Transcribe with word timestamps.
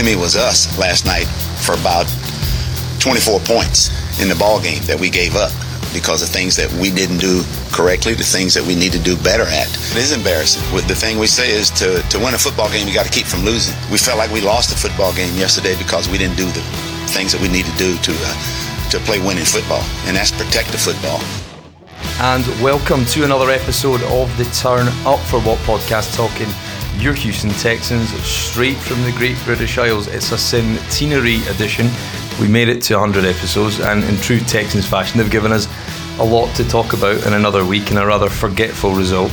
enemy 0.00 0.16
was 0.16 0.34
us 0.34 0.64
last 0.78 1.04
night 1.04 1.28
for 1.60 1.76
about 1.76 2.08
24 3.04 3.36
points 3.40 3.92
in 4.16 4.32
the 4.32 4.34
ball 4.34 4.56
game 4.56 4.80
that 4.88 4.96
we 4.98 5.10
gave 5.10 5.36
up 5.36 5.52
because 5.92 6.24
of 6.24 6.28
things 6.30 6.56
that 6.56 6.72
we 6.80 6.88
didn't 6.88 7.18
do 7.18 7.44
correctly, 7.68 8.14
the 8.14 8.24
things 8.24 8.54
that 8.56 8.64
we 8.64 8.72
need 8.72 8.92
to 8.96 8.98
do 8.98 9.12
better 9.20 9.44
at. 9.44 9.68
It 9.92 10.00
is 10.00 10.16
embarrassing. 10.16 10.64
The 10.88 10.96
thing 10.96 11.18
we 11.18 11.26
say 11.26 11.52
is 11.52 11.68
to, 11.84 12.00
to 12.00 12.16
win 12.16 12.32
a 12.32 12.40
football 12.40 12.70
game, 12.72 12.88
you 12.88 12.94
got 12.94 13.04
to 13.04 13.12
keep 13.12 13.26
from 13.26 13.44
losing. 13.44 13.76
We 13.92 13.98
felt 13.98 14.16
like 14.16 14.32
we 14.32 14.40
lost 14.40 14.72
a 14.72 14.78
football 14.78 15.12
game 15.12 15.36
yesterday 15.36 15.76
because 15.76 16.08
we 16.08 16.16
didn't 16.16 16.40
do 16.40 16.48
the 16.48 16.64
things 17.12 17.36
that 17.36 17.42
we 17.42 17.52
need 17.52 17.68
to 17.68 17.76
do 17.76 17.92
to 18.00 18.12
uh, 18.24 18.88
to 18.96 18.98
play 19.04 19.20
winning 19.20 19.44
football, 19.44 19.84
and 20.08 20.16
that's 20.16 20.32
protect 20.32 20.72
the 20.72 20.80
football. 20.80 21.20
And 22.24 22.46
welcome 22.64 23.04
to 23.12 23.24
another 23.24 23.50
episode 23.50 24.00
of 24.08 24.32
the 24.40 24.48
Turn 24.56 24.88
Up 25.04 25.20
for 25.28 25.40
What 25.44 25.58
podcast, 25.68 26.16
talking 26.16 26.48
your 26.98 27.14
Houston 27.14 27.50
Texans 27.50 28.10
straight 28.22 28.76
from 28.76 29.02
the 29.02 29.12
Great 29.12 29.36
British 29.44 29.78
Isles. 29.78 30.06
It's 30.06 30.32
a 30.32 30.38
centenary 30.38 31.36
edition. 31.48 31.88
We 32.40 32.48
made 32.48 32.68
it 32.68 32.82
to 32.84 32.98
100 32.98 33.24
episodes, 33.24 33.80
and 33.80 34.04
in 34.04 34.16
true 34.16 34.40
Texans 34.40 34.86
fashion, 34.86 35.18
they've 35.18 35.30
given 35.30 35.52
us 35.52 35.68
a 36.18 36.24
lot 36.24 36.54
to 36.56 36.68
talk 36.68 36.92
about 36.92 37.26
in 37.26 37.32
another 37.32 37.64
week 37.64 37.90
and 37.90 37.98
a 37.98 38.06
rather 38.06 38.28
forgetful 38.28 38.92
result 38.92 39.32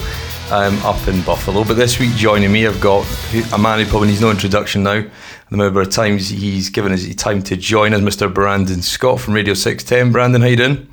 um, 0.51 0.77
up 0.79 1.07
in 1.07 1.21
Buffalo. 1.23 1.63
But 1.63 1.75
this 1.75 1.99
week, 1.99 2.11
joining 2.15 2.51
me, 2.51 2.67
I've 2.67 2.79
got 2.79 3.05
a 3.53 3.57
man 3.57 3.79
who 3.79 3.85
probably 3.89 4.09
needs 4.09 4.21
no 4.21 4.31
introduction 4.31 4.83
now. 4.83 5.03
The 5.49 5.57
number 5.57 5.81
of 5.81 5.89
times 5.89 6.29
he's 6.29 6.69
given 6.69 6.91
us 6.91 7.13
time 7.15 7.41
to 7.43 7.57
join 7.57 7.93
us, 7.93 8.01
Mr. 8.01 8.33
Brandon 8.33 8.81
Scott 8.81 9.19
from 9.19 9.33
Radio 9.33 9.53
610. 9.53 10.11
Brandon, 10.11 10.41
how 10.41 10.47
you 10.47 10.55
doing? 10.55 10.87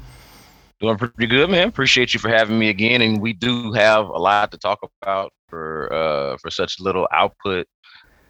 Doing 0.80 0.98
pretty 0.98 1.26
good, 1.26 1.50
man. 1.50 1.68
Appreciate 1.68 2.14
you 2.14 2.20
for 2.20 2.28
having 2.28 2.58
me 2.58 2.68
again. 2.68 3.00
And 3.00 3.20
we 3.20 3.32
do 3.32 3.72
have 3.72 4.06
a 4.06 4.18
lot 4.18 4.50
to 4.50 4.58
talk 4.58 4.80
about 5.02 5.32
for 5.48 5.92
uh, 5.92 6.36
for 6.38 6.50
such 6.50 6.80
little 6.80 7.08
output 7.12 7.66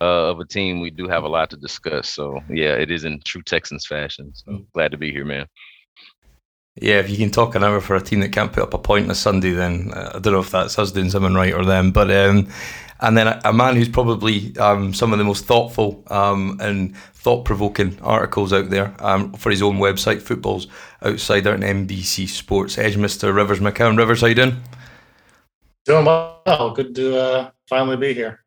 uh, 0.00 0.30
of 0.30 0.40
a 0.40 0.46
team. 0.46 0.80
We 0.80 0.90
do 0.90 1.08
have 1.08 1.24
a 1.24 1.28
lot 1.28 1.50
to 1.50 1.56
discuss. 1.56 2.08
So 2.08 2.40
yeah, 2.50 2.74
it 2.74 2.90
is 2.90 3.04
in 3.04 3.20
true 3.24 3.42
Texans 3.42 3.86
fashion. 3.86 4.32
So 4.34 4.52
mm. 4.52 4.66
glad 4.74 4.90
to 4.92 4.98
be 4.98 5.10
here, 5.10 5.24
man. 5.24 5.46
Yeah, 6.80 6.98
if 6.98 7.08
you 7.08 7.16
can 7.16 7.30
talk 7.30 7.54
an 7.54 7.62
hour 7.62 7.80
for 7.80 7.94
a 7.94 8.02
team 8.02 8.20
that 8.20 8.32
can't 8.32 8.52
put 8.52 8.64
up 8.64 8.74
a 8.74 8.78
point 8.78 9.04
on 9.04 9.10
a 9.12 9.14
Sunday, 9.14 9.52
then 9.52 9.92
uh, 9.94 10.12
I 10.14 10.18
don't 10.18 10.32
know 10.32 10.40
if 10.40 10.50
that's 10.50 10.78
us 10.78 10.90
doing 10.90 11.08
something 11.08 11.32
right 11.32 11.54
or 11.54 11.64
them. 11.64 11.92
But 11.92 12.10
um, 12.10 12.48
and 13.04 13.16
then 13.18 13.28
a, 13.28 13.40
a, 13.44 13.52
man 13.52 13.76
who's 13.76 13.88
probably 13.88 14.56
um, 14.56 14.94
some 14.94 15.12
of 15.12 15.18
the 15.18 15.24
most 15.24 15.44
thoughtful 15.44 16.02
um, 16.08 16.58
and 16.60 16.96
thought-provoking 16.96 17.98
articles 18.00 18.52
out 18.52 18.70
there 18.70 18.94
um, 18.98 19.32
for 19.34 19.50
his 19.50 19.60
own 19.60 19.76
website, 19.76 20.22
Football 20.22 20.62
Outsiders 21.04 21.62
and 21.62 21.88
NBC 21.88 22.26
Sports 22.26 22.78
Edge, 22.78 22.96
Mr. 22.96 23.34
Rivers 23.34 23.60
McCown. 23.60 23.98
Rivers, 23.98 24.22
how 24.22 24.28
you 24.28 24.34
doing? 24.34 24.56
Doing 25.84 26.06
well. 26.06 26.72
Good 26.74 26.94
to 26.94 27.20
uh, 27.20 27.50
finally 27.68 27.98
be 27.98 28.14
here. 28.14 28.40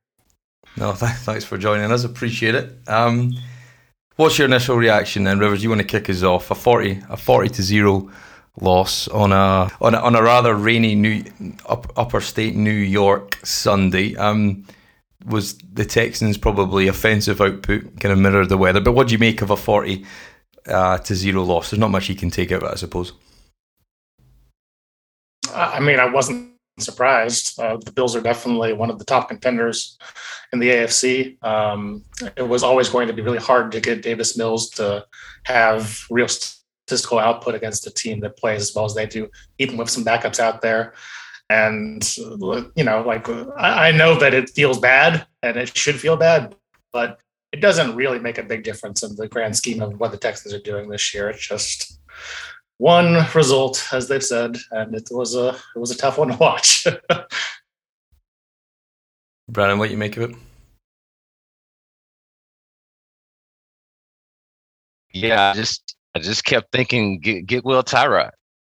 No, 0.76 0.94
th- 0.96 1.12
thanks 1.12 1.46
for 1.46 1.60
joining 1.60 1.92
us. 1.92 2.04
Appreciate 2.04 2.56
it. 2.56 2.74
Um, 2.88 3.34
what's 4.16 4.40
your 4.40 4.48
initial 4.48 4.76
reaction 4.76 5.24
then, 5.24 5.38
Rivers? 5.38 5.62
You 5.62 5.70
want 5.70 5.82
to 5.82 5.88
kick 5.88 6.10
us 6.10 6.24
off? 6.24 6.50
A 6.50 6.56
forty, 6.56 7.04
a 7.10 7.18
forty 7.18 7.50
to 7.50 7.62
zero 7.62 8.12
loss 8.60 9.08
on 9.10 9.32
a 9.32 9.72
on 9.82 9.96
a, 9.96 10.00
on 10.00 10.16
a 10.16 10.22
rather 10.22 10.56
rainy 10.56 10.96
New 10.96 11.24
up, 11.68 11.92
upper 11.96 12.22
state 12.22 12.56
New 12.56 12.72
York 12.72 13.40
Sunday. 13.44 14.16
Um, 14.16 14.66
was 15.26 15.58
the 15.58 15.86
Texans 15.86 16.38
probably 16.38 16.88
offensive 16.88 17.42
output 17.42 18.00
kind 18.00 18.14
of 18.14 18.20
mirrored 18.20 18.50
the 18.50 18.58
weather? 18.58 18.80
But 18.80 18.94
what 18.94 19.08
do 19.08 19.14
you 19.14 19.20
make 19.20 19.42
of 19.42 19.50
a 19.50 19.58
forty 19.58 20.06
uh, 20.68 20.98
to 21.00 21.16
zero 21.16 21.44
loss? 21.44 21.70
There's 21.70 21.80
not 21.80 21.92
much 21.92 22.10
you 22.10 22.16
can 22.16 22.30
take 22.30 22.52
out 22.52 22.64
of 22.64 22.70
it, 22.70 22.74
I 22.74 22.76
suppose. 22.76 23.14
I 25.54 25.80
mean, 25.80 26.00
I 26.00 26.06
wasn't 26.06 26.52
surprised. 26.80 27.60
Uh, 27.60 27.78
the 27.84 27.92
Bills 27.92 28.16
are 28.16 28.22
definitely 28.22 28.74
one 28.74 28.90
of 28.90 29.00
the 29.00 29.06
top 29.06 29.30
contenders 29.30 29.98
in 30.54 30.60
the 30.60 30.70
AFC. 30.70 31.44
Um, 31.44 32.04
it 32.36 32.48
was 32.48 32.64
always 32.64 32.90
going 32.90 33.08
to 33.08 33.14
be 33.14 33.22
really 33.22 33.40
hard 33.40 33.72
to 33.72 33.82
get 33.82 34.04
Davis 34.04 34.38
Mills 34.38 34.70
to 34.72 35.06
have 35.44 36.06
real 36.10 36.28
statistical 36.88 37.20
output 37.20 37.54
against 37.54 37.86
a 37.86 37.92
team 37.92 38.22
that 38.22 38.38
plays 38.38 38.62
as 38.62 38.74
well 38.74 38.86
as 38.86 38.96
they 38.96 39.06
do, 39.06 39.30
even 39.60 39.76
with 39.76 39.90
some 39.90 40.06
backups 40.06 40.40
out 40.40 40.62
there. 40.62 40.94
And 41.50 42.02
you 42.18 42.84
know, 42.84 43.04
like 43.06 43.28
I, 43.30 43.90
I 43.90 43.92
know 43.92 44.18
that 44.20 44.34
it 44.34 44.50
feels 44.50 44.80
bad 44.80 45.28
and 45.44 45.58
it 45.58 45.78
should 45.78 46.00
feel 46.00 46.18
bad, 46.18 46.56
but 46.94 47.20
it 47.52 47.62
doesn't 47.62 47.96
really 47.96 48.20
make 48.20 48.38
a 48.38 48.44
big 48.44 48.64
difference 48.64 49.04
in 49.04 49.16
the 49.16 49.28
grand 49.28 49.56
scheme 49.56 49.82
of 49.82 50.00
what 50.00 50.12
the 50.12 50.18
Texans 50.18 50.54
are 50.54 50.60
doing 50.60 50.90
this 50.90 51.14
year. 51.14 51.30
It's 51.30 51.46
just 51.46 52.00
one 52.78 53.26
result, 53.34 53.88
as 53.92 54.08
they've 54.08 54.24
said, 54.24 54.58
and 54.72 54.96
it 54.96 55.08
was 55.12 55.36
a 55.36 55.50
it 55.76 55.80
was 55.80 55.92
a 55.92 55.98
tough 55.98 56.18
one 56.18 56.30
to 56.30 56.38
watch. 56.38 56.88
Brandon, 59.50 59.80
what 59.80 59.90
you 59.90 59.98
make 59.98 60.18
of 60.18 60.30
it? 60.30 60.36
Yeah, 65.14 65.54
just 65.54 65.97
I 66.16 66.20
just 66.20 66.46
kept 66.46 66.72
thinking 66.72 67.20
get 67.20 67.46
get 67.46 67.66
Will 67.66 67.84
Tyrod. 67.84 68.32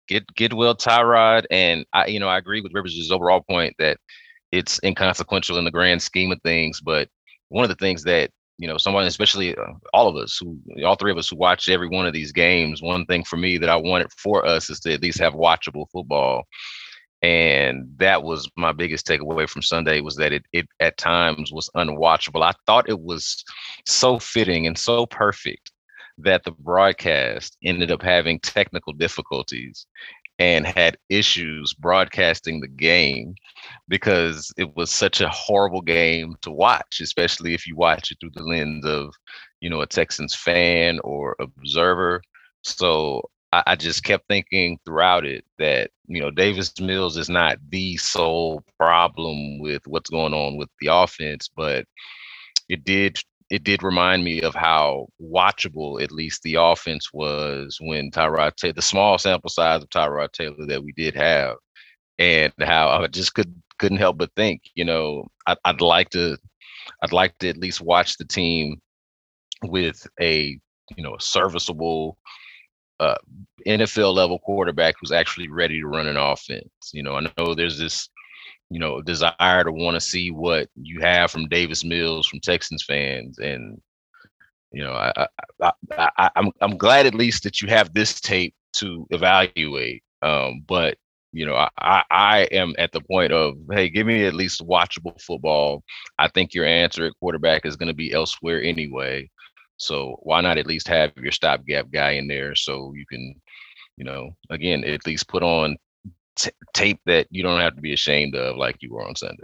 Get 0.08 0.26
get 0.36 0.54
Will 0.54 0.76
Tyrod. 0.76 1.46
And 1.52 1.86
I 1.94 2.08
you 2.08 2.20
know, 2.20 2.28
I 2.28 2.38
agree 2.38 2.62
with 2.62 2.74
Rivers' 2.74 3.12
overall 3.12 3.42
point 3.42 3.76
that 3.80 3.98
it's 4.52 4.80
inconsequential 4.84 5.58
in 5.58 5.66
the 5.66 5.72
grand 5.72 6.02
scheme 6.02 6.32
of 6.32 6.42
things. 6.42 6.82
But 6.82 7.10
one 7.50 7.64
of 7.64 7.70
the 7.70 7.76
things 7.76 8.04
that 8.04 8.32
you 8.60 8.68
know, 8.68 8.78
someone, 8.78 9.06
especially 9.06 9.56
uh, 9.56 9.72
all 9.94 10.10
of 10.10 10.18
us 10.18 10.38
who, 10.38 10.60
all 10.86 10.96
three 10.96 11.12
of 11.12 11.18
us 11.18 11.30
who 11.30 11.38
watch 11.38 11.70
every 11.70 11.88
one 11.88 12.06
of 12.06 12.12
these 12.12 12.34
games, 12.34 12.82
one 12.82 13.06
thing 13.06 13.24
for 13.24 13.38
me 13.38 13.58
that 13.58 13.70
I 13.70 13.78
wanted 13.78 14.12
for 14.12 14.46
us 14.46 14.70
is 14.70 14.82
to 14.82 14.94
at 14.94 15.02
least 15.02 15.20
have 15.20 15.34
watchable 15.34 15.86
football. 15.94 16.44
And 17.22 17.90
that 17.98 18.24
was 18.24 18.50
my 18.58 18.74
biggest 18.74 19.08
takeaway 19.08 19.48
from 19.48 19.62
Sunday 19.62 20.02
was 20.02 20.18
that 20.18 20.34
it, 20.34 20.44
it 20.52 20.68
at 20.82 20.98
times 20.98 21.54
was 21.54 21.70
unwatchable. 21.76 22.44
I 22.44 22.54
thought 22.66 22.90
it 22.90 23.00
was 23.00 23.44
so 23.88 24.20
fitting 24.20 24.68
and 24.68 24.78
so 24.78 25.06
perfect 25.06 25.72
that 26.24 26.44
the 26.44 26.52
broadcast 26.52 27.58
ended 27.64 27.92
up 27.92 28.02
having 28.02 28.40
technical 28.40 28.94
difficulties 28.94 29.86
and 30.40 30.66
had 30.66 30.98
issues 31.10 31.74
broadcasting 31.74 32.62
the 32.62 32.68
game 32.68 33.36
because 33.90 34.54
it 34.58 34.76
was 34.76 34.90
such 34.90 35.20
a 35.20 35.30
horrible 35.30 35.82
game 35.82 36.36
to 36.42 36.50
watch, 36.50 37.02
especially 37.02 37.54
if 37.54 37.68
you 37.68 37.76
watch 37.76 38.12
it 38.12 38.18
through 38.20 38.32
the 38.34 38.44
lens 38.44 38.86
of, 38.86 39.14
you 39.60 39.70
know, 39.70 39.82
a 39.82 39.88
Texans 39.88 40.34
fan 40.34 41.00
or 41.04 41.36
observer. 41.40 42.22
So 42.64 43.22
I, 43.52 43.64
I 43.68 43.76
just 43.76 44.04
kept 44.04 44.28
thinking 44.30 44.80
throughout 44.86 45.26
it 45.26 45.44
that, 45.58 45.92
you 46.08 46.22
know, 46.22 46.32
Davis 46.32 46.74
Mills 46.80 47.18
is 47.18 47.30
not 47.30 47.58
the 47.70 47.98
sole 47.98 48.64
problem 48.78 49.60
with 49.60 49.82
what's 49.88 50.10
going 50.10 50.34
on 50.34 50.56
with 50.56 50.70
the 50.80 50.88
offense, 50.88 51.50
but 51.54 51.86
it 52.70 52.86
did 52.86 53.20
it 53.50 53.64
did 53.64 53.84
remind 53.84 54.24
me 54.24 54.42
of 54.42 54.54
how 54.54 55.08
watchable 55.22 56.02
at 56.02 56.12
least 56.12 56.44
the 56.44 56.56
offense 56.56 57.10
was 57.12 57.78
when 57.82 58.12
Tyrod 58.12 58.56
Taylor, 58.56 58.74
the 58.74 58.82
small 58.82 59.18
sample 59.18 59.50
size 59.50 59.82
of 59.82 59.90
Tyrod 59.90 60.32
Taylor 60.32 60.66
that 60.68 60.84
we 60.84 60.92
did 60.94 61.16
have, 61.16 61.56
and 62.20 62.54
how 62.60 62.90
I 62.90 63.08
just 63.08 63.34
could 63.34 63.54
couldn't 63.80 63.98
help 63.98 64.18
but 64.18 64.32
think, 64.36 64.62
you 64.76 64.86
know, 64.86 65.26
I, 65.48 65.56
I'd 65.66 65.82
like 65.82 66.10
to, 66.10 66.38
I'd 67.02 67.14
like 67.14 67.38
to 67.40 67.50
at 67.50 67.58
least 67.58 67.82
watch 67.82 68.18
the 68.18 68.26
team 68.26 68.80
with 69.64 70.06
a 70.22 70.60
you 70.96 71.04
know 71.04 71.16
a 71.16 71.22
serviceable 71.22 72.18
uh, 73.00 73.16
NFL 73.66 74.14
level 74.14 74.40
quarterback 74.40 74.96
who's 75.00 75.12
actually 75.12 75.50
ready 75.50 75.80
to 75.80 75.88
run 75.88 76.08
an 76.08 76.18
offense. 76.18 76.70
You 76.94 77.04
know, 77.04 77.16
I 77.16 77.22
know 77.38 77.56
there's 77.56 77.80
this 77.80 78.10
you 78.70 78.80
know 78.80 79.02
desire 79.02 79.64
to 79.64 79.72
want 79.72 79.96
to 79.96 80.02
see 80.02 80.32
what 80.32 80.68
you 80.76 81.00
have 81.02 81.32
from 81.32 81.48
Davis 81.48 81.84
Mills 81.84 82.28
from 82.28 82.40
Texans 82.40 82.84
fans 82.84 83.40
and 83.40 83.82
you 84.72 84.84
know 84.84 84.94
I, 84.94 85.28
I, 85.62 85.72
I, 86.18 86.30
I'm 86.36 86.52
I'm 86.62 86.78
glad 86.78 87.06
at 87.06 87.16
least 87.16 87.44
that 87.44 87.62
you 87.62 87.68
have 87.70 87.94
this 87.94 88.20
tape 88.22 88.54
to 88.74 89.08
evaluate 89.10 90.04
um 90.22 90.64
but 90.68 90.98
you 91.32 91.46
know 91.46 91.56
I 91.80 92.04
I 92.12 92.48
am 92.52 92.76
at 92.78 92.92
the 92.92 93.02
point 93.02 93.32
of 93.32 93.56
hey 93.72 93.90
give 93.90 94.06
me 94.06 94.26
at 94.26 94.34
least 94.34 94.66
watchable 94.66 95.20
football. 95.22 95.84
I 96.18 96.28
think 96.28 96.54
your 96.54 96.66
answer 96.66 97.06
at 97.06 97.14
quarterback 97.20 97.66
is 97.66 97.76
going 97.76 97.88
to 97.88 97.94
be 97.94 98.14
elsewhere 98.14 98.62
anyway 98.62 99.30
so 99.78 100.20
why 100.24 100.42
not 100.42 100.58
at 100.58 100.68
least 100.68 100.88
have 100.88 101.12
your 101.16 101.32
stopgap 101.32 101.90
guy 101.92 102.12
in 102.12 102.28
there 102.28 102.54
so 102.54 102.94
you 102.96 103.06
can 103.10 103.34
you 103.98 104.06
know 104.06 104.30
again 104.50 104.84
at 104.84 105.06
least 105.08 105.28
put 105.28 105.42
on 105.42 105.78
t- 106.40 106.52
tape 106.74 107.00
that 107.06 107.28
you 107.30 107.44
don't 107.44 107.60
have 107.60 107.76
to 107.76 107.82
be 107.82 107.94
ashamed 107.94 108.36
of, 108.36 108.58
like 108.58 108.78
you 108.82 108.94
were 108.94 109.06
on 109.06 109.16
Sunday. 109.16 109.44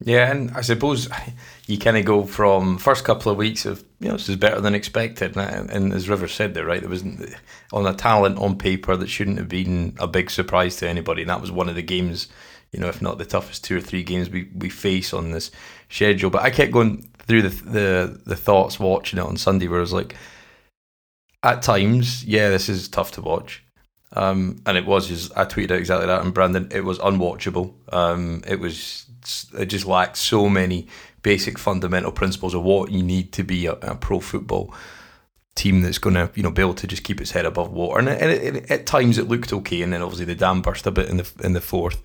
Yeah, 0.00 0.30
and 0.30 0.50
I 0.50 0.60
suppose 0.60 1.08
you 1.66 1.78
kind 1.78 1.96
of 1.96 2.04
go 2.04 2.24
from 2.24 2.78
first 2.78 3.04
couple 3.04 3.32
of 3.32 3.38
weeks 3.38 3.64
of 3.64 3.84
you 4.00 4.08
know 4.08 4.14
this 4.16 4.28
is 4.28 4.36
better 4.36 4.60
than 4.60 4.74
expected, 4.74 5.36
and, 5.36 5.70
and 5.70 5.92
as 5.92 6.08
River 6.08 6.28
said 6.28 6.54
there, 6.54 6.66
right, 6.66 6.80
there 6.80 6.90
wasn't 6.90 7.34
on 7.72 7.86
a 7.86 7.94
talent 7.94 8.38
on 8.38 8.58
paper 8.58 8.96
that 8.96 9.08
shouldn't 9.08 9.38
have 9.38 9.48
been 9.48 9.96
a 9.98 10.06
big 10.06 10.30
surprise 10.30 10.76
to 10.76 10.88
anybody, 10.88 11.22
and 11.22 11.30
that 11.30 11.40
was 11.40 11.50
one 11.50 11.68
of 11.68 11.74
the 11.76 11.82
games, 11.82 12.28
you 12.72 12.80
know, 12.80 12.88
if 12.88 13.00
not 13.00 13.18
the 13.18 13.24
toughest 13.24 13.64
two 13.64 13.78
or 13.78 13.80
three 13.80 14.02
games 14.02 14.28
we, 14.28 14.50
we 14.54 14.68
face 14.68 15.14
on 15.14 15.30
this 15.30 15.50
schedule. 15.88 16.30
But 16.30 16.42
I 16.42 16.50
kept 16.50 16.72
going 16.72 17.10
through 17.20 17.42
the 17.42 17.48
the 17.48 18.20
the 18.26 18.36
thoughts 18.36 18.78
watching 18.78 19.18
it 19.18 19.24
on 19.24 19.38
Sunday, 19.38 19.66
where 19.66 19.78
I 19.78 19.80
was 19.80 19.94
like, 19.94 20.14
at 21.42 21.62
times, 21.62 22.24
yeah, 22.24 22.50
this 22.50 22.68
is 22.68 22.88
tough 22.88 23.12
to 23.12 23.22
watch. 23.22 23.64
Um, 24.16 24.62
and 24.64 24.78
it 24.78 24.86
was 24.86 25.08
just 25.08 25.36
I 25.36 25.44
tweeted 25.44 25.72
out 25.72 25.78
exactly 25.78 26.06
that, 26.06 26.22
and 26.22 26.32
Brandon, 26.32 26.68
it 26.72 26.84
was 26.84 26.98
unwatchable. 26.98 27.74
Um, 27.92 28.42
it 28.46 28.58
was 28.58 29.06
it 29.58 29.66
just 29.66 29.86
lacked 29.86 30.16
so 30.16 30.48
many 30.48 30.88
basic 31.22 31.58
fundamental 31.58 32.12
principles 32.12 32.54
of 32.54 32.62
what 32.62 32.90
you 32.90 33.02
need 33.02 33.32
to 33.32 33.42
be 33.42 33.66
a, 33.66 33.72
a 33.72 33.94
pro 33.94 34.20
football 34.20 34.72
team 35.54 35.80
that's 35.82 35.98
going 35.98 36.14
to 36.14 36.30
you 36.34 36.42
know 36.42 36.50
be 36.50 36.62
able 36.62 36.74
to 36.74 36.86
just 36.86 37.02
keep 37.02 37.20
its 37.20 37.32
head 37.32 37.44
above 37.44 37.70
water. 37.70 37.98
And, 37.98 38.08
it, 38.08 38.56
it, 38.56 38.70
at 38.70 38.86
times 38.86 39.18
it 39.18 39.28
looked 39.28 39.52
okay, 39.52 39.82
and 39.82 39.92
then 39.92 40.02
obviously 40.02 40.26
the 40.26 40.34
dam 40.34 40.62
burst 40.62 40.86
a 40.86 40.90
bit 40.90 41.08
in 41.08 41.18
the 41.18 41.30
in 41.42 41.52
the 41.52 41.60
fourth. 41.60 42.02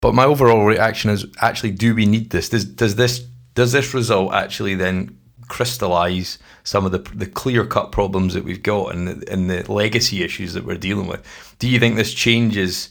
But 0.00 0.14
my 0.14 0.24
overall 0.24 0.64
reaction 0.64 1.10
is 1.10 1.26
actually, 1.40 1.70
do 1.70 1.94
we 1.94 2.06
need 2.06 2.30
this? 2.30 2.48
Does 2.48 2.64
does 2.64 2.96
this 2.96 3.20
does 3.54 3.72
this 3.72 3.92
result 3.94 4.32
actually 4.34 4.74
then 4.74 5.18
crystallize 5.52 6.38
some 6.64 6.86
of 6.86 6.92
the 6.92 6.98
the 7.14 7.26
clear 7.26 7.66
cut 7.66 7.92
problems 7.92 8.32
that 8.32 8.42
we've 8.42 8.62
got 8.62 8.94
and 8.94 9.06
the, 9.06 9.30
and 9.30 9.50
the 9.50 9.70
legacy 9.70 10.22
issues 10.22 10.54
that 10.54 10.64
we're 10.64 10.78
dealing 10.78 11.06
with? 11.06 11.22
Do 11.58 11.68
you 11.68 11.78
think 11.78 11.96
this 11.96 12.14
changes 12.14 12.88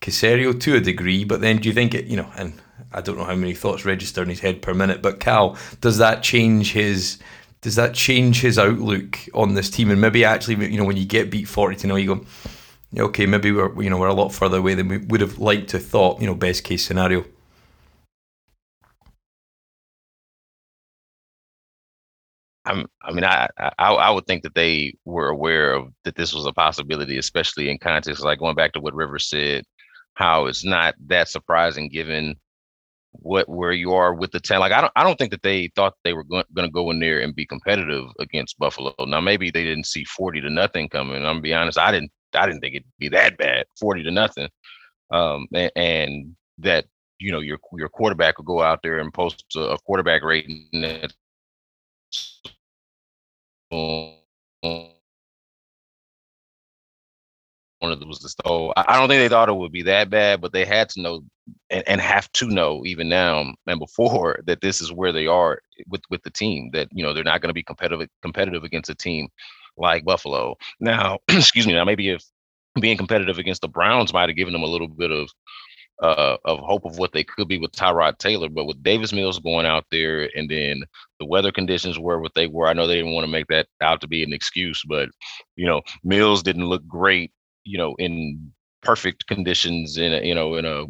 Caserio 0.00 0.58
to 0.60 0.76
a 0.76 0.80
degree? 0.80 1.24
But 1.24 1.42
then 1.42 1.58
do 1.58 1.68
you 1.68 1.74
think 1.74 1.92
it, 1.92 2.06
you 2.06 2.16
know, 2.16 2.32
and 2.38 2.54
I 2.94 3.02
don't 3.02 3.18
know 3.18 3.24
how 3.24 3.34
many 3.34 3.52
thoughts 3.52 3.84
register 3.84 4.22
in 4.22 4.30
his 4.30 4.40
head 4.40 4.62
per 4.62 4.72
minute, 4.72 5.02
but 5.02 5.20
Cal, 5.20 5.58
does 5.82 5.98
that 5.98 6.22
change 6.22 6.72
his 6.72 7.18
does 7.60 7.74
that 7.74 7.92
change 7.92 8.40
his 8.40 8.58
outlook 8.58 9.18
on 9.34 9.52
this 9.52 9.68
team? 9.68 9.90
And 9.90 10.00
maybe 10.00 10.24
actually, 10.24 10.72
you 10.72 10.78
know, 10.78 10.86
when 10.86 10.96
you 10.96 11.04
get 11.04 11.30
beat 11.30 11.48
forty 11.48 11.76
to 11.76 11.86
know, 11.86 11.96
you 11.96 12.14
go, 12.14 13.04
okay, 13.04 13.26
maybe 13.26 13.52
we're 13.52 13.82
you 13.82 13.90
know 13.90 13.98
we're 13.98 14.08
a 14.08 14.14
lot 14.14 14.30
further 14.30 14.56
away 14.56 14.72
than 14.72 14.88
we 14.88 14.96
would 14.96 15.20
have 15.20 15.38
liked 15.38 15.68
to 15.70 15.78
thought. 15.78 16.18
You 16.18 16.28
know, 16.28 16.34
best 16.34 16.64
case 16.64 16.82
scenario. 16.82 17.26
I'm, 22.70 22.86
I 23.02 23.12
mean, 23.12 23.24
I, 23.24 23.48
I 23.58 23.92
I 23.92 24.10
would 24.10 24.26
think 24.26 24.42
that 24.44 24.54
they 24.54 24.94
were 25.04 25.28
aware 25.28 25.72
of 25.72 25.92
that 26.04 26.16
this 26.16 26.32
was 26.32 26.46
a 26.46 26.52
possibility, 26.52 27.18
especially 27.18 27.68
in 27.68 27.78
context 27.78 28.22
like 28.22 28.38
going 28.38 28.54
back 28.54 28.72
to 28.74 28.80
what 28.80 28.94
Rivers 28.94 29.28
said, 29.28 29.64
how 30.14 30.46
it's 30.46 30.64
not 30.64 30.94
that 31.06 31.28
surprising 31.28 31.88
given 31.88 32.36
what 33.12 33.48
where 33.48 33.72
you 33.72 33.92
are 33.92 34.14
with 34.14 34.30
the 34.30 34.40
talent. 34.40 34.70
Like 34.70 34.78
I 34.78 34.80
don't 34.80 34.92
I 34.94 35.02
don't 35.02 35.16
think 35.16 35.32
that 35.32 35.42
they 35.42 35.70
thought 35.74 35.94
they 36.04 36.12
were 36.12 36.24
going, 36.24 36.44
to 36.56 36.68
go 36.68 36.90
in 36.90 37.00
there 37.00 37.20
and 37.20 37.34
be 37.34 37.46
competitive 37.46 38.06
against 38.20 38.58
Buffalo. 38.58 38.94
Now 39.00 39.20
maybe 39.20 39.50
they 39.50 39.64
didn't 39.64 39.86
see 39.86 40.04
forty 40.04 40.40
to 40.40 40.50
nothing 40.50 40.88
coming. 40.88 41.16
I'm 41.16 41.22
gonna 41.22 41.40
be 41.40 41.54
honest, 41.54 41.78
I 41.78 41.90
didn't 41.90 42.12
I 42.34 42.46
didn't 42.46 42.60
think 42.60 42.76
it'd 42.76 42.86
be 42.98 43.08
that 43.08 43.36
bad, 43.36 43.66
forty 43.78 44.02
to 44.04 44.10
nothing. 44.10 44.48
Um, 45.10 45.48
and, 45.52 45.72
and 45.74 46.36
that 46.58 46.86
you 47.18 47.32
know 47.32 47.40
your 47.40 47.58
your 47.72 47.88
quarterback 47.88 48.38
will 48.38 48.44
go 48.44 48.62
out 48.62 48.80
there 48.82 48.98
and 48.98 49.12
post 49.12 49.44
a 49.56 49.76
quarterback 49.84 50.22
rating 50.22 50.68
that 50.72 51.12
one 53.70 54.16
of 57.92 57.98
them 57.98 58.08
was 58.08 58.18
the 58.18 58.32
oh, 58.44 58.68
stove. 58.68 58.72
I 58.76 58.98
don't 58.98 59.08
think 59.08 59.20
they 59.20 59.28
thought 59.28 59.48
it 59.48 59.56
would 59.56 59.72
be 59.72 59.82
that 59.82 60.10
bad, 60.10 60.40
but 60.40 60.52
they 60.52 60.64
had 60.64 60.88
to 60.90 61.00
know 61.00 61.22
and, 61.70 61.82
and 61.88 62.00
have 62.00 62.30
to 62.32 62.46
know 62.46 62.82
even 62.84 63.08
now 63.08 63.52
and 63.66 63.80
before 63.80 64.40
that 64.46 64.60
this 64.60 64.80
is 64.80 64.92
where 64.92 65.12
they 65.12 65.26
are 65.26 65.60
with 65.88 66.02
with 66.10 66.22
the 66.22 66.30
team. 66.30 66.70
That 66.72 66.88
you 66.92 67.02
know 67.02 67.12
they're 67.12 67.24
not 67.24 67.40
going 67.40 67.48
to 67.48 67.54
be 67.54 67.62
competitive 67.62 68.08
competitive 68.22 68.64
against 68.64 68.90
a 68.90 68.94
team 68.94 69.28
like 69.76 70.04
Buffalo. 70.04 70.56
Now, 70.78 71.18
excuse 71.28 71.66
me. 71.66 71.72
Now 71.72 71.84
maybe 71.84 72.10
if 72.10 72.24
being 72.80 72.96
competitive 72.96 73.38
against 73.38 73.62
the 73.62 73.68
Browns 73.68 74.12
might 74.12 74.28
have 74.28 74.36
given 74.36 74.52
them 74.52 74.62
a 74.62 74.66
little 74.66 74.88
bit 74.88 75.10
of 75.10 75.30
uh, 76.00 76.36
of 76.44 76.58
hope 76.60 76.84
of 76.84 76.98
what 76.98 77.12
they 77.12 77.24
could 77.24 77.48
be 77.48 77.58
with 77.58 77.72
Tyrod 77.72 78.18
Taylor. 78.18 78.48
But 78.48 78.64
with 78.64 78.82
Davis 78.82 79.12
Mills 79.12 79.38
going 79.38 79.66
out 79.66 79.84
there 79.90 80.30
and 80.34 80.48
then 80.48 80.82
the 81.18 81.26
weather 81.26 81.52
conditions 81.52 81.98
were 81.98 82.20
what 82.20 82.34
they 82.34 82.46
were, 82.46 82.68
I 82.68 82.72
know 82.72 82.86
they 82.86 82.96
didn't 82.96 83.12
want 83.12 83.24
to 83.24 83.32
make 83.32 83.46
that 83.48 83.66
out 83.80 84.00
to 84.00 84.08
be 84.08 84.22
an 84.22 84.32
excuse, 84.32 84.82
but 84.88 85.08
you 85.56 85.66
know, 85.66 85.82
Mills 86.04 86.42
didn't 86.42 86.66
look 86.66 86.86
great 86.86 87.32
you 87.64 87.78
know, 87.78 87.94
in 87.98 88.52
perfect 88.82 89.26
conditions 89.26 89.96
in 89.96 90.12
a, 90.12 90.26
you 90.26 90.34
know, 90.34 90.56
in 90.56 90.64
a 90.64 90.86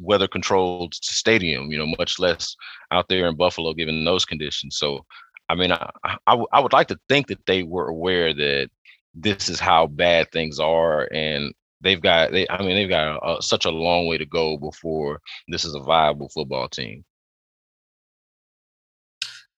weather 0.00 0.28
controlled 0.28 0.94
stadium, 0.94 1.70
you 1.70 1.78
know, 1.78 1.86
much 1.98 2.18
less 2.18 2.56
out 2.90 3.08
there 3.08 3.26
in 3.26 3.36
Buffalo 3.36 3.72
given 3.74 4.04
those 4.04 4.24
conditions. 4.24 4.76
So, 4.78 5.04
I 5.48 5.54
mean, 5.54 5.72
I, 5.72 5.90
I, 6.04 6.32
w- 6.32 6.48
I 6.52 6.60
would 6.60 6.72
like 6.72 6.88
to 6.88 6.98
think 7.08 7.26
that 7.28 7.44
they 7.46 7.62
were 7.62 7.88
aware 7.88 8.32
that 8.32 8.70
this 9.14 9.48
is 9.48 9.60
how 9.60 9.86
bad 9.86 10.30
things 10.32 10.58
are 10.58 11.08
and 11.12 11.52
they've 11.82 12.00
got 12.00 12.32
they 12.32 12.46
i 12.48 12.62
mean 12.62 12.76
they've 12.76 12.88
got 12.88 13.16
a, 13.16 13.38
a, 13.38 13.42
such 13.42 13.64
a 13.64 13.70
long 13.70 14.06
way 14.06 14.18
to 14.18 14.26
go 14.26 14.56
before 14.56 15.20
this 15.48 15.64
is 15.64 15.74
a 15.74 15.80
viable 15.80 16.28
football 16.28 16.68
team. 16.68 17.04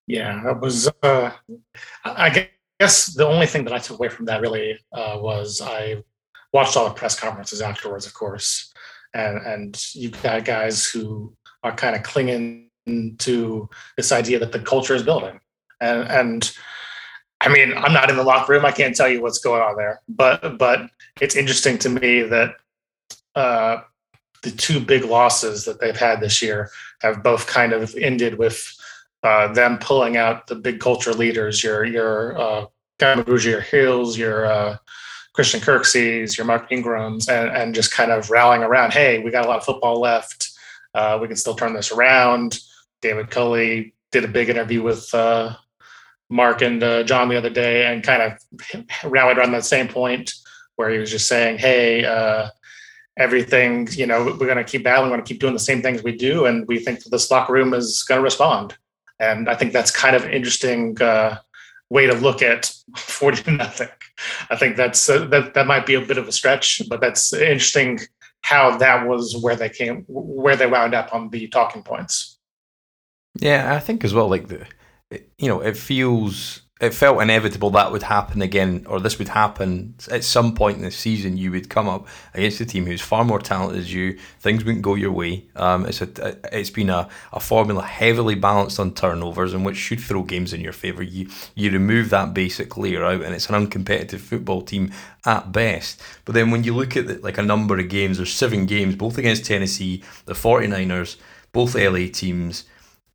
Yeah 0.07 0.43
that 0.45 0.61
was 0.61 0.89
uh 1.03 1.31
i 2.05 2.49
guess 2.79 3.07
the 3.15 3.27
only 3.27 3.47
thing 3.47 3.65
that 3.65 3.73
i 3.73 3.79
took 3.79 3.99
away 3.99 4.09
from 4.09 4.27
that 4.27 4.41
really 4.41 4.79
uh, 4.93 5.17
was 5.19 5.63
i 5.63 6.03
watched 6.55 6.77
all 6.77 6.89
the 6.89 6.95
press 6.95 7.19
conferences 7.19 7.61
afterwards, 7.61 8.07
of 8.07 8.15
course, 8.15 8.73
and 9.13 9.39
and 9.45 9.95
you've 9.95 10.23
got 10.23 10.47
guys 10.47 10.89
who 10.89 11.37
are 11.63 11.75
kind 11.75 11.97
of 11.97 12.03
clinging 12.03 12.71
to 13.19 13.69
this 13.97 14.13
idea 14.13 14.39
that 14.39 14.53
the 14.53 14.61
culture 14.61 14.95
is 14.95 15.03
building, 15.03 15.39
and 15.83 16.09
and 16.09 16.57
I 17.41 17.49
mean, 17.49 17.75
I'm 17.75 17.93
not 17.93 18.11
in 18.11 18.17
the 18.17 18.23
locker 18.23 18.53
room. 18.53 18.65
I 18.65 18.73
can't 18.73 18.97
tell 18.97 19.09
you 19.09 19.21
what's 19.21 19.39
going 19.39 19.63
on 19.63 19.77
there, 19.77 20.01
but 20.09 20.59
but 20.59 20.91
it's 21.21 21.37
interesting 21.37 21.79
to 21.79 21.89
me 21.89 22.23
that 22.23 22.55
uh, 23.35 23.83
the 24.43 24.51
two 24.51 24.81
big 24.81 25.05
losses 25.05 25.65
that 25.65 25.81
they've 25.81 25.97
had 25.97 26.21
this 26.21 26.41
year 26.41 26.71
have 27.03 27.23
both 27.23 27.47
kind 27.47 27.73
of 27.73 27.95
ended 27.97 28.39
with 28.39 28.63
uh, 29.23 29.53
them 29.53 29.79
pulling 29.79 30.17
out 30.17 30.47
the 30.47 30.55
big 30.55 30.81
culture 30.81 31.13
leaders, 31.13 31.63
your 31.63 31.85
your 31.85 32.39
uh, 32.39 32.67
your 33.01 33.61
Hills, 33.61 34.17
your 34.17 34.47
uh, 34.47 34.77
Christian 35.33 35.61
Kirksey's, 35.61 36.39
your 36.39 36.47
Mark 36.47 36.71
Ingrams, 36.71 37.29
and, 37.29 37.51
and 37.51 37.75
just 37.75 37.93
kind 37.93 38.13
of 38.13 38.31
rallying 38.31 38.63
around, 38.63 38.93
hey, 38.93 39.19
we 39.19 39.31
got 39.31 39.45
a 39.45 39.49
lot 39.49 39.59
of 39.59 39.65
football 39.65 40.01
left. 40.01 40.51
Uh, 40.95 41.19
we 41.21 41.27
can 41.27 41.37
still 41.37 41.55
turn 41.57 41.75
this 41.75 41.91
around. 41.91 42.61
David 43.03 43.31
Culley 43.31 43.95
did 44.13 44.25
a 44.25 44.29
big 44.29 44.49
interview 44.49 44.83
with 44.83 45.13
uh, 45.13 45.55
Mark 46.31 46.63
and 46.63 46.83
uh, 46.83 47.03
John 47.05 47.29
the 47.29 47.37
other 47.37 47.51
day 47.51 47.87
and 47.87 48.03
kind 48.03 48.23
of 48.23 48.85
rallied 49.05 49.39
around 49.39 49.53
that 49.53 49.65
same 49.65 49.89
point 49.89 50.33
where 50.77 50.91
he 50.91 50.99
was 50.99 51.11
just 51.11 51.29
saying, 51.29 51.59
hey, 51.59 52.05
uh, 52.05 52.49
everything, 53.17 53.89
you 53.93 54.07
know, 54.07 54.25
we're 54.25 54.47
going 54.47 54.57
to 54.57 54.65
keep 54.65 54.85
battling, 54.85 55.11
we're 55.11 55.17
going 55.17 55.25
to 55.25 55.33
keep 55.33 55.41
doing 55.41 55.53
the 55.53 55.59
same 55.59 55.83
things 55.83 56.03
we 56.03 56.17
do, 56.17 56.47
and 56.47 56.67
we 56.67 56.79
think 56.79 57.03
that 57.03 57.11
this 57.11 57.31
locker 57.31 57.53
room 57.53 57.75
is 57.75 58.03
going 58.03 58.19
to 58.19 58.25
respond. 58.25 58.77
And 59.21 59.49
I 59.49 59.55
think 59.55 59.73
that's 59.73 59.91
kind 59.91 60.17
of 60.17 60.25
an 60.25 60.33
interesting 60.33 61.01
uh, 61.01 61.39
way 61.91 62.07
to 62.07 62.15
look 62.15 62.43
at 62.43 62.73
40 62.97 63.43
to 63.45 63.51
nothing. 63.53 63.89
I 64.51 64.57
think 64.57 64.77
that's 64.77 65.09
uh, 65.09 65.27
that 65.27 65.55
that 65.55 65.67
might 65.67 65.87
be 65.87 65.95
a 65.95 66.01
bit 66.01 66.19
of 66.19 66.29
a 66.29 66.33
stretch, 66.33 66.83
but 66.89 67.01
that's 67.01 67.33
interesting 67.33 68.01
how 68.43 68.77
that 68.77 69.09
was 69.09 69.37
where 69.37 69.57
they 69.57 69.69
came 69.69 70.05
where 70.09 70.57
they 70.57 70.67
wound 70.67 70.95
up 70.95 71.15
on 71.15 71.31
the 71.31 71.49
talking 71.49 71.83
points. 71.83 72.39
Yeah, 73.41 73.75
I 73.75 73.81
think 73.81 74.05
as 74.05 74.15
well 74.15 74.29
like 74.29 74.49
the 74.49 74.67
you 75.11 75.49
know, 75.49 75.61
it 75.61 75.77
feels 75.77 76.63
it 76.81 76.93
felt 76.93 77.23
inevitable 77.23 77.71
that 77.71 77.93
would 77.93 78.03
happen 78.03 78.43
again, 78.43 78.85
or 78.89 78.99
this 78.99 79.19
would 79.19 79.29
happen 79.29 79.95
at 80.11 80.25
some 80.25 80.55
point 80.55 80.77
in 80.77 80.83
the 80.83 80.91
season. 80.91 81.37
You 81.37 81.53
would 81.53 81.71
come 81.71 81.89
up 81.89 82.09
against 82.35 82.61
a 82.61 82.67
team 82.67 82.85
who's 82.85 83.01
far 83.01 83.25
more 83.25 83.39
talented 83.39 83.79
as 83.79 83.95
you. 83.95 84.19
Things 84.41 84.65
wouldn't 84.65 84.83
go 84.83 84.97
your 84.97 85.13
way. 85.13 85.47
Um, 85.55 85.87
it's 85.87 86.03
a 86.03 86.37
it's 86.53 86.71
been 86.71 86.91
a, 86.91 87.09
a 87.33 87.39
formula 87.39 87.83
heavily 87.83 88.35
balanced 88.35 88.81
on 88.81 88.93
turnovers, 88.93 89.55
and 89.55 89.65
which 89.65 89.77
should 89.77 90.01
throw 90.01 90.23
games 90.23 90.53
in 90.53 90.61
your 90.61 90.73
favour. 90.73 91.03
You 91.03 91.29
you 91.55 91.71
remove 91.71 92.11
that 92.11 92.35
basic 92.35 92.77
layer 92.77 93.05
out, 93.05 93.23
and 93.23 93.35
it's 93.35 93.49
an 93.49 93.67
uncompetitive 93.67 94.21
football 94.21 94.63
team 94.63 94.93
at 95.25 95.53
best. 95.53 96.03
But 96.25 96.35
then 96.35 96.51
when 96.51 96.65
you 96.65 96.75
look 96.75 96.97
at 96.97 97.07
the, 97.07 97.19
like 97.19 97.39
a 97.39 97.43
number 97.43 97.79
of 97.79 97.89
games, 97.89 98.17
there's 98.17 98.33
seven 98.33 98.67
games, 98.67 98.97
both 98.97 99.17
against 99.17 99.45
Tennessee, 99.45 100.03
the 100.27 100.35
49ers, 100.35 101.17
both 101.53 101.77
LA 101.77 102.09
teams 102.13 102.65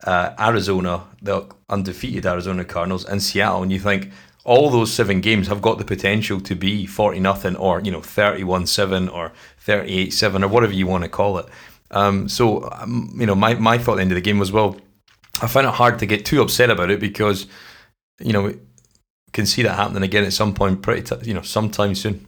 uh, 0.03 0.33
Arizona, 0.39 1.03
the 1.21 1.47
undefeated 1.69 2.25
Arizona 2.25 2.63
Cardinals, 2.63 3.05
and 3.05 3.21
Seattle, 3.21 3.63
and 3.63 3.71
you 3.71 3.79
think 3.79 4.11
all 4.45 4.69
those 4.69 4.91
seven 4.91 5.21
games 5.21 5.47
have 5.47 5.61
got 5.61 5.77
the 5.77 5.85
potential 5.85 6.39
to 6.41 6.55
be 6.55 6.85
forty 6.85 7.19
nothing, 7.19 7.55
or 7.55 7.81
you 7.81 7.91
know 7.91 8.01
thirty 8.01 8.43
one 8.43 8.65
seven, 8.65 9.09
or 9.09 9.33
thirty 9.57 9.93
eight 9.93 10.13
seven, 10.13 10.43
or 10.43 10.47
whatever 10.47 10.73
you 10.73 10.87
want 10.87 11.03
to 11.03 11.09
call 11.09 11.37
it. 11.37 11.45
Um, 11.91 12.29
so 12.29 12.69
um, 12.71 13.15
you 13.19 13.25
know, 13.25 13.35
my 13.35 13.55
my 13.55 13.77
thought 13.77 13.93
at 13.93 13.95
the 13.97 14.01
end 14.03 14.11
of 14.11 14.15
the 14.15 14.21
game 14.21 14.39
was 14.39 14.51
well, 14.51 14.77
I 15.41 15.47
find 15.47 15.67
it 15.67 15.73
hard 15.73 15.99
to 15.99 16.05
get 16.05 16.25
too 16.25 16.41
upset 16.41 16.69
about 16.69 16.91
it 16.91 16.99
because 16.99 17.47
you 18.19 18.33
know 18.33 18.43
we 18.43 18.57
can 19.33 19.45
see 19.45 19.63
that 19.63 19.75
happening 19.75 20.03
again 20.03 20.23
at 20.23 20.33
some 20.33 20.53
point, 20.53 20.81
pretty 20.81 21.03
t- 21.03 21.27
you 21.27 21.33
know 21.33 21.41
sometime 21.41 21.95
soon. 21.95 22.25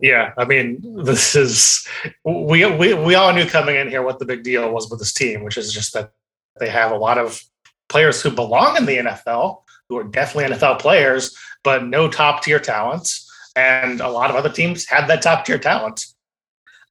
Yeah, 0.00 0.32
I 0.38 0.44
mean, 0.44 1.04
this 1.04 1.36
is 1.36 1.86
we, 2.24 2.64
we 2.64 2.94
we 2.94 3.14
all 3.14 3.32
knew 3.32 3.46
coming 3.46 3.76
in 3.76 3.88
here 3.88 4.02
what 4.02 4.18
the 4.18 4.24
big 4.24 4.42
deal 4.42 4.72
was 4.72 4.88
with 4.90 4.98
this 4.98 5.12
team, 5.12 5.44
which 5.44 5.58
is 5.58 5.72
just 5.72 5.92
that 5.92 6.12
they 6.58 6.70
have 6.70 6.90
a 6.90 6.96
lot 6.96 7.18
of 7.18 7.42
players 7.88 8.22
who 8.22 8.30
belong 8.30 8.76
in 8.76 8.86
the 8.86 8.96
NFL, 8.96 9.62
who 9.88 9.98
are 9.98 10.04
definitely 10.04 10.56
NFL 10.56 10.78
players, 10.78 11.36
but 11.62 11.84
no 11.84 12.08
top 12.08 12.42
tier 12.42 12.58
talents, 12.58 13.30
and 13.56 14.00
a 14.00 14.08
lot 14.08 14.30
of 14.30 14.36
other 14.36 14.50
teams 14.50 14.86
had 14.88 15.06
that 15.08 15.20
top 15.20 15.44
tier 15.44 15.58
talent. 15.58 16.06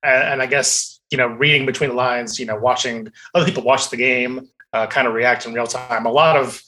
And, 0.04 0.24
and, 0.24 0.42
I 0.42 0.48
guess 0.48 1.00
you 1.14 1.18
know, 1.18 1.28
reading 1.28 1.66
between 1.66 1.92
the 1.92 1.96
lines, 1.96 2.40
you 2.40 2.46
know, 2.46 2.56
watching 2.56 3.12
other 3.36 3.46
people 3.46 3.64
watch 3.64 3.90
the 3.92 3.98
game, 3.98 4.50
uh, 4.74 4.88
kind 4.88 5.08
of 5.08 5.14
react 5.14 5.46
in 5.46 5.54
real 5.54 5.68
time. 5.68 6.08
A 6.08 6.12
lot 6.12 6.36
of 6.36 6.62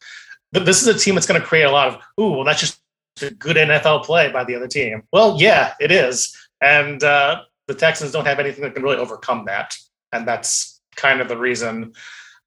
this 0.51 0.81
is 0.81 0.87
a 0.87 0.97
team 0.97 1.15
that's 1.15 1.27
going 1.27 1.41
to 1.41 1.45
create 1.45 1.63
a 1.63 1.71
lot 1.71 1.87
of 1.87 1.95
ooh, 2.19 2.31
well, 2.31 2.43
that's 2.43 2.61
just 2.61 2.79
a 3.21 3.31
good 3.31 3.57
NFL 3.57 4.03
play 4.03 4.31
by 4.31 4.43
the 4.43 4.55
other 4.55 4.67
team. 4.67 5.03
Well, 5.11 5.37
yeah, 5.39 5.73
it 5.79 5.91
is. 5.91 6.35
And 6.61 7.03
uh, 7.03 7.41
the 7.67 7.73
Texans 7.73 8.11
don't 8.11 8.25
have 8.25 8.39
anything 8.39 8.63
that 8.63 8.73
can 8.73 8.83
really 8.83 8.97
overcome 8.97 9.45
that. 9.45 9.75
And 10.11 10.27
that's 10.27 10.81
kind 10.95 11.21
of 11.21 11.27
the 11.27 11.37
reason 11.37 11.93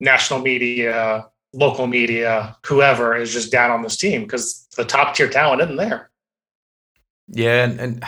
national 0.01 0.41
media, 0.41 1.27
local 1.53 1.87
media, 1.87 2.57
whoever 2.67 3.17
is 3.17 3.33
just 3.33 3.51
down 3.51 3.71
on 3.71 3.83
this 3.83 3.97
team 3.97 4.23
because 4.23 4.67
the 4.77 4.85
top 4.85 5.15
tier 5.15 5.29
talent 5.29 5.63
isn't 5.63 5.77
there. 5.77 6.11
Yeah, 7.29 7.65
and, 7.65 7.81
and 7.81 8.05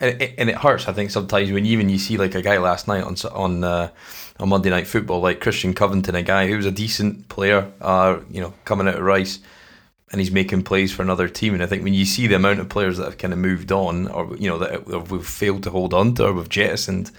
and 0.00 0.50
it 0.50 0.56
hurts. 0.56 0.88
I 0.88 0.92
think 0.92 1.10
sometimes 1.10 1.50
when 1.50 1.66
even 1.66 1.88
you 1.88 1.98
see 1.98 2.16
like 2.16 2.34
a 2.34 2.42
guy 2.42 2.58
last 2.58 2.88
night 2.88 3.04
on 3.04 3.16
on 3.32 3.64
uh, 3.64 3.90
on 4.38 4.48
Monday 4.48 4.70
Night 4.70 4.86
Football, 4.86 5.20
like 5.20 5.40
Christian 5.40 5.74
Covington, 5.74 6.14
a 6.14 6.22
guy 6.22 6.46
who 6.46 6.56
was 6.56 6.66
a 6.66 6.70
decent 6.70 7.28
player, 7.28 7.70
uh, 7.80 8.18
you 8.30 8.40
know, 8.40 8.52
coming 8.64 8.88
out 8.88 8.96
of 8.96 9.02
Rice, 9.02 9.40
and 10.10 10.20
he's 10.20 10.30
making 10.30 10.62
plays 10.62 10.92
for 10.92 11.02
another 11.02 11.28
team. 11.28 11.54
And 11.54 11.62
I 11.62 11.66
think 11.66 11.84
when 11.84 11.94
you 11.94 12.04
see 12.04 12.26
the 12.26 12.34
amount 12.34 12.60
of 12.60 12.68
players 12.68 12.98
that 12.98 13.04
have 13.04 13.18
kind 13.18 13.32
of 13.32 13.38
moved 13.38 13.70
on, 13.70 14.08
or 14.08 14.36
you 14.36 14.48
know 14.48 14.58
that 14.58 15.10
we've 15.10 15.26
failed 15.26 15.62
to 15.64 15.70
hold 15.70 15.94
on 15.94 16.14
to, 16.14 16.26
or 16.26 16.32
we've 16.32 16.48
jettisoned, 16.48 17.10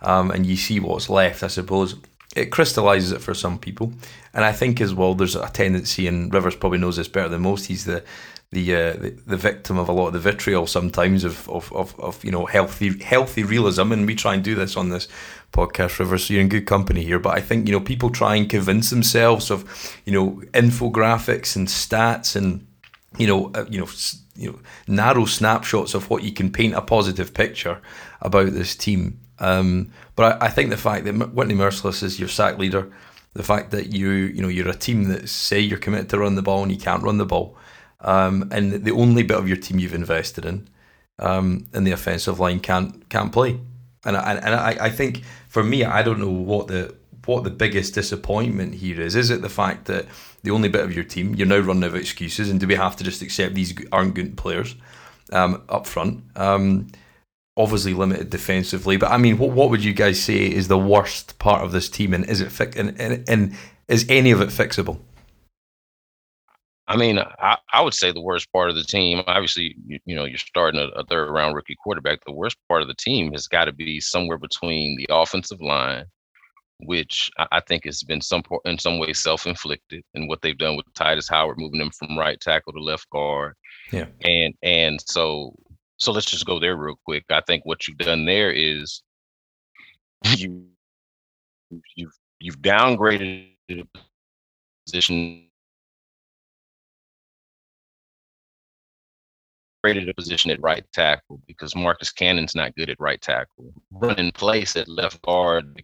um, 0.00 0.30
and 0.30 0.46
you 0.46 0.56
see 0.56 0.80
what's 0.80 1.10
left, 1.10 1.42
I 1.42 1.48
suppose 1.48 1.96
it 2.34 2.50
crystallizes 2.50 3.12
it 3.12 3.20
for 3.20 3.34
some 3.34 3.58
people. 3.58 3.92
And 4.32 4.44
I 4.44 4.52
think 4.52 4.80
as 4.80 4.94
well, 4.94 5.14
there's 5.14 5.36
a 5.36 5.48
tendency, 5.50 6.06
and 6.06 6.32
Rivers 6.32 6.56
probably 6.56 6.78
knows 6.78 6.96
this 6.96 7.08
better 7.08 7.28
than 7.28 7.42
most. 7.42 7.66
He's 7.66 7.84
the 7.84 8.02
the, 8.52 8.74
uh, 8.74 8.92
the, 8.92 9.10
the 9.26 9.36
victim 9.36 9.78
of 9.78 9.88
a 9.88 9.92
lot 9.92 10.08
of 10.08 10.12
the 10.12 10.18
vitriol 10.18 10.66
sometimes 10.66 11.24
of, 11.24 11.48
of, 11.48 11.72
of, 11.72 11.98
of, 11.98 12.22
you 12.22 12.30
know 12.30 12.44
healthy 12.44 12.98
healthy 13.02 13.42
realism, 13.42 13.90
and 13.92 14.06
we 14.06 14.14
try 14.14 14.34
and 14.34 14.44
do 14.44 14.54
this 14.54 14.76
on 14.76 14.90
this 14.90 15.08
podcast, 15.52 15.98
Rivers. 15.98 16.26
So 16.26 16.34
you're 16.34 16.42
in 16.42 16.50
good 16.50 16.66
company 16.66 17.02
here. 17.02 17.18
But 17.18 17.36
I 17.36 17.40
think 17.40 17.66
you 17.66 17.72
know 17.72 17.80
people 17.80 18.10
try 18.10 18.36
and 18.36 18.48
convince 18.48 18.90
themselves 18.90 19.50
of 19.50 19.96
you 20.04 20.12
know 20.12 20.42
infographics 20.52 21.56
and 21.56 21.66
stats 21.66 22.36
and 22.36 22.66
you 23.16 23.26
know 23.26 23.50
uh, 23.54 23.64
you 23.70 23.80
know 23.80 23.88
you 24.36 24.52
know 24.52 24.58
narrow 24.86 25.24
snapshots 25.24 25.94
of 25.94 26.10
what 26.10 26.22
you 26.22 26.32
can 26.32 26.52
paint 26.52 26.74
a 26.74 26.82
positive 26.82 27.32
picture 27.32 27.80
about 28.20 28.52
this 28.52 28.76
team. 28.76 29.18
Um, 29.38 29.92
but 30.14 30.42
I, 30.42 30.46
I, 30.46 30.48
think 30.50 30.70
the 30.70 30.76
fact 30.76 31.06
that 31.06 31.14
Whitney 31.32 31.54
Mercilus 31.54 32.02
is 32.02 32.20
your 32.20 32.28
sack 32.28 32.58
leader, 32.58 32.92
the 33.32 33.42
fact 33.42 33.70
that 33.70 33.94
you 33.94 34.10
you 34.10 34.42
know 34.42 34.48
you're 34.48 34.68
a 34.68 34.74
team 34.74 35.04
that 35.04 35.30
say 35.30 35.58
you're 35.58 35.78
committed 35.78 36.10
to 36.10 36.18
run 36.18 36.34
the 36.34 36.42
ball 36.42 36.62
and 36.62 36.70
you 36.70 36.78
can't 36.78 37.02
run 37.02 37.16
the 37.16 37.24
ball 37.24 37.56
um, 38.02 38.48
and 38.52 38.84
the 38.84 38.92
only 38.92 39.22
bit 39.22 39.38
of 39.38 39.48
your 39.48 39.56
team 39.56 39.78
you've 39.78 39.94
invested 39.94 40.44
in 40.44 40.68
um, 41.18 41.66
in 41.72 41.84
the 41.84 41.92
offensive 41.92 42.40
line 42.40 42.60
can't 42.60 43.08
can't 43.08 43.32
play. 43.32 43.58
And 44.04 44.16
I, 44.16 44.34
and 44.34 44.54
I, 44.54 44.86
I 44.86 44.90
think 44.90 45.22
for 45.48 45.62
me, 45.62 45.84
I 45.84 46.02
don't 46.02 46.18
know 46.18 46.30
what 46.30 46.66
the 46.66 46.94
what 47.24 47.44
the 47.44 47.50
biggest 47.50 47.94
disappointment 47.94 48.74
here 48.74 49.00
is. 49.00 49.14
Is 49.14 49.30
it 49.30 49.42
the 49.42 49.48
fact 49.48 49.84
that 49.86 50.06
the 50.42 50.50
only 50.50 50.68
bit 50.68 50.84
of 50.84 50.92
your 50.92 51.04
team 51.04 51.34
you're 51.34 51.46
now 51.46 51.58
running 51.58 51.84
out 51.84 51.90
of 51.90 51.94
excuses, 51.94 52.50
and 52.50 52.58
do 52.58 52.66
we 52.66 52.74
have 52.74 52.96
to 52.96 53.04
just 53.04 53.22
accept 53.22 53.54
these 53.54 53.74
aren't 53.92 54.14
good 54.14 54.36
players 54.36 54.74
um, 55.32 55.62
up 55.68 55.86
front? 55.86 56.24
Um, 56.36 56.88
obviously 57.56 57.92
limited 57.94 58.30
defensively, 58.30 58.96
but 58.96 59.10
I 59.10 59.18
mean, 59.18 59.38
what 59.38 59.50
what 59.50 59.70
would 59.70 59.84
you 59.84 59.92
guys 59.92 60.20
say 60.20 60.50
is 60.50 60.66
the 60.68 60.78
worst 60.78 61.38
part 61.38 61.62
of 61.62 61.70
this 61.70 61.88
team, 61.88 62.12
and 62.12 62.28
is 62.28 62.40
it 62.40 62.50
fi- 62.50 62.72
and, 62.76 63.00
and, 63.00 63.28
and 63.28 63.56
is 63.86 64.04
any 64.08 64.32
of 64.32 64.40
it 64.40 64.48
fixable? 64.48 64.98
I 66.88 66.96
mean, 66.96 67.18
I, 67.18 67.58
I 67.72 67.80
would 67.80 67.94
say 67.94 68.10
the 68.10 68.20
worst 68.20 68.50
part 68.52 68.68
of 68.68 68.74
the 68.74 68.82
team, 68.82 69.22
obviously, 69.26 69.76
you, 69.86 70.00
you 70.04 70.16
know, 70.16 70.24
you're 70.24 70.38
starting 70.38 70.80
a, 70.80 70.88
a, 70.98 71.04
third 71.04 71.30
round 71.30 71.54
rookie 71.54 71.76
quarterback. 71.82 72.24
The 72.24 72.32
worst 72.32 72.56
part 72.68 72.82
of 72.82 72.88
the 72.88 72.94
team 72.94 73.32
has 73.32 73.46
got 73.46 73.66
to 73.66 73.72
be 73.72 74.00
somewhere 74.00 74.38
between 74.38 74.96
the 74.96 75.06
offensive 75.10 75.60
line, 75.60 76.06
which 76.80 77.30
I, 77.38 77.46
I 77.52 77.60
think 77.60 77.84
has 77.84 78.02
been 78.02 78.20
some 78.20 78.42
in 78.64 78.78
some 78.78 78.98
way 78.98 79.12
self 79.12 79.46
inflicted, 79.46 80.02
and 80.14 80.28
what 80.28 80.42
they've 80.42 80.58
done 80.58 80.76
with 80.76 80.92
Tytus 80.94 81.30
Howard, 81.30 81.58
moving 81.58 81.80
him 81.80 81.90
from 81.90 82.18
right 82.18 82.40
tackle 82.40 82.72
to 82.72 82.80
left 82.80 83.08
guard. 83.10 83.54
Yeah. 83.92 84.06
And 84.24 84.54
and 84.62 85.00
so 85.06 85.54
so 85.98 86.10
let's 86.10 86.26
just 86.26 86.46
go 86.46 86.58
there 86.58 86.76
real 86.76 86.98
quick. 87.04 87.24
I 87.30 87.42
think 87.46 87.64
what 87.64 87.86
you've 87.86 87.98
done 87.98 88.24
there 88.24 88.50
is 88.50 89.02
you 90.36 90.66
you've 91.94 92.18
you've 92.40 92.58
downgraded 92.58 93.50
the 93.68 93.86
position 94.84 95.46
created 99.82 100.08
a 100.08 100.14
position 100.14 100.50
at 100.50 100.62
right 100.62 100.84
tackle 100.92 101.40
because 101.46 101.74
Marcus 101.74 102.12
Cannon's 102.12 102.54
not 102.54 102.74
good 102.76 102.90
at 102.90 103.00
right 103.00 103.20
tackle. 103.20 103.72
Running 103.90 104.32
place 104.32 104.76
at 104.76 104.88
left 104.88 105.20
guard, 105.22 105.82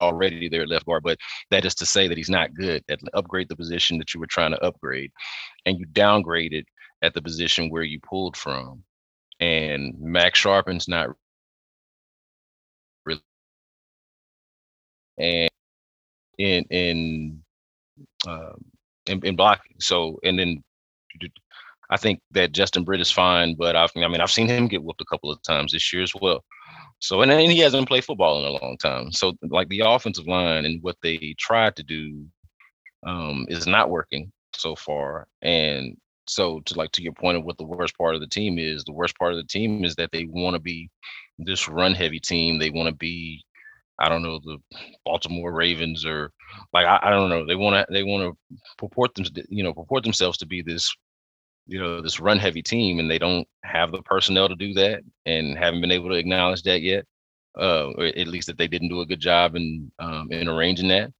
already 0.00 0.48
there 0.48 0.62
at 0.62 0.68
left 0.68 0.86
guard, 0.86 1.02
but 1.02 1.18
that 1.50 1.64
is 1.64 1.74
to 1.76 1.86
say 1.86 2.08
that 2.08 2.16
he's 2.16 2.30
not 2.30 2.54
good 2.54 2.82
at 2.88 3.00
upgrade 3.14 3.48
the 3.48 3.56
position 3.56 3.98
that 3.98 4.14
you 4.14 4.20
were 4.20 4.26
trying 4.26 4.52
to 4.52 4.64
upgrade, 4.64 5.12
and 5.66 5.78
you 5.78 5.86
downgraded 5.88 6.64
at 7.02 7.14
the 7.14 7.22
position 7.22 7.70
where 7.70 7.82
you 7.82 8.00
pulled 8.00 8.36
from. 8.36 8.82
And 9.40 9.98
Max 9.98 10.38
Scharping's 10.38 10.88
not 10.88 11.10
really, 13.06 13.20
and 15.18 15.50
in 16.38 16.64
in 16.70 17.42
um, 18.26 18.64
in, 19.10 19.24
in 19.24 19.36
blocking. 19.36 19.76
So 19.80 20.18
and 20.22 20.38
then 20.38 20.62
I 21.90 21.96
think 21.96 22.20
that 22.30 22.52
Justin 22.52 22.84
Britt 22.84 23.00
is 23.00 23.10
fine, 23.10 23.54
but 23.56 23.76
I've, 23.76 23.90
I 23.96 24.08
mean 24.08 24.20
I've 24.20 24.30
seen 24.30 24.48
him 24.48 24.68
get 24.68 24.82
whooped 24.82 25.00
a 25.00 25.06
couple 25.10 25.30
of 25.30 25.42
times 25.42 25.72
this 25.72 25.92
year 25.92 26.02
as 26.02 26.14
well. 26.20 26.44
So 27.00 27.22
and 27.22 27.30
then 27.30 27.50
he 27.50 27.58
hasn't 27.58 27.88
played 27.88 28.04
football 28.04 28.38
in 28.38 28.44
a 28.44 28.64
long 28.64 28.76
time. 28.78 29.12
So 29.12 29.34
like 29.42 29.68
the 29.68 29.80
offensive 29.80 30.26
line 30.26 30.64
and 30.64 30.82
what 30.82 30.96
they 31.02 31.34
tried 31.38 31.76
to 31.76 31.82
do 31.82 32.26
um, 33.06 33.46
is 33.48 33.66
not 33.66 33.90
working 33.90 34.30
so 34.54 34.76
far. 34.76 35.26
And 35.42 35.96
so 36.26 36.60
to 36.60 36.74
like 36.78 36.92
to 36.92 37.02
your 37.02 37.12
point 37.12 37.38
of 37.38 37.44
what 37.44 37.58
the 37.58 37.64
worst 37.64 37.96
part 37.96 38.14
of 38.14 38.20
the 38.20 38.26
team 38.28 38.58
is, 38.58 38.84
the 38.84 38.92
worst 38.92 39.18
part 39.18 39.32
of 39.32 39.38
the 39.38 39.44
team 39.44 39.84
is 39.84 39.96
that 39.96 40.12
they 40.12 40.26
want 40.26 40.54
to 40.54 40.60
be 40.60 40.90
this 41.38 41.68
run 41.68 41.94
heavy 41.94 42.20
team. 42.20 42.58
They 42.58 42.70
want 42.70 42.88
to 42.88 42.94
be 42.94 43.44
I 44.00 44.08
don't 44.08 44.22
know 44.22 44.40
the 44.42 44.58
Baltimore 45.04 45.52
Ravens 45.52 46.04
or 46.04 46.32
like 46.72 46.86
I, 46.86 46.98
I 47.02 47.10
don't 47.10 47.30
know. 47.30 47.46
They 47.46 47.54
want 47.54 47.74
to 47.76 47.92
they 47.92 48.02
want 48.02 48.34
to 48.50 48.58
purport 48.78 49.14
them 49.14 49.26
you 49.48 49.62
know 49.62 49.74
purport 49.74 50.02
themselves 50.02 50.38
to 50.38 50.46
be 50.46 50.62
this 50.62 50.94
you 51.66 51.78
know 51.78 52.00
this 52.00 52.18
run 52.20 52.38
heavy 52.38 52.62
team 52.62 52.98
and 52.98 53.10
they 53.10 53.18
don't 53.18 53.46
have 53.62 53.92
the 53.92 54.02
personnel 54.02 54.48
to 54.48 54.56
do 54.56 54.74
that 54.74 55.02
and 55.26 55.56
haven't 55.56 55.80
been 55.80 55.92
able 55.92 56.08
to 56.08 56.16
acknowledge 56.16 56.62
that 56.62 56.82
yet 56.82 57.04
uh, 57.58 57.90
or 57.96 58.06
at 58.06 58.28
least 58.28 58.46
that 58.46 58.58
they 58.58 58.68
didn't 58.68 58.88
do 58.88 59.00
a 59.00 59.06
good 59.06 59.20
job 59.20 59.54
in 59.54 59.90
um, 59.98 60.28
in 60.30 60.48
arranging 60.48 60.88
that 60.88 61.12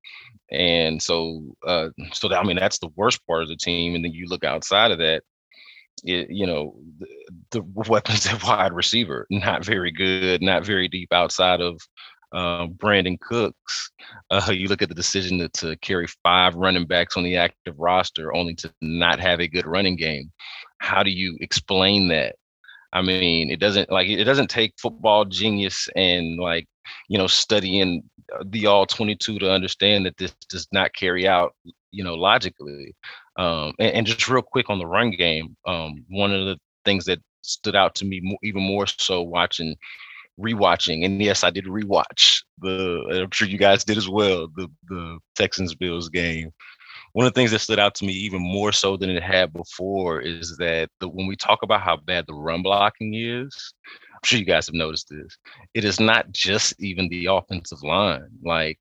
and 0.51 1.01
so 1.01 1.43
uh, 1.67 1.89
so 2.13 2.29
that, 2.29 2.39
I 2.39 2.43
mean 2.45 2.57
that's 2.57 2.79
the 2.79 2.91
worst 2.97 3.25
part 3.27 3.43
of 3.43 3.49
the 3.49 3.57
team 3.57 3.95
and 3.95 4.05
then 4.05 4.13
you 4.13 4.27
look 4.27 4.45
outside 4.45 4.91
of 4.91 4.99
that 4.99 5.23
it, 6.03 6.29
you 6.31 6.47
know 6.47 6.75
the, 6.99 7.07
the 7.51 7.63
weapons 7.89 8.27
at 8.27 8.43
wide 8.43 8.73
receiver 8.73 9.27
not 9.31 9.65
very 9.65 9.93
good 9.93 10.43
not 10.43 10.65
very 10.65 10.89
deep 10.89 11.13
outside 11.13 11.61
of 11.61 11.81
uh, 12.33 12.67
Brandin 12.67 13.19
Cooks, 13.21 13.91
uh, 14.31 14.51
you 14.53 14.69
look 14.69 14.83
at 14.83 14.89
the 14.89 14.95
decision 14.95 15.39
to, 15.39 15.49
to, 15.51 15.77
carry 15.77 16.07
five 16.23 16.55
running 16.55 16.87
backs 16.87 17.17
on 17.17 17.25
the 17.25 17.37
active 17.37 17.75
roster 17.79 18.35
only 18.35 18.55
to 18.55 18.73
not 18.81 19.19
have 19.21 19.41
a 19.41 19.49
good 19.49 19.67
running 19.67 19.97
game. 19.97 20.31
How 20.79 21.03
do 21.03 21.11
you 21.11 21.37
explain 21.41 22.09
that? 22.09 22.37
I 22.93 23.03
mean, 23.03 23.51
it 23.51 23.61
doesn't 23.61 23.91
like 23.91 24.09
it 24.09 24.25
doesn't 24.25 24.51
take 24.51 24.75
football 24.81 25.25
genius 25.25 25.89
and 25.95 26.39
like 26.39 26.67
you 27.09 27.19
know 27.19 27.29
studying 27.29 28.03
the 28.47 28.67
all 28.67 28.87
22 28.87 29.39
to 29.39 29.53
understand 29.53 30.07
that 30.07 30.17
this 30.17 30.35
does 30.49 30.67
not 30.73 30.95
carry 30.95 31.29
out 31.29 31.55
you 31.93 32.05
know 32.05 32.15
logically. 32.15 32.95
Um, 33.37 33.73
and, 33.79 33.95
and, 33.95 34.07
just 34.07 34.29
real 34.29 34.43
quick 34.43 34.69
on 34.69 34.79
the 34.79 34.87
run 34.87 35.13
game, 35.13 35.57
um, 35.67 36.05
one 36.11 36.33
of 36.33 36.45
the 36.47 36.59
things 36.85 37.05
that 37.07 37.21
stood 37.43 37.75
out 37.75 37.95
to 37.97 38.05
me 38.05 38.21
more, 38.23 38.39
even 38.43 38.63
more 38.63 38.87
so 38.87 39.23
watching 39.23 39.77
rewatching, 40.41 41.05
and 41.05 41.21
yes, 41.23 41.45
I 41.45 41.51
did 41.51 41.67
rewatch 41.67 42.43
the. 42.59 43.23
I'm 43.23 43.31
sure 43.31 43.49
you 43.49 43.59
guys 43.59 43.85
did 43.85 43.99
as 43.99 44.09
well. 44.09 44.49
The 44.57 44.69
the 44.89 45.19
Texans 45.35 45.75
Bills 45.75 46.09
game. 46.09 46.51
One 47.13 47.27
of 47.27 47.35
the 47.35 47.41
things 47.41 47.51
that 47.51 47.59
stood 47.59 47.81
out 47.81 47.97
to 47.97 48.05
me 48.05 48.13
even 48.13 48.41
more 48.41 48.71
so 48.71 48.97
than 48.97 49.11
it 49.11 49.23
had 49.23 49.53
before 49.53 50.21
is 50.21 50.57
that 50.59 50.91
the, 51.01 51.09
when 51.09 51.27
we 51.27 51.35
talk 51.35 51.65
about 51.65 51.81
how 51.81 51.97
bad 51.97 52.25
the 52.29 52.35
run 52.35 52.63
blocking 52.63 53.15
is, 53.15 53.75
I'm 54.13 54.21
sure 54.23 54.39
you 54.39 54.45
guys 54.45 54.67
have 54.67 54.77
noticed 54.77 55.09
this. 55.11 55.37
It 55.75 55.85
is 55.85 55.99
not 55.99 56.31
just 56.31 56.81
even 56.81 57.09
the 57.09 57.27
offensive 57.27 57.83
line. 57.83 58.29
Like 58.45 58.79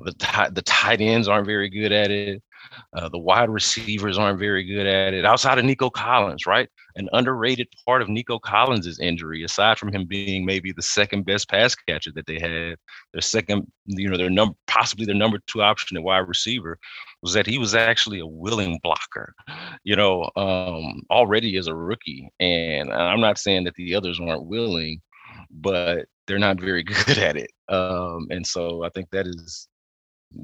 the 0.00 0.50
the 0.52 0.62
tight 0.62 1.00
ends 1.00 1.28
aren't 1.28 1.46
very 1.46 1.68
good 1.68 1.92
at 1.92 2.10
it. 2.10 2.42
Uh, 2.92 3.08
the 3.08 3.18
wide 3.18 3.50
receivers 3.50 4.18
aren't 4.18 4.38
very 4.38 4.64
good 4.64 4.86
at 4.86 5.14
it. 5.14 5.24
Outside 5.24 5.58
of 5.58 5.64
Nico 5.64 5.90
Collins, 5.90 6.46
right? 6.46 6.68
An 6.96 7.08
underrated 7.12 7.68
part 7.86 8.02
of 8.02 8.08
Nico 8.08 8.38
Collins' 8.38 8.98
injury, 9.00 9.44
aside 9.44 9.78
from 9.78 9.92
him 9.92 10.06
being 10.06 10.44
maybe 10.44 10.72
the 10.72 10.82
second 10.82 11.24
best 11.24 11.48
pass 11.48 11.74
catcher 11.74 12.10
that 12.14 12.26
they 12.26 12.38
had, 12.38 12.76
their 13.12 13.20
second, 13.20 13.70
you 13.86 14.08
know, 14.08 14.16
their 14.16 14.30
number 14.30 14.54
possibly 14.66 15.06
their 15.06 15.14
number 15.14 15.38
two 15.46 15.62
option 15.62 15.96
at 15.96 16.02
wide 16.02 16.28
receiver, 16.28 16.78
was 17.22 17.32
that 17.32 17.46
he 17.46 17.58
was 17.58 17.74
actually 17.74 18.20
a 18.20 18.26
willing 18.26 18.78
blocker, 18.82 19.34
you 19.84 19.96
know, 19.96 20.30
um, 20.36 21.02
already 21.10 21.56
as 21.56 21.66
a 21.66 21.74
rookie. 21.74 22.28
And 22.40 22.92
I'm 22.92 23.20
not 23.20 23.38
saying 23.38 23.64
that 23.64 23.74
the 23.74 23.94
others 23.94 24.20
weren't 24.20 24.46
willing, 24.46 25.00
but 25.50 26.06
they're 26.26 26.38
not 26.38 26.60
very 26.60 26.82
good 27.06 27.18
at 27.18 27.36
it. 27.36 27.50
Um, 27.68 28.28
and 28.30 28.46
so 28.46 28.84
I 28.84 28.90
think 28.90 29.10
that 29.10 29.26
is 29.26 29.68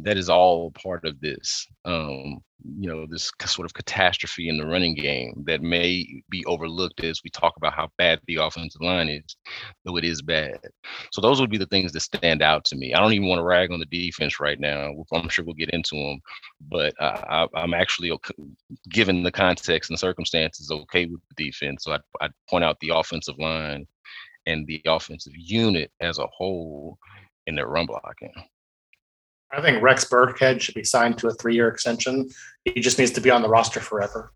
that 0.02 0.16
is 0.16 0.30
all 0.30 0.70
part 0.72 1.04
of 1.04 1.20
this. 1.20 1.66
Um, 1.84 2.40
you 2.78 2.88
know, 2.88 3.06
this 3.06 3.30
sort 3.44 3.66
of 3.66 3.74
catastrophe 3.74 4.48
in 4.48 4.56
the 4.56 4.66
running 4.66 4.94
game 4.94 5.44
that 5.46 5.60
may 5.60 6.22
be 6.30 6.42
overlooked 6.46 7.04
as 7.04 7.20
we 7.22 7.28
talk 7.28 7.54
about 7.58 7.74
how 7.74 7.90
bad 7.98 8.20
the 8.26 8.36
offensive 8.36 8.80
line 8.80 9.10
is, 9.10 9.36
though 9.84 9.98
it 9.98 10.04
is 10.04 10.22
bad. 10.22 10.58
So 11.12 11.20
those 11.20 11.40
would 11.40 11.50
be 11.50 11.58
the 11.58 11.66
things 11.66 11.92
that 11.92 12.00
stand 12.00 12.40
out 12.40 12.64
to 12.66 12.76
me. 12.76 12.94
I 12.94 13.00
don't 13.00 13.12
even 13.12 13.28
want 13.28 13.40
to 13.40 13.44
rag 13.44 13.70
on 13.70 13.80
the 13.80 13.86
defense 13.86 14.40
right 14.40 14.58
now. 14.58 14.94
I'm 15.12 15.28
sure 15.28 15.44
we'll 15.44 15.54
get 15.54 15.70
into 15.70 15.94
them, 15.96 16.20
but 16.70 16.94
I, 17.00 17.46
am 17.54 17.74
actually, 17.74 18.16
given 18.88 19.22
the 19.22 19.32
context 19.32 19.90
and 19.90 19.98
circumstances, 19.98 20.70
okay 20.70 21.04
with 21.04 21.20
the 21.36 21.44
defense. 21.44 21.84
So 21.84 21.92
I'd, 21.92 22.00
I'd 22.22 22.32
point 22.48 22.64
out 22.64 22.80
the 22.80 22.92
offensive 22.94 23.38
line 23.38 23.86
and 24.46 24.66
the 24.66 24.80
offensive 24.86 25.34
unit 25.36 25.90
as 26.00 26.18
a 26.18 26.26
whole 26.28 26.98
in 27.46 27.56
their 27.56 27.68
run 27.68 27.84
blocking. 27.84 28.32
I 29.56 29.62
think 29.62 29.82
Rex 29.82 30.04
Burkhead 30.04 30.60
should 30.60 30.74
be 30.74 30.84
signed 30.84 31.18
to 31.18 31.28
a 31.28 31.34
three-year 31.34 31.68
extension. 31.68 32.28
He 32.64 32.80
just 32.80 32.98
needs 32.98 33.12
to 33.12 33.20
be 33.20 33.30
on 33.30 33.42
the 33.42 33.48
roster 33.48 33.80
forever. 33.80 34.32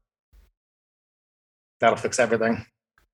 That'll 1.81 1.97
fix 1.97 2.19
everything. 2.19 2.65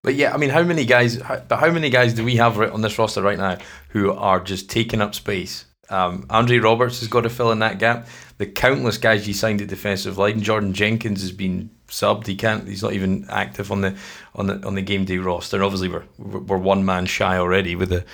But 0.03 0.15
yeah, 0.15 0.35
I 0.35 0.37
mean, 0.37 0.51
how 0.51 0.63
many 0.63 0.85
guys? 0.85 1.17
But 1.17 1.59
how 1.59 1.71
many 1.71 1.89
guys 1.89 2.13
do 2.13 2.25
we 2.25 2.37
have 2.37 2.61
on 2.61 2.83
this 2.83 2.99
roster 2.99 3.23
right 3.23 3.39
now 3.39 3.59
who 3.89 4.13
are 4.13 4.39
just 4.39 4.69
taking 4.69 5.01
up 5.01 5.15
space? 5.15 5.65
Um, 5.89 6.27
Andre 6.31 6.59
Roberts 6.59 7.01
has 7.01 7.09
got 7.09 7.23
to 7.23 7.31
fill 7.31 7.53
in 7.53 7.59
that 7.61 7.79
gap. 7.79 8.07
The 8.39 8.47
countless 8.47 8.99
guys 8.99 9.27
you 9.27 9.35
signed 9.35 9.63
at 9.63 9.69
defensive 9.69 10.19
line. 10.19 10.43
Jordan 10.43 10.73
Jenkins 10.73 11.21
has 11.23 11.33
been 11.33 11.71
subbed. 11.89 12.27
He 12.27 12.37
can't. 12.37 12.69
He's 12.69 12.83
not 12.83 12.93
even 12.93 13.27
active 13.31 13.73
on 13.73 13.81
the 13.81 13.97
on 14.35 14.47
the 14.47 14.67
on 14.67 14.75
the 14.75 14.83
game 14.83 15.05
day 15.07 15.19
roster. 15.19 15.63
Obviously, 15.63 15.89
we're 15.89 16.05
we're 16.19 16.59
one 16.59 16.85
man 16.85 17.07
shy 17.07 17.39
already 17.39 17.75
with 17.75 17.89
the 17.89 18.05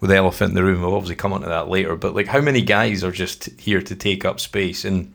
with 0.00 0.10
the 0.10 0.16
elephant 0.16 0.50
in 0.50 0.54
the 0.54 0.64
room. 0.64 0.82
We'll 0.82 0.94
obviously 0.94 1.16
come 1.16 1.32
on 1.32 1.40
to 1.42 1.48
that 1.48 1.68
later. 1.68 1.96
But 1.96 2.14
like, 2.14 2.28
how 2.28 2.40
many 2.40 2.62
guys 2.62 3.02
are 3.02 3.12
just 3.12 3.46
here 3.60 3.82
to 3.82 3.96
take 3.96 4.24
up 4.24 4.40
space? 4.40 4.84
And 4.84 5.14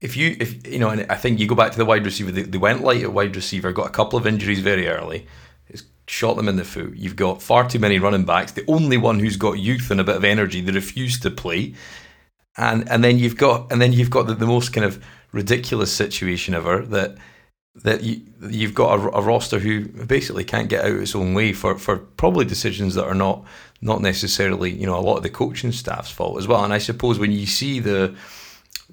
if 0.00 0.16
you, 0.16 0.36
if 0.40 0.66
you 0.66 0.78
know, 0.78 0.90
and 0.90 1.06
I 1.10 1.16
think 1.16 1.38
you 1.38 1.46
go 1.46 1.54
back 1.54 1.72
to 1.72 1.78
the 1.78 1.84
wide 1.84 2.04
receiver. 2.04 2.30
They, 2.30 2.42
they 2.42 2.58
went 2.58 2.82
light 2.82 3.02
at 3.02 3.12
wide 3.12 3.36
receiver. 3.36 3.72
Got 3.72 3.86
a 3.86 3.90
couple 3.90 4.18
of 4.18 4.26
injuries 4.26 4.60
very 4.60 4.88
early. 4.88 5.26
It's 5.68 5.84
shot 6.06 6.36
them 6.36 6.48
in 6.48 6.56
the 6.56 6.64
foot. 6.64 6.94
You've 6.96 7.16
got 7.16 7.42
far 7.42 7.68
too 7.68 7.78
many 7.78 7.98
running 7.98 8.24
backs. 8.24 8.52
The 8.52 8.64
only 8.68 8.96
one 8.96 9.18
who's 9.18 9.36
got 9.36 9.58
youth 9.58 9.90
and 9.90 10.00
a 10.00 10.04
bit 10.04 10.16
of 10.16 10.24
energy, 10.24 10.60
they 10.60 10.72
refuse 10.72 11.18
to 11.20 11.30
play. 11.30 11.74
And 12.58 12.88
and 12.90 13.02
then 13.02 13.18
you've 13.18 13.38
got 13.38 13.72
and 13.72 13.80
then 13.80 13.92
you've 13.92 14.10
got 14.10 14.26
the, 14.26 14.34
the 14.34 14.46
most 14.46 14.72
kind 14.72 14.84
of 14.84 15.02
ridiculous 15.32 15.90
situation 15.90 16.54
ever 16.54 16.82
that 16.86 17.16
that 17.74 18.02
you, 18.02 18.20
you've 18.48 18.74
got 18.74 18.98
a, 18.98 19.16
a, 19.16 19.22
roster 19.22 19.58
who 19.58 19.86
basically 19.86 20.44
can't 20.44 20.68
get 20.68 20.84
out 20.84 20.90
of 20.90 21.00
its 21.00 21.14
own 21.14 21.32
way 21.32 21.54
for, 21.54 21.78
for 21.78 21.96
probably 21.96 22.44
decisions 22.44 22.94
that 22.94 23.06
are 23.06 23.14
not 23.14 23.44
not 23.80 24.00
necessarily 24.00 24.70
you 24.70 24.86
know 24.86 24.96
a 24.96 25.00
lot 25.00 25.16
of 25.16 25.22
the 25.22 25.30
coaching 25.30 25.72
staff's 25.72 26.10
fault 26.10 26.38
as 26.38 26.46
well. 26.46 26.64
And 26.64 26.72
I 26.72 26.78
suppose 26.78 27.18
when 27.18 27.32
you 27.32 27.46
see 27.46 27.80
the 27.80 28.14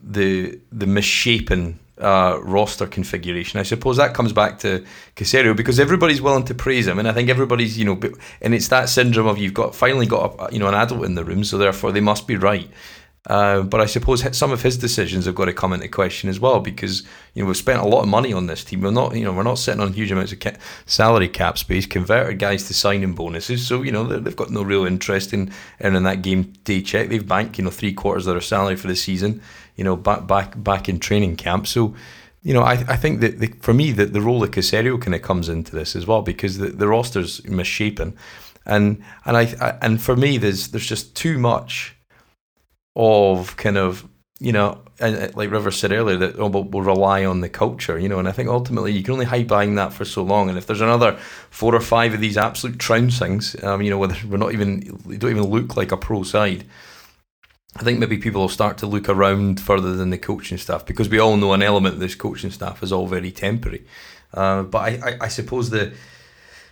the 0.02 0.60
the 0.72 0.88
misshapen 0.88 1.80
uh, 2.00 2.40
roster 2.42 2.88
configuration, 2.88 3.60
I 3.60 3.64
suppose 3.64 3.98
that 3.98 4.14
comes 4.14 4.32
back 4.32 4.60
to 4.60 4.86
Caserio 5.18 5.56
because 5.56 5.80
everybody's 5.80 6.22
willing 6.22 6.46
to 6.46 6.56
praise 6.56 6.88
him, 6.88 7.00
and 7.00 7.08
I 7.08 7.12
think 7.12 7.30
everybody's 7.30 7.78
you 7.78 7.84
know, 7.84 8.00
and 8.42 8.56
it's 8.56 8.70
that 8.70 8.88
syndrome 8.88 9.28
of 9.28 9.38
you've 9.38 9.54
got 9.54 9.76
finally 9.76 10.06
got 10.06 10.36
a, 10.40 10.54
you 10.54 10.60
know 10.60 10.70
an 10.70 10.74
adult 10.74 11.04
in 11.04 11.16
the 11.16 11.26
room, 11.26 11.44
so 11.44 11.58
therefore 11.58 11.92
they 11.92 12.02
must 12.02 12.28
be 12.28 12.38
right. 12.38 12.70
Uh, 13.28 13.62
but 13.62 13.82
I 13.82 13.86
suppose 13.86 14.24
some 14.36 14.52
of 14.52 14.62
his 14.62 14.78
decisions 14.78 15.26
have 15.26 15.36
got 15.36 15.46
to 15.46 15.54
come 15.54 15.74
into 15.74 15.90
question 15.90 16.30
as 16.30 16.40
well 16.40 16.62
because 16.62 17.04
you 17.34 17.44
know 17.44 17.48
we've 17.48 17.58
spent 17.58 17.82
a 17.82 17.86
lot 17.86 18.02
of 18.02 18.08
money 18.08 18.32
on 18.32 18.48
this 18.48 18.64
team. 18.64 18.82
We're 18.82 18.92
not 18.92 19.14
you 19.16 19.26
know 19.26 19.34
we're 19.34 19.44
not 19.44 19.60
sitting 19.60 19.82
on 19.82 19.92
huge 19.92 20.12
amounts 20.12 20.32
of 20.32 20.40
ca- 20.40 20.56
salary 20.86 21.28
cap 21.28 21.58
space. 21.58 21.86
Converted 21.86 22.40
guys 22.40 22.68
to 22.68 22.74
signing 22.74 23.14
bonuses, 23.14 23.68
so 23.68 23.82
you 23.82 23.92
know 23.92 24.06
they've 24.06 24.36
got 24.36 24.52
no 24.52 24.64
real 24.64 24.86
interest 24.86 25.34
in 25.34 25.52
earning 25.82 26.04
that 26.04 26.22
game 26.22 26.54
day 26.64 26.82
check. 26.82 27.10
They've 27.10 27.28
banked 27.28 27.58
you 27.58 27.66
know 27.66 27.72
three 27.72 27.94
quarters 27.94 28.26
of 28.26 28.36
their 28.36 28.42
salary 28.42 28.78
for 28.78 28.88
the 28.88 28.96
season. 28.96 29.42
You 29.76 29.84
know 29.84 29.98
back 29.98 30.26
back 30.26 30.62
back 30.64 30.88
in 30.88 30.98
training 30.98 31.36
camp. 31.36 31.68
So 31.68 31.96
you 32.42 32.54
know 32.54 32.62
I, 32.62 32.74
I 32.88 32.96
think 32.96 33.20
that 33.20 33.40
the, 33.40 33.48
for 33.62 33.74
me 33.74 33.92
that 33.92 34.14
the 34.14 34.22
role 34.22 34.42
of 34.44 34.52
Caserio 34.52 35.00
kind 35.00 35.14
of 35.14 35.22
comes 35.22 35.50
into 35.50 35.76
this 35.76 35.94
as 35.94 36.08
well 36.08 36.22
because 36.22 36.58
the, 36.58 36.68
the 36.68 36.88
roster's 36.88 37.46
misshapen, 37.46 38.16
and 38.66 39.04
and 39.26 39.36
I, 39.36 39.42
I 39.60 39.78
and 39.82 40.02
for 40.02 40.16
me 40.16 40.38
there's 40.38 40.70
there's 40.70 40.88
just 40.88 41.18
too 41.18 41.38
much 41.38 41.98
of 42.96 43.56
kind 43.58 43.78
of 43.78 44.08
you 44.40 44.54
know, 44.54 44.82
and 45.00 45.36
like 45.36 45.52
River 45.52 45.70
said 45.70 45.92
earlier, 45.92 46.16
that 46.18 46.40
oh, 46.40 46.48
we'll, 46.48 46.64
we'll, 46.64 46.84
rely 46.84 47.26
on 47.26 47.42
the 47.42 47.50
culture, 47.50 48.00
you 48.00 48.08
know, 48.08 48.20
and 48.20 48.28
I 48.28 48.32
think 48.32 48.48
ultimately 48.48 48.94
you 48.94 49.04
can 49.04 49.14
only 49.14 49.26
hide 49.26 49.48
behind 49.48 49.78
that 49.78 49.92
for 49.92 50.06
so 50.06 50.24
long. 50.24 50.48
And 50.48 50.58
if 50.58 50.66
there's 50.66 50.80
another 50.82 51.18
four 51.50 51.76
or 51.76 51.82
five 51.82 52.14
of 52.14 52.22
these 52.22 52.38
absolute 52.38 52.78
trouncings, 52.78 53.62
um, 53.64 53.82
you 53.82 53.90
know, 53.90 53.98
whether 53.98 54.16
we're 54.26 54.38
not 54.38 54.54
even, 54.54 54.98
they 55.06 55.18
don't 55.18 55.32
even 55.32 55.50
look 55.50 55.76
like 55.76 55.92
a 55.92 55.98
pro 55.98 56.24
side, 56.24 56.64
I 57.76 57.84
think 57.84 58.00
maybe 58.00 58.18
people 58.18 58.42
will 58.42 58.50
start 58.50 58.78
to 58.80 58.88
look 58.88 59.10
around 59.10 59.60
further 59.60 59.94
than 59.96 60.10
the 60.10 60.18
coaching 60.18 60.58
staff 60.58 60.86
because 60.86 61.10
we 61.10 61.20
all 61.20 61.36
know 61.36 61.54
an 61.54 61.62
element 61.62 61.96
of 61.96 62.00
this 62.00 62.16
coaching 62.16 62.52
staff 62.52 62.82
is 62.82 62.94
all 62.94 63.08
very 63.08 63.32
temporary. 63.32 63.86
Uh, 64.34 64.64
but 64.64 64.80
I, 64.80 65.10
I, 65.10 65.18
I 65.22 65.28
suppose 65.28 65.70
the 65.70 65.94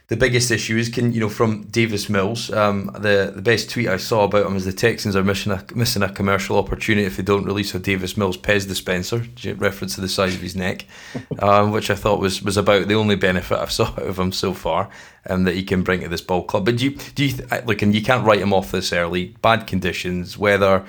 the 0.07 0.15
biggest 0.15 0.51
issue 0.51 0.77
is 0.77 0.87
can 0.87 1.11
you 1.11 1.19
know 1.19 1.29
from 1.29 1.63
Davis 1.63 2.07
Mills. 2.07 2.51
Um, 2.51 2.89
the 2.93 3.31
the 3.35 3.41
best 3.41 3.69
tweet 3.69 3.89
I 3.89 3.97
saw 3.97 4.23
about 4.23 4.45
him 4.45 4.55
is 4.55 4.63
the 4.63 4.71
Texans 4.71 5.17
are 5.17 5.23
missing 5.23 5.51
a 5.51 5.63
missing 5.75 6.01
a 6.01 6.09
commercial 6.09 6.57
opportunity 6.57 7.05
if 7.05 7.17
they 7.17 7.23
don't 7.23 7.43
release 7.43 7.75
a 7.75 7.79
Davis 7.79 8.15
Mills 8.15 8.37
Pez 8.37 8.65
dispenser, 8.65 9.25
reference 9.57 9.95
to 9.95 10.01
the 10.01 10.07
size 10.07 10.33
of 10.33 10.41
his 10.41 10.55
neck, 10.55 10.85
um, 11.39 11.71
which 11.71 11.89
I 11.89 11.95
thought 11.95 12.21
was 12.21 12.41
was 12.41 12.55
about 12.55 12.87
the 12.87 12.95
only 12.95 13.15
benefit 13.17 13.59
I've 13.59 13.71
saw 13.73 13.87
out 13.87 13.99
of 13.99 14.17
him 14.17 14.31
so 14.31 14.53
far, 14.53 14.89
and 15.25 15.33
um, 15.33 15.43
that 15.43 15.55
he 15.55 15.63
can 15.63 15.83
bring 15.83 15.99
to 16.01 16.07
this 16.07 16.21
ball 16.21 16.43
club. 16.43 16.63
But 16.63 16.77
do 16.77 16.85
you 16.85 16.91
do 16.91 17.25
you 17.25 17.45
look 17.65 17.81
and 17.81 17.93
you 17.93 18.01
can't 18.01 18.25
write 18.25 18.39
him 18.39 18.53
off 18.53 18.71
this 18.71 18.93
early. 18.93 19.35
Bad 19.41 19.67
conditions, 19.67 20.37
weather, 20.37 20.85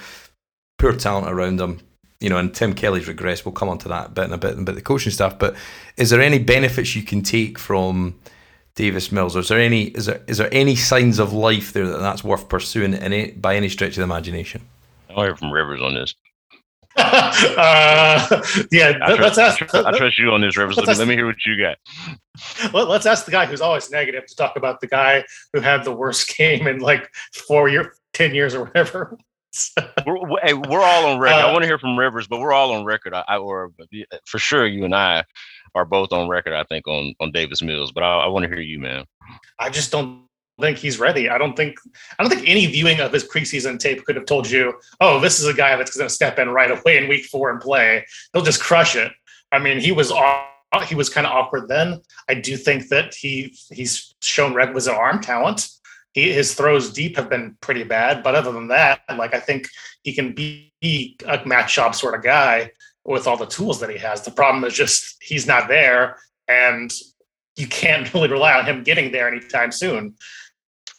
poor 0.78 0.92
talent 0.92 1.28
around 1.28 1.60
him 1.60 1.80
you 2.20 2.28
know, 2.28 2.36
and 2.36 2.52
Tim 2.52 2.74
Kelly's 2.74 3.06
regress. 3.06 3.44
We'll 3.44 3.52
come 3.52 3.68
on 3.68 3.78
to 3.78 3.88
that 3.90 4.12
bit 4.12 4.24
in 4.24 4.32
a 4.32 4.38
bit 4.38 4.58
about 4.58 4.74
the 4.74 4.82
coaching 4.82 5.12
staff. 5.12 5.38
But 5.38 5.54
is 5.96 6.10
there 6.10 6.20
any 6.20 6.40
benefits 6.40 6.96
you 6.96 7.04
can 7.04 7.22
take 7.22 7.60
from 7.60 8.18
Davis 8.78 9.10
Mills? 9.10 9.34
Is 9.34 9.48
there 9.48 9.58
any 9.58 9.86
is 9.86 10.06
there 10.06 10.22
is 10.28 10.38
there 10.38 10.48
any 10.52 10.76
signs 10.76 11.18
of 11.18 11.32
life 11.32 11.72
there 11.72 11.84
that 11.88 11.98
that's 11.98 12.22
worth 12.22 12.48
pursuing 12.48 12.94
any, 12.94 13.32
by 13.32 13.56
any 13.56 13.68
stretch 13.68 13.90
of 13.90 13.96
the 13.96 14.02
imagination? 14.04 14.62
I'll 15.10 15.24
hear 15.24 15.34
from 15.34 15.50
Rivers 15.50 15.82
on 15.82 15.94
this. 15.94 16.14
uh, 16.96 18.42
yeah, 18.70 18.98
I 19.02 19.14
let's 19.14 19.36
ask. 19.36 19.62
I 19.74 19.98
trust 19.98 20.18
you 20.18 20.30
on 20.30 20.42
this, 20.42 20.56
Rivers. 20.56 20.76
Let 20.76 20.86
me, 20.86 20.94
let 20.94 21.08
me, 21.08 21.14
hear 21.16 21.26
what 21.26 21.44
you 21.44 21.60
got. 21.60 21.78
Let, 22.72 23.00
us 23.00 23.06
ask 23.06 23.24
the 23.24 23.32
guy 23.32 23.46
who's 23.46 23.60
always 23.60 23.90
negative 23.90 24.26
to 24.26 24.36
talk 24.36 24.56
about 24.56 24.80
the 24.80 24.86
guy 24.86 25.24
who 25.52 25.60
had 25.60 25.82
the 25.82 25.92
worst 25.92 26.28
game 26.36 26.68
in 26.68 26.78
like 26.78 27.10
four 27.34 27.68
year, 27.68 27.94
ten 28.12 28.32
years 28.32 28.54
or 28.54 28.64
whatever. 28.64 29.18
we're, 30.06 30.40
hey, 30.44 30.54
we're 30.54 30.82
all 30.82 31.06
on 31.06 31.18
record. 31.18 31.42
Uh, 31.42 31.48
I 31.48 31.52
want 31.52 31.62
to 31.62 31.68
hear 31.68 31.80
from 31.80 31.98
Rivers, 31.98 32.28
but 32.28 32.38
we're 32.38 32.52
all 32.52 32.72
on 32.72 32.84
record. 32.84 33.12
I, 33.12 33.24
I 33.26 33.38
or 33.38 33.72
for 34.24 34.38
sure, 34.38 34.66
you 34.66 34.84
and 34.84 34.94
I 34.94 35.24
are 35.78 35.84
both 35.84 36.12
on 36.12 36.28
record, 36.28 36.54
I 36.54 36.64
think, 36.64 36.86
on 36.86 37.14
on 37.20 37.32
Davis 37.32 37.62
Mills. 37.62 37.92
But 37.92 38.02
I, 38.02 38.20
I 38.20 38.26
want 38.26 38.42
to 38.44 38.48
hear 38.48 38.60
you, 38.60 38.78
man. 38.78 39.04
I 39.58 39.70
just 39.70 39.90
don't 39.90 40.24
think 40.60 40.78
he's 40.78 40.98
ready. 40.98 41.28
I 41.28 41.38
don't 41.38 41.56
think 41.56 41.78
I 42.18 42.22
don't 42.22 42.30
think 42.30 42.48
any 42.48 42.66
viewing 42.66 43.00
of 43.00 43.12
his 43.12 43.24
preseason 43.24 43.78
tape 43.78 44.04
could 44.04 44.16
have 44.16 44.26
told 44.26 44.50
you, 44.50 44.74
oh, 45.00 45.20
this 45.20 45.38
is 45.40 45.46
a 45.46 45.54
guy 45.54 45.76
that's 45.76 45.96
going 45.96 46.08
to 46.08 46.14
step 46.14 46.38
in 46.38 46.50
right 46.50 46.70
away 46.70 46.98
in 46.98 47.08
week 47.08 47.26
four 47.26 47.50
and 47.50 47.60
play. 47.60 48.04
He'll 48.32 48.42
just 48.42 48.60
crush 48.60 48.96
it. 48.96 49.12
I 49.52 49.58
mean, 49.58 49.78
he 49.78 49.92
was 49.92 50.12
he 50.86 50.94
was 50.94 51.08
kind 51.08 51.26
of 51.26 51.32
awkward 51.32 51.68
then. 51.68 52.00
I 52.28 52.34
do 52.34 52.56
think 52.56 52.88
that 52.88 53.14
he 53.14 53.56
he's 53.70 54.14
shown 54.20 54.54
requisite 54.54 54.94
arm 54.94 55.20
talent. 55.20 55.68
He, 56.12 56.32
his 56.32 56.54
throws 56.54 56.92
deep 56.92 57.16
have 57.16 57.30
been 57.30 57.56
pretty 57.60 57.84
bad, 57.84 58.22
but 58.22 58.34
other 58.34 58.50
than 58.50 58.68
that, 58.68 59.00
like 59.16 59.34
I 59.34 59.40
think 59.40 59.68
he 60.02 60.12
can 60.14 60.32
be 60.32 60.72
a 60.82 61.40
Matt 61.46 61.68
Schaub 61.68 61.94
sort 61.94 62.14
of 62.14 62.22
guy 62.22 62.72
with 63.08 63.26
all 63.26 63.36
the 63.36 63.46
tools 63.46 63.80
that 63.80 63.90
he 63.90 63.98
has. 63.98 64.22
The 64.22 64.30
problem 64.30 64.64
is 64.64 64.74
just 64.74 65.16
he's 65.22 65.46
not 65.46 65.68
there, 65.68 66.18
and 66.46 66.92
you 67.56 67.66
can't 67.66 68.12
really 68.14 68.28
rely 68.28 68.52
on 68.52 68.64
him 68.64 68.82
getting 68.82 69.10
there 69.10 69.28
anytime 69.28 69.72
soon. 69.72 70.14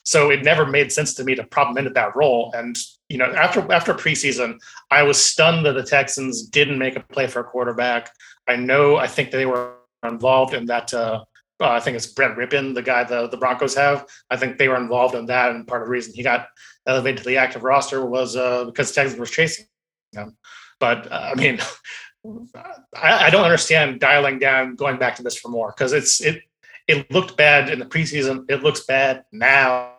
So 0.03 0.31
it 0.31 0.43
never 0.43 0.65
made 0.65 0.91
sense 0.91 1.13
to 1.15 1.23
me 1.23 1.35
to 1.35 1.43
prop 1.43 1.69
him 1.69 1.77
into 1.77 1.91
that 1.91 2.15
role. 2.15 2.51
And 2.55 2.75
you 3.09 3.17
know, 3.17 3.31
after 3.33 3.71
after 3.71 3.93
preseason, 3.93 4.59
I 4.89 5.03
was 5.03 5.17
stunned 5.23 5.65
that 5.65 5.73
the 5.73 5.83
Texans 5.83 6.43
didn't 6.43 6.79
make 6.79 6.95
a 6.95 7.01
play 7.01 7.27
for 7.27 7.41
a 7.41 7.43
quarterback. 7.43 8.09
I 8.47 8.55
know, 8.55 8.97
I 8.97 9.07
think 9.07 9.29
they 9.29 9.45
were 9.45 9.75
involved 10.03 10.53
in 10.53 10.65
that. 10.65 10.93
Uh, 10.93 11.23
uh, 11.61 11.71
I 11.71 11.81
think 11.81 11.97
it's 11.97 12.07
Brett 12.07 12.37
Rypien, 12.37 12.73
the 12.73 12.81
guy 12.81 13.03
the, 13.03 13.27
the 13.27 13.35
Broncos 13.35 13.75
have. 13.75 14.07
I 14.31 14.37
think 14.37 14.57
they 14.57 14.69
were 14.69 14.77
involved 14.77 15.13
in 15.13 15.25
that, 15.25 15.51
and 15.51 15.67
part 15.67 15.81
of 15.81 15.87
the 15.87 15.91
reason 15.91 16.13
he 16.13 16.23
got 16.23 16.47
elevated 16.87 17.17
to 17.17 17.25
the 17.25 17.35
active 17.35 17.63
roster 17.63 18.05
was 18.05 18.37
uh, 18.37 18.63
because 18.63 18.93
Texans 18.93 19.19
was 19.19 19.29
chasing 19.29 19.65
him. 20.13 20.37
But 20.79 21.11
uh, 21.11 21.31
I 21.31 21.35
mean, 21.35 21.59
I, 22.95 23.25
I, 23.25 23.29
don't 23.29 23.43
understand 23.43 23.99
dialing 23.99 24.39
down, 24.39 24.75
going 24.75 24.97
back 24.97 25.15
to 25.17 25.23
this 25.23 25.37
for 25.37 25.49
more 25.49 25.73
because 25.75 25.93
it's 25.93 26.21
it 26.21 26.41
it 26.87 27.09
looked 27.11 27.37
bad 27.37 27.69
in 27.69 27.79
the 27.79 27.85
preseason. 27.85 28.45
It 28.49 28.63
looks 28.63 28.85
bad 28.85 29.23
now, 29.31 29.93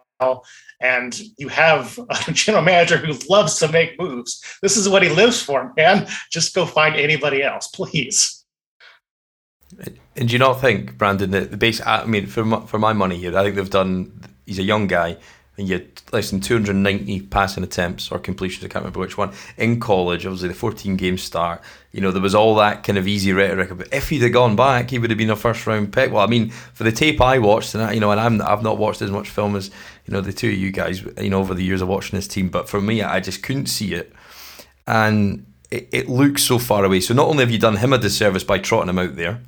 and 0.80 1.18
you 1.38 1.48
have 1.48 1.98
a 2.10 2.32
general 2.32 2.64
manager 2.64 2.96
who 2.96 3.12
loves 3.28 3.58
to 3.60 3.68
make 3.68 3.98
moves. 3.98 4.42
This 4.62 4.76
is 4.76 4.88
what 4.88 5.02
he 5.02 5.08
lives 5.08 5.42
for, 5.42 5.72
man. 5.76 6.08
Just 6.30 6.54
go 6.54 6.66
find 6.66 6.96
anybody 6.96 7.42
else, 7.42 7.68
please. 7.68 8.44
And 10.16 10.28
do 10.28 10.32
you 10.32 10.38
not 10.38 10.60
think, 10.60 10.98
Brandon, 10.98 11.30
that 11.30 11.50
the 11.50 11.56
base? 11.56 11.80
I 11.86 12.04
mean, 12.04 12.26
for 12.26 12.44
my, 12.44 12.60
for 12.66 12.78
my 12.78 12.92
money 12.92 13.16
here, 13.16 13.36
I 13.36 13.44
think 13.44 13.56
they've 13.56 13.70
done. 13.70 14.20
He's 14.44 14.58
a 14.58 14.64
young 14.64 14.88
guy. 14.88 15.16
And 15.60 15.68
you 15.68 15.74
had 15.74 15.88
less 16.10 16.30
than 16.30 16.40
290 16.40 17.20
passing 17.26 17.62
attempts 17.62 18.10
or 18.10 18.18
completions, 18.18 18.64
I 18.64 18.68
can't 18.68 18.82
remember 18.82 19.00
which 19.00 19.18
one, 19.18 19.32
in 19.58 19.78
college, 19.78 20.24
obviously 20.24 20.48
the 20.48 20.54
14 20.54 20.96
game 20.96 21.18
start, 21.18 21.60
you 21.92 22.00
know, 22.00 22.10
there 22.10 22.22
was 22.22 22.34
all 22.34 22.54
that 22.56 22.82
kind 22.82 22.96
of 22.96 23.06
easy 23.06 23.32
rhetoric 23.32 23.76
But 23.76 23.92
if 23.92 24.08
he'd 24.08 24.22
have 24.22 24.32
gone 24.32 24.56
back, 24.56 24.90
he 24.90 24.98
would 24.98 25.10
have 25.10 25.18
been 25.18 25.30
a 25.30 25.36
first 25.36 25.66
round 25.66 25.92
pick. 25.92 26.12
Well, 26.12 26.24
I 26.24 26.26
mean, 26.26 26.48
for 26.48 26.84
the 26.84 26.92
tape 26.92 27.20
I 27.20 27.38
watched, 27.38 27.74
and 27.74 27.84
I, 27.84 27.92
you 27.92 28.00
know, 28.00 28.10
and 28.10 28.20
I'm, 28.20 28.40
I've 28.40 28.62
not 28.62 28.78
watched 28.78 29.02
as 29.02 29.10
much 29.10 29.28
film 29.28 29.54
as, 29.54 29.68
you 30.06 30.14
know, 30.14 30.22
the 30.22 30.32
two 30.32 30.48
of 30.48 30.56
you 30.56 30.72
guys, 30.72 31.02
you 31.18 31.28
know, 31.28 31.40
over 31.40 31.52
the 31.52 31.62
years 31.62 31.82
of 31.82 31.88
watching 31.88 32.16
this 32.16 32.26
team, 32.26 32.48
but 32.48 32.68
for 32.68 32.80
me, 32.80 33.02
I 33.02 33.20
just 33.20 33.42
couldn't 33.42 33.66
see 33.66 33.92
it. 33.92 34.12
And 34.86 35.46
it, 35.70 35.88
it 35.92 36.08
looks 36.08 36.42
so 36.42 36.58
far 36.58 36.84
away. 36.84 37.00
So 37.00 37.12
not 37.12 37.28
only 37.28 37.44
have 37.44 37.50
you 37.50 37.58
done 37.58 37.76
him 37.76 37.92
a 37.92 37.98
disservice 37.98 38.44
by 38.44 38.58
trotting 38.58 38.88
him 38.88 38.98
out 38.98 39.16
there, 39.16 39.42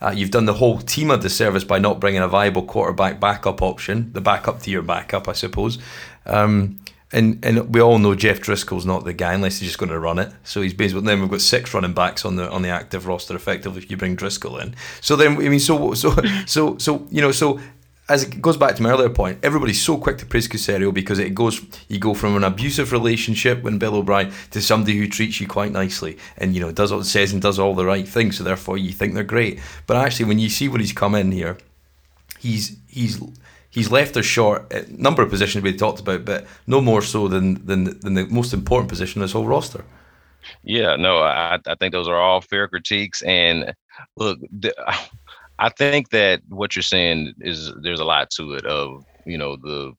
uh, 0.00 0.12
you've 0.14 0.30
done 0.30 0.44
the 0.44 0.54
whole 0.54 0.78
team 0.78 1.10
a 1.10 1.16
disservice 1.16 1.64
by 1.64 1.78
not 1.78 2.00
bringing 2.00 2.20
a 2.20 2.28
viable 2.28 2.62
quarterback 2.62 3.20
backup 3.20 3.62
option, 3.62 4.12
the 4.12 4.20
backup 4.20 4.60
to 4.62 4.70
your 4.70 4.82
backup, 4.82 5.28
I 5.28 5.32
suppose. 5.32 5.78
Um, 6.26 6.80
and 7.12 7.44
and 7.44 7.72
we 7.72 7.80
all 7.80 7.98
know 7.98 8.14
Jeff 8.14 8.40
Driskel's 8.40 8.84
not 8.84 9.04
the 9.04 9.12
guy 9.12 9.34
unless 9.34 9.60
he's 9.60 9.68
just 9.68 9.78
going 9.78 9.90
to 9.90 9.98
run 9.98 10.18
it. 10.18 10.32
So 10.42 10.62
he's 10.62 10.74
basically 10.74 11.04
then 11.04 11.20
we've 11.20 11.30
got 11.30 11.40
six 11.40 11.72
running 11.72 11.92
backs 11.92 12.24
on 12.24 12.36
the 12.36 12.50
on 12.50 12.62
the 12.62 12.70
active 12.70 13.06
roster 13.06 13.36
effectively 13.36 13.78
if 13.82 13.90
you 13.90 13.96
bring 13.96 14.16
Driskel 14.16 14.60
in. 14.60 14.74
So 15.00 15.14
then 15.14 15.36
I 15.36 15.48
mean 15.48 15.60
so 15.60 15.94
so 15.94 16.16
so 16.46 16.76
so 16.78 17.06
you 17.10 17.22
know 17.22 17.30
so 17.30 17.60
as 18.08 18.22
it 18.22 18.42
goes 18.42 18.56
back 18.56 18.76
to 18.76 18.82
my 18.82 18.90
earlier 18.90 19.08
point, 19.08 19.38
everybody's 19.42 19.80
so 19.80 19.96
quick 19.96 20.18
to 20.18 20.26
praise 20.26 20.46
Caserio 20.46 20.92
because 20.92 21.18
it 21.18 21.34
goes 21.34 21.62
you 21.88 21.98
go 21.98 22.12
from 22.12 22.36
an 22.36 22.44
abusive 22.44 22.92
relationship 22.92 23.62
with 23.62 23.78
Bill 23.78 23.94
O'Brien 23.94 24.32
to 24.50 24.60
somebody 24.60 24.98
who 24.98 25.08
treats 25.08 25.40
you 25.40 25.46
quite 25.46 25.72
nicely 25.72 26.18
and 26.36 26.54
you 26.54 26.60
know 26.60 26.70
does 26.70 26.92
what 26.92 27.06
says 27.06 27.32
and 27.32 27.40
does 27.40 27.58
all 27.58 27.74
the 27.74 27.86
right 27.86 28.06
things, 28.06 28.36
so 28.36 28.44
therefore 28.44 28.76
you 28.76 28.92
think 28.92 29.14
they're 29.14 29.24
great. 29.24 29.58
But 29.86 29.96
actually, 29.96 30.26
when 30.26 30.38
you 30.38 30.50
see 30.50 30.68
what 30.68 30.80
he's 30.80 30.92
come 30.92 31.14
in 31.14 31.32
here, 31.32 31.56
he's 32.38 32.76
he's 32.88 33.22
he's 33.70 33.90
left 33.90 34.16
us 34.18 34.26
short 34.26 34.70
a 34.72 34.84
number 34.90 35.22
of 35.22 35.30
positions 35.30 35.64
we 35.64 35.74
talked 35.74 36.00
about, 36.00 36.26
but 36.26 36.46
no 36.66 36.82
more 36.82 37.00
so 37.00 37.26
than 37.26 37.64
than 37.66 37.98
than 38.00 38.14
the 38.14 38.26
most 38.26 38.52
important 38.52 38.90
position 38.90 39.20
in 39.20 39.24
this 39.24 39.32
whole 39.32 39.46
roster. 39.46 39.82
Yeah, 40.62 40.96
no, 40.96 41.20
I 41.20 41.58
I 41.66 41.74
think 41.76 41.92
those 41.92 42.08
are 42.08 42.20
all 42.20 42.42
fair 42.42 42.68
critiques, 42.68 43.22
and 43.22 43.74
look. 44.16 44.40
The, 44.52 44.74
I 45.58 45.68
think 45.70 46.10
that 46.10 46.42
what 46.48 46.74
you're 46.74 46.82
saying 46.82 47.34
is 47.40 47.72
there's 47.82 48.00
a 48.00 48.04
lot 48.04 48.30
to 48.32 48.54
it 48.54 48.66
of 48.66 49.04
you 49.24 49.38
know 49.38 49.56
the 49.56 49.92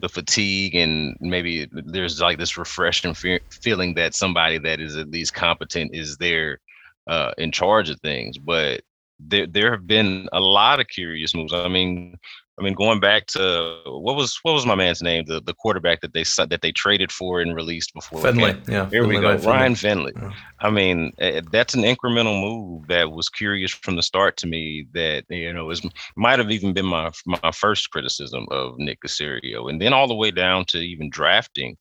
the 0.00 0.08
fatigue 0.08 0.74
and 0.74 1.16
maybe 1.20 1.66
there's 1.72 2.20
like 2.20 2.38
this 2.38 2.58
refreshing 2.58 3.14
fe- 3.14 3.40
feeling 3.50 3.94
that 3.94 4.14
somebody 4.14 4.58
that 4.58 4.80
is 4.80 4.96
at 4.96 5.10
least 5.10 5.32
competent 5.34 5.94
is 5.94 6.16
there 6.18 6.60
uh, 7.06 7.32
in 7.38 7.50
charge 7.52 7.88
of 7.88 8.00
things. 8.00 8.36
But 8.38 8.82
there 9.18 9.46
there 9.46 9.70
have 9.72 9.86
been 9.86 10.28
a 10.32 10.40
lot 10.40 10.80
of 10.80 10.88
curious 10.88 11.34
moves. 11.34 11.54
I 11.54 11.68
mean, 11.68 12.16
I 12.58 12.62
mean, 12.62 12.72
going 12.72 13.00
back 13.00 13.26
to 13.26 13.82
what 13.84 14.16
was 14.16 14.38
what 14.42 14.52
was 14.52 14.64
my 14.64 14.74
man's 14.74 15.02
name, 15.02 15.24
the 15.26 15.42
the 15.42 15.52
quarterback 15.52 16.00
that 16.00 16.14
they 16.14 16.24
that 16.38 16.60
they 16.62 16.72
traded 16.72 17.12
for 17.12 17.42
and 17.42 17.54
released 17.54 17.92
before 17.92 18.22
Finley. 18.22 18.56
Yeah, 18.66 18.88
here 18.88 19.02
Finley, 19.02 19.16
we 19.16 19.20
go, 19.20 19.36
Ryan 19.36 19.74
Finley. 19.74 20.12
Yeah. 20.16 20.32
I 20.60 20.70
mean, 20.70 21.12
eh, 21.18 21.42
that's 21.52 21.74
an 21.74 21.82
incremental 21.82 22.40
move 22.40 22.86
that 22.88 23.12
was 23.12 23.28
curious 23.28 23.72
from 23.72 23.96
the 23.96 24.02
start 24.02 24.38
to 24.38 24.46
me. 24.46 24.86
That 24.94 25.24
you 25.28 25.52
know 25.52 25.70
is 25.70 25.82
might 26.16 26.38
have 26.38 26.50
even 26.50 26.72
been 26.72 26.86
my 26.86 27.10
my 27.26 27.52
first 27.52 27.90
criticism 27.90 28.46
of 28.50 28.78
Nick 28.78 29.00
Caserio, 29.02 29.68
and 29.68 29.80
then 29.80 29.92
all 29.92 30.08
the 30.08 30.14
way 30.14 30.30
down 30.30 30.64
to 30.66 30.78
even 30.78 31.10
drafting 31.10 31.76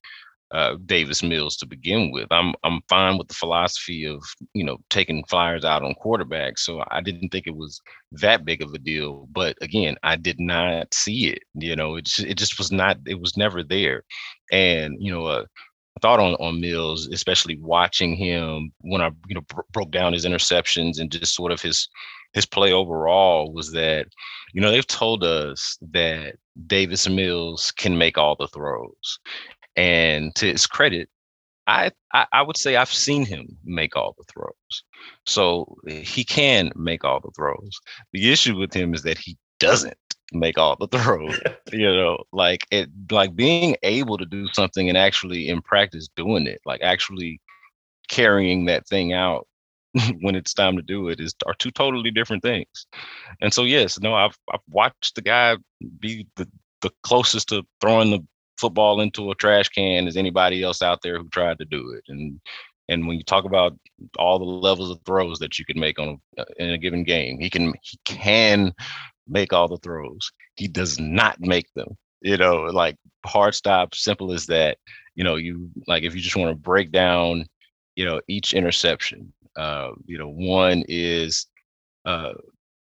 uh, 0.55 0.77
Davis 0.85 1.21
Mills 1.21 1.57
to 1.57 1.65
begin 1.65 2.11
with. 2.11 2.27
I'm 2.31 2.53
I'm 2.63 2.79
fine 2.87 3.17
with 3.17 3.27
the 3.27 3.33
philosophy 3.33 4.05
of 4.05 4.23
you 4.53 4.63
know 4.63 4.77
taking 4.89 5.25
flyers 5.25 5.65
out 5.65 5.83
on 5.83 5.95
quarterbacks, 5.95 6.59
so 6.59 6.81
I 6.91 7.01
didn't 7.01 7.29
think 7.29 7.45
it 7.45 7.57
was 7.57 7.81
that 8.13 8.45
big 8.45 8.61
of 8.61 8.73
a 8.73 8.77
deal. 8.77 9.27
But 9.33 9.57
again, 9.59 9.97
I 10.03 10.15
did 10.15 10.39
not 10.39 10.93
see 10.93 11.27
it. 11.27 11.43
You 11.55 11.75
know, 11.75 11.97
it 11.97 12.05
just, 12.05 12.19
it 12.19 12.37
just 12.37 12.57
was 12.57 12.71
not. 12.71 12.97
It 13.05 13.19
was 13.19 13.35
never 13.35 13.63
there. 13.63 14.03
And 14.49 14.95
you 14.97 15.11
know, 15.11 15.25
uh, 15.25 15.45
thought 16.01 16.21
on 16.21 16.35
on 16.35 16.61
Mills, 16.61 17.07
especially 17.07 17.57
watching 17.59 18.15
him 18.15 18.71
when 18.79 19.01
I 19.01 19.11
you 19.27 19.35
know 19.35 19.41
bro- 19.41 19.65
broke 19.73 19.91
down 19.91 20.13
his 20.13 20.25
interceptions 20.25 21.01
and 21.01 21.11
just 21.11 21.35
sort 21.35 21.51
of 21.51 21.61
his 21.61 21.89
his 22.33 22.45
play 22.45 22.71
overall 22.71 23.51
was 23.51 23.71
that 23.71 24.07
you 24.53 24.61
know 24.61 24.71
they've 24.71 24.87
told 24.87 25.23
us 25.23 25.77
that 25.91 26.35
Davis 26.67 27.09
Mills 27.09 27.71
can 27.71 27.97
make 27.97 28.17
all 28.17 28.35
the 28.35 28.47
throws 28.47 29.19
and 29.75 30.33
to 30.35 30.51
his 30.51 30.67
credit, 30.67 31.09
I, 31.67 31.91
I, 32.13 32.25
I 32.31 32.41
would 32.41 32.57
say 32.57 32.75
I've 32.75 32.93
seen 32.93 33.25
him 33.25 33.57
make 33.63 33.95
all 33.95 34.15
the 34.17 34.23
throws. 34.25 34.83
So 35.25 35.77
eh, 35.89 36.01
he 36.01 36.23
can 36.23 36.71
make 36.75 37.03
all 37.03 37.19
the 37.19 37.31
throws. 37.35 37.79
The 38.13 38.31
issue 38.31 38.57
with 38.57 38.73
him 38.73 38.93
is 38.93 39.03
that 39.03 39.17
he 39.17 39.37
doesn't 39.59 39.97
make 40.31 40.57
all 40.57 40.75
the 40.75 40.87
throws. 40.97 41.39
you 41.71 41.87
know, 41.87 42.23
like 42.31 42.65
it 42.71 42.89
like 43.11 43.35
being 43.35 43.75
able 43.83 44.17
to 44.17 44.25
do 44.25 44.47
something 44.53 44.89
and 44.89 44.97
actually 44.97 45.49
in 45.49 45.61
practice 45.61 46.07
doing 46.15 46.47
it, 46.47 46.61
like 46.65 46.81
actually 46.81 47.41
carrying 48.07 48.65
that 48.65 48.87
thing 48.87 49.13
out 49.13 49.47
when 50.21 50.35
it's 50.35 50.53
time 50.53 50.75
to 50.75 50.81
do 50.81 51.09
it 51.09 51.19
is 51.19 51.33
are 51.45 51.55
two 51.55 51.71
totally 51.71 52.11
different 52.11 52.43
things. 52.43 52.87
And 53.41 53.53
so 53.53 53.63
yes, 53.63 53.99
no, 53.99 54.13
I've 54.13 54.37
I've 54.53 54.59
watched 54.69 55.15
the 55.15 55.21
guy 55.21 55.57
be 55.99 56.27
the 56.35 56.47
the 56.81 56.91
closest 57.01 57.49
to 57.49 57.63
throwing 57.81 58.11
the 58.11 58.25
football 58.57 59.01
into 59.01 59.31
a 59.31 59.35
trash 59.35 59.69
can 59.69 60.07
as 60.07 60.17
anybody 60.17 60.63
else 60.63 60.81
out 60.81 61.01
there 61.01 61.17
who 61.17 61.27
tried 61.29 61.59
to 61.59 61.65
do 61.65 61.91
it. 61.91 62.03
And 62.07 62.39
and 62.87 63.07
when 63.07 63.17
you 63.17 63.23
talk 63.23 63.45
about 63.45 63.77
all 64.17 64.37
the 64.37 64.45
levels 64.45 64.91
of 64.91 64.99
throws 65.05 65.39
that 65.39 65.57
you 65.57 65.65
can 65.65 65.79
make 65.79 65.97
on 65.99 66.19
uh, 66.37 66.45
in 66.57 66.69
a 66.69 66.77
given 66.77 67.03
game, 67.03 67.39
he 67.39 67.49
can 67.49 67.73
he 67.81 67.97
can 68.05 68.73
make 69.27 69.53
all 69.53 69.67
the 69.67 69.77
throws. 69.77 70.31
He 70.55 70.67
does 70.67 70.99
not 70.99 71.39
make 71.39 71.71
them. 71.73 71.97
You 72.21 72.37
know, 72.37 72.63
like 72.63 72.97
hard 73.25 73.55
stop, 73.55 73.95
simple 73.95 74.31
as 74.31 74.45
that. 74.47 74.77
You 75.15 75.23
know, 75.23 75.35
you 75.35 75.69
like 75.87 76.03
if 76.03 76.15
you 76.15 76.21
just 76.21 76.35
want 76.35 76.51
to 76.51 76.55
break 76.55 76.91
down, 76.91 77.45
you 77.95 78.05
know, 78.05 78.21
each 78.27 78.53
interception. 78.53 79.33
Uh, 79.55 79.91
you 80.05 80.17
know, 80.17 80.29
one 80.29 80.83
is 80.87 81.47
uh, 82.05 82.33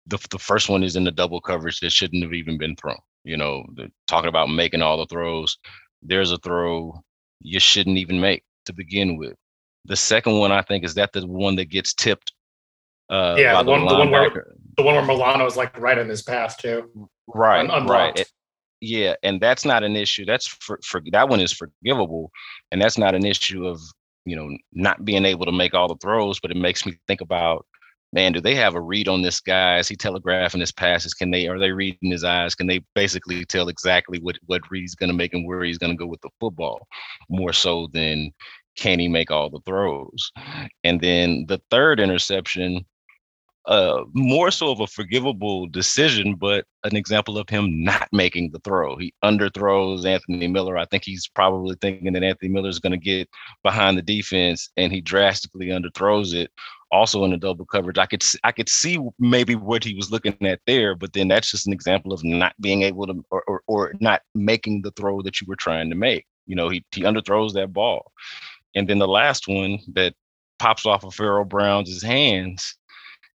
the 0.06 0.18
the 0.30 0.38
first 0.38 0.68
one 0.68 0.82
is 0.82 0.96
in 0.96 1.04
the 1.04 1.10
double 1.10 1.40
coverage 1.40 1.80
that 1.80 1.92
shouldn't 1.92 2.22
have 2.22 2.34
even 2.34 2.58
been 2.58 2.76
thrown. 2.76 2.98
You 3.24 3.36
know, 3.36 3.64
talking 4.06 4.28
about 4.28 4.50
making 4.50 4.82
all 4.82 4.98
the 4.98 5.06
throws. 5.06 5.56
There's 6.02 6.30
a 6.30 6.38
throw 6.38 7.02
you 7.40 7.60
shouldn't 7.60 7.98
even 7.98 8.20
make 8.20 8.42
to 8.66 8.72
begin 8.72 9.16
with. 9.16 9.34
The 9.86 9.96
second 9.96 10.38
one, 10.38 10.50
I 10.50 10.62
think, 10.62 10.84
is 10.84 10.94
that 10.94 11.12
the 11.12 11.26
one 11.26 11.56
that 11.56 11.66
gets 11.66 11.94
tipped. 11.94 12.32
Uh, 13.10 13.36
yeah, 13.38 13.62
the, 13.62 13.70
one, 13.70 13.86
the, 13.86 13.94
one 13.94 14.10
where 14.10 14.30
the 14.76 14.82
one 14.82 14.94
where 14.94 15.04
Milano 15.04 15.44
is 15.46 15.56
like 15.56 15.78
right 15.78 15.98
in 15.98 16.08
his 16.08 16.22
path 16.22 16.56
too. 16.56 17.08
Right, 17.26 17.68
Un- 17.68 17.86
right. 17.86 18.18
It, 18.18 18.30
yeah, 18.80 19.14
and 19.22 19.40
that's 19.40 19.64
not 19.64 19.82
an 19.82 19.94
issue. 19.94 20.24
That's 20.24 20.46
for, 20.46 20.78
for 20.84 21.02
that 21.12 21.28
one 21.28 21.40
is 21.40 21.52
forgivable, 21.52 22.30
and 22.72 22.80
that's 22.80 22.98
not 22.98 23.14
an 23.14 23.26
issue 23.26 23.66
of 23.66 23.80
you 24.24 24.36
know 24.36 24.56
not 24.72 25.04
being 25.04 25.26
able 25.26 25.44
to 25.44 25.52
make 25.52 25.74
all 25.74 25.88
the 25.88 25.96
throws. 25.96 26.40
But 26.40 26.50
it 26.50 26.56
makes 26.56 26.86
me 26.86 26.98
think 27.06 27.20
about 27.20 27.66
man, 28.14 28.32
do 28.32 28.40
they 28.40 28.54
have 28.54 28.76
a 28.76 28.80
read 28.80 29.08
on 29.08 29.20
this 29.20 29.40
guy? 29.40 29.78
Is 29.78 29.88
he 29.88 29.96
telegraphing 29.96 30.60
his 30.60 30.72
passes? 30.72 31.12
Can 31.12 31.30
they 31.32 31.48
are 31.48 31.58
they 31.58 31.72
reading 31.72 32.12
his 32.12 32.24
eyes? 32.24 32.54
Can 32.54 32.68
they 32.68 32.80
basically 32.94 33.44
tell 33.44 33.68
exactly 33.68 34.18
what 34.20 34.36
what 34.46 34.62
read 34.70 34.82
he's 34.82 34.94
going 34.94 35.10
to 35.10 35.16
make 35.16 35.34
and 35.34 35.46
where 35.46 35.64
he's 35.64 35.78
going 35.78 35.92
to 35.92 35.98
go 35.98 36.06
with 36.06 36.20
the 36.22 36.30
football, 36.40 36.86
more 37.28 37.52
so 37.52 37.88
than 37.92 38.32
can 38.76 38.98
he 39.00 39.08
make 39.08 39.30
all 39.30 39.50
the 39.50 39.60
throws? 39.66 40.30
And 40.84 41.00
then 41.00 41.44
the 41.48 41.60
third 41.70 42.00
interception, 42.00 42.86
uh, 43.66 44.04
more 44.12 44.50
so 44.50 44.70
of 44.70 44.80
a 44.80 44.86
forgivable 44.86 45.66
decision, 45.66 46.34
but 46.34 46.66
an 46.84 46.96
example 46.96 47.38
of 47.38 47.48
him 47.48 47.82
not 47.82 48.08
making 48.12 48.50
the 48.50 48.58
throw. 48.60 48.96
He 48.96 49.14
underthrows 49.24 50.04
Anthony 50.04 50.48
Miller. 50.48 50.76
I 50.76 50.84
think 50.86 51.02
he's 51.04 51.26
probably 51.28 51.76
thinking 51.80 52.12
that 52.12 52.22
Anthony 52.22 52.50
Miller 52.50 52.68
is 52.68 52.78
going 52.78 52.92
to 52.92 52.98
get 52.98 53.28
behind 53.62 53.96
the 53.96 54.02
defense, 54.02 54.70
and 54.76 54.92
he 54.92 55.00
drastically 55.00 55.68
underthrows 55.68 56.34
it. 56.34 56.50
Also 56.94 57.24
in 57.24 57.32
the 57.32 57.36
double 57.36 57.66
coverage, 57.66 57.98
I 57.98 58.06
could 58.06 58.24
I 58.44 58.52
could 58.52 58.68
see 58.68 59.00
maybe 59.18 59.56
what 59.56 59.82
he 59.82 59.94
was 59.94 60.12
looking 60.12 60.36
at 60.46 60.60
there, 60.64 60.94
but 60.94 61.12
then 61.12 61.26
that's 61.26 61.50
just 61.50 61.66
an 61.66 61.72
example 61.72 62.12
of 62.12 62.22
not 62.22 62.54
being 62.60 62.82
able 62.82 63.08
to 63.08 63.24
or, 63.32 63.42
or, 63.48 63.62
or 63.66 63.94
not 64.00 64.22
making 64.36 64.82
the 64.82 64.92
throw 64.92 65.20
that 65.22 65.40
you 65.40 65.46
were 65.48 65.56
trying 65.56 65.90
to 65.90 65.96
make. 65.96 66.24
You 66.46 66.54
know, 66.54 66.68
he 66.68 66.84
he 66.92 67.02
underthrows 67.02 67.52
that 67.54 67.72
ball, 67.72 68.12
and 68.76 68.88
then 68.88 69.00
the 69.00 69.08
last 69.08 69.48
one 69.48 69.80
that 69.94 70.14
pops 70.60 70.86
off 70.86 71.04
of 71.04 71.14
Pharaoh 71.14 71.44
Brown's 71.44 72.00
hands 72.00 72.76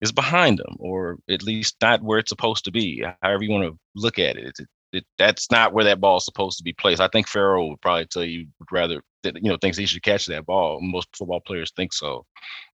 is 0.02 0.12
behind 0.12 0.60
him, 0.60 0.76
or 0.80 1.20
at 1.30 1.41
least 1.41 1.78
not 1.82 2.04
where 2.04 2.20
it's 2.20 2.30
supposed 2.30 2.65
to 2.65 2.72
be. 2.72 3.06
However 3.22 3.44
you 3.44 3.52
want 3.52 3.63
to 3.63 3.80
look 3.96 4.20
at 4.20 4.36
it, 4.36 4.60
it 4.95 5.05
that's 5.17 5.51
not 5.51 5.73
where 5.73 5.84
that 5.86 5.99
ball 5.99 6.17
is 6.17 6.25
supposed 6.25 6.58
to 6.58 6.63
be 6.63 6.73
placed. 6.73 7.01
I 7.01 7.08
think 7.08 7.27
Pharaoh 7.27 7.67
would 7.67 7.81
probably 7.81 8.05
tell 8.05 8.23
you 8.23 8.47
would 8.60 8.71
rather 8.71 9.01
that 9.23 9.36
you 9.36 9.49
know 9.49 9.58
thinks 9.58 9.77
he 9.77 9.86
should 9.86 10.03
catch 10.03 10.25
that 10.27 10.45
ball. 10.45 10.79
Most 10.81 11.08
football 11.15 11.41
players 11.41 11.71
think 11.75 11.93
so, 11.93 12.25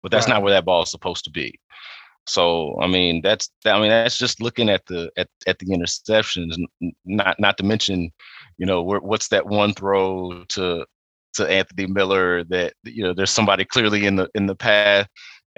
but 0.03 0.11
that's 0.11 0.27
right. 0.27 0.35
not 0.35 0.43
where 0.43 0.53
that 0.53 0.65
ball 0.65 0.83
is 0.83 0.91
supposed 0.91 1.25
to 1.25 1.31
be. 1.31 1.59
So 2.27 2.79
I 2.81 2.87
mean 2.87 3.23
that's 3.23 3.51
I 3.65 3.81
mean 3.81 3.91
that's 3.91 4.19
just 4.19 4.43
looking 4.43 4.69
at 4.69 4.85
the 4.87 5.11
at, 5.17 5.29
at 5.47 5.59
the 5.59 5.67
interceptions, 5.67 6.57
not 7.05 7.39
not 7.39 7.57
to 7.59 7.65
mention, 7.65 8.11
you 8.59 8.67
know, 8.67 8.83
what's 8.83 9.29
that 9.29 9.47
one 9.47 9.73
throw 9.73 10.45
to 10.51 10.85
to 11.35 11.47
Anthony 11.49 11.87
Miller 11.87 12.45
that 12.45 12.75
you 12.85 13.03
know 13.03 13.15
there's 13.15 13.31
somebody 13.31 13.65
clearly 13.65 14.07
in 14.07 14.17
the 14.17 14.29
in 14.35 14.47
the 14.47 14.57
path 14.57 15.09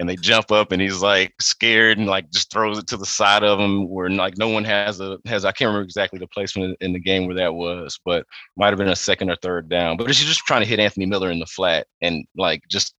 and 0.01 0.09
they 0.09 0.15
jump 0.15 0.51
up 0.51 0.71
and 0.71 0.81
he's 0.81 1.03
like 1.03 1.31
scared 1.39 1.99
and 1.99 2.07
like 2.07 2.27
just 2.31 2.51
throws 2.51 2.79
it 2.79 2.87
to 2.87 2.97
the 2.97 3.05
side 3.05 3.43
of 3.43 3.59
him 3.59 3.87
where 3.87 4.09
like 4.09 4.35
no 4.35 4.49
one 4.49 4.63
has 4.63 4.99
a 4.99 5.19
has 5.27 5.45
I 5.45 5.51
can't 5.51 5.67
remember 5.67 5.83
exactly 5.83 6.17
the 6.17 6.25
placement 6.25 6.75
in 6.81 6.91
the 6.91 6.99
game 6.99 7.27
where 7.27 7.35
that 7.35 7.53
was, 7.53 7.99
but 8.03 8.25
might 8.57 8.69
have 8.69 8.79
been 8.79 8.87
a 8.87 8.95
second 8.95 9.29
or 9.29 9.35
third 9.35 9.69
down. 9.69 9.97
But 9.97 10.07
she's 10.15 10.27
just 10.27 10.39
trying 10.39 10.61
to 10.61 10.67
hit 10.67 10.79
Anthony 10.79 11.05
Miller 11.05 11.29
in 11.29 11.37
the 11.37 11.45
flat 11.45 11.85
and 12.01 12.25
like 12.35 12.63
just 12.67 12.95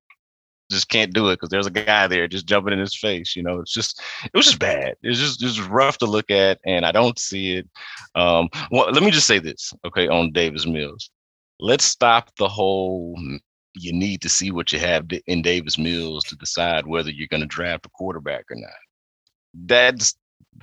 just 0.71 0.89
can't 0.91 1.13
do 1.13 1.29
it 1.31 1.35
because 1.35 1.49
there's 1.49 1.67
a 1.67 1.73
guy 1.73 2.07
there 2.07 2.29
just 2.29 2.47
jumping 2.47 2.73
in 2.73 2.79
his 2.79 2.97
face. 2.97 3.35
You 3.35 3.43
know, 3.43 3.59
it's 3.59 3.75
just 3.75 4.01
it 4.25 4.37
was 4.37 4.47
just 4.47 4.61
bad. 4.61 4.95
It's 5.03 5.19
just 5.19 5.41
just 5.41 5.61
rough 5.69 5.99
to 5.99 6.07
look 6.07 6.31
at, 6.31 6.61
and 6.65 6.87
I 6.87 6.93
don't 6.93 7.19
see 7.19 7.57
it. 7.57 7.69
Um, 8.15 8.49
well, 8.71 8.93
let 8.93 9.03
me 9.03 9.11
just 9.11 9.27
say 9.27 9.41
this, 9.41 9.75
okay, 9.85 10.07
on 10.07 10.31
Davis 10.31 10.67
Mills. 10.67 11.11
Let's 11.59 11.85
stop 11.85 12.31
the 12.39 12.49
whole 12.49 13.17
you 13.75 13.93
need 13.93 14.23
to 14.23 14.29
see 14.29 14.51
what 14.51 14.73
you 14.73 14.79
have 14.79 15.07
in 15.27 15.43
Davis 15.43 15.79
Mills 15.79 16.25
to 16.25 16.37
decide 16.37 16.87
whether 16.87 17.11
you're 17.11 17.29
going 17.29 17.41
to 17.41 17.47
draft 17.47 17.87
a 17.87 17.91
quarterback 17.91 18.45
or 18.51 18.57
not. 18.57 18.71
That 19.67 20.13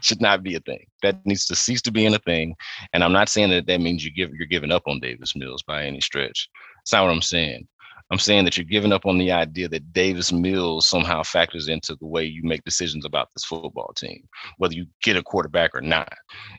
should 0.01 0.21
not 0.21 0.43
be 0.43 0.55
a 0.55 0.59
thing. 0.59 0.85
That 1.01 1.25
needs 1.25 1.45
to 1.47 1.55
cease 1.55 1.81
to 1.83 1.91
being 1.91 2.13
a 2.13 2.19
thing. 2.19 2.55
And 2.93 3.03
I'm 3.03 3.13
not 3.13 3.29
saying 3.29 3.49
that 3.49 3.65
that 3.67 3.81
means 3.81 4.05
you 4.05 4.11
give 4.11 4.33
you're 4.33 4.47
giving 4.47 4.71
up 4.71 4.83
on 4.87 4.99
Davis 4.99 5.35
Mills 5.35 5.63
by 5.63 5.85
any 5.85 6.01
stretch. 6.01 6.49
That's 6.77 6.93
not 6.93 7.03
what 7.03 7.11
I'm 7.11 7.21
saying. 7.21 7.67
I'm 8.11 8.19
saying 8.19 8.45
that 8.45 8.57
you're 8.57 8.65
giving 8.65 8.91
up 8.91 9.05
on 9.05 9.19
the 9.19 9.31
idea 9.31 9.69
that 9.69 9.93
Davis 9.93 10.31
Mills 10.31 10.89
somehow 10.89 11.21
factors 11.21 11.67
into 11.67 11.95
the 11.95 12.07
way 12.07 12.25
you 12.25 12.41
make 12.43 12.63
decisions 12.63 13.05
about 13.05 13.29
this 13.35 13.45
football 13.45 13.93
team, 13.95 14.27
whether 14.57 14.73
you 14.73 14.87
get 15.03 15.15
a 15.15 15.21
quarterback 15.21 15.75
or 15.75 15.81
not. 15.81 16.11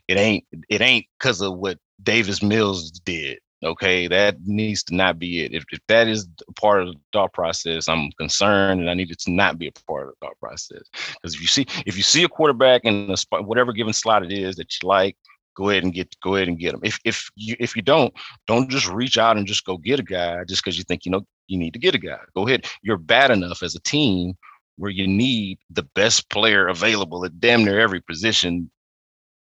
It 0.07 0.17
ain't 0.17 0.45
it 0.69 0.81
ain't 0.81 1.05
because 1.19 1.41
of 1.41 1.57
what 1.57 1.77
Davis 2.03 2.41
Mills 2.41 2.91
did. 2.91 3.39
Okay, 3.63 4.07
that 4.07 4.37
needs 4.45 4.81
to 4.83 4.95
not 4.95 5.19
be 5.19 5.43
it. 5.43 5.53
If, 5.53 5.65
if 5.71 5.79
that 5.87 6.07
is 6.07 6.27
part 6.55 6.81
of 6.81 6.93
the 6.93 6.99
thought 7.13 7.31
process, 7.31 7.87
I'm 7.87 8.11
concerned, 8.13 8.81
and 8.81 8.89
I 8.89 8.95
need 8.95 9.11
it 9.11 9.19
to 9.19 9.31
not 9.31 9.59
be 9.59 9.67
a 9.67 9.71
part 9.87 10.07
of 10.07 10.09
the 10.09 10.25
thought 10.25 10.39
process. 10.39 10.81
Because 11.13 11.35
if 11.35 11.41
you 11.41 11.47
see 11.47 11.67
if 11.85 11.95
you 11.95 12.01
see 12.01 12.23
a 12.23 12.27
quarterback 12.27 12.85
in 12.85 13.07
the 13.07 13.17
spot, 13.17 13.45
whatever 13.45 13.71
given 13.71 13.93
slot 13.93 14.25
it 14.25 14.31
is 14.31 14.55
that 14.55 14.73
you 14.81 14.89
like, 14.89 15.15
go 15.55 15.69
ahead 15.69 15.83
and 15.83 15.93
get 15.93 16.15
go 16.23 16.35
ahead 16.35 16.47
and 16.47 16.57
get 16.57 16.71
them. 16.71 16.81
If 16.83 16.99
if 17.05 17.29
you 17.35 17.55
if 17.59 17.75
you 17.75 17.83
don't, 17.83 18.11
don't 18.47 18.67
just 18.67 18.89
reach 18.89 19.19
out 19.19 19.37
and 19.37 19.45
just 19.45 19.63
go 19.63 19.77
get 19.77 19.99
a 19.99 20.03
guy 20.03 20.43
just 20.45 20.63
because 20.63 20.79
you 20.79 20.83
think 20.83 21.05
you 21.05 21.11
know 21.11 21.25
you 21.47 21.59
need 21.59 21.73
to 21.73 21.79
get 21.79 21.93
a 21.93 21.99
guy. 21.99 22.19
Go 22.35 22.47
ahead. 22.47 22.65
You're 22.81 22.97
bad 22.97 23.29
enough 23.29 23.61
as 23.61 23.75
a 23.75 23.81
team 23.81 24.33
where 24.77 24.91
you 24.91 25.07
need 25.07 25.59
the 25.69 25.83
best 25.93 26.31
player 26.31 26.67
available 26.67 27.23
at 27.25 27.39
damn 27.39 27.63
near 27.63 27.79
every 27.79 28.01
position 28.01 28.71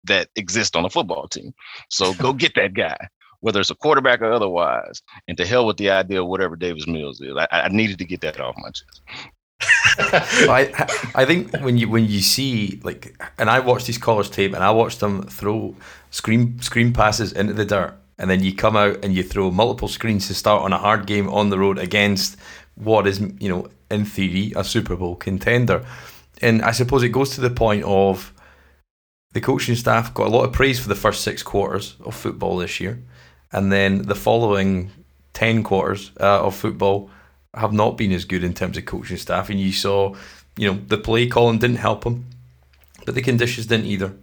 that 0.03 0.27
exists 0.35 0.75
on 0.75 0.83
a 0.83 0.89
football 0.89 1.29
team. 1.29 1.53
So 1.89 2.13
go 2.15 2.33
get 2.43 2.55
that 2.55 2.73
guy 2.73 2.97
whether 3.41 3.59
it's 3.59 3.69
a 3.69 3.75
quarterback 3.75 4.21
or 4.21 4.31
otherwise. 4.31 5.01
And 5.27 5.37
to 5.37 5.45
hell 5.45 5.65
with 5.65 5.77
the 5.77 5.89
idea 5.89 6.21
of 6.21 6.27
whatever 6.27 6.55
Davis 6.55 6.87
Mills 6.87 7.19
is. 7.19 7.35
I, 7.35 7.47
I 7.51 7.67
needed 7.69 7.97
to 7.99 8.05
get 8.05 8.21
that 8.21 8.39
off 8.39 8.55
my 8.57 8.69
chest. 8.69 9.01
I 9.97 10.71
I 11.13 11.25
think 11.25 11.55
when 11.59 11.77
you 11.77 11.89
when 11.89 12.05
you 12.05 12.21
see 12.21 12.79
like 12.83 13.15
and 13.37 13.49
I 13.49 13.59
watched 13.59 13.87
these 13.87 13.97
college 13.97 14.31
tape 14.31 14.53
and 14.53 14.63
I 14.63 14.71
watched 14.71 14.99
them 14.99 15.23
throw 15.23 15.75
screen 16.09 16.59
screen 16.61 16.93
passes 16.93 17.31
into 17.33 17.53
the 17.53 17.65
dirt 17.65 17.95
and 18.17 18.29
then 18.29 18.43
you 18.43 18.55
come 18.55 18.75
out 18.75 19.03
and 19.03 19.13
you 19.13 19.23
throw 19.23 19.51
multiple 19.51 19.87
screens 19.87 20.27
to 20.27 20.33
start 20.33 20.63
on 20.63 20.73
a 20.73 20.77
hard 20.77 21.05
game 21.05 21.29
on 21.29 21.49
the 21.49 21.59
road 21.59 21.77
against 21.77 22.37
what 22.75 23.05
is 23.05 23.19
you 23.39 23.49
know 23.49 23.67
in 23.91 24.05
theory 24.05 24.51
a 24.55 24.63
Super 24.63 24.95
Bowl 24.95 25.15
contender 25.15 25.85
and 26.41 26.63
I 26.63 26.71
suppose 26.71 27.03
it 27.03 27.09
goes 27.09 27.35
to 27.35 27.41
the 27.41 27.49
point 27.49 27.83
of 27.83 28.33
the 29.33 29.41
coaching 29.41 29.75
staff 29.75 30.13
got 30.13 30.27
a 30.27 30.29
lot 30.29 30.45
of 30.45 30.53
praise 30.53 30.79
for 30.79 30.89
the 30.89 30.95
first 30.95 31.23
six 31.23 31.43
quarters 31.43 31.95
of 32.03 32.15
football 32.15 32.57
this 32.57 32.79
year 32.79 33.03
and 33.51 33.71
then 33.71 34.03
the 34.03 34.15
following 34.15 34.91
10 35.33 35.63
quarters 35.63 36.11
uh, 36.19 36.45
of 36.45 36.55
football 36.55 37.09
have 37.53 37.73
not 37.73 37.97
been 37.97 38.11
as 38.11 38.25
good 38.25 38.43
in 38.43 38.53
terms 38.53 38.77
of 38.77 38.85
coaching 38.85 39.17
staff. 39.17 39.49
And 39.49 39.59
you 39.59 39.71
saw, 39.71 40.15
you 40.57 40.71
know, 40.71 40.79
the 40.87 40.97
play 40.97 41.27
calling 41.27 41.59
didn't 41.59 41.77
help 41.77 42.03
them, 42.03 42.25
but 43.05 43.15
the 43.15 43.21
conditions 43.21 43.67
didn't 43.67 43.87
either. 43.87 44.13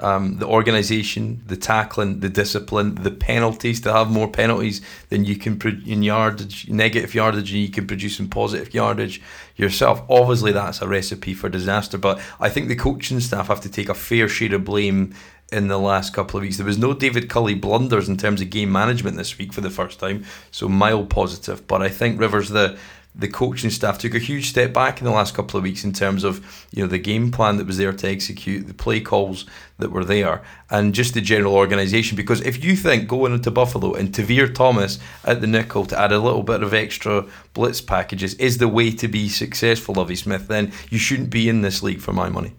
Um, 0.00 0.36
the 0.36 0.46
organisation, 0.46 1.42
the 1.46 1.56
tackling, 1.56 2.20
the 2.20 2.28
discipline, 2.28 2.94
the 2.94 3.10
penalties 3.10 3.80
to 3.80 3.92
have 3.92 4.08
more 4.08 4.28
penalties 4.28 4.80
than 5.08 5.24
you 5.24 5.34
can 5.34 5.58
pro- 5.58 5.72
in 5.84 6.04
yardage, 6.04 6.68
negative 6.68 7.16
yardage, 7.16 7.50
and 7.50 7.60
you 7.60 7.68
can 7.68 7.84
produce 7.84 8.20
in 8.20 8.30
positive 8.30 8.72
yardage 8.72 9.20
yourself. 9.56 10.00
Obviously, 10.08 10.52
that's 10.52 10.80
a 10.80 10.86
recipe 10.86 11.34
for 11.34 11.48
disaster. 11.48 11.98
But 11.98 12.20
I 12.38 12.48
think 12.48 12.68
the 12.68 12.76
coaching 12.76 13.18
staff 13.18 13.48
have 13.48 13.60
to 13.62 13.68
take 13.68 13.88
a 13.88 13.94
fair 13.94 14.28
share 14.28 14.54
of 14.54 14.64
blame 14.64 15.14
in 15.50 15.68
the 15.68 15.78
last 15.78 16.12
couple 16.12 16.36
of 16.36 16.42
weeks. 16.42 16.56
There 16.56 16.66
was 16.66 16.78
no 16.78 16.92
David 16.92 17.28
Culley 17.28 17.54
blunders 17.54 18.08
in 18.08 18.16
terms 18.16 18.40
of 18.40 18.50
game 18.50 18.70
management 18.70 19.16
this 19.16 19.38
week 19.38 19.52
for 19.52 19.60
the 19.60 19.70
first 19.70 19.98
time, 19.98 20.24
so 20.50 20.68
mild 20.68 21.10
positive. 21.10 21.66
But 21.66 21.82
I 21.82 21.88
think 21.88 22.20
Rivers, 22.20 22.50
the 22.50 22.78
the 23.14 23.28
coaching 23.28 23.70
staff 23.70 23.98
took 23.98 24.14
a 24.14 24.18
huge 24.18 24.48
step 24.48 24.72
back 24.72 25.00
in 25.00 25.04
the 25.04 25.10
last 25.10 25.34
couple 25.34 25.58
of 25.58 25.64
weeks 25.64 25.82
in 25.82 25.92
terms 25.92 26.22
of 26.22 26.66
you 26.70 26.82
know 26.82 26.88
the 26.88 26.98
game 26.98 27.32
plan 27.32 27.56
that 27.56 27.66
was 27.66 27.78
there 27.78 27.92
to 27.92 28.08
execute, 28.08 28.66
the 28.66 28.74
play 28.74 29.00
calls 29.00 29.44
that 29.78 29.90
were 29.90 30.04
there, 30.04 30.42
and 30.70 30.94
just 30.94 31.14
the 31.14 31.20
general 31.20 31.54
organisation. 31.54 32.16
Because 32.16 32.40
if 32.42 32.62
you 32.62 32.76
think 32.76 33.08
going 33.08 33.32
into 33.32 33.50
Buffalo 33.50 33.94
and 33.94 34.14
Tavierre 34.14 34.54
Thomas 34.54 34.98
at 35.24 35.40
the 35.40 35.46
nickel 35.46 35.86
to 35.86 35.98
add 35.98 36.12
a 36.12 36.18
little 36.18 36.42
bit 36.44 36.62
of 36.62 36.74
extra 36.74 37.26
blitz 37.54 37.80
packages 37.80 38.34
is 38.34 38.58
the 38.58 38.68
way 38.68 38.90
to 38.92 39.08
be 39.08 39.28
successful, 39.28 39.94
Lovie 39.94 40.14
Smith, 40.14 40.46
then 40.46 40.72
you 40.90 40.98
shouldn't 40.98 41.30
be 41.30 41.48
in 41.48 41.62
this 41.62 41.82
league 41.82 42.00
for 42.00 42.12
my 42.12 42.28
money. 42.28 42.54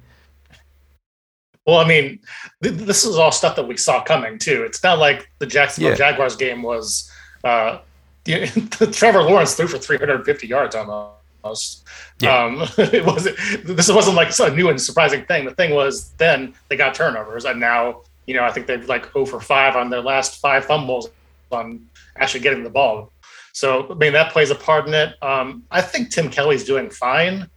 Well, 1.70 1.78
I 1.78 1.88
mean, 1.88 2.20
th- 2.64 2.74
this 2.74 3.06
is 3.06 3.16
all 3.16 3.32
stuff 3.32 3.56
that 3.56 3.68
we 3.68 3.78
saw 3.78 4.02
coming 4.02 4.40
too. 4.40 4.64
It's 4.64 4.82
not 4.82 4.98
like 4.98 5.30
the 5.38 5.46
Jacksonville 5.46 5.92
yeah. 5.92 5.98
Jaguars 5.98 6.36
game 6.36 6.64
was. 6.64 7.12
Uh, 7.44 7.78
Trevor 8.92 9.22
Lawrence 9.22 9.54
threw 9.54 9.68
for 9.68 9.78
350 9.78 10.48
yards 10.48 10.74
almost. 10.74 11.86
Yeah. 12.20 12.44
Um, 12.44 12.68
it 12.80 13.06
wasn't. 13.06 13.38
This 13.64 13.92
wasn't 13.92 14.16
like 14.16 14.32
a 14.40 14.50
new 14.50 14.70
and 14.70 14.82
surprising 14.82 15.26
thing. 15.26 15.46
The 15.46 15.54
thing 15.54 15.76
was, 15.76 16.10
then 16.14 16.56
they 16.70 16.76
got 16.76 16.96
turnovers, 16.96 17.46
and 17.46 17.60
now 17.60 18.02
you 18.26 18.34
know 18.34 18.44
I 18.44 18.52
think 18.52 18.66
they've 18.66 18.90
like 18.90 19.14
0 19.14 19.28
for 19.28 19.40
five 19.40 19.76
on 19.76 19.92
their 19.92 20.02
last 20.02 20.42
five 20.42 20.66
fumbles 20.66 21.08
on 21.52 21.88
actually 22.18 22.40
getting 22.40 22.64
the 22.64 22.72
ball. 22.72 23.12
So 23.54 23.92
I 23.92 23.94
mean 23.94 24.14
that 24.14 24.32
plays 24.32 24.50
a 24.50 24.56
part 24.56 24.88
in 24.88 24.96
it. 24.96 25.22
Um, 25.22 25.64
I 25.70 25.82
think 25.82 26.10
Tim 26.10 26.32
Kelly's 26.32 26.64
doing 26.64 26.90
fine. 26.90 27.48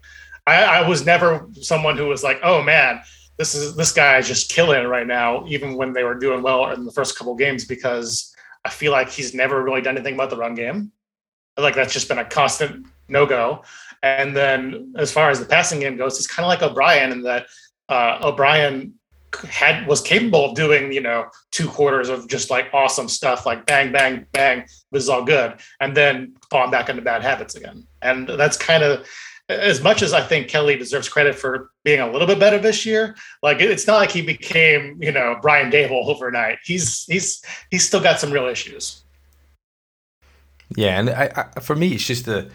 I, 0.47 0.63
I 0.65 0.89
was 0.89 1.07
never 1.07 1.47
someone 1.63 1.97
who 1.97 2.09
was 2.09 2.23
like, 2.23 2.41
oh 2.43 2.63
man, 2.63 3.01
this 3.39 3.55
is 3.55 3.75
this 3.77 3.93
guy 3.93 4.19
is 4.19 4.29
just 4.29 4.51
killing 4.51 4.83
it 4.83 4.87
right 4.87 5.07
now, 5.07 5.45
even 5.47 5.77
when 5.77 5.93
they 5.93 6.05
were 6.05 6.15
doing 6.15 6.43
well 6.43 6.71
in 6.73 6.85
the 6.85 6.93
first 6.93 7.19
couple 7.19 7.35
games, 7.35 7.65
because 7.65 8.35
I 8.65 8.71
feel 8.71 8.93
like 8.93 9.09
he's 9.09 9.35
never 9.35 9.63
really 9.63 9.81
done 9.81 9.97
anything 9.97 10.15
about 10.15 10.31
the 10.31 10.37
run 10.37 10.55
game. 10.55 10.93
Like 11.57 11.75
that's 11.75 11.93
just 11.93 12.09
been 12.09 12.19
a 12.19 12.25
constant 12.25 12.87
no 13.09 13.27
go. 13.27 13.63
And 14.03 14.37
then 14.37 14.95
as 14.97 15.13
far 15.13 15.31
as 15.31 15.39
the 15.39 15.47
passing 15.47 15.81
game 15.81 15.97
goes, 15.97 16.17
he's 16.17 16.27
kind 16.27 16.45
of 16.45 16.49
like 16.49 16.63
O'Brien 16.63 17.13
in 17.13 17.23
that 17.23 17.47
uh, 17.89 18.19
O'Brien 18.23 18.95
had 19.49 19.87
was 19.87 20.01
capable 20.01 20.51
of 20.51 20.55
doing 20.55 20.93
you 20.93 21.01
know 21.01 21.25
two 21.51 21.67
quarters 21.67 22.09
of 22.09 22.29
just 22.29 22.51
like 22.51 22.69
awesome 22.75 23.09
stuff 23.09 23.47
like 23.47 23.65
bang 23.65 23.91
bang 23.91 24.27
bang 24.33 24.61
this 24.91 25.03
is 25.03 25.09
all 25.09 25.25
good 25.25 25.55
and 25.81 25.97
then 25.97 26.35
falling 26.51 26.71
back 26.71 26.91
into 26.91 27.01
bad 27.01 27.23
habits 27.23 27.55
again 27.55 27.87
and 28.03 28.29
that's 28.29 28.59
kind 28.59 28.83
of 28.83 29.07
as 29.61 29.83
much 29.83 30.03
as 30.03 30.13
I 30.13 30.23
think 30.23 30.49
Kelly 30.49 30.77
deserves 30.77 31.09
credit 31.09 31.35
for 31.35 31.71
being 31.85 32.01
a 32.01 32.11
little 32.11 32.27
bit 32.27 32.39
better 32.39 32.59
this 32.59 32.85
year, 32.87 33.17
like 33.43 33.61
it's 33.61 33.87
not 33.87 33.97
like 33.97 34.11
he 34.11 34.23
became, 34.23 34.99
you 35.01 35.13
know, 35.13 35.37
Brian 35.41 35.71
Daboll 35.71 36.07
overnight. 36.07 36.59
He's 36.65 37.05
he's 37.05 37.45
he's 37.71 37.87
still 37.87 38.01
got 38.01 38.21
some 38.21 38.31
real 38.31 38.47
issues. 38.47 39.05
Yeah, 40.77 40.99
and 40.99 41.11
I, 41.11 41.49
I, 41.57 41.61
for 41.61 41.77
me, 41.77 41.95
it's 41.95 42.07
just 42.07 42.25
the 42.25 42.51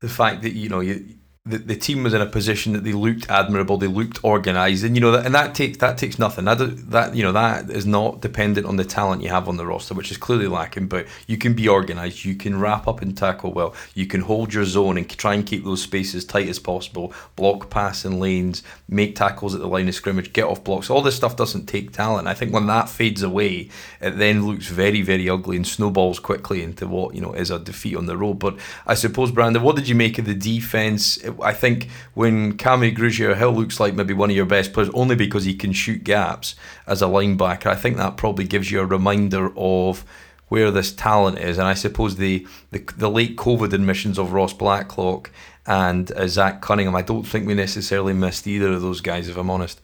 the 0.00 0.08
fact 0.08 0.42
that 0.42 0.52
you 0.52 0.68
know 0.68 0.80
you 0.80 1.16
the, 1.46 1.58
the 1.58 1.76
team 1.76 2.02
was 2.04 2.14
in 2.14 2.22
a 2.22 2.26
position 2.26 2.72
that 2.72 2.84
they 2.84 2.94
looked 2.94 3.28
admirable, 3.28 3.76
they 3.76 3.86
looked 3.86 4.24
organised, 4.24 4.82
and 4.82 4.96
you 4.96 5.00
know 5.02 5.10
that, 5.10 5.26
and 5.26 5.34
that 5.34 5.54
takes 5.54 5.76
that 5.76 5.98
takes 5.98 6.18
nothing. 6.18 6.46
That 6.46 6.56
that 6.90 7.14
you 7.14 7.22
know 7.22 7.32
that 7.32 7.68
is 7.68 7.84
not 7.84 8.22
dependent 8.22 8.66
on 8.66 8.76
the 8.76 8.84
talent 8.84 9.22
you 9.22 9.28
have 9.28 9.46
on 9.46 9.58
the 9.58 9.66
roster, 9.66 9.92
which 9.92 10.10
is 10.10 10.16
clearly 10.16 10.46
lacking. 10.46 10.88
But 10.88 11.06
you 11.26 11.36
can 11.36 11.52
be 11.52 11.68
organised, 11.68 12.24
you 12.24 12.34
can 12.34 12.58
wrap 12.58 12.88
up 12.88 13.02
and 13.02 13.14
tackle 13.14 13.52
well, 13.52 13.74
you 13.92 14.06
can 14.06 14.22
hold 14.22 14.54
your 14.54 14.64
zone 14.64 14.96
and 14.96 15.06
try 15.06 15.34
and 15.34 15.44
keep 15.44 15.64
those 15.64 15.82
spaces 15.82 16.24
tight 16.24 16.48
as 16.48 16.58
possible, 16.58 17.12
block 17.36 17.68
passing 17.68 18.18
lanes, 18.18 18.62
make 18.88 19.14
tackles 19.14 19.54
at 19.54 19.60
the 19.60 19.68
line 19.68 19.86
of 19.86 19.94
scrimmage, 19.94 20.32
get 20.32 20.46
off 20.46 20.64
blocks. 20.64 20.88
All 20.88 21.02
this 21.02 21.16
stuff 21.16 21.36
doesn't 21.36 21.66
take 21.66 21.92
talent. 21.92 22.26
I 22.26 22.32
think 22.32 22.54
when 22.54 22.68
that 22.68 22.88
fades 22.88 23.22
away, 23.22 23.68
it 24.00 24.12
then 24.12 24.46
looks 24.46 24.68
very 24.68 25.02
very 25.02 25.28
ugly 25.28 25.56
and 25.56 25.66
snowballs 25.66 26.20
quickly 26.20 26.62
into 26.62 26.86
what 26.86 27.14
you 27.14 27.20
know 27.20 27.34
is 27.34 27.50
a 27.50 27.58
defeat 27.58 27.96
on 27.96 28.06
the 28.06 28.16
road. 28.16 28.38
But 28.38 28.56
I 28.86 28.94
suppose 28.94 29.30
Brandon, 29.30 29.62
what 29.62 29.76
did 29.76 29.90
you 29.90 29.94
make 29.94 30.18
of 30.18 30.24
the 30.24 30.34
defense? 30.34 31.18
I 31.42 31.52
think 31.52 31.88
when 32.14 32.56
Kamu 32.56 32.96
Grugier-Hill 32.96 33.52
looks 33.52 33.80
like 33.80 33.94
maybe 33.94 34.14
one 34.14 34.30
of 34.30 34.36
your 34.36 34.46
best 34.46 34.72
players 34.72 34.90
only 34.94 35.16
because 35.16 35.44
he 35.44 35.54
can 35.54 35.72
shoot 35.72 36.04
gaps 36.04 36.54
as 36.86 37.02
a 37.02 37.06
linebacker, 37.06 37.66
I 37.66 37.74
think 37.74 37.96
that 37.96 38.16
probably 38.16 38.44
gives 38.44 38.70
you 38.70 38.80
a 38.80 38.86
reminder 38.86 39.52
of 39.56 40.04
where 40.48 40.70
this 40.70 40.92
talent 40.92 41.38
is. 41.38 41.58
And 41.58 41.66
I 41.66 41.74
suppose 41.74 42.16
the, 42.16 42.46
the, 42.70 42.78
the 42.96 43.10
late 43.10 43.36
COVID 43.36 43.72
admissions 43.72 44.18
of 44.18 44.32
Ross 44.32 44.52
Blacklock 44.52 45.30
and 45.66 46.12
uh, 46.12 46.28
Zach 46.28 46.60
Cunningham, 46.60 46.94
I 46.94 47.02
don't 47.02 47.24
think 47.24 47.46
we 47.46 47.54
necessarily 47.54 48.12
missed 48.12 48.46
either 48.46 48.72
of 48.72 48.82
those 48.82 49.00
guys, 49.00 49.28
if 49.28 49.36
I'm 49.36 49.50
honest. 49.50 49.80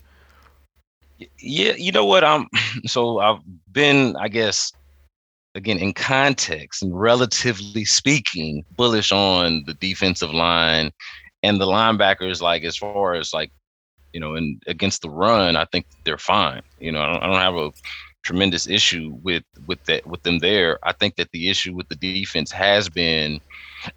Yeah, 1.38 1.72
you 1.76 1.92
know 1.92 2.06
what? 2.06 2.24
I'm 2.24 2.48
so 2.86 3.18
I've 3.18 3.40
been, 3.72 4.16
I 4.16 4.28
guess, 4.28 4.72
again 5.54 5.78
in 5.78 5.92
context 5.92 6.82
and 6.82 6.98
relatively 6.98 7.84
speaking, 7.84 8.64
bullish 8.76 9.12
on 9.12 9.64
the 9.66 9.74
defensive 9.74 10.32
line 10.32 10.92
and 11.42 11.60
the 11.60 11.66
linebackers, 11.66 12.40
like 12.40 12.64
as 12.64 12.76
far 12.76 13.14
as 13.14 13.32
like 13.32 13.50
you 14.12 14.20
know, 14.20 14.34
and 14.34 14.62
against 14.66 15.02
the 15.02 15.10
run, 15.10 15.56
I 15.56 15.64
think 15.66 15.86
they're 16.04 16.18
fine. 16.18 16.62
You 16.80 16.92
know, 16.92 17.00
I 17.00 17.12
don't, 17.12 17.22
I 17.22 17.26
don't 17.26 17.36
have 17.36 17.54
a 17.54 17.70
tremendous 18.22 18.68
issue 18.68 19.16
with 19.22 19.44
with 19.66 19.82
that 19.84 20.06
with 20.06 20.22
them 20.22 20.38
there. 20.38 20.78
I 20.82 20.92
think 20.92 21.16
that 21.16 21.30
the 21.32 21.48
issue 21.48 21.74
with 21.74 21.88
the 21.88 21.96
defense 21.96 22.50
has 22.52 22.88
been, 22.88 23.40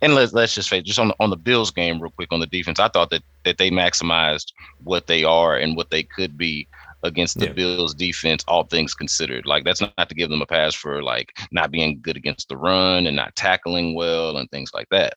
and 0.01 0.15
let's 0.15 0.33
let's 0.33 0.55
just 0.55 0.69
say 0.69 0.81
just 0.81 0.99
on 0.99 1.09
the, 1.09 1.15
on 1.19 1.29
the 1.29 1.37
Bills 1.37 1.71
game 1.71 1.99
real 1.99 2.11
quick 2.11 2.31
on 2.31 2.39
the 2.39 2.47
defense, 2.47 2.79
I 2.79 2.89
thought 2.89 3.09
that 3.09 3.23
that 3.45 3.57
they 3.57 3.71
maximized 3.71 4.53
what 4.83 5.07
they 5.07 5.23
are 5.23 5.57
and 5.57 5.75
what 5.75 5.89
they 5.89 6.03
could 6.03 6.37
be 6.37 6.67
against 7.03 7.37
the 7.37 7.47
yeah. 7.47 7.53
Bills 7.53 7.93
defense, 7.93 8.45
all 8.47 8.63
things 8.63 8.93
considered. 8.93 9.45
Like 9.45 9.65
that's 9.65 9.81
not 9.81 10.09
to 10.09 10.15
give 10.15 10.29
them 10.29 10.41
a 10.41 10.45
pass 10.45 10.73
for 10.73 11.03
like 11.03 11.33
not 11.51 11.71
being 11.71 11.99
good 12.01 12.15
against 12.15 12.47
the 12.47 12.57
run 12.57 13.07
and 13.07 13.15
not 13.15 13.35
tackling 13.35 13.93
well 13.93 14.37
and 14.37 14.49
things 14.51 14.71
like 14.73 14.87
that. 14.89 15.15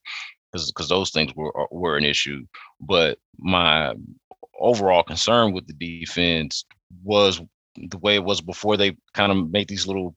Because 0.67 0.89
those 0.89 1.11
things 1.11 1.33
were 1.35 1.53
were 1.71 1.97
an 1.97 2.05
issue. 2.05 2.45
But 2.81 3.19
my 3.39 3.95
overall 4.59 5.03
concern 5.03 5.53
with 5.53 5.67
the 5.67 5.75
defense 5.75 6.65
was 7.05 7.41
the 7.77 7.99
way 7.99 8.15
it 8.15 8.25
was 8.25 8.41
before 8.41 8.77
they 8.77 8.97
kind 9.13 9.31
of 9.31 9.51
made 9.51 9.69
these 9.69 9.87
little 9.87 10.15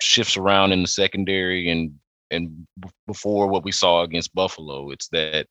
shifts 0.00 0.36
around 0.36 0.72
in 0.72 0.82
the 0.82 0.88
secondary 0.88 1.70
and 1.70 1.92
and 2.30 2.66
before 3.06 3.46
what 3.46 3.64
we 3.64 3.72
saw 3.72 4.02
against 4.02 4.34
Buffalo. 4.34 4.90
It's 4.90 5.08
that 5.08 5.46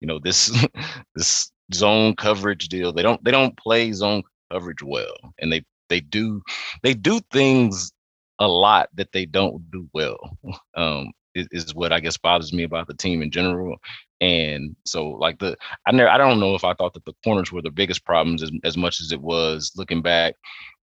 you 0.00 0.06
know 0.06 0.18
this 0.18 0.54
this 1.14 1.50
zone 1.74 2.14
coverage 2.16 2.68
deal. 2.68 2.92
They 2.92 3.02
don't 3.02 3.22
they 3.24 3.30
don't 3.30 3.56
play 3.56 3.92
zone 3.92 4.22
coverage 4.50 4.82
well, 4.82 5.16
and 5.40 5.52
they 5.52 5.64
they 5.88 6.00
do 6.00 6.42
they 6.82 6.94
do 6.94 7.20
things 7.32 7.92
a 8.38 8.48
lot 8.48 8.88
that 8.94 9.12
they 9.12 9.26
don't 9.26 9.70
do 9.70 9.88
well. 9.92 10.36
Um, 10.74 11.12
is, 11.34 11.48
is 11.50 11.74
what 11.74 11.92
I 11.92 12.00
guess 12.00 12.16
bothers 12.16 12.52
me 12.52 12.64
about 12.64 12.86
the 12.86 12.94
team 12.94 13.22
in 13.22 13.30
general. 13.30 13.76
And 14.20 14.76
so 14.84 15.08
like 15.10 15.38
the 15.38 15.56
I 15.86 15.92
never 15.92 16.08
I 16.08 16.18
don't 16.18 16.40
know 16.40 16.54
if 16.54 16.64
I 16.64 16.74
thought 16.74 16.94
that 16.94 17.04
the 17.04 17.14
corners 17.24 17.52
were 17.52 17.62
the 17.62 17.70
biggest 17.70 18.04
problems 18.04 18.42
as, 18.42 18.50
as 18.64 18.76
much 18.76 19.00
as 19.00 19.12
it 19.12 19.20
was 19.20 19.72
looking 19.76 20.02
back 20.02 20.34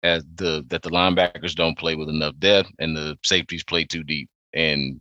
as 0.03 0.25
the 0.37 0.65
that 0.69 0.83
the 0.83 0.91
linebackers 0.91 1.55
don't 1.55 1.79
play 1.79 1.95
with 1.95 2.09
enough 2.09 2.35
depth 2.39 2.71
and 2.79 2.97
the 2.97 3.19
safeties 3.23 3.65
play 3.65 3.85
too 3.85 4.03
deep. 4.03 4.29
And 4.55 5.01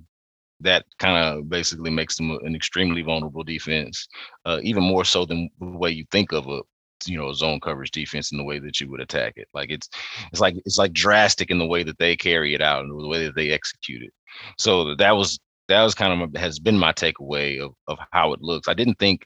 that 0.62 0.86
kind 1.00 1.18
of 1.18 1.50
basically 1.50 1.90
makes 1.90 2.18
them 2.18 2.32
an 2.44 2.56
extremely 2.56 3.02
vulnerable 3.02 3.44
defense, 3.44 4.08
uh, 4.46 4.60
even 4.62 4.84
more 4.84 5.06
so 5.06 5.26
than 5.26 5.50
the 5.60 5.78
way 5.78 5.90
you 5.90 6.06
think 6.12 6.34
of 6.34 6.48
a 6.48 6.62
you 7.08 7.18
know 7.18 7.32
zone 7.34 7.60
coverage 7.60 7.92
defense 7.92 8.32
in 8.32 8.38
the 8.38 8.44
way 8.44 8.60
that 8.60 8.80
you 8.80 8.90
would 8.90 9.02
attack 9.02 9.34
it. 9.36 9.48
Like 9.54 9.70
it's 9.70 9.90
it's 10.32 10.42
like 10.42 10.56
it's 10.66 10.78
like 10.78 10.94
drastic 10.94 11.52
in 11.52 11.60
the 11.60 11.68
way 11.68 11.84
that 11.84 11.98
they 11.98 12.16
carry 12.16 12.54
it 12.54 12.62
out 12.62 12.84
and 12.84 12.92
the 12.92 13.08
way 13.08 13.26
that 13.26 13.36
they 13.36 13.52
execute 13.52 14.04
it. 14.04 14.14
So 14.58 14.96
that 14.96 15.16
was 15.16 15.40
that 15.68 15.84
was 15.84 15.96
kind 15.96 16.22
of 16.22 16.36
has 16.36 16.60
been 16.60 16.78
my 16.78 16.94
takeaway 16.94 17.60
of 17.60 17.74
of 17.88 18.00
how 18.12 18.34
it 18.34 18.42
looks. 18.42 18.68
I 18.68 18.74
didn't 18.74 19.00
think 19.00 19.26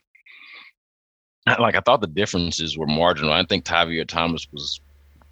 like 1.46 1.74
I 1.74 1.80
thought 1.80 2.00
the 2.00 2.06
differences 2.06 2.78
were 2.78 2.86
marginal. 2.86 3.32
I 3.32 3.44
think 3.44 3.64
Tavierre 3.64 4.06
Thomas 4.06 4.46
was 4.52 4.80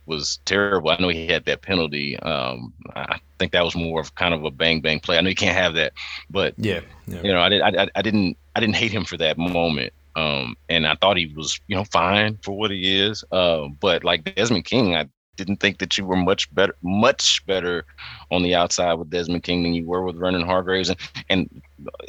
was 0.07 0.41
terrible. 0.45 0.91
I 0.91 0.97
know 0.99 1.09
he 1.09 1.27
had 1.27 1.45
that 1.45 1.63
penalty. 1.63 2.19
Um, 2.19 2.73
I 2.95 3.21
think 3.39 3.53
that 3.53 3.65
was 3.65 3.77
more 3.77 4.01
of 4.01 4.15
kind 4.15 4.35
of 4.35 4.45
a 4.45 4.51
bang 4.51 4.81
bang 4.81 5.01
play. 5.01 5.17
I 5.17 5.21
know 5.21 5.31
you 5.31 5.35
can't 5.35 5.57
have 5.57 5.75
that, 5.75 5.93
but 6.29 6.55
yeah, 6.57 6.81
yeah. 7.07 7.23
you 7.23 7.33
know, 7.33 7.41
I 7.41 7.49
did. 7.49 7.63
I, 7.63 7.89
I 7.95 8.03
didn't. 8.03 8.37
I 8.55 8.61
didn't 8.61 8.77
hate 8.77 8.91
him 8.91 9.05
for 9.05 9.17
that 9.19 9.39
moment. 9.39 9.93
Um, 10.17 10.57
and 10.69 10.87
I 10.87 10.95
thought 10.97 11.17
he 11.17 11.33
was, 11.35 11.61
you 11.69 11.77
know, 11.77 11.85
fine 11.85 12.39
for 12.43 12.57
what 12.57 12.71
he 12.71 13.01
is. 13.01 13.25
Uh, 13.33 13.69
but 13.81 14.05
like 14.05 14.35
Desmond 14.35 14.65
King, 14.65 14.95
I 14.95 15.09
didn't 15.37 15.61
think 15.61 15.79
that 15.79 15.97
you 15.97 16.05
were 16.05 16.17
much 16.17 16.53
better, 16.55 16.75
much 16.83 17.45
better 17.47 17.85
on 18.31 18.43
the 18.43 18.55
outside 18.55 18.95
with 18.95 19.11
Desmond 19.11 19.43
King 19.43 19.63
than 19.63 19.75
you 19.75 19.87
were 19.87 20.03
with 20.03 20.19
Vernon 20.19 20.43
Hargreaves. 20.43 20.91
And 20.91 20.99
and 21.31 21.63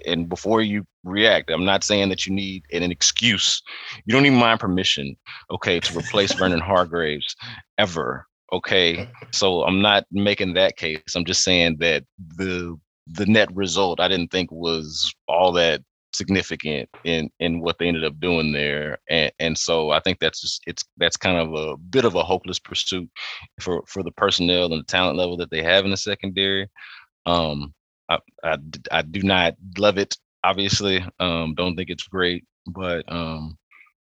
and 0.05 0.29
before 0.29 0.61
you 0.61 0.85
react, 1.03 1.49
I'm 1.49 1.65
not 1.65 1.83
saying 1.83 2.09
that 2.09 2.25
you 2.25 2.33
need 2.33 2.63
an, 2.71 2.83
an 2.83 2.91
excuse. 2.91 3.61
You 4.05 4.13
don't 4.13 4.23
need 4.23 4.31
my 4.31 4.57
permission, 4.57 5.15
okay, 5.51 5.79
to 5.79 5.97
replace 5.97 6.33
Vernon 6.33 6.59
Hargreaves 6.71 7.35
ever. 7.77 8.27
Okay, 8.51 9.09
so 9.31 9.63
I'm 9.63 9.81
not 9.81 10.05
making 10.11 10.53
that 10.53 10.77
case. 10.77 11.15
I'm 11.15 11.25
just 11.25 11.43
saying 11.43 11.77
that 11.79 12.03
the 12.37 12.77
the 13.07 13.25
net 13.25 13.53
result 13.55 13.99
I 13.99 14.07
didn't 14.07 14.31
think 14.31 14.51
was 14.51 15.13
all 15.27 15.51
that 15.53 15.81
significant 16.13 16.89
in 17.03 17.29
in 17.39 17.59
what 17.59 17.77
they 17.79 17.87
ended 17.87 18.03
up 18.03 18.19
doing 18.19 18.51
there 18.51 18.97
and 19.09 19.31
and 19.39 19.57
so 19.57 19.89
i 19.91 19.99
think 19.99 20.19
that's 20.19 20.41
just 20.41 20.61
it's 20.67 20.83
that's 20.97 21.17
kind 21.17 21.37
of 21.37 21.53
a 21.53 21.77
bit 21.77 22.05
of 22.05 22.15
a 22.15 22.23
hopeless 22.23 22.59
pursuit 22.59 23.09
for 23.59 23.83
for 23.87 24.03
the 24.03 24.11
personnel 24.11 24.65
and 24.65 24.79
the 24.79 24.83
talent 24.87 25.17
level 25.17 25.37
that 25.37 25.49
they 25.49 25.63
have 25.63 25.85
in 25.85 25.91
the 25.91 25.97
secondary 25.97 26.69
um 27.25 27.73
i 28.09 28.17
i, 28.43 28.57
I 28.91 29.01
do 29.01 29.21
not 29.23 29.55
love 29.77 29.97
it 29.97 30.15
obviously 30.43 31.03
um 31.19 31.55
don't 31.55 31.75
think 31.75 31.89
it's 31.89 32.07
great 32.07 32.45
but 32.67 33.03
um 33.11 33.57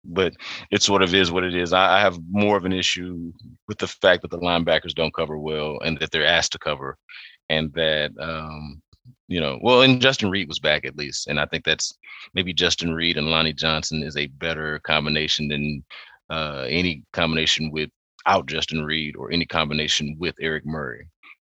but 0.04 0.34
it 0.70 0.82
sort 0.82 1.02
of 1.02 1.14
is 1.14 1.30
what 1.30 1.44
it 1.44 1.54
is. 1.54 1.72
I, 1.72 1.98
I 1.98 2.00
have 2.00 2.18
more 2.30 2.56
of 2.56 2.64
an 2.64 2.72
issue 2.72 3.32
with 3.66 3.78
the 3.78 3.86
fact 3.86 4.22
that 4.22 4.30
the 4.30 4.38
linebackers 4.38 4.94
don't 4.94 5.14
cover 5.14 5.38
well 5.38 5.78
and 5.84 5.98
that 5.98 6.10
they're 6.10 6.26
asked 6.26 6.52
to 6.52 6.58
cover, 6.58 6.96
and 7.50 7.72
that 7.74 8.12
um, 8.18 8.80
you 9.28 9.40
know, 9.40 9.58
well, 9.62 9.82
and 9.82 10.00
Justin 10.00 10.30
Reid 10.30 10.48
was 10.48 10.58
back 10.58 10.86
at 10.86 10.96
least, 10.96 11.28
and 11.28 11.38
I 11.38 11.44
think 11.44 11.64
that's 11.64 11.92
maybe 12.34 12.54
Justin 12.54 12.94
Reid 12.94 13.18
and 13.18 13.30
Lonnie 13.30 13.52
Johnson 13.52 14.02
is 14.02 14.16
a 14.16 14.26
better 14.26 14.80
combination 14.80 15.48
than 15.48 15.84
uh, 16.30 16.66
any 16.68 17.04
combination 17.12 17.70
without 17.70 18.46
Justin 18.46 18.84
Reid 18.84 19.16
or 19.16 19.30
any 19.30 19.44
combination 19.44 20.16
with 20.18 20.34
Eric 20.40 20.64
Murray. 20.66 21.08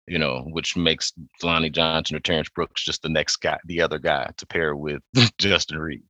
You 0.09 0.19
know, 0.19 0.47
which 0.53 0.75
makes 0.75 1.13
Lonnie 1.43 1.69
Johnson 1.69 2.17
or 2.17 2.21
Terrence 2.21 2.49
Brooks 2.49 2.83
just 2.83 3.03
the 3.03 3.11
next 3.11 3.37
guy, 3.37 3.59
the 3.67 3.83
other 3.83 3.99
guy 3.99 4.31
to 4.39 4.47
pair 4.47 4.75
with 4.75 5.03
Justin 5.39 5.79
Reid. 5.79 6.03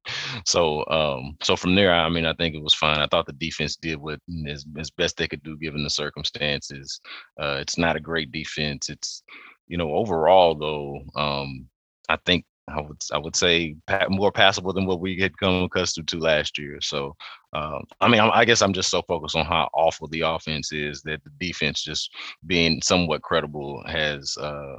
So, 0.46 0.86
um, 0.86 1.36
so 1.42 1.56
from 1.56 1.74
there, 1.74 1.92
I 1.92 2.08
mean, 2.08 2.24
I 2.24 2.32
think 2.34 2.54
it 2.54 2.62
was 2.62 2.74
fine. 2.74 3.00
I 3.00 3.08
thought 3.10 3.26
the 3.26 3.32
defense 3.32 3.74
did 3.74 3.96
what 3.96 4.20
as, 4.46 4.64
as 4.78 4.92
best 4.92 5.16
they 5.16 5.26
could 5.26 5.42
do 5.42 5.58
given 5.58 5.82
the 5.82 5.90
circumstances. 5.90 7.00
Uh, 7.40 7.58
it's 7.60 7.76
not 7.76 7.96
a 7.96 8.00
great 8.00 8.30
defense. 8.30 8.88
It's 8.88 9.24
you 9.68 9.76
know, 9.76 9.94
overall 9.94 10.54
though, 10.54 11.02
um, 11.20 11.68
I 12.08 12.16
think 12.24 12.44
I 12.68 12.80
would 12.80 13.02
I 13.12 13.18
would 13.18 13.36
say 13.36 13.76
more 14.08 14.32
passable 14.32 14.72
than 14.72 14.86
what 14.86 15.00
we 15.00 15.18
had 15.18 15.38
come 15.38 15.62
accustomed 15.64 16.08
to 16.08 16.18
last 16.18 16.58
year. 16.58 16.78
So, 16.80 17.14
um, 17.52 17.84
I 18.00 18.08
mean, 18.08 18.20
I, 18.20 18.44
guess 18.44 18.62
I'm 18.62 18.72
just 18.72 18.90
so 18.90 19.02
focused 19.02 19.36
on 19.36 19.46
how 19.46 19.68
awful 19.72 20.08
the 20.08 20.22
offense 20.22 20.72
is 20.72 21.02
that 21.02 21.22
the 21.24 21.30
defense 21.38 21.82
just 21.82 22.10
being 22.46 22.80
somewhat 22.82 23.22
credible 23.22 23.82
has 23.86 24.36
uh, 24.38 24.76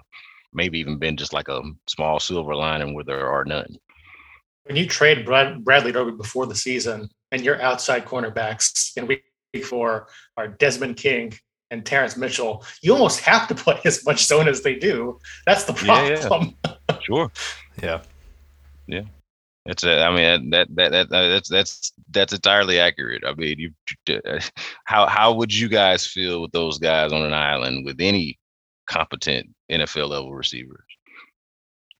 maybe 0.53 0.79
even 0.79 0.97
been 0.97 1.17
just 1.17 1.33
like 1.33 1.47
a 1.47 1.61
small 1.87 2.19
silver 2.19 2.55
lining 2.55 2.93
where 2.93 3.03
there 3.05 3.27
are 3.27 3.45
none. 3.45 3.75
When 4.65 4.75
you 4.75 4.87
trade 4.87 5.25
Brad, 5.25 5.63
Bradley 5.63 5.91
Roby 5.91 6.15
before 6.15 6.45
the 6.45 6.55
season, 6.55 7.09
and 7.31 7.43
your 7.43 7.61
outside 7.61 8.05
cornerbacks 8.05 8.95
in 8.97 9.07
week 9.07 9.23
four 9.63 10.07
are 10.37 10.47
Desmond 10.47 10.97
King 10.97 11.33
and 11.71 11.85
Terrance 11.85 12.17
Mitchell, 12.17 12.63
you 12.81 12.93
almost 12.93 13.21
have 13.21 13.47
to 13.47 13.55
play 13.55 13.79
as 13.85 14.05
much 14.05 14.25
zone 14.25 14.47
as 14.47 14.61
they 14.61 14.75
do. 14.75 15.19
That's 15.45 15.65
the 15.65 15.73
problem. 15.73 16.55
Yeah, 16.65 16.73
yeah. 16.89 16.97
sure. 17.01 17.31
Yeah. 17.81 18.01
Yeah. 18.87 19.03
It's 19.65 19.83
a, 19.83 20.03
I 20.03 20.09
mean 20.15 20.49
that, 20.49 20.67
that 20.75 20.91
that 20.91 21.11
uh, 21.11 21.27
that's 21.27 21.49
that's 21.49 21.93
that's 22.09 22.33
entirely 22.33 22.79
accurate. 22.79 23.23
I 23.25 23.33
mean, 23.33 23.59
you 23.59 23.71
uh, 24.25 24.39
how 24.85 25.05
how 25.05 25.33
would 25.33 25.53
you 25.53 25.67
guys 25.67 26.07
feel 26.07 26.41
with 26.41 26.51
those 26.53 26.79
guys 26.79 27.11
on 27.11 27.21
an 27.21 27.33
island 27.33 27.85
with 27.85 27.97
any 27.99 28.39
competent 28.87 29.49
NFL 29.69 30.09
level 30.09 30.33
receivers? 30.33 30.83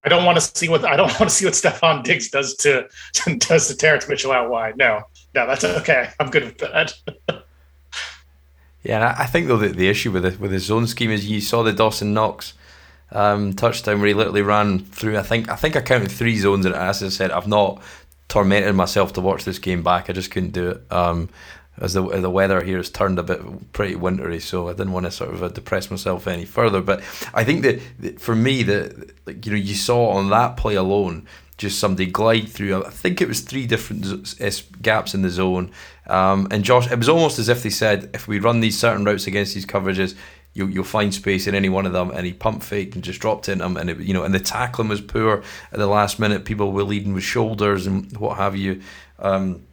I 0.04 0.10
don't 0.10 0.24
want 0.24 0.38
to 0.38 0.42
see 0.42 0.70
what 0.70 0.86
I 0.86 0.96
don't 0.96 1.08
want 1.20 1.30
to 1.30 1.36
see 1.36 1.46
what 1.46 1.54
Stefon 1.54 2.04
Diggs 2.04 2.30
does 2.30 2.56
to 2.58 2.88
does 3.38 3.68
to 3.68 3.76
Terrance 3.76 4.08
Mitchell 4.08 4.32
out 4.32 4.50
wide. 4.50 4.78
No, 4.78 5.02
no, 5.36 5.46
that's 5.46 5.64
okay. 5.64 6.10
I'm 6.20 6.32
good 6.32 6.46
with 6.46 6.58
that. 6.60 6.94
Yeah, 8.84 9.16
I 9.18 9.26
think 9.26 9.48
though 9.48 9.58
that 9.58 9.76
the 9.76 9.90
issue 9.90 10.12
with 10.12 10.24
the 10.24 10.38
with 10.40 10.52
the 10.52 10.60
zone 10.60 10.88
scheme 10.88 11.12
is 11.12 11.30
you 11.30 11.42
saw 11.42 11.64
the 11.64 11.74
Dawson 11.74 12.14
Knox 12.14 12.54
um, 13.12 13.54
touchdown 13.54 14.00
where 14.00 14.08
he 14.08 14.14
literally 14.14 14.42
ran 14.42 14.80
through. 14.80 15.18
I 15.18 15.24
think 15.24 15.50
I 15.50 15.56
think 15.56 15.76
I 15.76 15.82
counted 15.82 16.12
three 16.12 16.38
zones, 16.38 16.66
and 16.66 16.76
as 16.76 17.04
I 17.04 17.10
said, 17.10 17.32
I've 17.32 17.48
not 17.48 17.82
tormented 18.30 18.76
myself 18.76 19.14
to 19.14 19.22
watch 19.22 19.44
this 19.44 19.60
game 19.60 19.84
back. 19.84 20.10
I 20.10 20.14
just 20.14 20.32
couldn't 20.32 20.52
do 20.52 20.70
it. 20.70 20.92
Um, 20.92 21.30
as 21.80 21.94
the 21.94 22.02
the 22.02 22.30
weather 22.30 22.62
here 22.62 22.78
has 22.78 22.90
turned 22.90 23.20
a 23.20 23.24
bit 23.24 23.74
pretty 23.74 23.96
wintry, 23.96 24.40
so 24.40 24.70
I 24.70 24.74
didn't 24.74 24.92
want 24.92 25.06
to 25.06 25.12
sort 25.12 25.34
of 25.34 25.44
uh, 25.44 25.50
depress 25.50 25.90
myself 25.90 26.28
any 26.28 26.46
further. 26.46 26.82
But 26.82 27.00
I 27.34 27.44
think 27.44 27.64
that, 27.64 28.20
for 28.20 28.36
me, 28.36 28.64
that 28.64 29.26
like, 29.26 29.46
you 29.46 29.52
know 29.54 29.58
you 29.58 29.76
saw 29.76 30.10
on 30.10 30.30
that 30.30 30.58
play 30.58 30.76
alone, 30.76 31.26
just 31.60 31.78
somebody 31.78 32.10
glide 32.10 32.48
through. 32.48 32.84
I 32.84 32.90
think 32.90 33.22
it 33.22 33.28
was 33.28 33.42
three 33.42 33.68
different 33.68 34.36
gaps 34.82 35.14
in 35.14 35.22
the 35.22 35.30
zone. 35.30 35.72
Um, 36.08 36.48
and 36.50 36.64
Josh, 36.64 36.90
it 36.90 36.98
was 36.98 37.10
almost 37.10 37.38
as 37.38 37.50
if 37.50 37.62
they 37.62 37.70
said, 37.70 38.10
if 38.14 38.28
we 38.28 38.40
run 38.40 38.62
these 38.62 38.80
certain 38.80 39.04
routes 39.04 39.28
against 39.28 39.54
these 39.54 39.66
coverages, 39.66 40.16
you'll, 40.54 40.70
you'll 40.70 40.86
find 40.86 41.14
space 41.14 41.48
in 41.48 41.54
any 41.54 41.68
one 41.68 41.86
of 41.86 41.92
them. 41.92 42.12
And 42.12 42.26
he 42.26 42.34
pump 42.34 42.64
faked 42.64 42.96
and 42.96 43.04
just 43.04 43.20
dropped 43.20 43.50
in 43.50 43.58
them. 43.58 43.76
And 43.76 43.90
it, 43.90 44.00
you 44.00 44.14
know, 44.14 44.24
and 44.24 44.34
the 44.34 44.40
tackling 44.40 44.88
was 44.88 45.02
poor 45.02 45.44
at 45.72 45.78
the 45.78 45.88
last 45.88 46.18
minute. 46.18 46.46
People 46.46 46.72
were 46.72 46.84
leading 46.84 47.14
with 47.14 47.24
shoulders 47.24 47.86
and 47.86 48.16
what 48.18 48.38
have 48.38 48.56
you. 48.56 48.82
Um, 49.20 49.68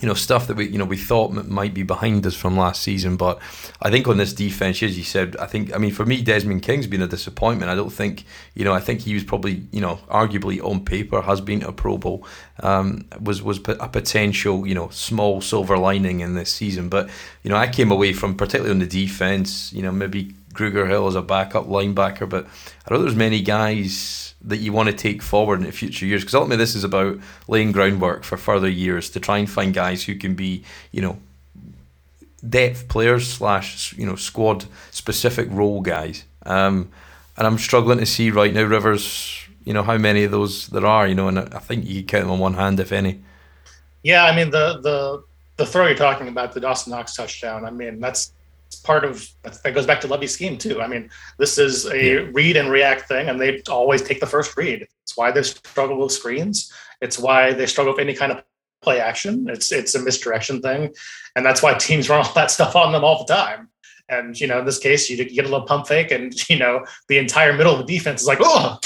you 0.00 0.08
know 0.08 0.14
stuff 0.14 0.46
that 0.46 0.56
we 0.56 0.68
you 0.68 0.78
know 0.78 0.84
we 0.84 0.96
thought 0.96 1.32
might 1.46 1.74
be 1.74 1.82
behind 1.82 2.26
us 2.26 2.34
from 2.34 2.56
last 2.56 2.82
season. 2.82 3.16
But 3.16 3.38
I 3.82 3.90
think 3.90 4.08
on 4.08 4.16
this 4.16 4.32
defense, 4.32 4.82
as 4.82 4.96
you 4.96 5.04
said, 5.04 5.36
I 5.36 5.46
think 5.46 5.74
I 5.74 5.78
mean 5.78 5.92
for 5.92 6.06
me, 6.06 6.22
Desmond 6.22 6.62
King's 6.62 6.86
been 6.86 7.02
a 7.02 7.06
disappointment. 7.06 7.70
I 7.70 7.74
don't 7.74 7.90
think 7.90 8.24
you 8.54 8.64
know 8.64 8.72
I 8.72 8.80
think 8.80 9.00
he 9.00 9.14
was 9.14 9.24
probably 9.24 9.66
you 9.70 9.80
know 9.80 9.96
arguably 10.10 10.62
on 10.64 10.84
paper 10.84 11.20
has 11.22 11.40
been 11.40 11.62
a 11.62 11.72
Pro 11.72 11.98
Bowl, 11.98 12.26
um, 12.60 13.06
was 13.20 13.42
was 13.42 13.58
a 13.68 13.88
potential 13.88 14.66
you 14.66 14.74
know 14.74 14.88
small 14.88 15.40
silver 15.40 15.76
lining 15.76 16.20
in 16.20 16.34
this 16.34 16.52
season. 16.52 16.88
But 16.88 17.10
you 17.42 17.50
know 17.50 17.56
I 17.56 17.68
came 17.68 17.90
away 17.90 18.12
from 18.12 18.34
particularly 18.34 18.72
on 18.72 18.78
the 18.78 18.86
defense, 18.86 19.72
you 19.72 19.82
know 19.82 19.92
maybe 19.92 20.34
Grugier-Hill 20.52 21.06
as 21.06 21.14
a 21.14 21.22
backup 21.22 21.66
linebacker, 21.66 22.28
but 22.28 22.46
I 22.46 22.88
think 22.88 23.02
there's 23.02 23.14
many 23.14 23.40
guys 23.40 24.34
that 24.42 24.58
you 24.58 24.72
want 24.72 24.88
to 24.88 24.94
take 24.94 25.22
forward 25.22 25.60
in 25.60 25.66
the 25.66 25.72
future 25.72 26.06
years? 26.06 26.22
Because 26.22 26.34
ultimately, 26.34 26.62
this 26.62 26.74
is 26.74 26.84
about 26.84 27.18
laying 27.48 27.72
groundwork 27.72 28.24
for 28.24 28.36
further 28.36 28.68
years 28.68 29.10
to 29.10 29.20
try 29.20 29.38
and 29.38 29.48
find 29.48 29.74
guys 29.74 30.04
who 30.04 30.14
can 30.14 30.34
be, 30.34 30.64
you 30.92 31.02
know, 31.02 31.18
depth 32.48 32.88
players 32.88 33.30
slash 33.30 33.92
you 33.98 34.06
know 34.06 34.16
squad 34.16 34.64
specific 34.90 35.48
role 35.50 35.80
guys. 35.80 36.24
Um, 36.46 36.90
and 37.36 37.46
I'm 37.46 37.58
struggling 37.58 37.98
to 37.98 38.06
see 38.06 38.30
right 38.30 38.52
now, 38.52 38.64
Rivers. 38.64 39.36
You 39.64 39.74
know 39.74 39.82
how 39.82 39.98
many 39.98 40.24
of 40.24 40.30
those 40.30 40.68
there 40.68 40.86
are. 40.86 41.06
You 41.06 41.14
know, 41.14 41.28
and 41.28 41.38
I 41.38 41.58
think 41.58 41.84
you 41.86 42.02
count 42.02 42.24
them 42.24 42.32
on 42.32 42.38
one 42.38 42.54
hand, 42.54 42.80
if 42.80 42.92
any. 42.92 43.20
Yeah, 44.02 44.24
I 44.24 44.34
mean 44.34 44.50
the 44.50 44.80
the 44.80 45.22
the 45.56 45.66
throw 45.66 45.86
you're 45.86 45.96
talking 45.96 46.28
about, 46.28 46.52
the 46.52 46.60
Dawson 46.60 46.92
Knox 46.92 47.14
touchdown. 47.14 47.66
I 47.66 47.70
mean 47.70 48.00
that's 48.00 48.32
part 48.76 49.04
of 49.04 49.28
that 49.42 49.74
goes 49.74 49.86
back 49.86 50.00
to 50.02 50.06
Lovie's 50.06 50.34
scheme 50.34 50.56
too. 50.56 50.80
I 50.80 50.86
mean, 50.86 51.10
this 51.38 51.58
is 51.58 51.86
a 51.86 52.24
read 52.30 52.56
and 52.56 52.70
react 52.70 53.08
thing, 53.08 53.28
and 53.28 53.40
they 53.40 53.62
always 53.68 54.02
take 54.02 54.20
the 54.20 54.26
first 54.26 54.56
read. 54.56 54.86
It's 55.02 55.16
why 55.16 55.30
they 55.30 55.42
struggle 55.42 55.98
with 55.98 56.12
screens. 56.12 56.72
It's 57.00 57.18
why 57.18 57.52
they 57.52 57.66
struggle 57.66 57.92
with 57.92 58.00
any 58.00 58.14
kind 58.14 58.32
of 58.32 58.42
play 58.82 59.00
action. 59.00 59.46
It's 59.48 59.72
it's 59.72 59.94
a 59.94 60.02
misdirection 60.02 60.62
thing, 60.62 60.94
and 61.36 61.44
that's 61.44 61.62
why 61.62 61.74
teams 61.78 62.08
run 62.08 62.24
all 62.24 62.32
that 62.34 62.50
stuff 62.50 62.76
on 62.76 62.92
them 62.92 63.04
all 63.04 63.24
the 63.24 63.32
time. 63.32 63.68
And 64.08 64.38
you 64.38 64.46
know, 64.46 64.60
in 64.60 64.66
this 64.66 64.78
case, 64.78 65.08
you 65.08 65.16
get 65.16 65.44
a 65.44 65.48
little 65.48 65.66
pump 65.66 65.86
fake, 65.86 66.10
and 66.10 66.32
you 66.48 66.58
know, 66.58 66.84
the 67.08 67.18
entire 67.18 67.52
middle 67.52 67.72
of 67.72 67.86
the 67.86 67.92
defense 67.92 68.22
is 68.22 68.26
like, 68.26 68.38
oh, 68.40 68.78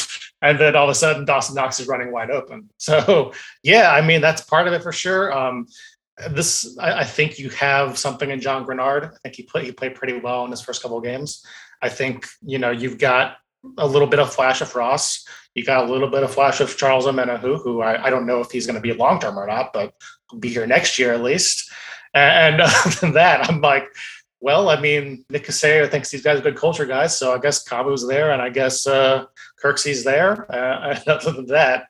and 0.43 0.59
then 0.59 0.77
all 0.77 0.85
of 0.85 0.91
a 0.91 0.95
sudden, 0.95 1.25
Dawson 1.25 1.55
Knox 1.55 1.81
is 1.81 1.89
running 1.89 2.13
wide 2.13 2.31
open. 2.31 2.69
So 2.79 3.33
yeah, 3.63 3.93
I 3.93 4.03
mean, 4.03 4.21
that's 4.21 4.43
part 4.43 4.67
of 4.67 4.75
it 4.75 4.83
for 4.83 4.93
sure. 4.93 5.33
Um, 5.37 5.67
this 6.31 6.77
I, 6.79 7.01
I, 7.01 7.05
think 7.05 7.39
you 7.39 7.51
have 7.51 7.99
something 7.99 8.31
in 8.31 8.41
John 8.41 8.65
Greenard. 8.65 9.13
I 9.13 9.17
think 9.23 9.35
he 9.35 9.43
played 9.43 9.65
he 9.65 9.73
played 9.73 9.95
pretty 9.95 10.21
well 10.21 10.45
in 10.45 10.51
his 10.51 10.61
first 10.61 10.83
couple 10.83 10.99
of 10.99 11.05
games. 11.05 11.45
I 11.83 11.89
think 11.89 12.27
you 12.43 12.59
know 12.59 12.71
you've 12.71 12.99
got 12.99 13.37
a 13.79 13.87
little 13.87 14.09
bit 14.09 14.21
of 14.21 14.33
flash 14.33 14.61
of 14.61 14.75
Ross. 14.75 15.27
You 15.55 15.65
got 15.65 15.89
a 15.89 15.93
little 15.93 16.09
bit 16.09 16.23
of 16.23 16.33
flash 16.33 16.61
of 16.61 16.77
Charles 16.77 17.07
Omenihu, 17.07 17.63
who 17.63 17.81
I, 17.81 18.07
I 18.07 18.11
don't 18.11 18.27
know 18.27 18.41
if 18.41 18.51
he's 18.51 18.67
going 18.67 18.77
to 18.77 18.81
be 18.81 18.93
long 18.93 19.21
term 19.21 19.39
or 19.39 19.47
not, 19.47 19.73
but 19.73 19.95
he'll 20.31 20.41
be 20.41 20.51
here 20.51 20.67
next 20.67 20.99
year 20.99 21.13
at 21.13 21.23
least. 21.23 21.71
And, 22.13 22.55
and 22.55 22.63
other 22.87 22.91
than 23.01 23.13
that, 23.13 23.49
I'm 23.49 23.61
like, 23.61 23.87
well, 24.41 24.69
I 24.69 24.81
mean, 24.81 25.25
Nick 25.31 25.47
Caserio 25.47 25.91
thinks 25.91 26.11
these 26.11 26.23
guys 26.23 26.39
are 26.39 26.43
good 26.43 26.57
culture 26.57 26.85
guys, 26.85 27.17
so 27.17 27.33
I 27.33 27.39
guess 27.39 27.67
Kamu's 27.67 28.07
there, 28.07 28.31
and 28.31 28.43
I 28.43 28.51
guess 28.51 28.87
uh, 28.87 29.25
Kirksey's 29.63 30.05
there. 30.05 30.53
Uh, 30.53 30.99
other 31.07 31.33
than 31.33 31.47
that, 31.47 31.87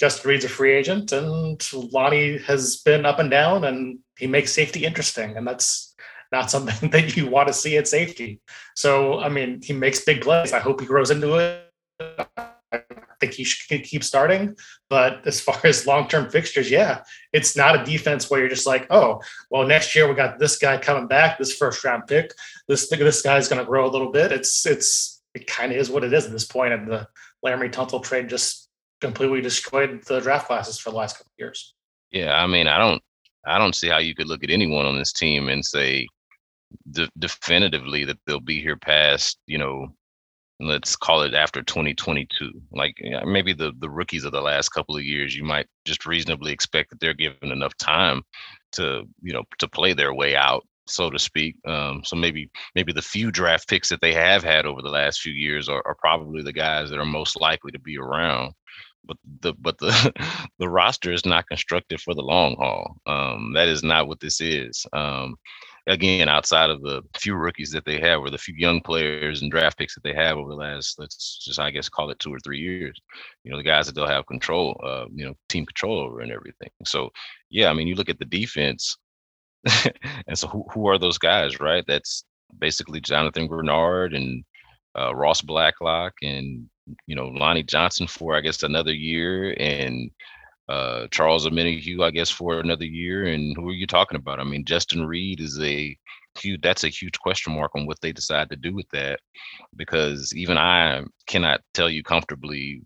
Justin 0.00 0.30
Reid's 0.30 0.44
a 0.44 0.48
free 0.48 0.72
agent, 0.72 1.12
and 1.12 1.60
Lonnie 1.92 2.38
has 2.38 2.76
been 2.76 3.04
up 3.04 3.18
and 3.18 3.30
down, 3.30 3.64
and 3.64 3.98
he 4.16 4.26
makes 4.26 4.52
safety 4.52 4.84
interesting, 4.84 5.36
and 5.36 5.46
that's 5.46 5.94
not 6.30 6.50
something 6.50 6.90
that 6.90 7.16
you 7.16 7.28
want 7.28 7.48
to 7.48 7.54
see 7.54 7.76
at 7.76 7.88
safety. 7.88 8.40
So, 8.74 9.18
I 9.18 9.28
mean, 9.28 9.60
he 9.62 9.72
makes 9.72 10.04
big 10.04 10.22
plays. 10.22 10.52
I 10.52 10.60
hope 10.60 10.80
he 10.80 10.86
grows 10.86 11.10
into 11.10 11.36
it. 11.36 11.64
I 12.70 12.80
think 13.20 13.32
he 13.32 13.44
should 13.44 13.82
keep 13.82 14.04
starting. 14.04 14.56
But 14.88 15.26
as 15.26 15.40
far 15.46 15.58
as 15.64 15.86
long 15.86 16.08
term 16.08 16.30
fixtures, 16.30 16.70
yeah, 16.70 17.02
it's 17.32 17.56
not 17.56 17.80
a 17.80 17.84
defense 17.84 18.30
where 18.30 18.40
you're 18.40 18.48
just 18.48 18.66
like, 18.66 18.86
oh, 18.90 19.20
well, 19.50 19.66
next 19.66 19.94
year 19.94 20.08
we 20.08 20.14
got 20.14 20.38
this 20.38 20.58
guy 20.58 20.78
coming 20.78 21.08
back, 21.08 21.38
this 21.38 21.56
first 21.56 21.82
round 21.84 22.06
pick. 22.06 22.32
This 22.68 22.88
this 22.88 23.22
guy's 23.22 23.48
going 23.48 23.60
to 23.60 23.66
grow 23.66 23.86
a 23.86 23.90
little 23.90 24.12
bit. 24.12 24.32
It's 24.32 24.64
it's 24.66 25.22
it 25.34 25.46
kind 25.46 25.72
of 25.72 25.78
is 25.78 25.90
what 25.90 26.04
it 26.04 26.12
is 26.12 26.26
at 26.26 26.32
this 26.32 26.46
point. 26.46 26.72
And 26.72 26.88
the 26.88 27.08
Laremy 27.44 27.72
Tunsil 27.72 28.02
trade 28.02 28.28
just 28.28 28.67
completely 29.00 29.40
destroyed 29.40 30.02
the 30.04 30.20
draft 30.20 30.46
classes 30.46 30.78
for 30.78 30.90
the 30.90 30.96
last 30.96 31.16
couple 31.16 31.30
of 31.30 31.38
years. 31.38 31.74
Yeah, 32.10 32.34
I 32.34 32.46
mean, 32.46 32.66
I 32.66 32.78
don't, 32.78 33.02
I 33.46 33.58
don't 33.58 33.74
see 33.74 33.88
how 33.88 33.98
you 33.98 34.14
could 34.14 34.28
look 34.28 34.44
at 34.44 34.50
anyone 34.50 34.86
on 34.86 34.98
this 34.98 35.12
team 35.12 35.48
and 35.48 35.64
say 35.64 36.06
de- 36.90 37.10
definitively 37.18 38.04
that 38.04 38.18
they'll 38.26 38.40
be 38.40 38.60
here 38.60 38.76
past, 38.76 39.38
you 39.46 39.58
know, 39.58 39.88
let's 40.60 40.96
call 40.96 41.22
it 41.22 41.34
after 41.34 41.62
2022. 41.62 42.50
Like 42.72 42.94
maybe 43.24 43.52
the 43.52 43.72
the 43.78 43.90
rookies 43.90 44.24
of 44.24 44.32
the 44.32 44.40
last 44.40 44.70
couple 44.70 44.96
of 44.96 45.04
years, 45.04 45.36
you 45.36 45.44
might 45.44 45.66
just 45.84 46.06
reasonably 46.06 46.52
expect 46.52 46.90
that 46.90 47.00
they're 47.00 47.14
given 47.14 47.52
enough 47.52 47.76
time 47.76 48.22
to, 48.72 49.04
you 49.22 49.32
know, 49.32 49.44
to 49.58 49.68
play 49.68 49.92
their 49.92 50.14
way 50.14 50.34
out 50.34 50.64
so 50.90 51.10
to 51.10 51.18
speak. 51.18 51.56
Um, 51.66 52.02
so 52.04 52.16
maybe 52.16 52.50
maybe 52.74 52.92
the 52.92 53.02
few 53.02 53.30
draft 53.30 53.68
picks 53.68 53.88
that 53.90 54.00
they 54.00 54.12
have 54.14 54.42
had 54.42 54.66
over 54.66 54.82
the 54.82 54.90
last 54.90 55.20
few 55.20 55.32
years 55.32 55.68
are, 55.68 55.82
are 55.86 55.94
probably 55.94 56.42
the 56.42 56.52
guys 56.52 56.90
that 56.90 56.98
are 56.98 57.04
most 57.04 57.40
likely 57.40 57.70
to 57.72 57.78
be 57.78 57.98
around 57.98 58.52
but 59.08 59.16
the 59.40 59.54
but 59.54 59.78
the 59.78 60.12
the 60.58 60.68
roster 60.68 61.12
is 61.12 61.26
not 61.26 61.48
constructed 61.48 62.00
for 62.00 62.14
the 62.14 62.22
long 62.22 62.54
haul. 62.56 62.96
Um, 63.06 63.52
that 63.54 63.66
is 63.66 63.82
not 63.82 64.06
what 64.06 64.20
this 64.20 64.40
is. 64.40 64.86
Um, 64.92 65.34
again, 65.88 66.28
outside 66.28 66.70
of 66.70 66.82
the 66.82 67.02
few 67.16 67.34
rookies 67.34 67.72
that 67.72 67.84
they 67.84 67.98
have, 67.98 68.20
or 68.20 68.30
the 68.30 68.38
few 68.38 68.54
young 68.56 68.80
players 68.80 69.42
and 69.42 69.50
draft 69.50 69.78
picks 69.78 69.94
that 69.94 70.04
they 70.04 70.14
have 70.14 70.36
over 70.36 70.50
the 70.50 70.56
last, 70.56 70.98
let's 70.98 71.42
just 71.44 71.58
I 71.58 71.70
guess 71.70 71.88
call 71.88 72.10
it 72.10 72.18
two 72.18 72.32
or 72.32 72.38
three 72.40 72.60
years. 72.60 73.00
You 73.42 73.50
know, 73.50 73.56
the 73.56 73.64
guys 73.64 73.86
that 73.86 73.94
they'll 73.94 74.06
have 74.06 74.26
control, 74.26 74.80
uh, 74.84 75.06
you 75.12 75.24
know, 75.24 75.34
team 75.48 75.66
control 75.66 75.98
over 75.98 76.20
and 76.20 76.30
everything. 76.30 76.70
So 76.84 77.10
yeah, 77.50 77.70
I 77.70 77.72
mean, 77.72 77.88
you 77.88 77.94
look 77.94 78.10
at 78.10 78.18
the 78.18 78.24
defense, 78.26 78.96
and 80.26 80.38
so 80.38 80.46
who 80.46 80.64
who 80.72 80.86
are 80.88 80.98
those 80.98 81.18
guys, 81.18 81.58
right? 81.58 81.84
That's 81.88 82.24
basically 82.58 83.00
Jonathan 83.00 83.48
Greenard 83.48 84.14
and 84.14 84.44
uh, 84.96 85.14
Ross 85.14 85.42
Blacklock 85.42 86.14
and 86.22 86.68
you 87.06 87.14
know 87.14 87.28
Lonnie 87.28 87.62
Johnson 87.62 88.06
for 88.06 88.36
I 88.36 88.40
guess 88.40 88.62
another 88.62 88.92
year, 88.92 89.54
and 89.58 90.10
uh, 90.68 91.06
Charles 91.10 91.46
Omenihu 91.46 92.04
I 92.04 92.10
guess 92.10 92.30
for 92.30 92.60
another 92.60 92.84
year. 92.84 93.26
And 93.26 93.56
who 93.56 93.68
are 93.68 93.74
you 93.74 93.86
talking 93.86 94.16
about? 94.16 94.40
I 94.40 94.44
mean, 94.44 94.64
Justin 94.64 95.06
Reid 95.06 95.40
is 95.40 95.58
a 95.60 95.96
huge. 96.38 96.60
That's 96.62 96.84
a 96.84 96.88
huge 96.88 97.18
question 97.18 97.54
mark 97.54 97.72
on 97.74 97.86
what 97.86 98.00
they 98.00 98.12
decide 98.12 98.50
to 98.50 98.56
do 98.56 98.74
with 98.74 98.88
that, 98.90 99.20
because 99.76 100.34
even 100.34 100.56
I 100.58 101.04
cannot 101.26 101.60
tell 101.74 101.90
you 101.90 102.02
comfortably 102.02 102.82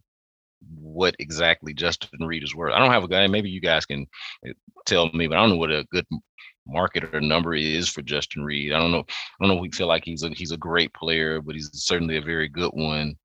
what 0.81 1.17
exactly 1.19 1.75
Justin 1.75 2.25
Reid 2.25 2.45
is 2.45 2.55
worth. 2.55 2.73
I 2.73 2.79
don't 2.79 2.93
have 2.93 3.05
a 3.05 3.09
guy. 3.09 3.27
Maybe 3.27 3.51
you 3.51 3.61
guys 3.61 3.85
can 3.85 4.07
uh, 4.49 4.53
tell 4.87 5.11
me, 5.13 5.27
but 5.27 5.37
I 5.37 5.41
don't 5.41 5.51
know 5.51 5.57
what 5.57 5.71
a 5.71 5.85
good 5.91 6.07
market 6.67 7.15
or 7.15 7.21
number 7.21 7.55
is 7.55 7.89
for 7.89 8.03
Justin 8.03 8.45
Reid. 8.45 8.73
I 8.73 8.79
don't 8.79 8.93
know. 8.93 9.01
I 9.01 9.05
don't 9.41 9.49
know 9.49 9.57
if 9.57 9.63
we 9.63 9.71
feel 9.71 9.89
like 9.89 10.05
he's 10.05 10.23
a 10.23 10.31
he's 10.31 10.53
a 10.53 10.57
great 10.57 10.93
player, 10.95 11.41
but 11.41 11.55
he's 11.55 11.71
certainly 11.73 12.17
a 12.17 12.23
very 12.23 12.49
good 12.49 12.73
one. 12.73 13.17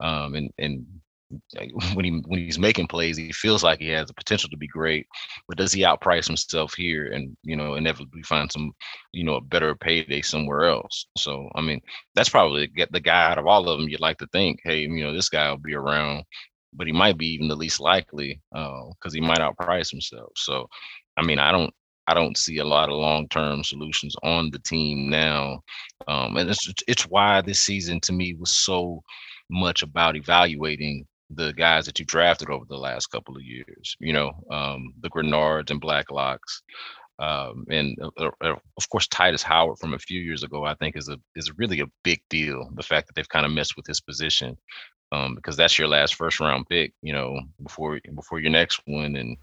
Um, 0.00 0.34
and 0.34 0.50
and 0.58 0.86
when 1.94 2.04
he 2.04 2.22
when 2.26 2.38
he's 2.38 2.58
making 2.58 2.86
plays, 2.86 3.16
he 3.16 3.32
feels 3.32 3.64
like 3.64 3.80
he 3.80 3.88
has 3.88 4.06
the 4.06 4.14
potential 4.14 4.48
to 4.50 4.56
be 4.56 4.68
great. 4.68 5.06
But 5.48 5.58
does 5.58 5.72
he 5.72 5.82
outprice 5.82 6.26
himself 6.26 6.74
here 6.74 7.12
and 7.12 7.36
you 7.42 7.56
know 7.56 7.74
inevitably 7.74 8.22
find 8.22 8.50
some 8.50 8.72
you 9.12 9.24
know 9.24 9.36
a 9.36 9.40
better 9.40 9.74
payday 9.74 10.22
somewhere 10.22 10.66
else? 10.66 11.06
So 11.16 11.50
I 11.54 11.62
mean 11.62 11.80
that's 12.14 12.28
probably 12.28 12.66
get 12.68 12.92
the 12.92 13.00
guy 13.00 13.30
out 13.30 13.38
of 13.38 13.46
all 13.46 13.68
of 13.68 13.78
them 13.78 13.88
you'd 13.88 14.00
like 14.00 14.18
to 14.18 14.28
think, 14.28 14.60
hey, 14.64 14.80
you 14.80 15.02
know 15.04 15.12
this 15.12 15.28
guy 15.28 15.50
will 15.50 15.58
be 15.58 15.74
around, 15.74 16.24
but 16.72 16.86
he 16.86 16.92
might 16.92 17.18
be 17.18 17.34
even 17.34 17.48
the 17.48 17.56
least 17.56 17.80
likely 17.80 18.40
because 18.52 18.94
uh, 19.06 19.10
he 19.12 19.20
might 19.20 19.38
outprice 19.38 19.90
himself. 19.90 20.32
So 20.36 20.68
I 21.16 21.24
mean 21.24 21.38
I 21.38 21.50
don't 21.50 21.74
I 22.06 22.14
don't 22.14 22.36
see 22.36 22.58
a 22.58 22.64
lot 22.64 22.88
of 22.88 22.96
long 22.96 23.28
term 23.28 23.64
solutions 23.64 24.14
on 24.22 24.50
the 24.50 24.60
team 24.60 25.10
now, 25.10 25.62
um, 26.06 26.36
and 26.36 26.48
it's 26.48 26.72
it's 26.86 27.08
why 27.08 27.40
this 27.40 27.60
season 27.60 28.00
to 28.02 28.12
me 28.12 28.34
was 28.34 28.50
so 28.50 29.02
much 29.50 29.82
about 29.82 30.16
evaluating 30.16 31.06
the 31.30 31.52
guys 31.54 31.86
that 31.86 31.98
you 31.98 32.04
drafted 32.04 32.48
over 32.48 32.64
the 32.68 32.76
last 32.76 33.08
couple 33.08 33.36
of 33.36 33.42
years. 33.42 33.96
You 33.98 34.12
know, 34.12 34.32
um, 34.50 34.94
the 35.00 35.10
Greenards 35.10 35.70
and 35.70 35.80
Blacklocks, 35.80 36.62
um, 37.18 37.64
and 37.70 37.96
uh, 38.00 38.30
uh, 38.40 38.54
of 38.76 38.88
course 38.88 39.08
Tytus 39.08 39.42
Howard 39.42 39.78
from 39.78 39.94
a 39.94 39.98
few 39.98 40.20
years 40.20 40.44
ago. 40.44 40.64
I 40.64 40.74
think 40.74 40.96
is 40.96 41.08
a 41.08 41.18
is 41.34 41.58
really 41.58 41.80
a 41.80 41.90
big 42.04 42.20
deal. 42.30 42.70
The 42.74 42.82
fact 42.84 43.08
that 43.08 43.16
they've 43.16 43.28
kind 43.28 43.46
of 43.46 43.52
messed 43.52 43.76
with 43.76 43.86
his 43.86 44.00
position. 44.00 44.56
Um, 45.12 45.36
because 45.36 45.56
that's 45.56 45.78
your 45.78 45.86
last 45.86 46.16
first 46.16 46.40
round 46.40 46.66
pick, 46.68 46.92
you 47.00 47.12
know, 47.12 47.38
before 47.62 48.00
before 48.16 48.40
your 48.40 48.50
next 48.50 48.80
one, 48.86 49.14
and 49.14 49.36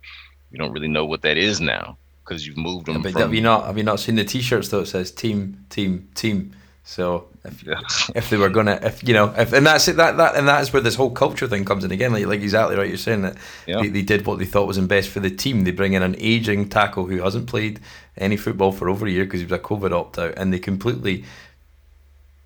you 0.51 0.57
don't 0.57 0.74
really 0.74 0.89
know 0.89 1.05
what 1.05 1.22
that 1.22 1.38
is 1.38 1.61
now 1.61 1.97
because 2.24 2.45
you've 2.47 2.57
moved 2.57 2.88
them. 2.88 2.95
Yeah, 2.95 3.01
but 3.03 3.11
from... 3.13 3.21
have 3.21 3.34
you 3.34 3.41
not 3.41 3.65
have 3.65 3.78
you 3.78 3.84
not 3.84 3.99
seen 3.99 4.15
the 4.15 4.24
T-shirts 4.24 4.69
though? 4.69 4.82
It 4.82 4.88
says 4.88 5.11
team, 5.11 5.65
team, 5.69 6.09
team. 6.15 6.55
So 6.86 7.28
if, 7.45 7.63
yeah. 7.65 7.80
if 8.15 8.30
they 8.30 8.38
were 8.38 8.49
gonna, 8.49 8.80
if 8.82 9.07
you 9.07 9.13
know, 9.13 9.34
if 9.38 9.53
and 9.53 9.65
that's 9.65 9.88
it, 9.88 9.95
that 9.97 10.17
that 10.17 10.36
and 10.36 10.47
that's 10.47 10.74
where 10.74 10.82
this 10.82 10.95
whole 10.95 11.11
culture 11.11 11.47
thing 11.47 11.65
comes 11.65 11.84
in 11.84 11.91
again. 11.91 12.11
Like 12.11 12.26
like 12.26 12.41
exactly 12.41 12.76
right, 12.76 12.88
you're 12.88 12.97
saying 12.97 13.21
that 13.21 13.38
yeah. 13.65 13.82
they, 13.82 13.89
they 13.89 14.01
did 14.01 14.26
what 14.26 14.39
they 14.39 14.45
thought 14.45 14.67
was 14.67 14.78
in 14.78 14.88
best 14.88 15.09
for 15.09 15.19
the 15.19 15.30
team. 15.30 15.63
They 15.63 15.71
bring 15.71 15.93
in 15.93 16.03
an 16.03 16.15
aging 16.19 16.69
tackle 16.69 17.05
who 17.05 17.21
hasn't 17.21 17.47
played 17.47 17.80
any 18.17 18.38
football 18.38 18.71
for 18.71 18.89
over 18.89 19.05
a 19.07 19.11
year 19.11 19.24
because 19.24 19.39
he 19.39 19.45
was 19.45 19.53
a 19.53 19.59
COVID 19.59 19.91
opt 19.91 20.19
out, 20.19 20.34
and 20.38 20.51
they 20.51 20.59
completely 20.59 21.24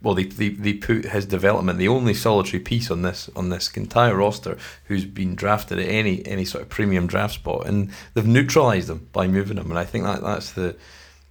well, 0.02 0.14
they, 0.14 0.24
they, 0.24 0.50
they 0.50 0.74
put 0.74 1.06
his 1.06 1.26
development, 1.26 1.80
the 1.80 1.88
only 1.88 2.14
solitary 2.14 2.60
piece 2.60 2.92
on 2.92 3.02
this 3.02 3.30
on 3.36 3.50
this 3.50 3.76
entire 3.76 4.16
roster 4.16 4.58
who's 4.86 5.06
been 5.06 5.36
drafted 5.36 5.80
at 5.80 5.90
any 5.90 6.26
any 6.26 6.46
sort 6.46 6.64
of 6.64 6.70
premium 6.70 7.08
draft 7.08 7.34
spot, 7.36 7.66
and 7.66 7.92
they've 8.14 8.28
neutralised 8.28 8.90
him 8.90 9.10
by 9.12 9.28
moving 9.28 9.58
him, 9.58 9.70
and 9.70 9.80
I 9.80 9.86
think 9.86 10.06
that 10.06 10.22
that's 10.22 10.52
the 10.52 10.76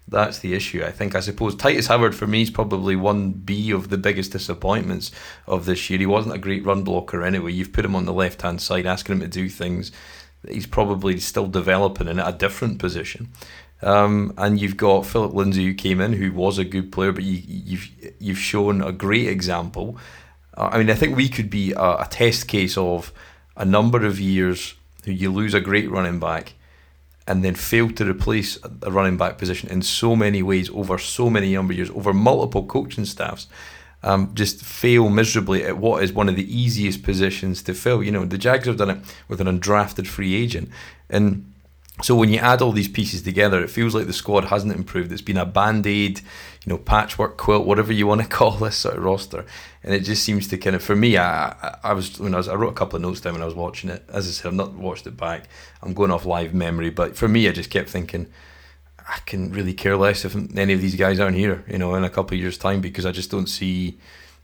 that's 0.08 0.40
the 0.40 0.54
issue. 0.54 0.84
I 0.84 0.90
think 0.90 1.14
I 1.14 1.20
suppose 1.20 1.54
Tytus 1.54 1.88
Howard 1.88 2.14
for 2.14 2.26
me 2.26 2.42
is 2.42 2.50
probably 2.50 2.96
one 2.96 3.32
B 3.32 3.70
of 3.70 3.88
the 3.88 3.98
biggest 3.98 4.32
disappointments 4.32 5.12
of 5.46 5.64
this 5.64 5.88
year. 5.88 5.98
He 5.98 6.06
wasn't 6.06 6.34
a 6.34 6.38
great 6.38 6.64
run 6.64 6.82
blocker 6.82 7.22
anyway. 7.22 7.52
You've 7.52 7.72
put 7.72 7.84
him 7.84 7.96
on 7.96 8.04
the 8.04 8.12
left 8.12 8.42
hand 8.42 8.60
side, 8.60 8.86
asking 8.86 9.16
him 9.16 9.20
to 9.20 9.28
do 9.28 9.48
things 9.48 9.92
he's 10.48 10.66
probably 10.66 11.18
still 11.18 11.46
developing 11.46 12.08
in 12.08 12.18
a 12.18 12.32
different 12.32 12.78
position. 12.78 13.28
Um, 13.82 14.32
and 14.38 14.60
you've 14.60 14.76
got 14.76 15.06
Philip 15.06 15.34
Lindsay 15.34 15.64
who 15.64 15.74
came 15.74 16.00
in, 16.00 16.14
who 16.14 16.32
was 16.32 16.58
a 16.58 16.64
good 16.64 16.90
player, 16.90 17.12
but 17.12 17.24
you, 17.24 17.42
you've 17.46 17.90
you've 18.18 18.38
shown 18.38 18.80
a 18.82 18.92
great 18.92 19.28
example. 19.28 19.98
Uh, 20.56 20.70
I 20.72 20.78
mean, 20.78 20.90
I 20.90 20.94
think 20.94 21.16
we 21.16 21.28
could 21.28 21.50
be 21.50 21.72
a, 21.72 21.98
a, 21.98 22.06
test 22.10 22.48
case 22.48 22.78
of 22.78 23.12
a 23.56 23.64
number 23.64 24.06
of 24.06 24.18
years 24.18 24.74
who 25.04 25.12
you 25.12 25.30
lose 25.30 25.52
a 25.52 25.60
great 25.60 25.90
running 25.90 26.18
back, 26.18 26.54
and 27.26 27.44
then 27.44 27.54
fail 27.54 27.90
to 27.90 28.08
replace 28.08 28.58
a 28.82 28.90
running 28.90 29.18
back 29.18 29.36
position 29.36 29.68
in 29.68 29.82
so 29.82 30.16
many 30.16 30.42
ways 30.42 30.70
over 30.70 30.96
so 30.96 31.28
many 31.28 31.54
number 31.54 31.72
of 31.72 31.76
years, 31.76 31.90
over 31.90 32.14
multiple 32.14 32.64
coaching 32.64 33.04
staffs. 33.04 33.46
Um, 34.02 34.30
just 34.34 34.64
fail 34.64 35.08
miserably 35.08 35.64
at 35.64 35.78
what 35.78 36.02
is 36.02 36.12
one 36.12 36.28
of 36.28 36.36
the 36.36 36.56
easiest 36.56 37.02
positions 37.02 37.62
to 37.62 37.74
fill. 37.74 38.02
You 38.02 38.12
know, 38.12 38.24
the 38.24 38.38
Jags 38.38 38.66
have 38.66 38.76
done 38.76 38.90
it 38.90 38.98
with 39.26 39.40
an 39.40 39.48
undrafted 39.48 40.06
free 40.06 40.34
agent, 40.34 40.70
and 41.10 41.52
so 42.02 42.14
when 42.14 42.28
you 42.28 42.38
add 42.38 42.60
all 42.60 42.72
these 42.72 42.88
pieces 42.88 43.22
together, 43.22 43.62
it 43.62 43.70
feels 43.70 43.94
like 43.94 44.06
the 44.06 44.12
squad 44.12 44.44
hasn't 44.44 44.74
improved. 44.74 45.10
It's 45.12 45.22
been 45.22 45.38
a 45.38 45.46
band 45.46 45.86
aid, 45.86 46.20
you 46.64 46.70
know, 46.70 46.76
patchwork 46.76 47.38
quilt, 47.38 47.66
whatever 47.66 47.92
you 47.92 48.06
want 48.06 48.20
to 48.20 48.26
call 48.36 48.52
this 48.52 48.76
sort 48.76 48.96
of 48.96 49.04
roster, 49.04 49.46
and 49.82 49.94
it 49.94 50.00
just 50.00 50.22
seems 50.22 50.46
to 50.48 50.58
kind 50.58 50.76
of, 50.76 50.82
for 50.82 50.94
me, 50.94 51.16
I, 51.16 51.78
I 51.82 51.94
was 51.94 52.18
when 52.20 52.34
I 52.34 52.38
was 52.38 52.48
I 52.48 52.54
wrote 52.54 52.70
a 52.70 52.74
couple 52.74 52.96
of 52.96 53.02
notes 53.02 53.20
down 53.20 53.32
when 53.32 53.42
I 53.42 53.46
was 53.46 53.54
watching 53.54 53.88
it. 53.88 54.04
As 54.08 54.28
I 54.28 54.30
said, 54.30 54.48
I've 54.48 54.54
not 54.54 54.74
watched 54.74 55.06
it 55.06 55.16
back. 55.16 55.48
I'm 55.82 55.94
going 55.94 56.10
off 56.10 56.26
live 56.26 56.52
memory, 56.52 56.90
but 56.90 57.16
for 57.16 57.28
me, 57.28 57.48
I 57.48 57.52
just 57.52 57.70
kept 57.70 57.88
thinking, 57.88 58.26
I 59.08 59.18
can 59.24 59.52
really 59.52 59.72
care 59.72 59.96
less 59.96 60.24
if 60.24 60.34
any 60.56 60.74
of 60.74 60.80
these 60.80 60.96
guys 60.96 61.20
aren't 61.20 61.36
here, 61.36 61.64
you 61.68 61.78
know, 61.78 61.94
in 61.94 62.04
a 62.04 62.10
couple 62.10 62.34
of 62.34 62.40
years' 62.40 62.58
time 62.58 62.80
because 62.80 63.06
I 63.06 63.12
just 63.12 63.30
don't 63.30 63.46
see 63.46 63.98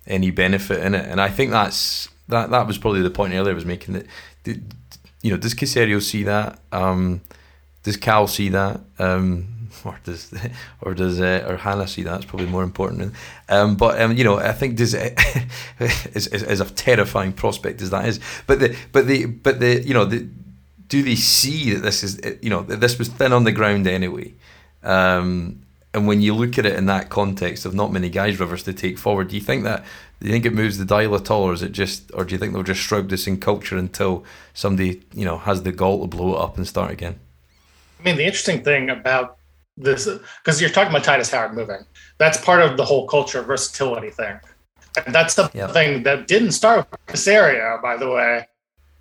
any 0.07 0.30
benefit 0.30 0.82
in 0.82 0.94
it. 0.94 1.07
And 1.09 1.20
I 1.20 1.28
think 1.28 1.50
that's 1.50 2.09
that 2.28 2.50
that 2.50 2.66
was 2.66 2.78
probably 2.78 3.03
the 3.03 3.11
point 3.11 3.34
earlier 3.34 3.53
I 3.53 3.55
was 3.55 3.66
making 3.66 3.94
that. 3.94 4.07
You 4.44 5.30
know, 5.30 5.36
does 5.36 5.55
Caserio 5.55 6.00
see 6.00 6.24
that? 6.24 6.59
Um, 6.72 7.20
does 7.83 7.97
Cal 7.97 8.26
see 8.26 8.49
that? 8.51 8.80
Um, 8.99 9.68
or 9.85 9.99
does 10.05 10.33
or 10.80 10.95
does 10.95 11.20
uh, 11.20 11.45
or 11.49 11.57
Hannah 11.57 11.89
see 11.89 12.03
that? 12.03 12.16
It's 12.16 12.24
probably 12.24 12.47
more 12.47 12.62
important. 12.62 13.14
Um, 13.49 13.76
but 13.76 14.01
um, 14.01 14.16
you 14.16 14.24
know, 14.24 14.39
I 14.39 14.53
think 14.53 14.76
does 14.76 14.95
as, 15.80 16.26
as, 16.26 16.61
a 16.61 16.70
terrifying 16.70 17.33
prospect 17.33 17.83
as 17.83 17.91
that 17.91 18.07
is, 18.07 18.20
but 18.47 18.61
the 18.61 18.76
but 18.93 19.07
the 19.07 19.26
but 19.26 19.61
the 19.61 19.83
you 19.83 19.95
know 19.95 20.05
the 20.05 20.28
do 20.89 21.03
they 21.03 21.16
see 21.16 21.72
that 21.72 21.80
this 21.80 22.03
is 22.03 22.20
you 22.43 22.51
know 22.51 22.62
that 22.62 22.80
this 22.80 22.99
was 22.99 23.09
thin 23.09 23.33
on 23.33 23.45
the 23.45 23.53
ground 23.53 23.87
anyway? 23.87 24.35
Um, 24.83 25.62
and 25.95 26.07
when 26.07 26.22
you 26.22 26.35
look 26.35 26.59
at 26.59 26.64
it 26.64 26.74
in 26.76 26.87
that 26.87 27.11
context 27.11 27.66
of 27.66 27.74
not 27.74 27.93
many 27.93 28.09
guys 28.09 28.41
rivers 28.41 28.62
to 28.62 28.72
take 28.72 28.99
forward, 28.99 29.28
do 29.28 29.37
you 29.37 29.43
think 29.43 29.64
that 29.64 29.85
do 30.20 30.28
you 30.28 30.33
think 30.33 30.47
it 30.47 30.55
moves 30.55 30.78
the 30.78 30.85
dial 30.85 31.14
at 31.16 31.30
all, 31.30 31.43
or 31.43 31.53
is 31.53 31.62
it 31.62 31.72
just, 31.72 32.11
or 32.14 32.24
do 32.24 32.33
you 32.33 32.39
think 32.39 32.53
they'll 32.53 32.62
just 32.62 32.80
shrug 32.80 33.09
this 33.09 33.26
in 33.26 33.39
culture 33.41 33.76
until 33.76 34.24
somebody 34.55 35.03
you 35.12 35.24
know 35.24 35.39
has 35.39 35.64
the 35.64 35.72
gall 35.72 36.01
to 36.01 36.07
blow 36.07 36.35
it 36.35 36.41
up 36.41 36.57
and 36.57 36.66
start 36.66 36.93
again? 36.93 37.18
I 38.03 38.05
mean, 38.05 38.16
the 38.16 38.24
interesting 38.24 38.64
thing 38.64 38.90
about 38.90 39.36
this, 39.76 40.09
because 40.42 40.61
you're 40.61 40.70
talking 40.70 40.90
about 40.90 41.05
Tytus 41.05 41.30
Howard 41.30 41.55
moving, 41.55 41.84
that's 42.18 42.36
part 42.36 42.61
of 42.61 42.76
the 42.76 42.84
whole 42.84 43.07
culture 43.07 43.38
of 43.38 43.46
versatility 43.46 44.11
thing. 44.11 44.40
And 45.07 45.14
that's 45.14 45.34
something 45.34 45.59
yep. 45.59 46.03
that 46.03 46.26
didn't 46.26 46.53
start 46.53 46.90
with 46.90 47.07
Caserio, 47.07 47.80
by 47.80 47.96
the 47.96 48.11
way. 48.11 48.48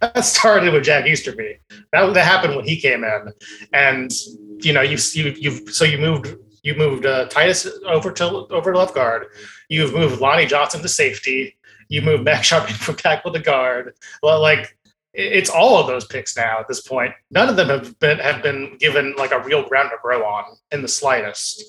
That 0.02 0.24
started 0.24 0.72
with 0.72 0.84
Jack 0.84 1.06
Easterby. 1.06 1.58
That, 1.92 2.14
that 2.14 2.26
happened 2.26 2.56
when 2.56 2.66
he 2.66 2.80
came 2.80 3.04
in. 3.04 3.34
And, 3.74 4.12
you 4.60 4.72
know, 4.72 4.82
you've, 4.82 5.04
you, 5.16 5.34
you've, 5.38 5.70
so 5.72 5.84
you 5.84 5.98
moved, 5.98 6.36
you 6.64 6.76
moved 6.76 7.06
uh, 7.08 7.28
Tytus 7.30 7.68
over 7.88 8.12
to, 8.12 8.26
over 8.52 8.72
to 8.72 8.78
left 8.78 8.94
guard. 8.94 9.26
You've 9.70 9.94
moved 9.94 10.22
Lonnie 10.22 10.46
Johnson 10.46 10.82
to 10.84 10.88
safety. 10.88 11.58
You 11.90 12.04
moved 12.04 12.24
Max 12.24 12.50
Scharping 12.50 12.76
from 12.78 12.96
tackle 12.96 13.34
to 13.34 13.40
guard. 13.40 13.96
Well, 14.22 14.40
like, 14.40 14.78
it's 15.14 15.50
all 15.50 15.80
of 15.80 15.88
those 15.88 16.06
picks 16.06 16.38
now 16.38 16.60
at 16.60 16.68
this 16.68 16.82
point. 16.82 17.14
None 17.32 17.50
of 17.50 17.56
them 17.56 17.68
have 17.68 18.00
been 18.00 18.20
have 18.20 18.42
been 18.42 18.78
given 18.80 19.14
like 19.18 19.32
a 19.32 19.40
real 19.40 19.68
ground 19.68 19.90
to 19.92 19.98
grow 20.02 20.24
on 20.24 20.46
in 20.72 20.82
the 20.82 20.88
slightest, 20.88 21.64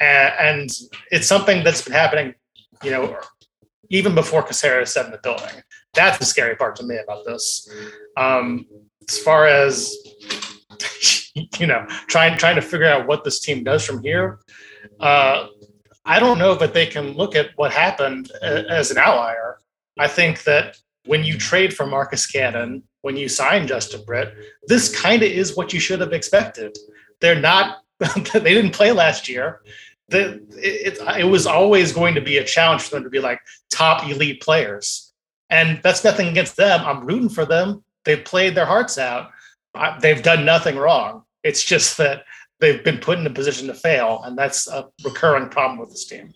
and, 0.00 0.34
and 0.38 0.70
it's 1.10 1.26
something 1.26 1.64
that's 1.64 1.82
been 1.82 1.94
happening, 1.94 2.34
you 2.82 2.90
know, 2.90 3.18
even 3.88 4.14
before 4.14 4.42
Caserio 4.42 4.86
set 4.86 5.06
in 5.06 5.12
the 5.12 5.20
building. 5.22 5.62
That's 5.94 6.18
the 6.18 6.24
scary 6.24 6.56
part 6.56 6.76
to 6.76 6.84
me 6.84 6.98
about 6.98 7.24
this. 7.24 7.68
Um, 8.16 8.66
as 9.08 9.18
far 9.18 9.46
as 9.46 9.94
you 11.58 11.66
know, 11.66 11.86
trying 12.06 12.36
trying 12.38 12.56
to 12.56 12.62
figure 12.62 12.86
out 12.86 13.06
what 13.06 13.24
this 13.24 13.40
team 13.40 13.64
does 13.64 13.84
from 13.84 14.02
here. 14.02 14.40
Uh, 15.00 15.46
I 16.04 16.20
don't 16.20 16.38
know 16.38 16.54
that 16.56 16.74
they 16.74 16.86
can 16.86 17.12
look 17.12 17.34
at 17.34 17.50
what 17.56 17.72
happened 17.72 18.30
as 18.42 18.90
an 18.90 18.98
outlier. 18.98 19.58
I 19.98 20.08
think 20.08 20.44
that 20.44 20.76
when 21.06 21.24
you 21.24 21.38
trade 21.38 21.74
for 21.74 21.86
Marcus 21.86 22.26
Cannon, 22.26 22.82
when 23.02 23.16
you 23.16 23.28
sign 23.28 23.66
Justin 23.66 24.02
Britt, 24.04 24.34
this 24.66 24.94
kind 24.98 25.22
of 25.22 25.30
is 25.30 25.56
what 25.56 25.72
you 25.72 25.80
should 25.80 26.00
have 26.00 26.12
expected. 26.12 26.76
They're 27.20 27.40
not, 27.40 27.78
they 27.98 28.54
didn't 28.54 28.72
play 28.72 28.92
last 28.92 29.28
year. 29.28 29.60
The, 30.08 30.42
it, 30.56 30.98
it, 31.18 31.24
was 31.24 31.46
always 31.46 31.92
going 31.92 32.14
to 32.14 32.20
be 32.20 32.38
a 32.38 32.44
challenge 32.44 32.82
for 32.82 32.96
them 32.96 33.04
to 33.04 33.10
be 33.10 33.20
like 33.20 33.40
top 33.70 34.06
elite 34.08 34.42
players. 34.42 35.12
And 35.50 35.80
that's 35.82 36.04
nothing 36.04 36.28
against 36.28 36.56
them. 36.56 36.80
I'm 36.84 37.06
rooting 37.06 37.28
for 37.28 37.46
them. 37.46 37.84
They've 38.04 38.24
played 38.24 38.54
their 38.54 38.66
hearts 38.66 38.98
out. 38.98 39.30
I, 39.74 39.98
they've 39.98 40.22
done 40.22 40.44
nothing 40.44 40.76
wrong. 40.76 41.24
It's 41.42 41.64
just 41.64 41.96
that 41.98 42.24
they've 42.60 42.84
been 42.84 42.98
put 42.98 43.18
in 43.18 43.26
a 43.26 43.30
position 43.30 43.66
to 43.68 43.74
fail. 43.74 44.20
And 44.24 44.36
that's 44.36 44.68
a 44.68 44.88
recurring 45.04 45.48
problem 45.48 45.78
with 45.78 45.90
this 45.90 46.06
team. 46.06 46.34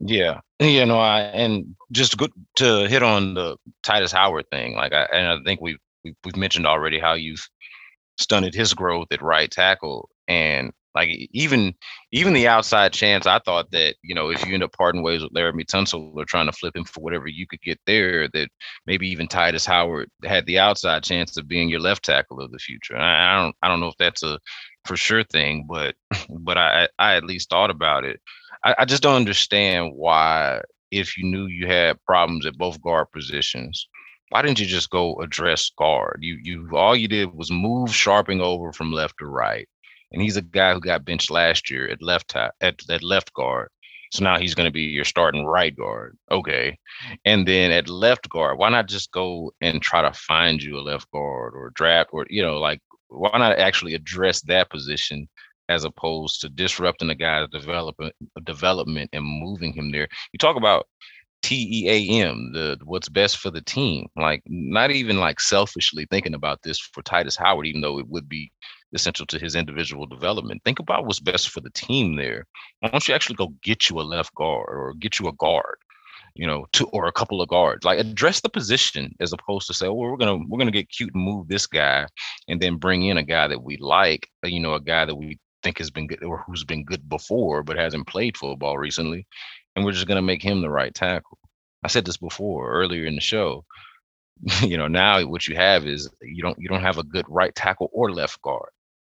Yeah, 0.00 0.40
you 0.60 0.86
know, 0.86 0.98
I 0.98 1.20
and 1.20 1.74
just 1.92 2.16
good 2.16 2.32
to 2.56 2.88
hit 2.88 3.02
on 3.02 3.34
the 3.34 3.56
Tytus 3.84 4.12
Howard 4.12 4.46
thing. 4.50 4.74
Like, 4.74 4.92
I 4.92 5.04
and 5.12 5.28
I 5.28 5.42
think 5.44 5.60
we've 5.60 5.78
we've 6.24 6.36
mentioned 6.36 6.66
already 6.66 6.98
how 6.98 7.14
you've 7.14 7.46
stunted 8.18 8.54
his 8.54 8.74
growth 8.74 9.08
at 9.12 9.22
right 9.22 9.50
tackle, 9.50 10.08
and 10.28 10.72
like 10.94 11.10
even 11.32 11.74
even 12.12 12.32
the 12.34 12.48
outside 12.48 12.92
chance, 12.92 13.26
I 13.26 13.38
thought 13.40 13.70
that 13.72 13.96
you 14.02 14.14
know 14.14 14.30
if 14.30 14.46
you 14.46 14.54
end 14.54 14.62
up 14.64 14.72
parting 14.72 15.02
ways 15.02 15.22
with 15.22 15.32
Laremy 15.32 15.64
Tunsil 15.66 16.14
or 16.16 16.24
trying 16.24 16.46
to 16.46 16.52
flip 16.52 16.76
him 16.76 16.84
for 16.84 17.00
whatever 17.02 17.28
you 17.28 17.46
could 17.46 17.62
get 17.62 17.80
there, 17.86 18.28
that 18.34 18.48
maybe 18.86 19.08
even 19.08 19.28
Tytus 19.28 19.66
Howard 19.66 20.10
had 20.24 20.46
the 20.46 20.58
outside 20.58 21.04
chance 21.04 21.36
of 21.36 21.48
being 21.48 21.68
your 21.68 21.80
left 21.80 22.04
tackle 22.04 22.40
of 22.40 22.50
the 22.52 22.58
future. 22.58 22.96
I, 22.96 23.34
I 23.36 23.42
don't 23.42 23.56
I 23.62 23.68
don't 23.68 23.80
know 23.80 23.88
if 23.88 23.96
that's 23.98 24.22
a 24.22 24.38
for 24.84 24.96
sure 24.96 25.24
thing, 25.24 25.66
but 25.68 25.94
but 26.40 26.58
I 26.58 26.88
I 26.98 27.14
at 27.16 27.24
least 27.24 27.50
thought 27.50 27.70
about 27.70 28.04
it. 28.04 28.20
I, 28.64 28.74
I 28.78 28.84
just 28.84 29.02
don't 29.02 29.16
understand 29.16 29.92
why, 29.94 30.62
if 30.90 31.16
you 31.16 31.24
knew 31.24 31.46
you 31.46 31.66
had 31.66 32.02
problems 32.04 32.46
at 32.46 32.58
both 32.58 32.80
guard 32.82 33.10
positions, 33.12 33.88
why 34.28 34.42
didn't 34.42 34.60
you 34.60 34.66
just 34.66 34.90
go 34.90 35.20
address 35.20 35.70
guard? 35.78 36.18
You 36.22 36.38
you 36.42 36.68
all 36.72 36.96
you 36.96 37.08
did 37.08 37.34
was 37.34 37.50
move 37.50 37.90
Scharping 37.90 38.40
over 38.40 38.72
from 38.72 38.92
left 38.92 39.14
to 39.18 39.26
right, 39.26 39.68
and 40.10 40.22
he's 40.22 40.36
a 40.36 40.42
guy 40.42 40.72
who 40.74 40.80
got 40.80 41.04
benched 41.04 41.30
last 41.30 41.70
year 41.70 41.88
at 41.88 42.02
left 42.02 42.34
at 42.36 42.54
at 42.60 43.02
left 43.02 43.32
guard. 43.34 43.68
So 44.12 44.22
now 44.22 44.38
he's 44.38 44.54
going 44.54 44.66
to 44.66 44.72
be 44.72 44.82
your 44.82 45.06
starting 45.06 45.46
right 45.46 45.74
guard. 45.74 46.18
Okay. 46.30 46.76
And 47.24 47.48
then 47.48 47.70
at 47.70 47.88
left 47.88 48.28
guard, 48.28 48.58
why 48.58 48.68
not 48.68 48.86
just 48.86 49.10
go 49.10 49.52
and 49.62 49.80
try 49.80 50.02
to 50.02 50.12
find 50.12 50.62
you 50.62 50.76
a 50.76 50.80
left 50.80 51.10
guard 51.12 51.54
or 51.54 51.70
draft 51.74 52.10
or, 52.12 52.26
you 52.28 52.42
know, 52.42 52.58
like, 52.58 52.80
why 53.08 53.38
not 53.38 53.58
actually 53.58 53.94
address 53.94 54.42
that 54.42 54.68
position 54.68 55.28
as 55.72 55.84
opposed 55.84 56.40
to 56.40 56.48
disrupting 56.48 57.08
the 57.08 57.14
guy's 57.14 57.48
development 57.48 58.14
development 58.44 59.10
and 59.12 59.24
moving 59.24 59.72
him 59.72 59.90
there. 59.90 60.08
You 60.32 60.38
talk 60.38 60.56
about 60.56 60.86
TEAM, 61.42 62.52
the 62.52 62.78
what's 62.84 63.08
best 63.08 63.38
for 63.38 63.50
the 63.50 63.62
team. 63.62 64.08
Like 64.16 64.42
not 64.46 64.90
even 64.90 65.18
like 65.18 65.40
selfishly 65.40 66.06
thinking 66.10 66.34
about 66.34 66.62
this 66.62 66.78
for 66.78 67.02
Tytus 67.02 67.38
Howard, 67.38 67.66
even 67.66 67.80
though 67.80 67.98
it 67.98 68.08
would 68.08 68.28
be 68.28 68.52
essential 68.94 69.26
to 69.26 69.38
his 69.38 69.56
individual 69.56 70.06
development. 70.06 70.62
Think 70.64 70.78
about 70.78 71.06
what's 71.06 71.20
best 71.20 71.48
for 71.48 71.60
the 71.60 71.70
team 71.70 72.16
there. 72.16 72.46
Why 72.80 72.90
don't 72.90 73.06
you 73.08 73.14
actually 73.14 73.36
go 73.36 73.54
get 73.62 73.88
you 73.88 74.00
a 74.00 74.02
left 74.02 74.34
guard 74.34 74.68
or 74.68 74.94
get 74.98 75.18
you 75.18 75.28
a 75.28 75.32
guard? 75.32 75.76
you 76.34 76.46
know, 76.46 76.66
two 76.72 76.86
or 76.88 77.06
a 77.06 77.12
couple 77.12 77.42
of 77.42 77.48
guards. 77.48 77.84
Like 77.84 77.98
address 77.98 78.40
the 78.40 78.48
position 78.48 79.14
as 79.20 79.32
opposed 79.32 79.66
to 79.66 79.74
say, 79.74 79.86
oh, 79.86 79.94
we're 79.94 80.16
gonna 80.16 80.42
we're 80.48 80.58
gonna 80.58 80.70
get 80.70 80.90
cute 80.90 81.14
and 81.14 81.24
move 81.24 81.48
this 81.48 81.66
guy, 81.66 82.06
and 82.48 82.60
then 82.60 82.76
bring 82.76 83.04
in 83.04 83.18
a 83.18 83.22
guy 83.22 83.48
that 83.48 83.62
we 83.62 83.76
like, 83.78 84.28
you 84.44 84.60
know, 84.60 84.74
a 84.74 84.80
guy 84.80 85.04
that 85.04 85.14
we 85.14 85.38
think 85.62 85.78
has 85.78 85.90
been 85.90 86.06
good 86.06 86.22
or 86.24 86.44
who's 86.46 86.64
been 86.64 86.84
good 86.84 87.08
before 87.08 87.62
but 87.62 87.76
hasn't 87.76 88.06
played 88.06 88.36
football 88.36 88.78
recently, 88.78 89.26
and 89.74 89.84
we're 89.84 89.92
just 89.92 90.06
going 90.06 90.16
to 90.16 90.22
make 90.22 90.42
him 90.42 90.60
the 90.60 90.70
right 90.70 90.94
tackle. 90.94 91.38
I 91.84 91.88
said 91.88 92.04
this 92.04 92.16
before 92.16 92.70
earlier 92.72 93.06
in 93.06 93.14
the 93.14 93.20
show. 93.20 93.64
you 94.62 94.76
know, 94.76 94.88
now 94.88 95.24
what 95.26 95.46
you 95.48 95.56
have 95.56 95.86
is 95.86 96.08
you 96.22 96.42
don't 96.42 96.58
you 96.58 96.68
don't 96.68 96.82
have 96.82 96.98
a 96.98 97.04
good 97.04 97.26
right 97.28 97.54
tackle 97.54 97.90
or 97.92 98.12
left 98.12 98.40
guard. 98.42 98.70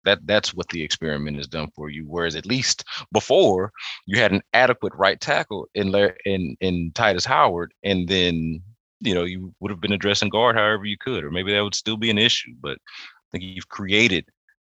that 0.05 0.19
that's 0.25 0.53
what 0.53 0.69
the 0.69 0.81
experiment 0.83 1.37
has 1.37 1.47
done 1.47 1.69
for 1.75 1.89
you. 1.89 2.05
Whereas 2.07 2.35
at 2.35 2.45
least 2.45 2.83
before 3.11 3.71
you 4.05 4.19
had 4.19 4.31
an 4.31 4.41
adequate 4.53 4.93
right 4.95 5.19
tackle 5.19 5.67
in 5.75 5.93
in 6.25 6.55
in 6.61 6.91
Tytus 6.93 7.25
Howard, 7.25 7.73
and 7.83 8.07
then 8.07 8.61
you 9.01 9.13
know 9.13 9.23
you 9.25 9.53
would 9.59 9.71
have 9.71 9.81
been 9.81 9.93
addressing 9.93 10.29
guard 10.29 10.55
however 10.55 10.85
you 10.85 10.97
could, 10.99 11.23
or 11.23 11.31
maybe 11.31 11.53
that 11.53 11.63
would 11.63 11.75
still 11.75 11.97
be 11.97 12.09
an 12.09 12.17
issue. 12.17 12.53
But 12.61 12.77
I 12.77 13.27
think 13.31 13.43
you've 13.43 13.69
created 13.69 14.25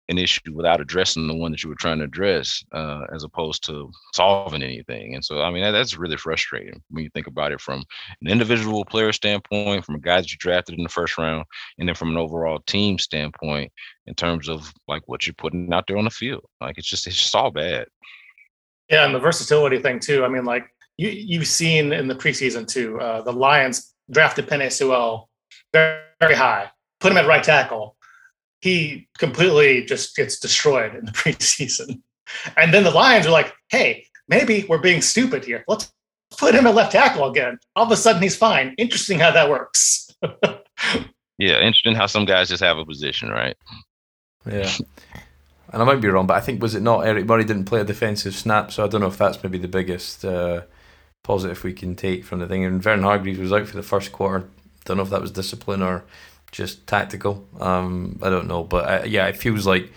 an 0.09 0.17
issue 0.17 0.53
without 0.53 0.79
addressing 0.79 1.27
the 1.27 1.35
one 1.35 1.51
that 1.51 1.63
you 1.63 1.69
were 1.69 1.75
trying 1.75 1.97
to 1.99 2.05
address, 2.05 2.63
uh, 2.71 3.01
as 3.13 3.23
opposed 3.23 3.63
to 3.65 3.91
solving 4.13 4.63
anything. 4.63 5.15
And 5.15 5.23
so, 5.23 5.41
I 5.41 5.51
mean, 5.51 5.63
that, 5.63 5.71
that's 5.71 5.97
really 5.97 6.15
frustrating 6.15 6.81
when 6.89 7.03
you 7.03 7.09
think 7.09 7.27
about 7.27 7.51
it 7.51 7.59
from 7.59 7.83
an 8.21 8.27
individual 8.29 8.85
player 8.85 9.11
standpoint, 9.11 9.83
from 9.83 9.95
a 9.95 9.99
guy 9.99 10.21
that 10.21 10.31
you 10.31 10.37
drafted 10.37 10.77
in 10.77 10.83
the 10.83 10.89
first 10.89 11.17
round, 11.17 11.45
and 11.77 11.87
then 11.87 11.95
from 11.95 12.09
an 12.09 12.17
overall 12.17 12.59
team 12.67 12.97
standpoint, 12.97 13.71
in 14.05 14.13
terms 14.15 14.47
of 14.47 14.73
like 14.87 15.03
what 15.07 15.27
you're 15.27 15.33
putting 15.33 15.73
out 15.73 15.85
there 15.87 15.97
on 15.97 16.05
the 16.05 16.09
field. 16.09 16.45
Like 16.61 16.77
it's 16.77 16.87
just 16.87 17.05
it's 17.05 17.17
just 17.17 17.35
all 17.35 17.51
bad. 17.51 17.87
Yeah, 18.89 19.05
and 19.05 19.13
the 19.13 19.19
versatility 19.19 19.79
thing 19.79 19.99
too. 19.99 20.23
I 20.23 20.29
mean, 20.29 20.45
like 20.45 20.73
you 20.95 21.09
you've 21.09 21.47
seen 21.47 21.91
in 21.91 22.07
the 22.07 22.15
preseason 22.15 22.65
too, 22.65 22.99
uh, 23.01 23.21
the 23.21 23.33
Lions 23.33 23.93
drafted 24.09 24.47
Penei 24.47 24.71
Sewell 24.71 25.29
very, 25.73 25.99
very 26.21 26.35
high, 26.35 26.71
put 27.01 27.11
him 27.11 27.17
at 27.17 27.27
right 27.27 27.43
tackle 27.43 27.96
he 28.61 29.07
completely 29.17 29.85
just 29.85 30.15
gets 30.15 30.39
destroyed 30.39 30.95
in 30.95 31.05
the 31.05 31.11
preseason. 31.13 32.01
And 32.55 32.73
then 32.73 32.83
the 32.83 32.91
Lions 32.91 33.25
are 33.25 33.31
like, 33.31 33.53
hey, 33.69 34.05
maybe 34.27 34.65
we're 34.67 34.77
being 34.77 35.01
stupid 35.01 35.45
here. 35.45 35.63
Let's 35.67 35.91
put 36.37 36.55
him 36.55 36.67
at 36.67 36.75
left 36.75 36.91
tackle 36.91 37.29
again. 37.29 37.59
All 37.75 37.85
of 37.85 37.91
a 37.91 37.97
sudden 37.97 38.21
he's 38.21 38.35
fine. 38.35 38.75
Interesting 38.77 39.19
how 39.19 39.31
that 39.31 39.49
works. 39.49 40.09
yeah, 41.37 41.59
interesting 41.59 41.95
how 41.95 42.07
some 42.07 42.25
guys 42.25 42.49
just 42.49 42.63
have 42.63 42.77
a 42.77 42.85
position, 42.85 43.29
right? 43.29 43.55
Yeah. 44.45 44.71
And 45.73 45.81
I 45.81 45.85
might 45.85 46.01
be 46.01 46.07
wrong, 46.07 46.27
but 46.27 46.37
I 46.37 46.41
think 46.41 46.61
was 46.61 46.75
it 46.75 46.81
not 46.81 47.05
Eric 47.05 47.25
Murray 47.25 47.43
didn't 47.43 47.65
play 47.65 47.81
a 47.81 47.85
defensive 47.85 48.33
snap, 48.33 48.71
so 48.71 48.83
I 48.83 48.87
don't 48.87 49.01
know 49.01 49.07
if 49.07 49.17
that's 49.17 49.41
maybe 49.43 49.57
the 49.57 49.67
biggest 49.67 50.23
uh, 50.23 50.61
positive 51.23 51.63
we 51.63 51.73
can 51.73 51.95
take 51.95 52.23
from 52.23 52.39
the 52.39 52.47
thing. 52.47 52.63
And 52.63 52.81
Vernon 52.81 53.03
Hargreaves 53.03 53.39
was 53.39 53.51
out 53.51 53.67
for 53.67 53.75
the 53.75 53.83
first 53.83 54.13
quarter. 54.13 54.49
Don't 54.85 54.97
know 54.97 55.03
if 55.03 55.09
that 55.09 55.21
was 55.21 55.31
discipline 55.31 55.81
or 55.81 56.05
just 56.51 56.87
tactical. 56.87 57.47
Um, 57.59 58.19
I 58.21 58.29
don't 58.29 58.47
know, 58.47 58.63
but 58.63 58.89
uh, 58.89 59.05
yeah, 59.05 59.27
it 59.27 59.37
feels 59.37 59.65
like 59.65 59.91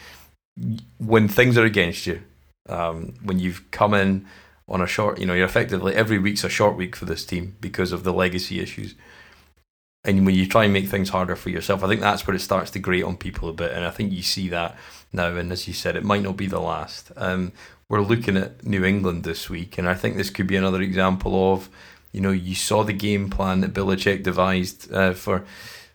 when 0.98 1.28
things 1.28 1.57
are 1.57 1.64
against 1.64 2.07
you, 2.07 2.22
um, 2.68 3.14
when 3.22 3.38
you've 3.38 3.70
come 3.70 3.94
in 3.94 4.26
on 4.68 4.80
a 4.80 4.86
short, 4.86 5.18
you 5.18 5.26
know, 5.26 5.34
you're 5.34 5.46
effectively 5.46 5.94
every 5.94 6.18
week's 6.18 6.44
a 6.44 6.48
short 6.48 6.76
week 6.76 6.94
for 6.94 7.05
this 7.05 7.24
team 7.24 7.57
because 7.61 7.92
of 7.92 8.05
the 8.05 8.12
legacy 8.12 8.61
issues. 8.61 8.94
And 10.05 10.24
when 10.24 10.34
you 10.34 10.46
try 10.46 10.64
and 10.64 10.72
make 10.72 10.88
things 10.88 11.11
harder 11.11 11.36
for 11.36 11.51
yourself, 11.51 11.84
I 11.84 11.88
think 11.88 12.01
that's 12.01 12.26
where 12.26 12.34
it 12.34 12.40
starts 12.40 12.70
to 12.70 12.78
grate 12.78 13.05
on 13.05 13.16
people 13.16 13.51
a 13.51 13.53
bit. 13.53 13.72
And 13.72 13.84
I 13.84 13.90
think 13.90 14.12
you 14.12 14.22
see 14.22 14.48
that 14.48 14.76
now. 15.12 15.36
And 15.36 15.53
as 15.53 15.68
you 15.68 15.74
said, 15.74 15.94
it 15.94 16.05
might 16.05 16.22
not 16.22 16.38
be 16.38 16.46
the 16.46 16.61
last. 16.61 17.12
Um, 17.16 17.53
we're 17.88 18.01
looking 18.01 18.36
at 18.36 18.64
New 18.64 18.84
England 18.84 19.24
this 19.24 19.51
week, 19.51 19.76
and 19.76 19.88
I 19.88 19.94
think 19.94 20.16
this 20.16 20.30
could 20.30 20.46
be 20.46 20.57
another 20.57 20.80
example 20.80 21.53
of, 21.53 21.68
you 22.12 22.20
know, 22.20 22.30
you 22.30 22.55
saw 22.55 22.82
the 22.82 22.92
game 22.92 23.28
plan 23.28 23.61
that 23.61 23.74
Belichick 23.74 24.22
devised 24.22 24.90
uh, 24.92 25.12
for 25.12 25.44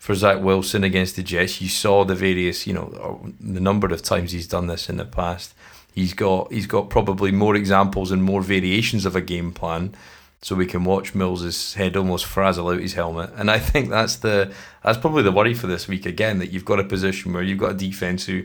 for 0.05 0.13
Zach 0.13 0.39
Wilson 0.39 0.83
against 0.83 1.15
the 1.15 1.23
Jets. 1.23 1.61
You 1.61 1.67
saw 1.67 2.05
the 2.05 2.13
various, 2.13 2.67
you 2.67 2.73
know, 2.73 2.93
uh, 3.25 3.27
the 3.39 3.59
number 3.59 3.87
of 3.87 4.03
times 4.03 4.33
he's 4.33 4.47
done 4.47 4.67
this 4.67 4.87
in 4.87 4.97
the 4.97 5.03
past. 5.03 5.55
He's 5.95 6.13
got 6.13 6.53
he's 6.53 6.67
got 6.67 6.91
probably 6.91 7.31
more 7.31 7.55
examples 7.55 8.11
and 8.11 8.21
more 8.21 8.43
variations 8.43 9.07
of 9.07 9.15
a 9.15 9.21
game 9.21 9.51
plan, 9.51 9.95
so 10.43 10.55
we 10.55 10.67
can 10.67 10.83
watch 10.83 11.15
Mills's 11.15 11.73
head 11.73 11.97
almost 11.97 12.25
frazzle 12.25 12.69
out 12.69 12.81
his 12.81 12.93
helmet. 12.93 13.31
And 13.35 13.49
I 13.49 13.57
think 13.57 13.89
that's 13.89 14.17
the 14.17 14.53
that's 14.83 14.99
probably 14.99 15.23
the 15.23 15.31
worry 15.31 15.55
for 15.55 15.65
this 15.65 15.87
week 15.87 16.05
again 16.05 16.37
that 16.37 16.51
you've 16.51 16.65
got 16.65 16.79
a 16.79 16.83
position 16.83 17.33
where 17.33 17.41
you've 17.41 17.57
got 17.57 17.71
a 17.71 17.73
defense 17.87 18.27
who, 18.27 18.43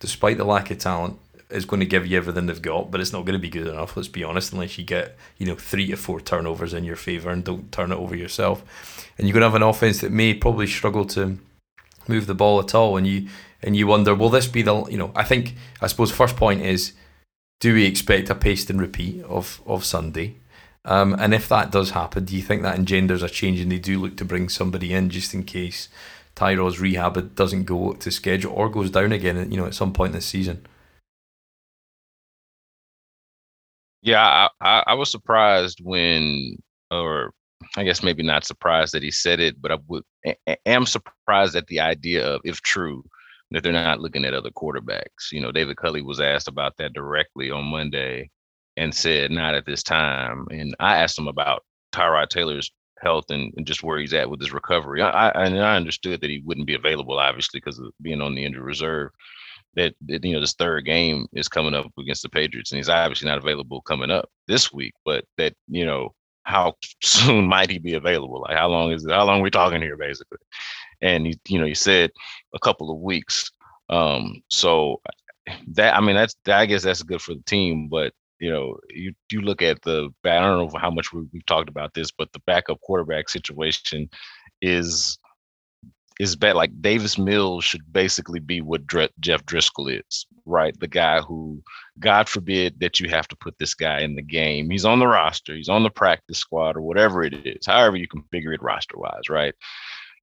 despite 0.00 0.38
the 0.38 0.44
lack 0.44 0.70
of 0.70 0.78
talent, 0.78 1.18
is 1.50 1.66
going 1.66 1.80
to 1.80 1.86
give 1.86 2.06
you 2.06 2.16
everything 2.16 2.46
they've 2.46 2.62
got, 2.62 2.90
but 2.90 3.02
it's 3.02 3.12
not 3.12 3.26
going 3.26 3.38
to 3.38 3.48
be 3.48 3.50
good 3.50 3.66
enough. 3.66 3.98
Let's 3.98 4.08
be 4.08 4.24
honest, 4.24 4.54
unless 4.54 4.78
you 4.78 4.84
get 4.84 5.14
you 5.36 5.44
know 5.44 5.56
three 5.56 5.88
to 5.88 5.96
four 5.98 6.22
turnovers 6.22 6.72
in 6.72 6.84
your 6.84 6.96
favor 6.96 7.28
and 7.28 7.44
don't 7.44 7.70
turn 7.70 7.92
it 7.92 7.98
over 7.98 8.16
yourself 8.16 8.95
and 9.18 9.26
you're 9.26 9.32
going 9.32 9.42
to 9.42 9.48
have 9.48 9.54
an 9.54 9.62
offense 9.62 10.00
that 10.00 10.12
may 10.12 10.34
probably 10.34 10.66
struggle 10.66 11.04
to 11.06 11.38
move 12.08 12.26
the 12.26 12.34
ball 12.34 12.60
at 12.60 12.74
all, 12.74 12.96
and 12.96 13.06
you 13.06 13.28
and 13.62 13.76
you 13.76 13.86
wonder, 13.86 14.14
will 14.14 14.30
this 14.30 14.46
be 14.46 14.62
the 14.62 14.84
you 14.86 14.98
know? 14.98 15.12
I 15.14 15.24
think 15.24 15.54
I 15.80 15.86
suppose 15.86 16.12
first 16.12 16.36
point 16.36 16.62
is, 16.62 16.92
do 17.60 17.74
we 17.74 17.86
expect 17.86 18.30
a 18.30 18.34
paste 18.34 18.70
and 18.70 18.80
repeat 18.80 19.22
of 19.24 19.60
of 19.66 19.84
Sunday? 19.84 20.36
Um, 20.84 21.16
and 21.18 21.34
if 21.34 21.48
that 21.48 21.72
does 21.72 21.90
happen, 21.90 22.24
do 22.24 22.36
you 22.36 22.42
think 22.42 22.62
that 22.62 22.78
engenders 22.78 23.22
a 23.22 23.28
change 23.28 23.58
and 23.58 23.72
they 23.72 23.78
do 23.78 23.98
look 23.98 24.16
to 24.18 24.24
bring 24.24 24.48
somebody 24.48 24.92
in 24.94 25.10
just 25.10 25.34
in 25.34 25.42
case 25.42 25.88
Tyrod's 26.36 26.78
rehab 26.78 27.34
doesn't 27.34 27.64
go 27.64 27.94
to 27.94 28.10
schedule 28.10 28.52
or 28.52 28.68
goes 28.68 28.90
down 28.90 29.10
again, 29.10 29.50
you 29.50 29.56
know, 29.56 29.66
at 29.66 29.74
some 29.74 29.92
point 29.92 30.12
this 30.12 30.26
season? 30.26 30.64
Yeah, 34.02 34.48
I, 34.60 34.84
I 34.86 34.94
was 34.94 35.10
surprised 35.10 35.80
when, 35.82 36.58
or 36.92 37.32
I 37.76 37.84
guess 37.84 38.02
maybe 38.02 38.22
not 38.22 38.44
surprised 38.44 38.94
that 38.94 39.02
he 39.02 39.10
said 39.10 39.40
it, 39.40 39.60
but 39.60 39.72
I 39.72 39.78
would 39.88 40.04
am 40.66 40.86
surprised 40.86 41.56
at 41.56 41.66
the 41.66 41.80
idea 41.80 42.26
of, 42.26 42.40
if 42.44 42.60
true, 42.60 43.04
that 43.50 43.62
they're 43.62 43.72
not 43.72 44.00
looking 44.00 44.24
at 44.24 44.34
other 44.34 44.50
quarterbacks. 44.50 45.32
You 45.32 45.40
know, 45.40 45.52
David 45.52 45.76
Culley 45.76 46.02
was 46.02 46.20
asked 46.20 46.48
about 46.48 46.76
that 46.78 46.92
directly 46.92 47.50
on 47.50 47.64
Monday 47.64 48.30
and 48.76 48.94
said 48.94 49.30
not 49.30 49.54
at 49.54 49.66
this 49.66 49.82
time. 49.82 50.46
And 50.50 50.74
I 50.80 50.98
asked 50.98 51.18
him 51.18 51.28
about 51.28 51.64
Tyrod 51.92 52.28
Taylor's 52.28 52.70
health 53.00 53.26
and, 53.30 53.52
and 53.56 53.66
just 53.66 53.82
where 53.82 53.98
he's 53.98 54.14
at 54.14 54.28
with 54.28 54.40
his 54.40 54.52
recovery. 54.52 55.02
I, 55.02 55.28
I 55.28 55.44
and 55.44 55.62
I 55.62 55.76
understood 55.76 56.20
that 56.20 56.30
he 56.30 56.42
wouldn't 56.44 56.66
be 56.66 56.74
available, 56.74 57.18
obviously, 57.18 57.60
because 57.60 57.78
of 57.78 57.92
being 58.02 58.20
on 58.20 58.34
the 58.34 58.44
injured 58.44 58.64
reserve. 58.64 59.10
That, 59.74 59.94
that 60.06 60.24
you 60.24 60.32
know 60.32 60.40
this 60.40 60.54
third 60.54 60.86
game 60.86 61.26
is 61.34 61.48
coming 61.48 61.74
up 61.74 61.86
against 61.98 62.22
the 62.22 62.30
Patriots, 62.30 62.72
and 62.72 62.78
he's 62.78 62.88
obviously 62.88 63.28
not 63.28 63.36
available 63.36 63.82
coming 63.82 64.10
up 64.10 64.30
this 64.48 64.72
week. 64.72 64.94
But 65.04 65.26
that 65.36 65.52
you 65.68 65.84
know 65.84 66.14
how 66.46 66.74
soon 67.02 67.46
might 67.46 67.70
he 67.70 67.78
be 67.78 67.94
available? 67.94 68.42
Like 68.42 68.56
how 68.56 68.68
long 68.68 68.92
is 68.92 69.04
it? 69.04 69.10
How 69.10 69.24
long 69.24 69.42
we 69.42 69.50
talking 69.50 69.82
here, 69.82 69.96
basically? 69.96 70.38
And 71.02 71.26
you, 71.26 71.34
you 71.48 71.58
know, 71.58 71.66
you 71.66 71.74
said 71.74 72.10
a 72.54 72.58
couple 72.58 72.90
of 72.90 72.98
weeks. 72.98 73.50
Um, 73.90 74.42
so 74.48 75.00
that 75.74 75.94
I 75.96 76.00
mean, 76.00 76.16
that's 76.16 76.34
I 76.46 76.66
guess 76.66 76.82
that's 76.82 77.02
good 77.02 77.20
for 77.20 77.34
the 77.34 77.42
team, 77.42 77.88
but 77.88 78.12
you 78.38 78.50
know, 78.50 78.76
you 78.90 79.12
you 79.30 79.40
look 79.40 79.62
at 79.62 79.82
the 79.82 80.10
I 80.24 80.40
don't 80.40 80.72
know 80.72 80.78
how 80.78 80.90
much 80.90 81.12
we, 81.12 81.22
we've 81.32 81.46
talked 81.46 81.68
about 81.68 81.94
this, 81.94 82.10
but 82.10 82.32
the 82.32 82.40
backup 82.46 82.80
quarterback 82.80 83.28
situation 83.28 84.08
is 84.62 85.18
is 86.18 86.36
bad. 86.36 86.56
Like 86.56 86.80
Davis 86.80 87.18
Mills 87.18 87.64
should 87.64 87.92
basically 87.92 88.40
be 88.40 88.60
what 88.60 88.86
Dr- 88.86 89.10
Jeff 89.20 89.44
Driskel 89.44 90.00
is, 90.00 90.26
right? 90.44 90.78
The 90.78 90.88
guy 90.88 91.20
who, 91.20 91.62
God 91.98 92.28
forbid, 92.28 92.80
that 92.80 93.00
you 93.00 93.08
have 93.10 93.28
to 93.28 93.36
put 93.36 93.58
this 93.58 93.74
guy 93.74 94.00
in 94.00 94.16
the 94.16 94.22
game. 94.22 94.70
He's 94.70 94.84
on 94.84 94.98
the 94.98 95.06
roster, 95.06 95.54
he's 95.54 95.68
on 95.68 95.82
the 95.82 95.90
practice 95.90 96.38
squad, 96.38 96.76
or 96.76 96.82
whatever 96.82 97.22
it 97.22 97.34
is, 97.46 97.66
however 97.66 97.96
you 97.96 98.08
configure 98.08 98.54
it 98.54 98.62
roster 98.62 98.98
wise, 98.98 99.28
right? 99.28 99.54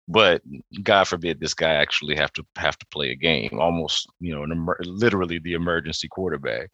But 0.09 0.43
God 0.83 1.05
forbid 1.05 1.41
this 1.41 1.55
guy 1.55 1.75
actually 1.75 2.17
have 2.17 2.33
to 2.35 2.45
have 2.57 2.77
to 2.79 2.87
play 2.87 3.11
a 3.11 3.17
game, 3.17 3.59
almost 3.61 4.09
you 4.21 4.35
know, 4.35 4.45
emer- 4.45 4.81
literally 4.85 5.39
the 5.39 5.55
emergency 5.55 6.09
quarterback. 6.09 6.71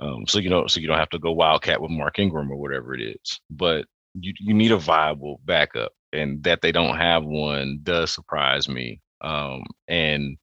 Um, 0.00 0.26
so 0.26 0.38
you 0.38 0.50
know, 0.50 0.66
so 0.66 0.80
you 0.80 0.86
don't 0.86 0.98
have 0.98 1.10
to 1.10 1.18
go 1.18 1.32
wildcat 1.32 1.80
with 1.80 1.90
Mark 1.90 2.18
Ingram 2.18 2.50
or 2.50 2.56
whatever 2.56 2.94
it 2.94 3.02
is. 3.02 3.40
But 3.50 3.86
you 4.14 4.32
you 4.38 4.54
need 4.54 4.72
a 4.72 4.76
viable 4.76 5.40
backup 5.44 5.92
and 6.12 6.42
that 6.44 6.60
they 6.62 6.72
don't 6.72 6.96
have 6.96 7.24
one 7.24 7.80
does 7.82 8.12
surprise 8.12 8.68
me. 8.68 9.00
Um, 9.20 9.64
and 9.88 10.36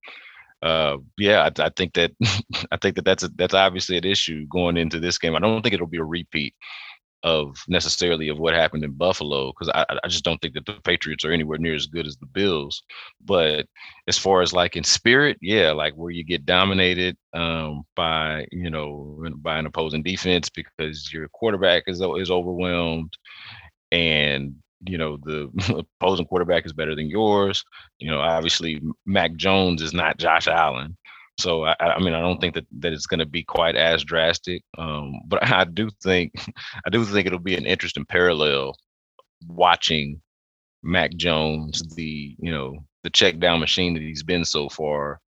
uh, 0.61 0.97
yeah, 1.17 1.43
I, 1.43 1.63
I, 1.63 1.69
think 1.75 1.93
that 1.93 2.11
I 2.71 2.77
think 2.77 2.95
that 2.95 3.05
that's 3.05 3.23
a, 3.23 3.29
that's 3.35 3.53
obviously 3.53 3.97
an 3.97 4.05
issue 4.05 4.47
going 4.47 4.77
into 4.77 4.99
this 4.99 5.17
game. 5.17 5.35
I 5.35 5.39
don't 5.39 5.61
think 5.61 5.73
it'll 5.73 5.87
be 5.87 5.97
a 5.97 6.03
repeat 6.03 6.53
of 7.23 7.57
necessarily 7.67 8.29
of 8.29 8.39
what 8.39 8.53
happened 8.53 8.83
in 8.83 8.93
Buffalo 8.93 9.51
because 9.51 9.69
I, 9.75 9.85
I 10.03 10.07
just 10.07 10.23
don't 10.23 10.39
think 10.41 10.53
that 10.53 10.65
the 10.65 10.79
Patriots 10.83 11.25
are 11.25 11.31
anywhere 11.31 11.57
near 11.57 11.75
as 11.75 11.85
good 11.85 12.07
as 12.07 12.15
the 12.15 12.25
Bills. 12.25 12.81
But 13.25 13.65
as 14.07 14.17
far 14.17 14.41
as 14.41 14.53
like 14.53 14.75
in 14.77 14.83
spirit, 14.83 15.37
yeah, 15.41 15.71
like 15.71 15.93
where 15.95 16.11
you 16.11 16.23
get 16.23 16.45
dominated 16.45 17.17
um, 17.33 17.83
by 17.95 18.47
you 18.51 18.69
know 18.69 19.23
by 19.37 19.59
an 19.59 19.65
opposing 19.65 20.03
defense 20.03 20.49
because 20.49 21.11
your 21.11 21.27
quarterback 21.29 21.83
is 21.87 22.01
is 22.01 22.31
overwhelmed 22.31 23.13
and 23.91 24.55
you 24.85 24.97
know 24.97 25.17
the 25.17 25.85
opposing 26.01 26.25
quarterback 26.25 26.65
is 26.65 26.73
better 26.73 26.95
than 26.95 27.09
yours. 27.09 27.63
You 27.99 28.11
know, 28.11 28.19
obviously 28.19 28.81
Mac 29.05 29.35
Jones 29.35 29.81
is 29.81 29.93
not 29.93 30.17
Josh 30.17 30.47
Allen. 30.47 30.97
So 31.39 31.63
I, 31.63 31.75
I 31.79 31.99
mean, 31.99 32.13
I 32.13 32.19
don't 32.19 32.39
think 32.41 32.53
that, 32.55 32.65
that 32.79 32.91
it's 32.91 33.05
going 33.05 33.21
to 33.21 33.25
be 33.25 33.43
quite 33.43 33.77
as 33.77 34.03
drastic. 34.03 34.61
Um, 34.77 35.13
but 35.27 35.41
I 35.51 35.63
do 35.63 35.89
think, 36.03 36.33
I 36.85 36.89
do 36.89 37.05
think 37.05 37.27
it'll 37.27 37.39
be 37.39 37.55
an 37.55 37.65
interesting 37.65 38.05
parallel 38.05 38.75
watching 39.47 40.21
Mac 40.83 41.11
Jones, 41.15 41.81
the 41.95 42.35
you 42.39 42.51
know 42.51 42.77
the 43.03 43.09
check 43.09 43.39
down 43.39 43.59
machine 43.59 43.93
that 43.93 44.03
he's 44.03 44.23
been 44.23 44.45
so 44.45 44.69
far, 44.69 45.19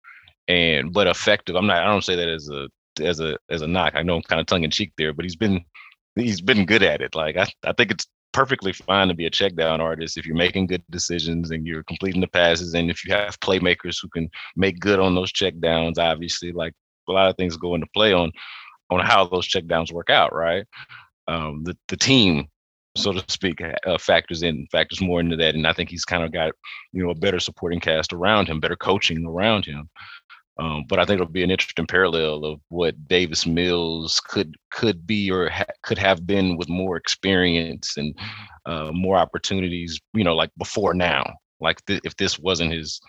and 0.48 0.92
but 0.92 1.06
effective. 1.06 1.56
I'm 1.56 1.66
not. 1.66 1.82
I 1.82 1.86
don't 1.86 2.04
say 2.04 2.16
that 2.16 2.28
as 2.28 2.48
a 2.48 2.68
as 3.02 3.20
a 3.20 3.36
as 3.48 3.62
a 3.62 3.66
knock. 3.66 3.94
I 3.96 4.02
know 4.02 4.16
I'm 4.16 4.22
kind 4.22 4.40
of 4.40 4.46
tongue 4.46 4.64
in 4.64 4.70
cheek 4.70 4.92
there, 4.96 5.12
but 5.12 5.24
he's 5.24 5.36
been 5.36 5.64
he's 6.14 6.40
been 6.40 6.66
good 6.66 6.82
at 6.82 7.00
it. 7.00 7.14
Like 7.14 7.36
I, 7.36 7.46
I 7.64 7.72
think 7.72 7.90
it's 7.90 8.06
perfectly 8.32 8.72
fine 8.72 9.08
to 9.08 9.14
be 9.14 9.26
a 9.26 9.30
check 9.30 9.54
down 9.54 9.80
artist 9.80 10.16
if 10.16 10.26
you're 10.26 10.36
making 10.36 10.66
good 10.66 10.82
decisions 10.90 11.50
and 11.50 11.66
you're 11.66 11.82
completing 11.84 12.20
the 12.20 12.28
passes 12.28 12.74
and 12.74 12.90
if 12.90 13.04
you 13.04 13.12
have 13.12 13.38
playmakers 13.40 13.96
who 14.00 14.08
can 14.08 14.28
make 14.56 14.78
good 14.78 15.00
on 15.00 15.14
those 15.14 15.32
check 15.32 15.54
downs 15.60 15.98
obviously 15.98 16.52
like 16.52 16.72
a 17.08 17.12
lot 17.12 17.28
of 17.28 17.36
things 17.36 17.56
go 17.56 17.74
into 17.74 17.86
play 17.94 18.12
on 18.12 18.30
on 18.90 19.00
how 19.00 19.24
those 19.26 19.46
check 19.46 19.66
downs 19.66 19.92
work 19.92 20.10
out 20.10 20.34
right? 20.34 20.64
Um, 21.28 21.62
the, 21.64 21.76
the 21.88 21.96
team 21.96 22.48
so 22.96 23.12
to 23.12 23.24
speak 23.28 23.60
uh, 23.62 23.98
factors 23.98 24.42
in 24.42 24.66
factors 24.72 25.00
more 25.00 25.20
into 25.20 25.36
that 25.36 25.54
and 25.54 25.66
i 25.66 25.72
think 25.72 25.88
he's 25.88 26.04
kind 26.04 26.24
of 26.24 26.32
got 26.32 26.52
you 26.92 27.02
know 27.02 27.10
a 27.10 27.14
better 27.14 27.38
supporting 27.38 27.78
cast 27.78 28.12
around 28.12 28.48
him 28.48 28.58
better 28.58 28.76
coaching 28.76 29.24
around 29.24 29.64
him 29.64 29.88
um, 30.60 30.84
but 30.88 30.98
I 30.98 31.06
think 31.06 31.20
it'll 31.20 31.32
be 31.32 31.42
an 31.42 31.50
interesting 31.50 31.86
parallel 31.86 32.44
of 32.44 32.60
what 32.68 33.08
Davis 33.08 33.46
Mills 33.46 34.20
could 34.20 34.54
could 34.70 35.06
be 35.06 35.30
or 35.30 35.48
ha- 35.48 35.64
could 35.82 35.96
have 35.96 36.26
been 36.26 36.58
with 36.58 36.68
more 36.68 36.98
experience 36.98 37.96
and 37.96 38.14
uh, 38.66 38.90
more 38.92 39.16
opportunities. 39.16 39.98
You 40.12 40.22
know, 40.22 40.36
like 40.36 40.50
before 40.58 40.92
now. 40.92 41.24
Like 41.60 41.84
th- 41.86 42.02
if 42.04 42.16
this 42.16 42.38
wasn't 42.38 42.72
his 42.72 43.00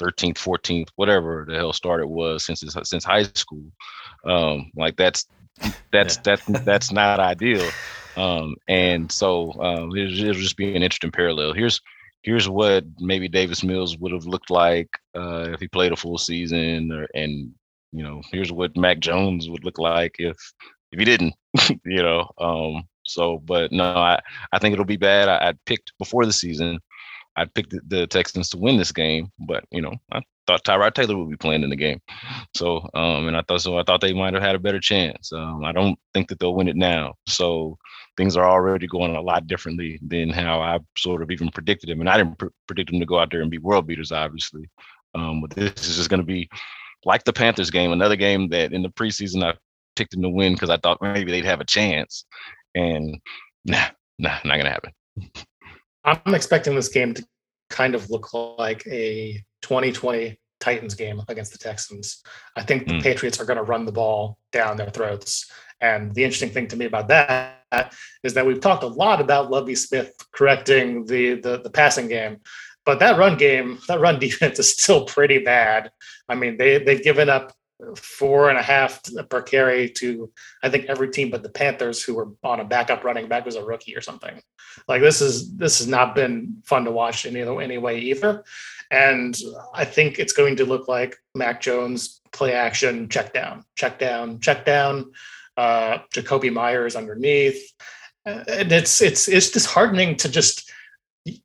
13th, 0.00 0.36
14th, 0.36 0.88
whatever 0.96 1.44
the 1.48 1.56
hell 1.56 1.72
start 1.72 2.00
it 2.00 2.08
was 2.08 2.44
since 2.44 2.60
his, 2.60 2.76
since 2.84 3.04
high 3.04 3.22
school. 3.22 3.64
Um, 4.24 4.70
like 4.76 4.96
that's 4.96 5.26
that's 5.92 6.16
yeah. 6.16 6.22
that's 6.24 6.44
that's 6.64 6.92
not 7.00 7.20
ideal. 7.20 7.68
Um, 8.16 8.56
and 8.68 9.12
so 9.12 9.52
um, 9.62 9.96
it'll, 9.96 10.18
it'll 10.18 10.34
just 10.34 10.56
be 10.56 10.74
an 10.74 10.82
interesting 10.82 11.12
parallel. 11.12 11.52
Here's 11.52 11.80
here's 12.26 12.48
what 12.48 12.84
maybe 12.98 13.28
Davis 13.28 13.62
Mills 13.62 13.96
would 13.96 14.12
have 14.12 14.26
looked 14.26 14.50
like 14.50 14.90
uh, 15.16 15.52
if 15.52 15.60
he 15.60 15.68
played 15.68 15.92
a 15.92 15.96
full 15.96 16.18
season, 16.18 16.90
or, 16.92 17.06
and 17.14 17.52
you 17.92 18.02
know, 18.02 18.20
here's 18.32 18.52
what 18.52 18.76
Mac 18.76 18.98
Jones 18.98 19.48
would 19.48 19.64
look 19.64 19.78
like 19.78 20.16
if 20.18 20.36
if 20.92 20.98
he 20.98 21.04
didn't, 21.04 21.34
you 21.84 22.02
know. 22.02 22.28
Um, 22.38 22.82
so, 23.06 23.38
but 23.38 23.72
no, 23.72 23.84
I 23.84 24.20
I 24.52 24.58
think 24.58 24.72
it'll 24.74 24.84
be 24.84 24.96
bad. 24.96 25.28
I, 25.28 25.50
I 25.50 25.54
picked 25.64 25.92
before 25.98 26.26
the 26.26 26.32
season. 26.32 26.80
I 27.38 27.44
picked 27.44 27.70
the, 27.70 27.80
the, 27.86 28.06
Texans 28.06 28.48
to 28.50 28.56
win 28.56 28.78
this 28.78 28.92
game, 28.92 29.30
but 29.46 29.64
you 29.70 29.82
know, 29.82 29.94
I 30.10 30.22
thought 30.46 30.64
Tyrod 30.64 30.94
Taylor 30.94 31.18
would 31.18 31.30
be 31.30 31.36
playing 31.36 31.62
in 31.62 31.70
the 31.70 31.76
game. 31.76 32.00
So, 32.56 32.88
um, 32.94 33.28
and 33.28 33.36
I 33.36 33.42
thought 33.42 33.60
so. 33.60 33.78
I 33.78 33.82
thought 33.82 34.00
they 34.00 34.14
might 34.14 34.32
have 34.32 34.42
had 34.42 34.54
a 34.54 34.60
better 34.60 34.80
chance. 34.80 35.32
Um, 35.32 35.62
I 35.62 35.72
don't 35.72 35.98
think 36.14 36.28
that 36.28 36.38
they'll 36.38 36.54
win 36.54 36.68
it 36.68 36.76
now. 36.76 37.14
So, 37.28 37.76
things 38.16 38.36
are 38.36 38.48
already 38.48 38.86
going 38.86 39.14
a 39.14 39.20
lot 39.20 39.46
differently 39.46 39.98
than 40.02 40.30
how 40.30 40.60
I 40.60 40.78
sort 40.96 41.22
of 41.22 41.30
even 41.30 41.50
predicted 41.50 41.90
them. 41.90 42.00
And 42.00 42.08
I 42.08 42.16
didn't 42.16 42.38
pr- 42.38 42.46
predict 42.66 42.90
them 42.90 43.00
to 43.00 43.06
go 43.06 43.18
out 43.18 43.30
there 43.30 43.42
and 43.42 43.50
be 43.50 43.58
world 43.58 43.86
beaters, 43.86 44.12
obviously. 44.12 44.68
Um, 45.14 45.40
but 45.40 45.50
this 45.50 45.88
is 45.88 45.96
just 45.96 46.10
going 46.10 46.20
to 46.20 46.26
be 46.26 46.48
like 47.04 47.24
the 47.24 47.32
Panthers 47.32 47.70
game, 47.70 47.92
another 47.92 48.16
game 48.16 48.48
that 48.48 48.72
in 48.72 48.82
the 48.82 48.88
preseason 48.88 49.44
I 49.44 49.56
picked 49.96 50.12
them 50.12 50.22
to 50.22 50.28
win 50.28 50.54
because 50.54 50.70
I 50.70 50.78
thought 50.78 51.02
maybe 51.02 51.30
they'd 51.30 51.44
have 51.44 51.60
a 51.60 51.64
chance. 51.64 52.24
And 52.74 53.18
nah, 53.64 53.88
nah, 54.18 54.38
not 54.44 54.58
going 54.58 54.64
to 54.64 54.70
happen. 54.70 54.92
I'm 56.04 56.34
expecting 56.34 56.74
this 56.74 56.88
game 56.88 57.14
to 57.14 57.24
kind 57.70 57.94
of 57.94 58.10
look 58.10 58.32
like 58.32 58.86
a 58.86 59.42
2020 59.62 60.38
Titans 60.60 60.94
game 60.94 61.20
against 61.28 61.52
the 61.52 61.58
Texans. 61.58 62.22
I 62.56 62.62
think 62.62 62.86
the 62.86 62.94
mm. 62.94 63.02
Patriots 63.02 63.40
are 63.40 63.44
going 63.44 63.58
to 63.58 63.62
run 63.62 63.84
the 63.84 63.92
ball 63.92 64.38
down 64.52 64.76
their 64.76 64.90
throats. 64.90 65.50
And 65.80 66.14
the 66.14 66.24
interesting 66.24 66.50
thing 66.50 66.68
to 66.68 66.76
me 66.76 66.86
about 66.86 67.08
that 67.08 67.92
is 68.22 68.34
that 68.34 68.46
we've 68.46 68.60
talked 68.60 68.82
a 68.82 68.88
lot 68.88 69.20
about 69.20 69.50
Lovie 69.50 69.74
Smith 69.74 70.12
correcting 70.32 71.04
the, 71.06 71.34
the, 71.34 71.58
the 71.58 71.70
passing 71.70 72.08
game, 72.08 72.38
but 72.84 73.00
that 73.00 73.18
run 73.18 73.36
game, 73.36 73.78
that 73.88 74.00
run 74.00 74.18
defense 74.20 74.58
is 74.58 74.72
still 74.72 75.04
pretty 75.04 75.38
bad. 75.38 75.90
I 76.28 76.34
mean, 76.34 76.56
they 76.56 76.78
they've 76.78 77.02
given 77.02 77.28
up 77.28 77.52
four 77.96 78.48
and 78.48 78.58
a 78.58 78.62
half 78.62 79.02
per 79.28 79.42
carry 79.42 79.90
to 79.90 80.32
I 80.62 80.70
think 80.70 80.86
every 80.86 81.10
team 81.10 81.30
but 81.30 81.42
the 81.42 81.50
Panthers, 81.50 82.02
who 82.02 82.14
were 82.14 82.28
on 82.42 82.60
a 82.60 82.64
backup 82.64 83.04
running 83.04 83.28
back 83.28 83.44
was 83.44 83.56
a 83.56 83.64
rookie 83.64 83.96
or 83.96 84.00
something. 84.00 84.40
Like 84.88 85.02
this 85.02 85.20
is 85.20 85.54
this 85.56 85.78
has 85.78 85.88
not 85.88 86.14
been 86.14 86.62
fun 86.64 86.84
to 86.84 86.90
watch 86.90 87.26
in 87.26 87.36
either 87.36 87.60
any 87.60 87.78
way 87.78 87.98
either. 87.98 88.44
And 88.90 89.36
I 89.74 89.84
think 89.84 90.18
it's 90.18 90.32
going 90.32 90.56
to 90.56 90.64
look 90.64 90.86
like 90.86 91.16
Mac 91.34 91.60
Jones 91.60 92.20
play 92.32 92.52
action, 92.52 93.08
check 93.08 93.32
down, 93.32 93.64
check 93.74 93.98
down, 93.98 94.38
check 94.38 94.64
down. 94.64 95.10
Uh, 95.56 95.98
Jakobi 96.14 96.52
Meyers 96.52 96.96
underneath, 96.96 97.72
and 98.24 98.72
it's 98.72 99.00
it's 99.00 99.28
it's 99.28 99.50
disheartening 99.50 100.16
to 100.16 100.28
just 100.28 100.70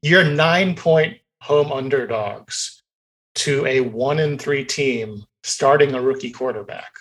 you're 0.02 0.24
nine 0.24 0.76
point 0.76 1.18
home 1.42 1.72
underdogs 1.72 2.84
to 3.36 3.66
a 3.66 3.82
one 3.82 4.20
in 4.20 4.38
three 4.38 4.66
team 4.66 5.24
starting 5.44 5.94
a 5.94 6.02
rookie 6.02 6.32
quarterback. 6.32 6.92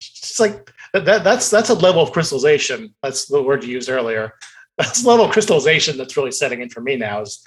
It's 0.00 0.40
like 0.40 0.72
that, 0.92 1.24
that's 1.24 1.50
that's 1.50 1.70
a 1.70 1.74
level 1.74 2.02
of 2.02 2.12
crystallization. 2.12 2.94
That's 3.02 3.26
the 3.26 3.42
word 3.42 3.64
you 3.64 3.72
used 3.72 3.90
earlier. 3.90 4.34
That's 4.78 5.04
level 5.04 5.26
of 5.26 5.32
crystallization 5.32 5.96
that's 5.96 6.16
really 6.16 6.30
setting 6.30 6.62
in 6.62 6.70
for 6.70 6.80
me 6.80 6.96
now 6.96 7.22
is, 7.22 7.44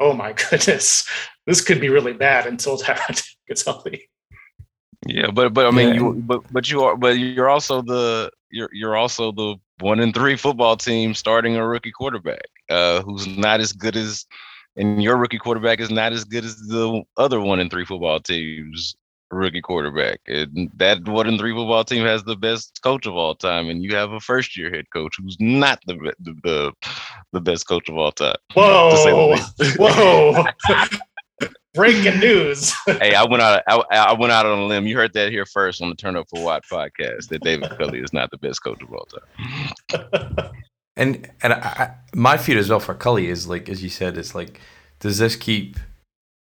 oh 0.00 0.14
my 0.14 0.32
goodness, 0.50 1.08
this 1.46 1.60
could 1.60 1.80
be 1.80 1.90
really 1.90 2.14
bad 2.14 2.46
until 2.46 2.78
Tyrod 2.78 3.22
gets 3.48 3.64
healthy. 3.64 4.09
Yeah, 5.06 5.30
but 5.30 5.54
but 5.54 5.66
I 5.66 5.70
mean, 5.70 5.88
yeah. 5.88 5.94
you 5.94 6.14
but 6.14 6.42
but 6.52 6.70
you 6.70 6.82
are 6.82 6.96
but 6.96 7.18
you're 7.18 7.48
also 7.48 7.80
the 7.82 8.30
you're 8.50 8.68
you're 8.72 8.96
also 8.96 9.32
the 9.32 9.56
one 9.80 10.00
in 10.00 10.12
three 10.12 10.36
football 10.36 10.76
team 10.76 11.14
starting 11.14 11.56
a 11.56 11.66
rookie 11.66 11.92
quarterback 11.92 12.46
uh, 12.68 13.00
who's 13.02 13.26
not 13.26 13.60
as 13.60 13.72
good 13.72 13.96
as 13.96 14.26
and 14.76 15.02
your 15.02 15.16
rookie 15.16 15.38
quarterback 15.38 15.80
is 15.80 15.90
not 15.90 16.12
as 16.12 16.24
good 16.24 16.44
as 16.44 16.56
the 16.56 17.02
other 17.16 17.40
one 17.40 17.60
in 17.60 17.70
three 17.70 17.84
football 17.84 18.20
teams 18.20 18.94
rookie 19.30 19.60
quarterback. 19.60 20.20
And 20.26 20.70
that 20.76 21.06
one 21.06 21.28
in 21.28 21.38
three 21.38 21.52
football 21.52 21.84
team 21.84 22.04
has 22.04 22.24
the 22.24 22.36
best 22.36 22.80
coach 22.82 23.06
of 23.06 23.14
all 23.14 23.34
time, 23.34 23.68
and 23.68 23.82
you 23.82 23.94
have 23.94 24.12
a 24.12 24.20
first 24.20 24.56
year 24.56 24.70
head 24.70 24.86
coach 24.92 25.16
who's 25.18 25.36
not 25.40 25.80
the 25.86 25.94
the 26.20 26.34
the, 26.42 26.72
the 27.32 27.40
best 27.40 27.66
coach 27.66 27.88
of 27.88 27.96
all 27.96 28.12
time. 28.12 28.36
Whoa! 28.54 29.36
Whoa! 29.76 30.44
Breaking 31.74 32.18
news. 32.18 32.72
hey, 32.86 33.14
I 33.14 33.24
went 33.24 33.42
out. 33.42 33.62
I, 33.68 33.82
I, 33.90 34.12
went 34.14 34.32
out 34.32 34.44
on 34.44 34.58
a 34.58 34.66
limb. 34.66 34.86
You 34.86 34.96
heard 34.96 35.12
that 35.12 35.30
here 35.30 35.46
first 35.46 35.80
on 35.80 35.88
the 35.88 35.94
Turn 35.94 36.16
Up 36.16 36.28
for 36.28 36.42
What 36.42 36.64
podcast. 36.64 37.28
That 37.28 37.42
David 37.42 37.70
Culley 37.78 38.00
is 38.00 38.12
not 38.12 38.30
the 38.30 38.38
best 38.38 38.62
coach 38.64 38.82
of 38.82 38.92
all 38.92 39.06
time. 39.06 40.50
and 40.96 41.30
and 41.42 41.52
I, 41.52 41.94
my 42.12 42.36
fear 42.36 42.58
as 42.58 42.68
well 42.68 42.80
for 42.80 42.94
Culley 42.94 43.28
is 43.28 43.46
like, 43.46 43.68
as 43.68 43.82
you 43.82 43.88
said, 43.88 44.18
it's 44.18 44.34
like, 44.34 44.60
does 44.98 45.18
this 45.18 45.36
keep 45.36 45.76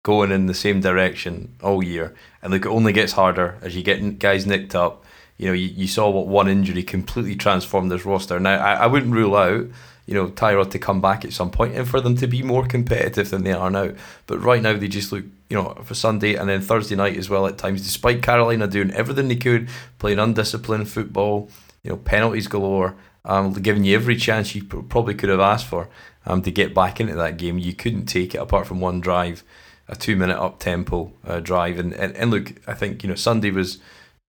going 0.07 0.31
in 0.31 0.45
the 0.45 0.53
same 0.53 0.79
direction 0.79 1.53
all 1.61 1.83
year. 1.83 2.15
And 2.41 2.53
look, 2.53 2.63
it 2.63 2.69
only 2.69 2.93
gets 2.93 3.11
harder 3.11 3.57
as 3.61 3.75
you 3.75 3.83
get 3.83 4.19
guys 4.19 4.45
nicked 4.45 4.73
up. 4.73 5.03
You 5.35 5.47
know, 5.47 5.53
you, 5.53 5.67
you 5.67 5.85
saw 5.85 6.09
what 6.09 6.27
one 6.27 6.47
injury 6.47 6.81
completely 6.81 7.35
transformed 7.35 7.91
this 7.91 8.05
roster. 8.05 8.39
Now, 8.39 8.57
I, 8.57 8.75
I 8.75 8.87
wouldn't 8.87 9.11
rule 9.11 9.35
out, 9.35 9.65
you 10.07 10.13
know, 10.13 10.29
Tyrod 10.29 10.71
to 10.71 10.79
come 10.79 11.01
back 11.01 11.23
at 11.23 11.33
some 11.33 11.51
point 11.51 11.75
and 11.75 11.87
for 11.87 12.01
them 12.01 12.15
to 12.15 12.27
be 12.27 12.41
more 12.41 12.65
competitive 12.65 13.29
than 13.29 13.43
they 13.43 13.51
are 13.51 13.69
now. 13.69 13.91
But 14.25 14.39
right 14.39 14.61
now, 14.61 14.75
they 14.75 14.87
just 14.87 15.11
look, 15.11 15.25
you 15.49 15.57
know, 15.57 15.75
for 15.83 15.93
Sunday 15.93 16.35
and 16.35 16.49
then 16.49 16.61
Thursday 16.61 16.95
night 16.95 17.17
as 17.17 17.29
well 17.29 17.45
at 17.45 17.57
times, 17.57 17.83
despite 17.83 18.23
Carolina 18.23 18.67
doing 18.67 18.91
everything 18.91 19.27
they 19.27 19.35
could, 19.35 19.69
playing 19.99 20.17
undisciplined 20.17 20.89
football, 20.89 21.49
you 21.83 21.91
know, 21.91 21.97
penalties 21.97 22.47
galore, 22.47 22.95
um, 23.25 23.53
giving 23.53 23.83
you 23.83 23.95
every 23.95 24.15
chance 24.15 24.55
you 24.55 24.63
probably 24.63 25.13
could 25.13 25.29
have 25.29 25.41
asked 25.41 25.67
for 25.67 25.89
um, 26.25 26.41
to 26.41 26.51
get 26.51 26.73
back 26.73 26.99
into 26.99 27.15
that 27.15 27.37
game. 27.37 27.59
You 27.59 27.73
couldn't 27.73 28.05
take 28.05 28.33
it 28.33 28.39
apart 28.39 28.65
from 28.65 28.79
one 28.79 29.01
drive 29.01 29.43
a 29.89 29.95
two 29.95 30.15
minute 30.15 30.37
up 30.37 30.59
tempo 30.59 31.13
uh, 31.25 31.39
drive. 31.39 31.79
And, 31.79 31.93
and, 31.93 32.15
and 32.15 32.31
look, 32.31 32.53
I 32.67 32.73
think 32.73 33.03
you 33.03 33.09
know 33.09 33.15
Sunday 33.15 33.51
was 33.51 33.79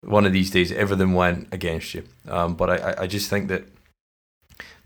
one 0.00 0.24
of 0.24 0.32
these 0.32 0.50
days 0.50 0.70
everything 0.72 1.14
went 1.14 1.48
against 1.52 1.94
you. 1.94 2.04
Um, 2.28 2.54
but 2.54 2.70
I, 2.70 3.02
I 3.02 3.06
just 3.06 3.30
think 3.30 3.48
that 3.48 3.64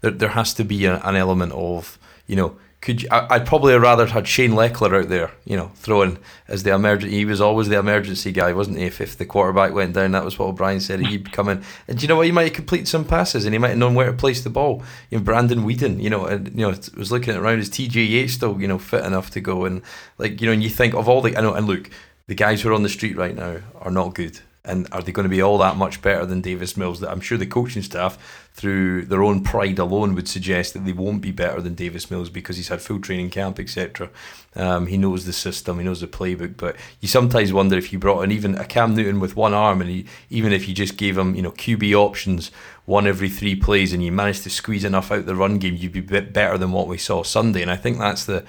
there, 0.03 0.11
there 0.11 0.29
has 0.31 0.53
to 0.55 0.65
be 0.65 0.85
a, 0.85 1.01
an 1.01 1.17
element 1.17 1.53
of 1.53 1.99
you 2.27 2.37
know 2.37 2.57
could 2.83 3.03
you, 3.03 3.09
I, 3.13 3.39
would 3.39 3.47
probably 3.47 3.75
rather 3.79 4.07
had 4.07 4.27
Shane 4.27 4.51
Lechler 4.51 5.03
out 5.03 5.09
there, 5.09 5.31
you 5.45 5.57
know, 5.57 5.71
throwing 5.77 6.19
as 6.49 6.65
the 6.65 6.75
emergency. 6.75 7.17
He 7.17 7.25
was 7.25 7.41
always 7.41 7.69
the 7.69 7.79
emergency 7.79 8.33
guy, 8.33 8.53
wasn't 8.53 8.79
he? 8.79 8.85
If, 8.87 9.01
if 9.01 9.17
the 9.17 9.25
quarterback 9.25 9.73
went 9.73 9.95
down, 9.95 10.11
that 10.11 10.25
was 10.25 10.37
what 10.37 10.49
O'Brien 10.49 10.81
said. 10.81 10.99
He'd 10.99 11.31
come 11.31 11.49
in, 11.49 11.63
and 11.87 11.97
do 11.97 12.03
you 12.03 12.09
know 12.09 12.17
what? 12.17 12.27
He 12.27 12.33
might 12.33 12.49
have 12.49 12.53
completed 12.55 12.89
some 12.89 13.05
passes, 13.05 13.45
and 13.45 13.55
he 13.55 13.59
might 13.59 13.69
have 13.69 13.79
known 13.79 13.95
where 13.95 14.07
to 14.07 14.13
place 14.13 14.43
the 14.43 14.51
ball. 14.51 14.83
You 15.11 15.19
know, 15.19 15.25
Brandon 15.25 15.61
Weeden, 15.61 16.03
you 16.03 16.11
know, 16.11 16.27
and 16.27 16.49
you 16.49 16.69
know, 16.69 16.77
was 16.97 17.13
looking 17.13 17.37
around. 17.37 17.61
Is 17.61 17.71
TJ 17.71 18.09
Yates 18.09 18.33
still, 18.33 18.61
you 18.61 18.67
know, 18.67 18.79
fit 18.79 19.05
enough 19.05 19.31
to 19.31 19.41
go? 19.41 19.65
And 19.65 19.83
like, 20.19 20.41
you 20.41 20.49
know, 20.49 20.53
and 20.53 20.63
you 20.63 20.69
think 20.69 20.95
of 20.95 21.09
all 21.09 21.23
the, 21.23 21.37
I 21.39 21.41
know, 21.41 21.55
and 21.55 21.69
look, 21.69 21.89
the 22.27 22.35
guys 22.35 22.63
who 22.63 22.71
are 22.71 22.75
on 22.75 22.83
the 22.83 22.89
street 22.89 23.17
right 23.17 23.37
now 23.37 23.59
are 23.81 23.93
not 23.93 24.17
good. 24.17 24.41
And 24.65 24.87
are 24.93 25.03
they 25.03 25.11
going 25.11 25.25
to 25.25 25.29
be 25.29 25.43
all 25.43 25.59
that 25.59 25.77
much 25.77 26.03
better 26.03 26.25
than 26.25 26.41
Davis 26.41 26.77
Mills? 26.77 27.01
That 27.01 27.11
I'm 27.11 27.21
sure 27.21 27.37
the 27.37 27.47
coaching 27.47 27.83
staff, 27.83 28.47
through 28.55 29.07
their 29.07 29.25
own 29.25 29.43
pride 29.43 29.81
alone, 29.81 30.15
would 30.15 30.29
suggest 30.29 30.73
that 30.75 30.85
they 30.85 30.93
won't 30.93 31.21
be 31.21 31.33
better 31.33 31.61
than 31.61 31.75
Davis 31.75 32.13
Mills 32.13 32.31
because 32.31 32.57
he's 32.59 32.69
had 32.69 32.81
full 32.81 33.01
training 33.01 33.31
camp, 33.31 33.59
etc. 33.59 34.09
Um, 34.55 34.87
he 34.87 34.97
knows 34.97 35.25
the 35.25 35.33
system, 35.33 35.79
he 35.79 35.85
knows 35.85 36.01
the 36.01 36.07
playbook. 36.07 36.57
But 36.57 36.77
you 37.01 37.09
sometimes 37.09 37.53
wonder 37.53 37.77
if 37.77 37.93
you 37.93 37.99
brought 37.99 38.23
in 38.23 38.31
even 38.31 38.55
a 38.55 38.65
Cam 38.65 38.95
Newton 38.95 39.19
with 39.19 39.35
one 39.35 39.53
arm, 39.53 39.81
and 39.81 39.91
he, 39.91 40.07
even 40.31 40.53
if 40.53 40.69
you 40.69 40.75
just 40.75 40.97
gave 40.97 41.19
him, 41.19 41.35
you 41.35 41.43
know, 41.43 41.53
QB 41.53 41.93
options 41.95 42.53
one 42.85 43.09
every 43.09 43.31
three 43.31 43.57
plays, 43.57 43.93
and 43.93 44.05
you 44.05 44.13
managed 44.13 44.45
to 44.45 44.51
squeeze 44.51 44.85
enough 44.85 45.11
out 45.11 45.27
the 45.27 45.35
run 45.35 45.59
game, 45.59 45.75
you'd 45.75 45.91
be 45.91 46.01
better 46.01 46.57
than 46.57 46.71
what 46.71 46.87
we 46.87 46.99
saw 46.99 47.25
Sunday. 47.25 47.63
And 47.63 47.71
I 47.71 47.77
think 47.77 47.99
that's 47.99 48.27
the 48.27 48.45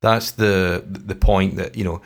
that's 0.00 0.30
the 0.32 0.84
the 0.86 1.16
point 1.16 1.56
that 1.56 1.76
you 1.76 1.82
know 1.82 2.02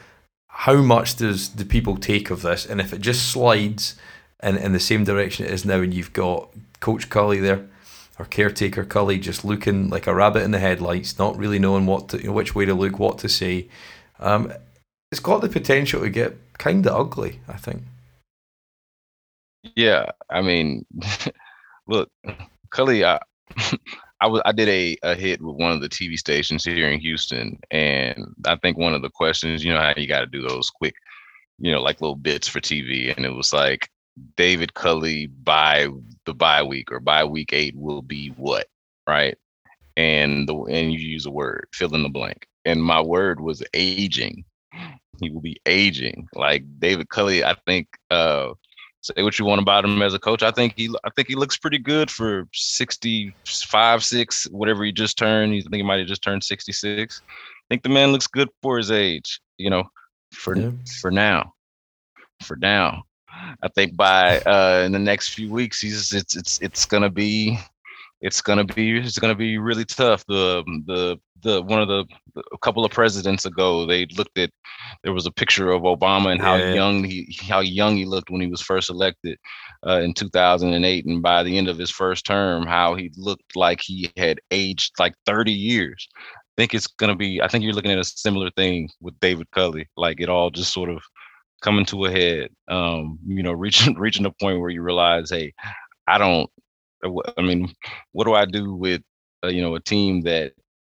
how 0.60 0.76
much 0.76 1.16
does 1.16 1.48
the 1.54 1.64
people 1.64 1.96
take 1.96 2.28
of 2.28 2.42
this? 2.42 2.66
And 2.66 2.82
if 2.82 2.92
it 2.92 3.00
just 3.00 3.30
slides 3.30 3.96
in, 4.42 4.58
in 4.58 4.72
the 4.74 4.78
same 4.78 5.04
direction 5.04 5.46
it 5.46 5.52
is 5.52 5.64
now, 5.64 5.80
and 5.80 5.94
you've 5.94 6.12
got 6.12 6.50
Coach 6.80 7.08
Culley 7.08 7.40
there, 7.40 7.66
or 8.18 8.26
caretaker 8.26 8.84
Culley 8.84 9.18
just 9.18 9.42
looking 9.42 9.88
like 9.88 10.06
a 10.06 10.14
rabbit 10.14 10.42
in 10.42 10.50
the 10.50 10.58
headlights, 10.58 11.18
not 11.18 11.38
really 11.38 11.58
knowing 11.58 11.86
what 11.86 12.10
to, 12.10 12.18
you 12.18 12.24
know, 12.24 12.32
which 12.32 12.54
way 12.54 12.66
to 12.66 12.74
look, 12.74 12.98
what 12.98 13.16
to 13.20 13.28
say. 13.28 13.68
Um, 14.18 14.52
it's 15.10 15.18
got 15.18 15.40
the 15.40 15.48
potential 15.48 16.02
to 16.02 16.10
get 16.10 16.36
kind 16.58 16.86
of 16.86 16.94
ugly, 16.94 17.40
I 17.48 17.56
think. 17.56 17.84
Yeah, 19.76 20.10
I 20.28 20.42
mean, 20.42 20.84
look, 21.86 22.10
Culley, 22.68 23.02
I, 23.02 23.18
I 24.20 24.26
was 24.28 24.42
I 24.46 24.52
did 24.52 24.68
a, 24.68 24.96
a 25.02 25.14
hit 25.14 25.42
with 25.42 25.56
one 25.56 25.72
of 25.72 25.80
the 25.82 25.88
TV 25.88 26.18
stations 26.18 26.64
here 26.64 26.90
in 26.90 27.00
Houston, 27.00 27.58
and 27.70 28.34
I 28.46 28.56
think 28.56 28.78
one 28.78 28.94
of 28.94 29.02
the 29.02 29.10
questions, 29.10 29.64
you 29.64 29.72
know, 29.72 29.80
how 29.80 29.94
you 29.96 30.08
got 30.08 30.20
to 30.20 30.26
do 30.26 30.42
those 30.42 30.70
quick, 30.70 30.94
you 31.58 31.72
know, 31.72 31.82
like 31.82 32.00
little 32.00 32.16
bits 32.16 32.48
for 32.48 32.60
TV, 32.60 33.16
and 33.16 33.26
it 33.26 33.30
was 33.32 33.52
like 33.52 33.88
David 34.36 34.74
Culley 34.74 35.26
by 35.28 35.88
the 36.26 36.34
bye 36.34 36.62
week 36.62 36.92
or 36.92 37.00
by 37.00 37.24
week 37.24 37.52
eight 37.52 37.76
will 37.76 38.02
be 38.02 38.28
what, 38.36 38.66
right? 39.08 39.36
And 39.96 40.48
the 40.48 40.54
and 40.56 40.92
you 40.92 40.98
use 41.00 41.26
a 41.26 41.30
word, 41.30 41.68
fill 41.74 41.94
in 41.94 42.02
the 42.02 42.08
blank, 42.10 42.46
and 42.64 42.82
my 42.82 43.00
word 43.00 43.40
was 43.40 43.62
aging. 43.74 44.44
He 45.20 45.30
will 45.30 45.42
be 45.42 45.60
aging 45.66 46.28
like 46.34 46.64
David 46.80 47.08
Culley. 47.10 47.44
I 47.44 47.54
think. 47.66 47.88
uh 48.10 48.52
say 49.02 49.22
what 49.22 49.38
you 49.38 49.44
want 49.44 49.60
about 49.60 49.84
him 49.84 50.02
as 50.02 50.14
a 50.14 50.18
coach. 50.18 50.42
I 50.42 50.50
think 50.50 50.74
he 50.76 50.90
I 51.04 51.10
think 51.10 51.28
he 51.28 51.34
looks 51.34 51.56
pretty 51.56 51.78
good 51.78 52.10
for 52.10 52.46
65, 52.52 54.04
6, 54.04 54.44
whatever 54.50 54.84
he 54.84 54.92
just 54.92 55.18
turned. 55.18 55.52
I 55.52 55.60
think 55.60 55.74
he 55.74 55.82
might 55.82 55.98
have 55.98 56.08
just 56.08 56.22
turned 56.22 56.44
66. 56.44 57.22
I 57.28 57.32
think 57.68 57.82
the 57.82 57.88
man 57.88 58.12
looks 58.12 58.26
good 58.26 58.48
for 58.62 58.78
his 58.78 58.90
age, 58.90 59.40
you 59.58 59.70
know, 59.70 59.84
for 60.32 60.56
yeah. 60.56 60.70
for 61.00 61.10
now. 61.10 61.52
For 62.42 62.56
now. 62.56 63.04
I 63.62 63.68
think 63.68 63.96
by 63.96 64.40
uh 64.40 64.82
in 64.84 64.92
the 64.92 64.98
next 64.98 65.30
few 65.30 65.50
weeks 65.50 65.80
he's 65.80 66.12
it's 66.12 66.36
it's 66.36 66.60
it's 66.60 66.84
gonna 66.84 67.10
be 67.10 67.58
it's 68.20 68.42
gonna 68.42 68.64
be 68.64 68.98
it's 68.98 69.18
gonna 69.18 69.34
be 69.34 69.58
really 69.58 69.84
tough. 69.84 70.24
The 70.26 70.62
the 70.86 71.18
the 71.42 71.62
one 71.62 71.80
of 71.80 71.88
the 71.88 72.04
a 72.52 72.58
couple 72.58 72.84
of 72.84 72.92
presidents 72.92 73.44
ago, 73.44 73.86
they 73.86 74.06
looked 74.16 74.38
at 74.38 74.50
there 75.02 75.12
was 75.12 75.26
a 75.26 75.32
picture 75.32 75.70
of 75.70 75.82
Obama 75.82 76.32
and 76.32 76.40
how 76.40 76.56
yeah. 76.56 76.74
young 76.74 77.04
he 77.04 77.36
how 77.48 77.60
young 77.60 77.96
he 77.96 78.04
looked 78.04 78.30
when 78.30 78.40
he 78.40 78.46
was 78.46 78.60
first 78.60 78.90
elected 78.90 79.38
uh, 79.86 80.00
in 80.00 80.14
2008, 80.14 81.06
and 81.06 81.22
by 81.22 81.42
the 81.42 81.56
end 81.56 81.68
of 81.68 81.78
his 81.78 81.90
first 81.90 82.26
term, 82.26 82.66
how 82.66 82.94
he 82.94 83.10
looked 83.16 83.56
like 83.56 83.80
he 83.80 84.10
had 84.16 84.40
aged 84.50 84.92
like 84.98 85.14
30 85.26 85.52
years. 85.52 86.08
I 86.16 86.62
think 86.62 86.74
it's 86.74 86.86
gonna 86.86 87.16
be. 87.16 87.40
I 87.40 87.48
think 87.48 87.64
you're 87.64 87.72
looking 87.72 87.92
at 87.92 87.98
a 87.98 88.04
similar 88.04 88.50
thing 88.50 88.90
with 89.00 89.18
David 89.20 89.50
Culley. 89.52 89.88
Like 89.96 90.20
it 90.20 90.28
all 90.28 90.50
just 90.50 90.72
sort 90.72 90.90
of 90.90 91.02
coming 91.62 91.84
to 91.86 92.06
a 92.06 92.10
head. 92.10 92.50
Um, 92.68 93.18
you 93.26 93.42
know, 93.42 93.52
reaching 93.64 93.94
reaching 93.98 94.26
a 94.26 94.30
point 94.32 94.60
where 94.60 94.70
you 94.70 94.82
realize, 94.82 95.30
hey, 95.30 95.52
I 96.06 96.18
don't. 96.18 96.50
I 97.38 97.40
mean, 97.40 97.72
what 98.12 98.24
do 98.24 98.34
I 98.34 98.44
do 98.44 98.74
with 98.74 99.00
uh, 99.42 99.48
you 99.48 99.62
know 99.62 99.74
a 99.74 99.80
team 99.80 100.20
that 100.22 100.52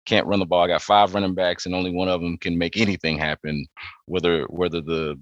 can't 0.05 0.27
run 0.27 0.39
the 0.39 0.45
ball. 0.45 0.63
I 0.63 0.67
got 0.67 0.81
five 0.81 1.13
running 1.13 1.35
backs, 1.35 1.65
and 1.65 1.75
only 1.75 1.91
one 1.91 2.07
of 2.07 2.21
them 2.21 2.37
can 2.37 2.57
make 2.57 2.77
anything 2.77 3.17
happen, 3.17 3.65
whether 4.05 4.43
whether 4.45 4.81
the 4.81 5.19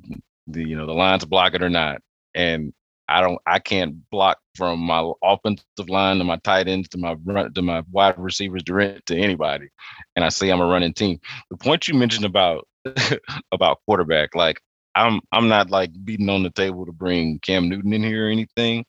the 0.48 0.68
you 0.68 0.76
know 0.76 0.86
the 0.86 0.94
lines 0.94 1.26
block 1.26 1.54
it 1.54 1.64
or 1.64 1.70
not. 1.70 2.02
And 2.36 2.74
I 3.08 3.22
don't 3.22 3.40
I 3.48 3.60
can't 3.60 4.10
block 4.12 4.38
from 4.56 4.80
my 4.80 5.12
offensive 5.24 5.90
line 5.90 6.20
to 6.20 6.24
my 6.24 6.38
tight 6.38 6.68
ends 6.68 6.88
to 6.90 6.98
my 6.98 7.16
run 7.24 7.54
to 7.54 7.62
my 7.62 7.84
wide 7.92 8.18
receivers 8.18 8.64
direct 8.64 9.08
to 9.08 9.18
anybody. 9.18 9.70
And 10.16 10.24
I 10.24 10.30
say 10.30 10.50
I'm 10.50 10.62
a 10.62 10.66
running 10.66 10.94
team. 10.94 11.20
The 11.50 11.58
point 11.58 11.88
you 11.88 11.96
mentioned 11.96 12.26
about 12.26 12.68
about 13.52 13.80
quarterback, 13.86 14.36
like 14.36 14.62
I'm 14.96 15.22
I'm 15.32 15.48
not 15.48 15.70
like 15.70 15.92
beating 16.04 16.30
on 16.30 16.44
the 16.44 16.50
table 16.50 16.86
to 16.86 16.92
bring 16.92 17.40
Cam 17.40 17.70
Newton 17.70 17.94
in 17.94 18.04
here 18.04 18.28
or 18.28 18.30
anything, 18.30 18.86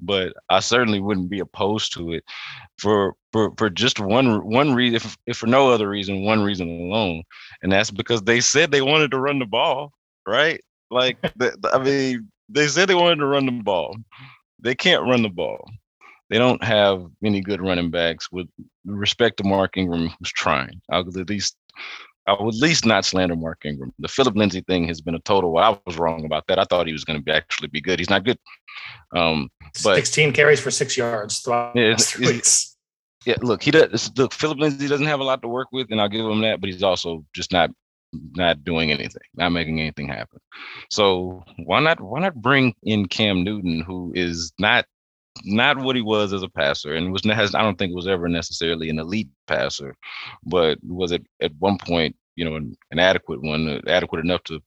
but 0.00 0.32
I 0.48 0.60
certainly 0.60 1.00
wouldn't 1.00 1.30
be 1.30 1.40
opposed 1.40 1.92
to 1.94 2.12
it 2.12 2.24
for 2.78 3.14
for 3.32 3.52
for 3.56 3.70
just 3.70 4.00
one 4.00 4.46
one 4.48 4.74
reason, 4.74 4.96
if, 4.96 5.16
if 5.26 5.36
for 5.36 5.46
no 5.46 5.70
other 5.70 5.88
reason, 5.88 6.24
one 6.24 6.42
reason 6.42 6.68
alone, 6.68 7.22
and 7.62 7.70
that's 7.70 7.90
because 7.90 8.22
they 8.22 8.40
said 8.40 8.70
they 8.70 8.82
wanted 8.82 9.10
to 9.10 9.20
run 9.20 9.38
the 9.38 9.46
ball, 9.46 9.92
right? 10.26 10.60
Like 10.90 11.20
the, 11.36 11.56
I 11.72 11.78
mean, 11.78 12.30
they 12.48 12.68
said 12.68 12.88
they 12.88 12.94
wanted 12.94 13.18
to 13.18 13.26
run 13.26 13.46
the 13.46 13.52
ball. 13.52 13.96
They 14.60 14.74
can't 14.74 15.06
run 15.06 15.22
the 15.22 15.28
ball. 15.28 15.68
They 16.30 16.38
don't 16.38 16.62
have 16.64 17.04
any 17.22 17.42
good 17.42 17.60
running 17.60 17.90
backs. 17.90 18.32
With 18.32 18.48
respect 18.86 19.36
to 19.38 19.44
Mark 19.44 19.76
Ingram, 19.76 20.08
who's 20.18 20.32
trying, 20.32 20.80
I'll 20.90 21.06
at 21.06 21.28
least 21.28 21.56
I 22.26 22.36
would 22.38 22.54
at 22.54 22.60
least 22.60 22.86
not 22.86 23.04
slander 23.04 23.34
Mark 23.34 23.64
Ingram. 23.64 23.92
The 23.98 24.08
Philip 24.08 24.36
Lindsay 24.36 24.60
thing 24.60 24.86
has 24.86 25.00
been 25.00 25.14
a 25.14 25.20
total. 25.20 25.52
Well, 25.52 25.72
I 25.72 25.78
was 25.86 25.98
wrong 25.98 26.24
about 26.24 26.46
that. 26.46 26.58
I 26.58 26.64
thought 26.64 26.86
he 26.86 26.92
was 26.92 27.04
going 27.04 27.18
to 27.18 27.24
be 27.24 27.32
actually 27.32 27.68
be 27.68 27.80
good. 27.80 27.98
He's 27.98 28.10
not 28.10 28.24
good. 28.24 28.38
Um, 29.14 29.50
but 29.82 29.96
16 29.96 30.32
carries 30.32 30.60
for 30.60 30.70
six 30.70 30.96
yards 30.96 31.40
throughout 31.40 31.74
yeah, 31.74 31.96
weeks. 32.20 32.76
Yeah, 33.24 33.36
look, 33.40 33.62
he 33.62 33.70
does. 33.70 34.10
Look, 34.16 34.32
Phillip 34.32 34.58
Lindsay 34.58 34.88
doesn't 34.88 35.06
have 35.06 35.20
a 35.20 35.24
lot 35.24 35.42
to 35.42 35.48
work 35.48 35.68
with, 35.72 35.88
and 35.90 36.00
I'll 36.00 36.08
give 36.08 36.24
him 36.24 36.40
that. 36.42 36.60
But 36.60 36.70
he's 36.70 36.82
also 36.82 37.24
just 37.34 37.52
not 37.52 37.70
not 38.12 38.64
doing 38.64 38.90
anything, 38.90 39.22
not 39.34 39.50
making 39.50 39.80
anything 39.80 40.08
happen. 40.08 40.38
So 40.90 41.42
why 41.64 41.80
not 41.80 42.00
why 42.00 42.20
not 42.20 42.34
bring 42.34 42.74
in 42.82 43.06
Cam 43.06 43.44
Newton, 43.44 43.80
who 43.80 44.12
is 44.14 44.52
not 44.58 44.86
not 45.44 45.78
what 45.78 45.96
he 45.96 46.02
was 46.02 46.32
as 46.32 46.42
a 46.42 46.48
passer, 46.48 46.94
and 46.94 47.12
was 47.12 47.24
has 47.24 47.54
I 47.54 47.62
don't 47.62 47.78
think 47.78 47.94
was 47.94 48.08
ever 48.08 48.28
necessarily 48.28 48.90
an 48.90 48.98
elite 48.98 49.30
passer, 49.46 49.96
but 50.44 50.78
was 50.82 51.12
at 51.12 51.22
at 51.40 51.52
one 51.58 51.78
point 51.78 52.16
you 52.36 52.44
know 52.44 52.56
an, 52.56 52.76
an 52.90 52.98
adequate 52.98 53.42
one, 53.42 53.68
uh, 53.68 53.80
adequate 53.88 54.24
enough 54.24 54.42
to 54.44 54.60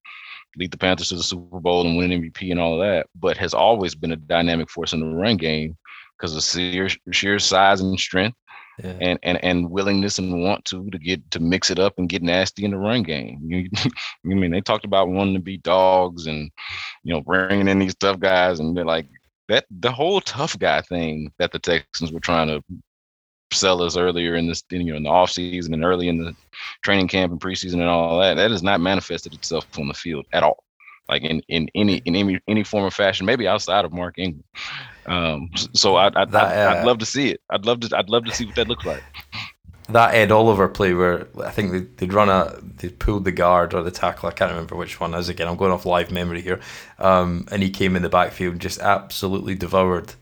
lead 0.57 0.71
the 0.71 0.77
Panthers 0.77 1.09
to 1.09 1.15
the 1.15 1.23
Super 1.23 1.59
Bowl 1.59 1.85
and 1.85 1.97
win 1.97 2.11
an 2.11 2.21
MVP 2.21 2.51
and 2.51 2.59
all 2.59 2.81
of 2.81 2.87
that, 2.87 3.07
but 3.15 3.37
has 3.37 3.53
always 3.53 3.95
been 3.95 4.11
a 4.11 4.17
dynamic 4.17 4.69
force 4.69 4.93
in 4.93 5.01
the 5.01 5.05
run 5.05 5.37
game 5.37 5.77
because 6.17 6.35
of 6.35 6.43
sheer, 6.43 6.87
sheer 7.11 7.39
size 7.39 7.81
and 7.81 7.99
strength. 7.99 8.37
Yeah. 8.83 8.97
And, 8.99 9.19
and 9.23 9.41
and 9.41 9.71
willingness 9.71 10.19
and 10.19 10.43
want 10.43 10.65
to 10.65 10.89
to 10.89 10.99
get 10.99 11.31
to 11.31 11.39
mix 11.39 11.71
it 11.71 11.79
up 11.79 11.93
and 11.97 12.09
get 12.09 12.21
nasty 12.21 12.65
in 12.65 12.71
the 12.71 12.77
run 12.77 13.03
game. 13.03 13.39
You, 13.41 13.69
I 13.75 13.89
mean, 14.23 14.51
they 14.51 14.59
talked 14.59 14.83
about 14.83 15.07
wanting 15.07 15.35
to 15.35 15.39
be 15.39 15.59
dogs 15.59 16.27
and 16.27 16.51
you 17.01 17.13
know 17.13 17.21
bringing 17.21 17.69
in 17.69 17.79
these 17.79 17.95
tough 17.95 18.19
guys, 18.19 18.59
and 18.59 18.75
they're 18.75 18.83
like, 18.83 19.07
that 19.47 19.65
the 19.69 19.91
whole 19.91 20.21
tough 20.21 20.57
guy 20.59 20.81
thing 20.81 21.31
that 21.39 21.51
the 21.51 21.59
Texans 21.59 22.11
were 22.11 22.19
trying 22.19 22.47
to 22.47 22.61
sell 23.51 23.81
us 23.81 23.95
earlier 23.95 24.35
in 24.35 24.47
this 24.47 24.63
you 24.69 24.83
know 24.83 24.95
in 24.95 25.03
the 25.03 25.09
off 25.09 25.31
season 25.31 25.73
and 25.73 25.85
early 25.85 26.07
in 26.07 26.17
the 26.17 26.35
training 26.83 27.07
camp 27.07 27.31
and 27.31 27.39
preseason 27.39 27.75
and 27.75 27.83
all 27.83 28.19
that 28.19 28.35
that 28.35 28.51
has 28.51 28.63
not 28.63 28.81
manifested 28.81 29.33
itself 29.33 29.65
on 29.77 29.87
the 29.87 29.93
field 29.93 30.25
at 30.33 30.43
all. 30.43 30.63
Like 31.07 31.21
in 31.21 31.41
in 31.47 31.69
any 31.75 31.97
in 32.05 32.15
any 32.15 32.39
any 32.47 32.63
form 32.63 32.85
or 32.85 32.91
fashion 32.91 33.25
maybe 33.25 33.47
outside 33.47 33.85
of 33.85 33.93
Mark 33.93 34.17
Ingram. 34.17 34.43
Um 35.05 35.49
so 35.73 35.95
I, 35.95 36.07
I, 36.07 36.23
uh, 36.23 36.75
I'd 36.75 36.85
love 36.85 36.97
to 36.99 37.05
see 37.05 37.29
it. 37.29 37.41
I'd 37.49 37.65
love 37.65 37.81
to 37.81 37.97
I'd 37.97 38.09
love 38.09 38.25
to 38.25 38.31
see 38.31 38.45
what 38.45 38.55
that 38.55 38.67
looks 38.67 38.85
like 38.85 39.03
that 39.89 40.15
Ed 40.15 40.31
Oliver 40.31 40.67
play 40.67 40.93
where 40.93 41.27
I 41.43 41.51
think 41.51 41.71
they, 41.71 41.79
they'd 41.79 42.13
run 42.13 42.29
a 42.29 42.59
they 42.77 42.89
pulled 42.89 43.25
the 43.25 43.31
guard 43.31 43.73
or 43.73 43.83
the 43.83 43.91
tackle 43.91 44.29
I 44.29 44.31
can't 44.31 44.51
remember 44.51 44.75
which 44.75 44.99
one. 44.99 45.13
As 45.13 45.29
again 45.29 45.47
I'm 45.47 45.57
going 45.57 45.71
off 45.71 45.85
live 45.85 46.11
memory 46.11 46.41
here. 46.41 46.59
Um, 46.97 47.47
and 47.51 47.61
he 47.61 47.69
came 47.69 47.95
in 47.95 48.01
the 48.01 48.09
backfield 48.09 48.53
and 48.53 48.61
just 48.61 48.79
absolutely 48.79 49.55
devoured 49.55 50.13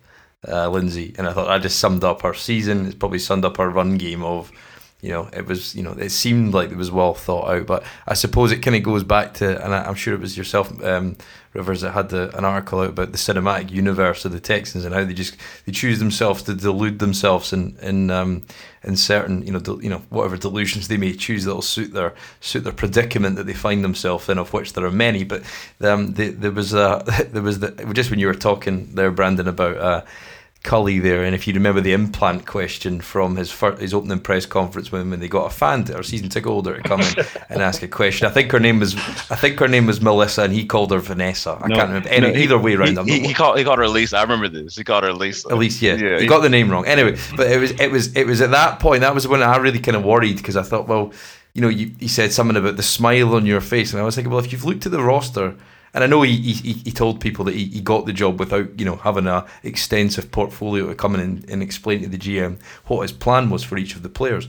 uh, 0.47 0.69
Lindsay. 0.69 1.13
And 1.17 1.27
I 1.27 1.33
thought 1.33 1.47
that 1.47 1.61
just 1.61 1.79
summed 1.79 2.03
up 2.03 2.25
our 2.25 2.33
season. 2.33 2.85
It's 2.85 2.95
probably 2.95 3.19
summed 3.19 3.45
up 3.45 3.59
our 3.59 3.69
run 3.69 3.97
game 3.97 4.23
of 4.23 4.51
you 5.01 5.09
know 5.09 5.29
it 5.33 5.45
was 5.45 5.75
you 5.75 5.83
know 5.83 5.91
it 5.91 6.11
seemed 6.11 6.53
like 6.53 6.71
it 6.71 6.77
was 6.77 6.91
well 6.91 7.13
thought 7.13 7.49
out. 7.49 7.65
But 7.65 7.83
I 8.07 8.15
suppose 8.15 8.51
it 8.51 8.59
kind 8.59 8.75
of 8.75 8.83
goes 8.83 9.03
back 9.03 9.35
to 9.35 9.63
and 9.63 9.73
I, 9.73 9.87
am 9.87 9.95
sure 9.95 10.13
it 10.13 10.19
was 10.19 10.37
yourself 10.37 10.83
um, 10.83 11.15
Rivers 11.53 11.81
that 11.81 11.91
had 11.91 12.09
the, 12.09 12.35
an 12.37 12.45
article 12.45 12.79
out 12.79 12.89
about 12.89 13.11
the 13.11 13.17
cinematic 13.17 13.69
universe 13.69 14.25
of 14.25 14.31
the 14.31 14.39
Texans 14.39 14.85
and 14.85 14.93
how 14.93 15.03
they 15.03 15.13
just 15.13 15.37
they 15.65 15.71
choose 15.71 15.99
themselves 15.99 16.43
to 16.43 16.55
delude 16.55 16.99
themselves 16.99 17.53
in 17.53 17.77
in 17.81 18.09
um, 18.09 18.43
in 18.83 18.97
certain 18.97 19.45
you 19.45 19.51
know 19.51 19.59
del, 19.59 19.81
you 19.81 19.89
know 19.89 20.01
whatever 20.09 20.37
delusions 20.37 20.87
they 20.87 20.97
may 20.97 21.13
choose 21.13 21.45
that'll 21.45 21.61
suit 21.61 21.93
their 21.93 22.13
suit 22.41 22.63
their 22.63 22.73
predicament 22.73 23.35
that 23.35 23.45
they 23.45 23.53
find 23.53 23.83
themselves 23.83 24.29
in, 24.29 24.37
of 24.37 24.51
which 24.53 24.73
there 24.73 24.85
are 24.85 24.91
many. 24.91 25.23
But 25.23 25.43
um, 25.81 26.13
the, 26.13 26.29
there 26.29 26.51
was 26.51 26.73
a 26.73 27.03
there 27.31 27.41
was 27.41 27.59
the 27.59 27.71
just 27.93 28.09
when 28.09 28.19
you 28.19 28.27
were 28.27 28.33
talking 28.33 28.95
there, 28.95 29.11
Brandon, 29.11 29.47
about. 29.47 29.77
Uh, 29.77 30.01
Culley 30.63 30.99
there, 30.99 31.25
and 31.25 31.35
if 31.35 31.45
you 31.45 31.53
remember 31.53 31.81
the 31.81 31.91
implant 31.91 32.45
question 32.45 33.01
from 33.01 33.35
his 33.35 33.51
first, 33.51 33.81
his 33.81 33.93
opening 33.93 34.21
press 34.21 34.45
conference 34.45 34.93
when, 34.93 35.09
when 35.09 35.19
they 35.19 35.27
got 35.27 35.51
a 35.51 35.53
fan 35.53 35.93
or 35.93 36.03
season 36.03 36.29
ticket 36.29 36.47
holder 36.47 36.77
to 36.77 36.81
come 36.81 37.01
in 37.01 37.13
and 37.49 37.61
ask 37.61 37.83
a 37.83 37.87
question. 37.87 38.27
I 38.27 38.29
think 38.29 38.49
her 38.53 38.61
name 38.61 38.79
was 38.79 38.95
I 39.29 39.35
think 39.35 39.59
her 39.59 39.67
name 39.67 39.85
was 39.85 39.99
Melissa, 39.99 40.43
and 40.43 40.53
he 40.53 40.65
called 40.65 40.91
her 40.91 40.99
Vanessa. 40.99 41.59
I 41.61 41.67
no, 41.67 41.75
can't 41.75 41.87
remember. 41.89 42.07
Any, 42.07 42.27
no, 42.27 42.33
he, 42.33 42.43
either 42.43 42.57
way 42.57 42.75
around, 42.75 42.97
he, 43.09 43.19
he, 43.19 43.27
he, 43.27 43.33
called 43.33 43.57
he 43.57 43.65
called 43.65 43.79
her 43.79 43.83
Elise. 43.83 44.13
I 44.13 44.21
remember 44.21 44.47
this. 44.47 44.77
He 44.77 44.85
called 44.85 45.03
her 45.03 45.09
Elise. 45.09 45.43
Elise, 45.43 45.81
yeah. 45.81 45.95
yeah 45.95 46.19
he 46.19 46.27
got 46.27 46.39
the 46.39 46.49
name 46.49 46.71
wrong. 46.71 46.85
Anyway, 46.85 47.17
but 47.35 47.51
it 47.51 47.59
was 47.59 47.71
it 47.71 47.91
was 47.91 48.15
it 48.15 48.25
was 48.25 48.39
at 48.39 48.51
that 48.51 48.79
point 48.79 49.01
that 49.01 49.13
was 49.13 49.27
when 49.27 49.43
I 49.43 49.57
really 49.57 49.79
kind 49.79 49.97
of 49.97 50.05
worried 50.05 50.37
because 50.37 50.55
I 50.55 50.63
thought, 50.63 50.87
well, 50.87 51.11
you 51.53 51.61
know, 51.61 51.67
you, 51.69 51.91
he 51.99 52.07
said 52.07 52.31
something 52.31 52.55
about 52.55 52.77
the 52.77 52.83
smile 52.83 53.35
on 53.35 53.45
your 53.45 53.59
face, 53.59 53.91
and 53.91 54.01
I 54.01 54.05
was 54.05 54.15
thinking, 54.15 54.31
well, 54.31 54.43
if 54.43 54.53
you've 54.53 54.63
looked 54.63 54.85
at 54.85 54.93
the 54.93 55.03
roster 55.03 55.55
and 55.93 56.03
I 56.03 56.07
know 56.07 56.23
he, 56.23 56.35
he, 56.35 56.73
he 56.73 56.91
told 56.91 57.21
people 57.21 57.45
that 57.45 57.53
he, 57.53 57.65
he 57.65 57.81
got 57.81 58.05
the 58.05 58.13
job 58.13 58.39
without 58.39 58.79
you 58.79 58.85
know 58.85 58.95
having 58.95 59.27
a 59.27 59.45
extensive 59.61 60.31
portfolio 60.31 60.87
to 60.87 60.95
come 60.95 61.15
in 61.15 61.21
and, 61.21 61.49
and 61.49 61.61
explain 61.61 62.01
to 62.01 62.09
the 62.09 62.17
GM 62.17 62.59
what 62.87 63.01
his 63.01 63.11
plan 63.11 63.49
was 63.49 63.63
for 63.63 63.77
each 63.77 63.95
of 63.95 64.01
the 64.03 64.09
players. 64.09 64.47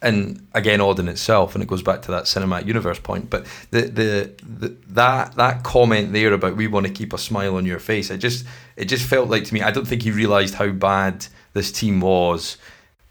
And 0.00 0.46
again, 0.54 0.80
odd 0.80 1.00
in 1.00 1.08
itself, 1.08 1.54
and 1.54 1.62
it 1.62 1.68
goes 1.68 1.82
back 1.82 2.02
to 2.02 2.12
that 2.12 2.24
cinematic 2.24 2.66
universe 2.66 3.00
point. 3.00 3.30
But 3.30 3.46
the, 3.72 3.80
the, 3.82 4.32
the 4.44 4.76
that 4.90 5.34
that 5.34 5.64
comment 5.64 6.12
there 6.12 6.32
about 6.32 6.56
we 6.56 6.68
want 6.68 6.86
to 6.86 6.92
keep 6.92 7.12
a 7.12 7.18
smile 7.18 7.56
on 7.56 7.66
your 7.66 7.80
face, 7.80 8.08
it 8.10 8.18
just 8.18 8.46
it 8.76 8.84
just 8.84 9.04
felt 9.04 9.28
like 9.28 9.44
to 9.44 9.54
me. 9.54 9.62
I 9.62 9.72
don't 9.72 9.88
think 9.88 10.02
he 10.02 10.12
realised 10.12 10.54
how 10.54 10.68
bad 10.68 11.26
this 11.52 11.72
team 11.72 12.00
was, 12.00 12.58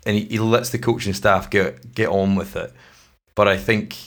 and 0.06 0.16
he, 0.16 0.26
he 0.26 0.40
lets 0.40 0.70
the 0.70 0.80
coaching 0.80 1.14
staff 1.14 1.50
get 1.50 1.94
get 1.94 2.08
on 2.08 2.36
with 2.36 2.56
it. 2.56 2.72
But 3.36 3.50
I 3.50 3.58
think 3.58 3.98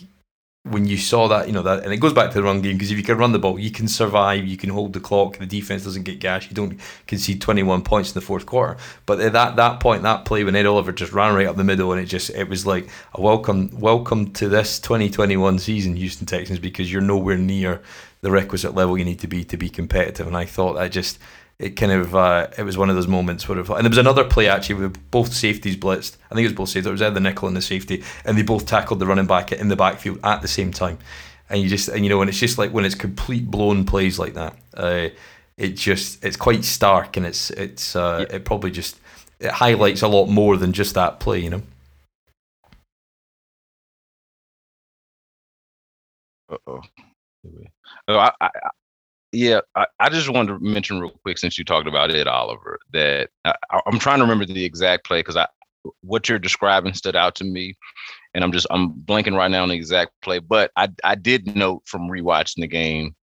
when 0.65 0.87
you 0.87 0.99
saw 0.99 1.27
that, 1.29 1.47
you 1.47 1.55
know 1.55 1.63
that, 1.63 1.85
and 1.85 1.93
it 1.93 1.97
goes 1.97 2.13
back 2.13 2.31
to 2.31 2.35
the 2.35 2.43
run 2.43 2.61
game 2.61 2.75
because 2.75 2.91
if 2.91 2.99
you 2.99 3.03
can 3.03 3.17
run 3.17 3.33
the 3.33 3.39
ball, 3.39 3.59
you 3.59 3.71
can 3.71 3.89
survive, 3.89 4.45
you 4.45 4.59
can 4.59 4.69
hold 4.69 4.93
the 4.93 5.01
clock, 5.01 5.39
the 5.39 5.47
defense 5.47 5.85
doesn't 5.85 6.03
get 6.03 6.21
gashed, 6.21 6.51
you 6.51 6.55
don't 6.55 6.79
concede 7.07 7.41
21 7.41 7.83
points 7.83 8.11
in 8.11 8.15
the 8.15 8.21
fourth 8.21 8.45
quarter. 8.45 8.77
But 9.07 9.21
at 9.21 9.33
that 9.33 9.57
that 9.57 9.81
point, 9.81 10.03
that 10.03 10.27
play 10.27 10.45
when 10.45 10.55
Ed 10.55 10.67
Oliver 10.67 10.93
just 10.93 11.13
ran 11.13 11.35
right 11.35 11.47
up 11.47 11.57
the 11.57 11.65
middle, 11.65 11.93
and 11.93 12.01
it 12.01 12.07
just 12.07 12.29
it 12.31 12.49
was 12.49 12.67
like 12.67 12.91
a 13.15 13.23
welcome 13.23 13.71
welcome 13.81 14.33
to 14.35 14.51
this 14.51 14.79
2021 14.81 15.59
season, 15.59 15.97
Houston 15.97 16.27
Texans, 16.27 16.59
because 16.59 16.93
you're 16.93 17.01
nowhere 17.01 17.39
near 17.39 17.81
the 18.21 18.31
requisite 18.31 18.75
level 18.75 18.99
you 18.99 19.05
need 19.07 19.21
to 19.21 19.27
be 19.27 19.45
to 19.45 19.57
be 19.57 19.71
competitive. 19.71 20.27
And 20.27 20.37
I 20.37 20.45
thought 20.45 20.75
that 20.75 20.93
just 20.93 21.19
it 21.61 21.77
kind 21.77 21.93
of 21.93 22.17
uh, 22.17 22.47
it 22.57 22.63
was 22.63 22.79
one 22.79 22.89
of 22.89 22.97
those 22.97 23.07
moments 23.07 23.47
where, 23.47 23.59
and 23.59 23.69
there 23.69 23.91
was 23.91 23.99
another 23.99 24.25
play 24.25 24.49
actually 24.49 24.77
with 24.77 25.11
both 25.11 25.35
safeties 25.35 25.77
blitzed. 25.77 26.17
I 26.31 26.35
think 26.35 26.47
it 26.47 26.49
was 26.49 26.55
both 26.55 26.71
safeties. 26.71 26.87
It 26.87 26.93
was 26.93 27.03
either 27.03 27.15
the 27.15 27.21
nickel 27.21 27.49
and 27.49 27.57
the 27.57 27.61
safety, 27.61 28.03
and 28.25 28.39
they 28.39 28.43
both 28.43 28.65
tackled 28.65 28.99
the 28.99 29.07
running 29.07 29.27
back 29.27 29.53
in 29.53 29.69
the 29.69 29.77
backfield 29.77 30.21
at 30.25 30.41
the 30.41 30.49
same 30.49 30.73
time. 30.73 30.99
And 31.51 31.61
you 31.61 31.69
just 31.69 31.89
and 31.89 32.03
you 32.03 32.09
know, 32.09 32.23
and 32.23 32.31
it's 32.31 32.39
just 32.39 32.57
like 32.57 32.73
when 32.73 32.87
it's 32.87 32.95
complete 32.95 33.51
blown 33.51 33.85
plays 33.85 34.19
like 34.19 34.35
that. 34.35 34.57
Uh, 34.75 35.09
it 35.59 35.77
just 35.77 36.25
it's 36.25 36.37
quite 36.39 36.65
stark, 36.65 37.19
and 37.19 37.27
it's 37.27 37.51
it's 37.51 37.95
uh, 37.95 38.25
yeah. 38.29 38.37
it 38.37 38.47
probably 38.47 38.71
just 38.71 38.99
it 39.39 39.51
highlights 39.51 40.01
a 40.01 40.09
lot 40.09 40.27
more 40.29 40.57
than 40.57 40.73
just 40.73 40.95
that 40.95 41.21
play, 41.21 41.41
you 41.41 41.51
know. 41.51 41.63
Uh 46.49 46.57
oh. 46.67 46.83
I, 48.09 48.33
I, 48.41 48.51
yeah, 49.33 49.61
I, 49.77 49.87
I, 49.99 50.09
just 50.09 50.29
wanted 50.29 50.59
to 50.59 50.61
mention 50.61 51.01
real 51.01 51.11
quick 51.23 51.39
since 51.39 51.57
you 51.57 51.65
talked 51.65 51.87
about 51.87 52.11
it, 52.11 52.27
Oliver 52.27 52.79
that 52.93 53.31
I, 53.45 53.55
am 53.87 53.99
trying 53.99 54.19
to 54.19 54.25
remember 54.25 54.45
the 54.45 54.65
exact 54.65 55.07
play 55.07 55.21
because 55.21 55.37
I 55.37 55.47
what 56.03 56.29
you're 56.29 56.39
describing 56.39 56.95
stood 56.95 57.17
out 57.17 57.35
to 57.37 57.45
me, 57.45 57.77
and 58.35 58.43
I'm 58.43 58.53
just 58.53 58.67
I'm 58.71 58.93
blanking 58.93 59.37
right 59.37 59.51
now 59.51 59.63
on 59.63 59.69
the 59.69 59.77
exact 59.77 60.13
play. 60.23 60.41
But 60.41 60.73
I 60.77 60.89
I 61.05 61.15
did 61.15 61.55
note 61.55 61.83
from 61.87 62.09
rewatching 62.09 62.61
the 62.61 62.67
game 62.67 63.15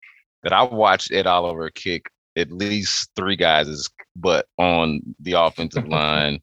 that 0.43 0.53
I 0.53 0.63
watched 0.63 1.13
Ed 1.13 1.27
Oliver 1.27 1.71
kick 1.71 2.07
at 2.37 2.53
least 2.53 3.11
three 3.17 3.37
guys' 3.37 3.89
butt 4.15 4.47
on 4.59 5.01
the 5.21 5.33
offensive 5.33 5.89
line, 5.89 6.41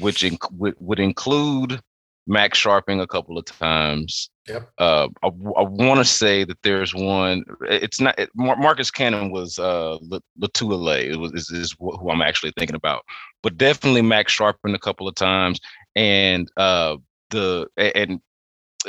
which 0.00 0.22
inc- 0.22 0.52
would, 0.52 0.74
would 0.78 1.00
include 1.00 1.80
Max 2.26 2.62
Scharping 2.62 3.00
a 3.00 3.06
couple 3.06 3.38
of 3.38 3.44
times. 3.44 4.30
Yep. 4.48 4.70
Uh, 4.78 5.08
I, 5.22 5.26
I 5.26 5.62
want 5.62 5.98
to 5.98 6.04
say 6.04 6.44
that 6.44 6.58
there's 6.62 6.94
one. 6.94 7.44
It's 7.62 8.00
not 8.00 8.18
it, 8.18 8.30
Marcus 8.34 8.90
Cannon 8.90 9.30
was 9.30 9.58
uh 9.58 9.98
Lotulelei. 10.40 11.10
It 11.12 11.16
was 11.16 11.32
is, 11.32 11.50
is 11.50 11.74
who 11.78 12.10
I'm 12.10 12.22
actually 12.22 12.52
thinking 12.56 12.76
about, 12.76 13.02
but 13.42 13.56
definitely 13.58 14.02
Max 14.02 14.36
Scharping 14.36 14.74
a 14.74 14.78
couple 14.78 15.08
of 15.08 15.14
times, 15.14 15.58
and 15.96 16.48
uh 16.56 16.96
the 17.30 17.66
and 17.76 18.20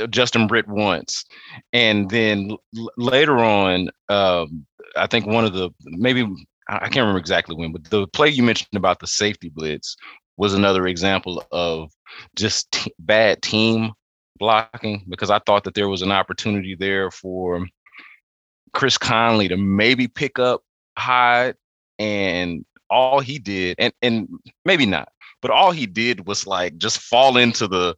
Justin 0.09 0.45
Britt 0.47 0.67
once, 0.67 1.25
and 1.73 2.09
then 2.09 2.55
l- 2.77 2.91
later 2.97 3.39
on, 3.39 3.89
um, 4.09 4.65
I 4.95 5.07
think 5.07 5.25
one 5.25 5.45
of 5.45 5.53
the 5.53 5.71
maybe 5.85 6.27
I 6.69 6.81
can't 6.89 6.97
remember 6.97 7.19
exactly 7.19 7.55
when, 7.55 7.71
but 7.71 7.85
the 7.85 8.07
play 8.07 8.29
you 8.29 8.43
mentioned 8.43 8.75
about 8.75 8.99
the 8.99 9.07
safety 9.07 9.49
blitz 9.49 9.95
was 10.37 10.53
another 10.53 10.85
example 10.85 11.43
of 11.51 11.91
just 12.35 12.71
t- 12.71 12.93
bad 12.99 13.41
team 13.41 13.91
blocking 14.37 15.03
because 15.09 15.29
I 15.29 15.39
thought 15.39 15.63
that 15.65 15.73
there 15.73 15.89
was 15.89 16.01
an 16.01 16.11
opportunity 16.11 16.75
there 16.75 17.11
for 17.11 17.65
Chris 18.73 18.97
Conley 18.97 19.47
to 19.47 19.57
maybe 19.57 20.07
pick 20.07 20.39
up 20.39 20.63
Hyde 20.97 21.55
and 21.99 22.65
all 22.89 23.19
he 23.19 23.39
did 23.39 23.75
and 23.79 23.93
and 24.01 24.27
maybe 24.65 24.85
not 24.85 25.09
but 25.41 25.51
all 25.51 25.71
he 25.71 25.85
did 25.85 26.27
was 26.27 26.47
like 26.47 26.77
just 26.77 26.99
fall 26.99 27.37
into 27.37 27.67
the 27.67 27.95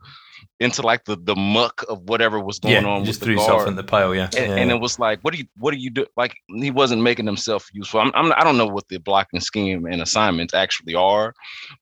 into 0.60 0.82
like 0.82 1.06
the 1.06 1.16
the 1.16 1.36
muck 1.36 1.84
of 1.90 2.02
whatever 2.04 2.40
was 2.40 2.60
going 2.60 2.84
yeah, 2.84 2.90
on 2.90 3.06
just 3.06 3.20
with 3.20 3.28
threw 3.28 3.36
the 3.36 3.42
himself 3.42 3.68
in 3.68 3.76
the 3.76 3.84
pile 3.84 4.14
yeah. 4.14 4.30
And, 4.38 4.52
yeah. 4.52 4.56
and, 4.56 4.72
it 4.72 4.80
was 4.80 5.00
like 5.00 5.20
what 5.22 5.34
do 5.34 5.40
you 5.40 5.46
what 5.58 5.72
do 5.72 5.78
you 5.78 5.90
do 5.90 6.06
like 6.18 6.36
he 6.48 6.72
wasn't 6.72 7.02
making 7.02 7.26
himself 7.26 7.68
useful 7.74 8.02
I'm, 8.02 8.12
I'm 8.14 8.32
i 8.34 8.44
don't 8.44 8.58
know 8.58 8.68
what 8.68 8.88
the 8.90 8.98
blocking 8.98 9.40
scheme 9.40 9.86
and 9.86 10.02
assignments 10.02 10.54
actually 10.54 10.96
are 10.96 11.34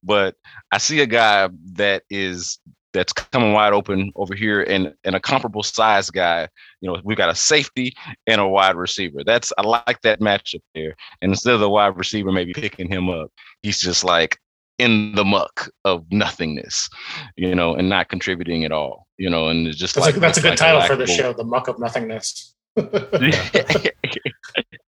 but 0.02 0.36
i 0.72 0.78
see 0.78 1.00
a 1.00 1.06
guy 1.06 1.48
that 1.74 2.02
is 2.10 2.58
that's 2.92 3.12
coming 3.12 3.52
wide 3.52 3.72
open 3.72 4.10
over 4.16 4.34
here 4.34 4.62
and 4.62 4.92
and 5.04 5.14
a 5.14 5.20
comparable 5.20 5.62
size 5.62 6.10
guy 6.10 6.48
you 6.80 6.90
know 6.90 7.00
we've 7.04 7.18
got 7.18 7.28
a 7.28 7.34
safety 7.34 7.94
and 8.26 8.40
a 8.40 8.48
wide 8.48 8.76
receiver. 8.76 9.22
That's 9.24 9.52
i 9.58 9.62
like 9.62 10.00
that 10.02 10.20
matchup 10.20 10.62
there. 10.74 10.96
And 11.22 11.32
instead 11.32 11.54
of 11.54 11.60
the 11.60 11.68
wide 11.68 11.96
receiver 11.96 12.32
maybe 12.32 12.52
picking 12.52 12.88
him 12.88 13.08
up 13.08 13.30
he's 13.62 13.80
just 13.80 14.04
like 14.04 14.38
in 14.78 15.12
the 15.14 15.24
muck 15.24 15.70
of 15.84 16.04
nothingness 16.10 16.88
you 17.36 17.54
know 17.54 17.74
and 17.74 17.88
not 17.88 18.08
contributing 18.08 18.64
at 18.64 18.72
all 18.72 19.06
you 19.16 19.28
know 19.28 19.48
and 19.48 19.66
it's 19.66 19.76
just 19.76 19.96
that's, 19.96 20.06
like 20.06 20.16
a, 20.16 20.20
that's 20.20 20.38
a 20.38 20.40
good 20.40 20.50
like 20.50 20.58
title 20.58 20.80
a 20.80 20.86
for 20.86 20.96
the 20.96 21.06
show 21.06 21.32
the 21.32 21.44
muck 21.44 21.68
of 21.68 21.78
nothingness. 21.78 22.54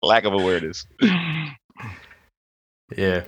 Lack 0.03 0.24
of 0.24 0.32
awareness. 0.32 0.86
Yeah. 2.97 3.24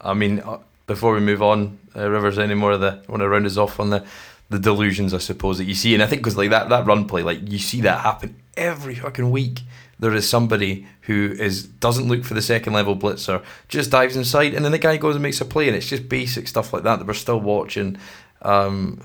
I 0.00 0.14
mean 0.14 0.40
uh, 0.40 0.58
before 0.86 1.14
we 1.14 1.20
move 1.20 1.42
on, 1.42 1.78
uh, 1.94 2.08
Rivers, 2.08 2.38
any 2.38 2.54
more 2.54 2.72
of 2.72 2.80
the 2.80 3.02
want 3.08 3.20
to 3.20 3.28
round 3.28 3.46
us 3.46 3.56
off 3.56 3.80
on 3.80 3.90
the 3.90 4.04
the 4.48 4.58
delusions, 4.58 5.12
I 5.12 5.18
suppose 5.18 5.58
that 5.58 5.64
you 5.64 5.74
see, 5.74 5.94
and 5.94 6.02
I 6.02 6.06
think 6.06 6.22
because 6.22 6.36
like 6.36 6.50
that 6.50 6.68
that 6.68 6.86
run 6.86 7.06
play, 7.06 7.22
like 7.22 7.50
you 7.50 7.58
see 7.58 7.80
that 7.82 8.00
happen 8.00 8.36
every 8.56 8.94
fucking 8.94 9.30
week. 9.30 9.60
There 9.98 10.14
is 10.14 10.28
somebody 10.28 10.86
who 11.02 11.34
is 11.38 11.64
doesn't 11.64 12.06
look 12.06 12.24
for 12.24 12.34
the 12.34 12.42
second 12.42 12.74
level 12.74 12.96
blitzer, 12.96 13.42
just 13.68 13.90
dives 13.90 14.16
inside, 14.16 14.54
and 14.54 14.64
then 14.64 14.72
the 14.72 14.78
guy 14.78 14.98
goes 14.98 15.16
and 15.16 15.22
makes 15.22 15.40
a 15.40 15.44
play, 15.44 15.66
and 15.66 15.76
it's 15.76 15.88
just 15.88 16.08
basic 16.08 16.48
stuff 16.48 16.72
like 16.72 16.82
that 16.84 16.98
that 16.98 17.06
we're 17.06 17.14
still 17.14 17.40
watching. 17.40 17.98
Um, 18.42 19.00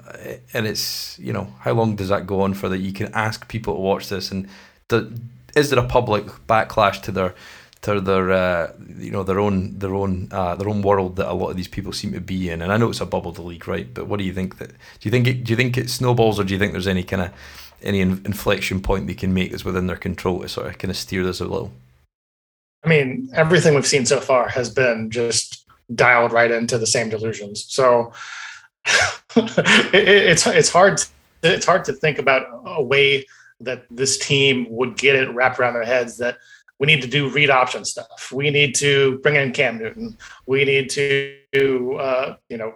and 0.53 0.67
it's 0.67 1.17
you 1.17 1.33
know 1.33 1.53
how 1.59 1.71
long 1.71 1.95
does 1.95 2.09
that 2.09 2.27
go 2.27 2.41
on 2.41 2.53
for 2.53 2.69
that 2.69 2.79
you 2.79 2.93
can 2.93 3.11
ask 3.13 3.47
people 3.47 3.73
to 3.73 3.79
watch 3.79 4.09
this, 4.09 4.31
and 4.31 4.47
the, 4.89 5.19
is 5.55 5.69
there 5.69 5.79
a 5.79 5.87
public 5.87 6.25
backlash 6.47 7.01
to 7.03 7.11
their 7.11 7.33
to 7.81 7.99
their 7.99 8.31
uh, 8.31 8.73
you 8.97 9.11
know 9.11 9.23
their 9.23 9.39
own 9.39 9.77
their 9.79 9.95
own 9.95 10.27
uh, 10.31 10.55
their 10.55 10.69
own 10.69 10.81
world 10.81 11.15
that 11.15 11.29
a 11.29 11.33
lot 11.33 11.49
of 11.49 11.57
these 11.57 11.67
people 11.67 11.91
seem 11.91 12.13
to 12.13 12.21
be 12.21 12.49
in. 12.49 12.61
And 12.61 12.71
I 12.71 12.77
know 12.77 12.89
it's 12.89 13.01
a 13.01 13.05
bubble 13.05 13.31
the 13.31 13.41
league, 13.41 13.67
right? 13.67 13.91
But 13.91 14.07
what 14.07 14.19
do 14.19 14.25
you 14.25 14.33
think 14.33 14.57
that 14.59 14.69
do 14.69 14.75
you 15.01 15.11
think 15.11 15.27
it, 15.27 15.43
do 15.43 15.51
you 15.51 15.57
think 15.57 15.77
it 15.77 15.89
snowballs 15.89 16.39
or 16.39 16.43
do 16.43 16.53
you 16.53 16.59
think 16.59 16.71
there's 16.71 16.87
any 16.87 17.03
kind 17.03 17.23
of 17.23 17.31
any 17.81 18.01
inflection 18.01 18.81
point 18.81 19.07
they 19.07 19.15
can 19.15 19.33
make 19.33 19.49
that's 19.51 19.65
within 19.65 19.87
their 19.87 19.97
control 19.97 20.41
to 20.41 20.49
sort 20.49 20.67
of 20.67 20.77
kind 20.77 20.91
of 20.91 20.97
steer 20.97 21.23
this 21.23 21.39
a 21.39 21.45
little? 21.45 21.71
I 22.83 22.89
mean, 22.89 23.29
everything 23.33 23.73
we've 23.75 23.85
seen 23.85 24.05
so 24.05 24.19
far 24.19 24.47
has 24.49 24.69
been 24.69 25.09
just 25.09 25.65
dialed 25.93 26.31
right 26.31 26.51
into 26.51 26.77
the 26.77 26.87
same 26.87 27.09
delusions. 27.09 27.65
So 27.67 28.13
it, 29.35 29.91
it's 29.93 30.45
it's 30.45 30.69
hard 30.69 30.97
to, 30.97 31.07
it's 31.43 31.65
hard 31.65 31.85
to 31.85 31.93
think 31.93 32.19
about 32.19 32.45
a 32.65 32.83
way 32.83 33.25
that 33.59 33.85
this 33.89 34.17
team 34.17 34.67
would 34.69 34.97
get 34.97 35.15
it 35.15 35.33
wrapped 35.33 35.59
around 35.59 35.73
their 35.73 35.83
heads 35.83 36.17
that 36.17 36.37
we 36.81 36.87
need 36.87 37.03
to 37.03 37.07
do 37.07 37.29
read 37.29 37.51
option 37.51 37.85
stuff. 37.85 38.31
We 38.33 38.49
need 38.49 38.73
to 38.75 39.19
bring 39.19 39.35
in 39.35 39.51
Cam 39.51 39.77
Newton. 39.77 40.17
We 40.47 40.65
need 40.65 40.89
to, 40.89 41.95
uh, 41.99 42.35
you 42.49 42.57
know, 42.57 42.73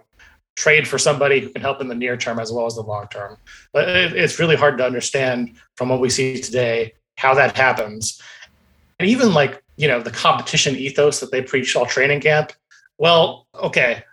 trade 0.54 0.86
for 0.86 0.96
somebody 0.96 1.40
who 1.40 1.48
can 1.48 1.60
help 1.60 1.80
in 1.80 1.88
the 1.88 1.94
near 1.96 2.16
term 2.16 2.38
as 2.38 2.52
well 2.52 2.66
as 2.66 2.76
the 2.76 2.82
long 2.82 3.08
term. 3.08 3.36
But 3.72 3.88
it, 3.88 4.12
it's 4.12 4.38
really 4.38 4.54
hard 4.54 4.78
to 4.78 4.86
understand 4.86 5.56
from 5.74 5.88
what 5.88 6.00
we 6.00 6.08
see 6.08 6.40
today 6.40 6.94
how 7.16 7.34
that 7.34 7.56
happens. 7.56 8.22
And 9.00 9.08
even 9.08 9.34
like, 9.34 9.60
you 9.76 9.88
know, 9.88 10.00
the 10.00 10.12
competition 10.12 10.76
ethos 10.76 11.18
that 11.18 11.32
they 11.32 11.42
preached 11.42 11.74
all 11.74 11.84
training 11.84 12.20
camp. 12.20 12.52
Well, 12.98 13.48
okay, 13.56 14.04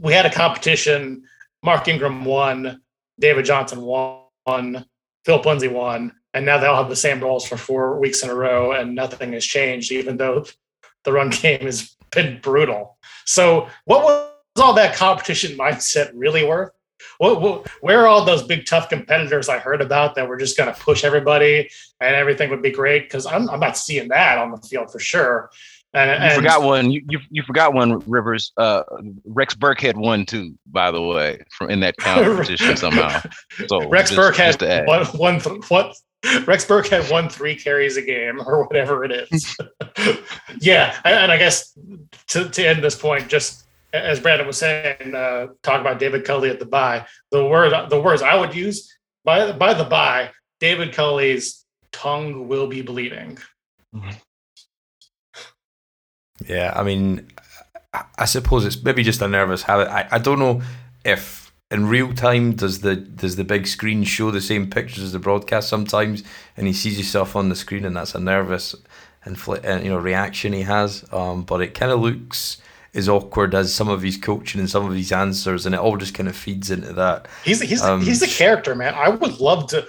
we 0.00 0.14
had 0.14 0.24
a 0.24 0.32
competition. 0.32 1.24
Mark 1.62 1.86
Ingram 1.88 2.24
won. 2.24 2.80
David 3.20 3.44
Johnson 3.44 3.82
won. 3.82 4.86
Philip 5.26 5.44
Lindsay 5.44 5.68
won 5.68 6.12
and 6.34 6.46
now 6.46 6.58
they'll 6.58 6.76
have 6.76 6.88
the 6.88 6.96
same 6.96 7.20
roles 7.20 7.46
for 7.46 7.56
four 7.56 7.98
weeks 7.98 8.22
in 8.22 8.30
a 8.30 8.34
row 8.34 8.72
and 8.72 8.94
nothing 8.94 9.32
has 9.32 9.44
changed 9.44 9.92
even 9.92 10.16
though 10.16 10.44
the 11.04 11.12
run 11.12 11.30
game 11.30 11.62
has 11.62 11.96
been 12.10 12.40
brutal 12.40 12.96
so 13.24 13.68
what 13.84 14.02
was 14.02 14.28
all 14.56 14.74
that 14.74 14.94
competition 14.94 15.56
mindset 15.58 16.10
really 16.14 16.44
worth 16.44 16.70
what, 17.18 17.40
what, 17.40 17.68
where 17.80 18.02
are 18.02 18.06
all 18.06 18.24
those 18.24 18.44
big 18.44 18.64
tough 18.66 18.88
competitors 18.88 19.48
i 19.48 19.58
heard 19.58 19.80
about 19.80 20.14
that 20.14 20.28
were 20.28 20.36
just 20.36 20.56
going 20.56 20.72
to 20.72 20.80
push 20.80 21.04
everybody 21.04 21.68
and 22.00 22.14
everything 22.14 22.50
would 22.50 22.62
be 22.62 22.70
great 22.70 23.04
because 23.04 23.26
I'm, 23.26 23.48
I'm 23.50 23.60
not 23.60 23.76
seeing 23.76 24.08
that 24.08 24.38
on 24.38 24.50
the 24.50 24.58
field 24.58 24.90
for 24.90 25.00
sure 25.00 25.50
and, 25.94 26.08
you 26.10 26.28
and, 26.28 26.34
forgot 26.36 26.62
one. 26.62 26.90
You, 26.90 27.02
you, 27.08 27.18
you 27.30 27.42
forgot 27.42 27.74
one. 27.74 27.98
Rivers. 28.08 28.52
Uh, 28.56 28.82
Rex 29.26 29.54
Burkhead 29.54 29.94
won 29.94 30.24
too. 30.24 30.56
By 30.66 30.90
the 30.90 31.02
way, 31.02 31.42
from 31.56 31.70
in 31.70 31.80
that 31.80 31.96
competition 31.98 32.76
somehow. 32.76 33.20
So 33.66 33.86
Rex 33.88 34.10
just, 34.10 34.18
Burkhead 34.18 34.58
just 34.58 34.86
won, 34.86 35.18
won 35.18 35.40
th- 35.40 35.68
what 35.68 35.94
Rex 36.46 36.64
Burkhead 36.64 37.10
won 37.10 37.28
three 37.28 37.56
carries 37.56 37.96
a 37.96 38.02
game 38.02 38.40
or 38.46 38.64
whatever 38.64 39.04
it 39.04 39.28
is. 39.30 39.56
yeah, 40.60 40.96
and 41.04 41.32
I 41.32 41.36
guess 41.36 41.76
to, 42.28 42.48
to 42.48 42.66
end 42.66 42.82
this 42.82 42.94
point, 42.94 43.28
just 43.28 43.64
as 43.92 44.20
Brandon 44.20 44.46
was 44.46 44.58
saying, 44.58 45.14
uh, 45.14 45.48
talk 45.62 45.80
about 45.80 45.98
David 45.98 46.24
Culley 46.24 46.50
at 46.50 46.58
the 46.58 46.66
bye. 46.66 47.06
The 47.30 47.44
word, 47.44 47.72
the 47.90 48.00
words 48.00 48.22
I 48.22 48.36
would 48.36 48.54
use 48.54 48.96
by 49.24 49.52
by 49.52 49.74
the 49.74 49.84
bye, 49.84 50.30
David 50.60 50.94
Culley's 50.94 51.64
tongue 51.90 52.48
will 52.48 52.68
be 52.68 52.82
bleeding. 52.82 53.38
Yeah, 56.46 56.72
I 56.74 56.82
mean, 56.82 57.28
I 58.16 58.24
suppose 58.24 58.64
it's 58.64 58.82
maybe 58.82 59.02
just 59.02 59.22
a 59.22 59.28
nervous 59.28 59.62
habit. 59.62 59.88
I, 59.88 60.08
I 60.12 60.18
don't 60.18 60.38
know 60.38 60.62
if 61.04 61.41
in 61.72 61.86
real 61.86 62.12
time 62.12 62.52
does 62.52 62.80
the 62.80 62.96
does 62.96 63.36
the 63.36 63.44
big 63.44 63.66
screen 63.66 64.04
show 64.04 64.30
the 64.30 64.40
same 64.40 64.68
pictures 64.68 65.02
as 65.02 65.12
the 65.12 65.18
broadcast 65.18 65.68
sometimes, 65.68 66.22
and 66.56 66.66
he 66.66 66.72
sees 66.72 66.96
himself 66.96 67.34
on 67.34 67.48
the 67.48 67.56
screen, 67.56 67.86
and 67.86 67.96
that's 67.96 68.14
a 68.14 68.20
nervous 68.20 68.74
infl- 69.26 69.64
uh, 69.64 69.82
you 69.82 69.90
know 69.90 69.98
reaction 69.98 70.52
he 70.52 70.62
has. 70.62 71.04
Um, 71.12 71.42
but 71.42 71.62
it 71.62 71.74
kind 71.74 71.90
of 71.90 72.00
looks 72.00 72.58
as 72.94 73.08
awkward 73.08 73.54
as 73.54 73.74
some 73.74 73.88
of 73.88 74.02
his 74.02 74.18
coaching 74.18 74.60
and 74.60 74.68
some 74.68 74.84
of 74.84 74.94
his 74.94 75.12
answers, 75.12 75.64
and 75.64 75.74
it 75.74 75.80
all 75.80 75.96
just 75.96 76.14
kind 76.14 76.28
of 76.28 76.36
feeds 76.36 76.70
into 76.70 76.92
that. 76.92 77.26
He's 77.42 77.60
he's 77.62 77.82
um, 77.82 78.02
he's 78.02 78.22
a 78.22 78.28
character, 78.28 78.74
man. 78.74 78.94
I 78.94 79.08
would 79.08 79.40
love 79.40 79.66
to. 79.68 79.86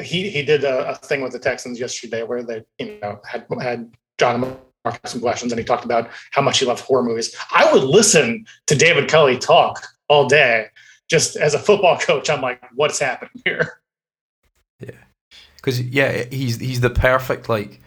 He 0.00 0.30
he 0.30 0.44
did 0.44 0.62
a, 0.62 0.90
a, 0.90 0.94
thing 0.94 1.20
with 1.20 1.32
the 1.32 1.38
Texans 1.40 1.80
yesterday 1.80 2.22
where 2.22 2.44
they 2.44 2.62
you 2.78 2.98
know 3.02 3.20
had 3.26 3.46
had 3.60 3.92
John 4.18 4.40
Mark 4.84 5.00
some 5.04 5.20
questions, 5.20 5.50
and 5.50 5.58
he 5.58 5.64
talked 5.64 5.84
about 5.84 6.10
how 6.30 6.42
much 6.42 6.60
he 6.60 6.66
loved 6.66 6.82
horror 6.82 7.02
movies. 7.02 7.34
I 7.52 7.70
would 7.72 7.82
listen 7.82 8.46
to 8.68 8.76
David 8.76 9.08
Culley 9.08 9.36
talk 9.36 9.84
all 10.08 10.28
day. 10.28 10.68
Just 11.10 11.36
as 11.36 11.54
a 11.54 11.58
football 11.58 11.98
coach, 11.98 12.30
I'm 12.30 12.40
like, 12.40 12.60
what's 12.74 12.98
happening 12.98 13.42
here? 13.44 13.80
Yeah, 14.80 14.90
because 15.56 15.80
yeah, 15.80 16.24
he's 16.30 16.58
he's 16.58 16.80
the 16.80 16.90
perfect 16.90 17.48
like 17.48 17.80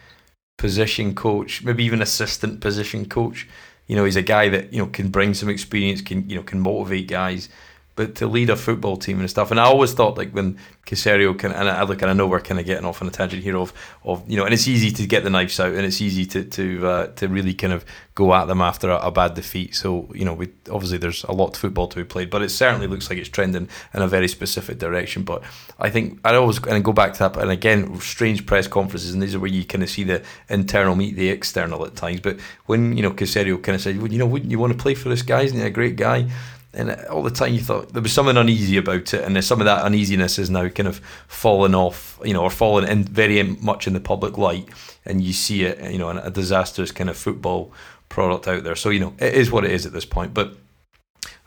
position 0.57 1.13
coach, 1.15 1.63
maybe 1.63 1.83
even 1.83 2.01
assistant 2.01 2.61
position 2.61 3.07
coach 3.07 3.47
you 3.87 3.95
know, 3.95 4.03
he's 4.03 4.15
a 4.17 4.21
guy 4.21 4.49
that 4.49 4.71
you 4.73 4.79
know 4.79 4.87
can 4.87 5.09
bring 5.09 5.33
some 5.33 5.49
experience, 5.49 6.01
can 6.01 6.29
you 6.29 6.35
know 6.35 6.43
can 6.43 6.59
motivate 6.59 7.07
guys. 7.07 7.49
But 7.97 8.15
to 8.15 8.27
lead 8.27 8.49
a 8.49 8.55
football 8.55 8.95
team 8.95 9.19
and 9.19 9.29
stuff, 9.29 9.51
and 9.51 9.59
I 9.59 9.63
always 9.63 9.91
thought 9.91 10.17
like 10.17 10.31
when 10.31 10.57
Caserio 10.85 11.37
can, 11.37 11.51
and 11.51 11.67
I 11.67 11.83
look, 11.83 12.01
and 12.01 12.09
I 12.09 12.13
know 12.13 12.27
we're 12.27 12.39
kind 12.39 12.59
of 12.59 12.65
getting 12.65 12.85
off 12.85 13.01
on 13.01 13.09
a 13.09 13.11
tangent 13.11 13.43
here 13.43 13.57
of, 13.57 13.73
of 14.05 14.23
you 14.29 14.37
know, 14.37 14.45
and 14.45 14.53
it's 14.53 14.69
easy 14.69 14.89
to 14.91 15.05
get 15.05 15.25
the 15.25 15.29
knives 15.29 15.59
out, 15.59 15.73
and 15.73 15.85
it's 15.85 15.99
easy 15.99 16.25
to 16.27 16.45
to 16.45 16.87
uh, 16.87 17.07
to 17.07 17.27
really 17.27 17.53
kind 17.53 17.73
of 17.73 17.83
go 18.15 18.33
at 18.33 18.45
them 18.45 18.61
after 18.61 18.89
a, 18.89 18.97
a, 18.99 19.11
bad 19.11 19.33
defeat. 19.33 19.75
So 19.75 20.09
you 20.13 20.23
know, 20.23 20.33
we 20.33 20.49
obviously 20.71 20.97
there's 20.97 21.23
a 21.25 21.33
lot 21.33 21.49
of 21.49 21.55
football 21.57 21.87
to 21.87 21.97
be 21.97 22.03
played, 22.05 22.29
but 22.29 22.41
it 22.41 22.49
certainly 22.49 22.87
looks 22.87 23.09
like 23.09 23.19
it's 23.19 23.27
trending 23.29 23.67
in 23.93 24.01
a 24.01 24.07
very 24.07 24.29
specific 24.29 24.79
direction. 24.79 25.23
But 25.23 25.43
I 25.77 25.89
think 25.89 26.19
I 26.23 26.35
always 26.35 26.63
and 26.65 26.85
go 26.85 26.93
back 26.93 27.13
to 27.13 27.19
that, 27.19 27.35
and 27.35 27.51
again, 27.51 27.99
strange 27.99 28.45
press 28.45 28.67
conferences, 28.67 29.13
and 29.13 29.21
these 29.21 29.35
are 29.35 29.39
where 29.39 29.51
you 29.51 29.65
kind 29.65 29.83
of 29.83 29.89
see 29.89 30.03
the 30.03 30.23
internal 30.49 30.95
meet 30.95 31.15
the 31.15 31.29
external 31.29 31.85
at 31.85 31.95
times. 31.95 32.21
But 32.21 32.39
when 32.67 32.95
you 32.95 33.03
know 33.03 33.11
Caserio 33.11 33.61
kind 33.61 33.75
of 33.75 33.81
said, 33.81 33.97
well, 33.97 34.11
you 34.11 34.19
know, 34.19 34.25
wouldn't 34.25 34.51
you 34.51 34.59
want 34.59 34.71
to 34.71 34.79
play 34.79 34.93
for 34.93 35.09
this 35.09 35.21
guy? 35.21 35.41
Isn't 35.41 35.59
he 35.59 35.65
a 35.65 35.69
great 35.69 35.97
guy? 35.97 36.29
And 36.77 36.91
all 37.07 37.23
the 37.23 37.31
time 37.31 37.53
you 37.53 37.59
thought 37.59 37.91
there 37.91 38.01
was 38.03 38.13
something 38.13 38.37
uneasy 38.37 38.77
about 38.77 39.13
it, 39.13 39.23
and 39.23 39.43
some 39.43 39.59
of 39.59 39.65
that 39.65 39.83
uneasiness 39.83 40.37
is 40.37 40.49
now 40.49 40.69
kind 40.69 40.87
of 40.87 40.99
fallen 41.27 41.73
off, 41.73 42.19
you 42.23 42.33
know, 42.33 42.43
or 42.43 42.51
fallen 42.51 42.87
in 42.87 43.03
very 43.03 43.41
much 43.43 43.87
in 43.87 43.93
the 43.93 43.99
public 43.99 44.37
light, 44.37 44.69
and 45.03 45.21
you 45.21 45.33
see 45.33 45.63
it, 45.63 45.91
you 45.91 45.97
know, 45.97 46.09
a 46.09 46.29
disastrous 46.29 46.91
kind 46.91 47.09
of 47.09 47.17
football 47.17 47.73
product 48.09 48.47
out 48.47 48.63
there. 48.63 48.75
So 48.75 48.89
you 48.89 48.99
know, 48.99 49.13
it 49.19 49.33
is 49.33 49.51
what 49.51 49.65
it 49.65 49.71
is 49.71 49.85
at 49.85 49.91
this 49.91 50.05
point. 50.05 50.33
But 50.33 50.55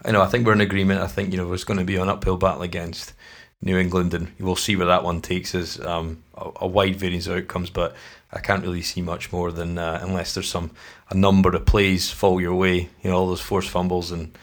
you 0.04 0.12
know, 0.12 0.20
I 0.20 0.26
think 0.26 0.46
we're 0.46 0.52
in 0.52 0.60
agreement. 0.60 1.00
I 1.00 1.06
think 1.06 1.30
you 1.30 1.38
know 1.38 1.48
there's 1.48 1.64
going 1.64 1.78
to 1.78 1.84
be 1.84 1.96
an 1.96 2.08
uphill 2.08 2.36
battle 2.36 2.62
against 2.62 3.12
New 3.62 3.78
England, 3.78 4.14
and 4.14 4.32
we'll 4.40 4.56
see 4.56 4.74
where 4.74 4.86
that 4.86 5.04
one 5.04 5.20
takes 5.20 5.54
us. 5.54 5.78
Um, 5.78 6.24
a, 6.34 6.50
a, 6.62 6.66
wide 6.66 6.96
variance 6.96 7.26
of 7.28 7.36
outcomes, 7.36 7.70
but 7.70 7.94
I 8.32 8.40
can't 8.40 8.62
really 8.62 8.82
see 8.82 9.02
much 9.02 9.30
more 9.32 9.52
than 9.52 9.78
uh, 9.78 10.00
unless 10.02 10.34
there's 10.34 10.48
some 10.48 10.72
a 11.08 11.14
number 11.14 11.50
of 11.50 11.66
plays 11.66 12.10
fall 12.10 12.40
your 12.40 12.54
way. 12.54 12.88
You 13.02 13.10
know, 13.10 13.16
all 13.16 13.28
those 13.28 13.40
forced 13.40 13.70
fumbles 13.70 14.10
and 14.10 14.36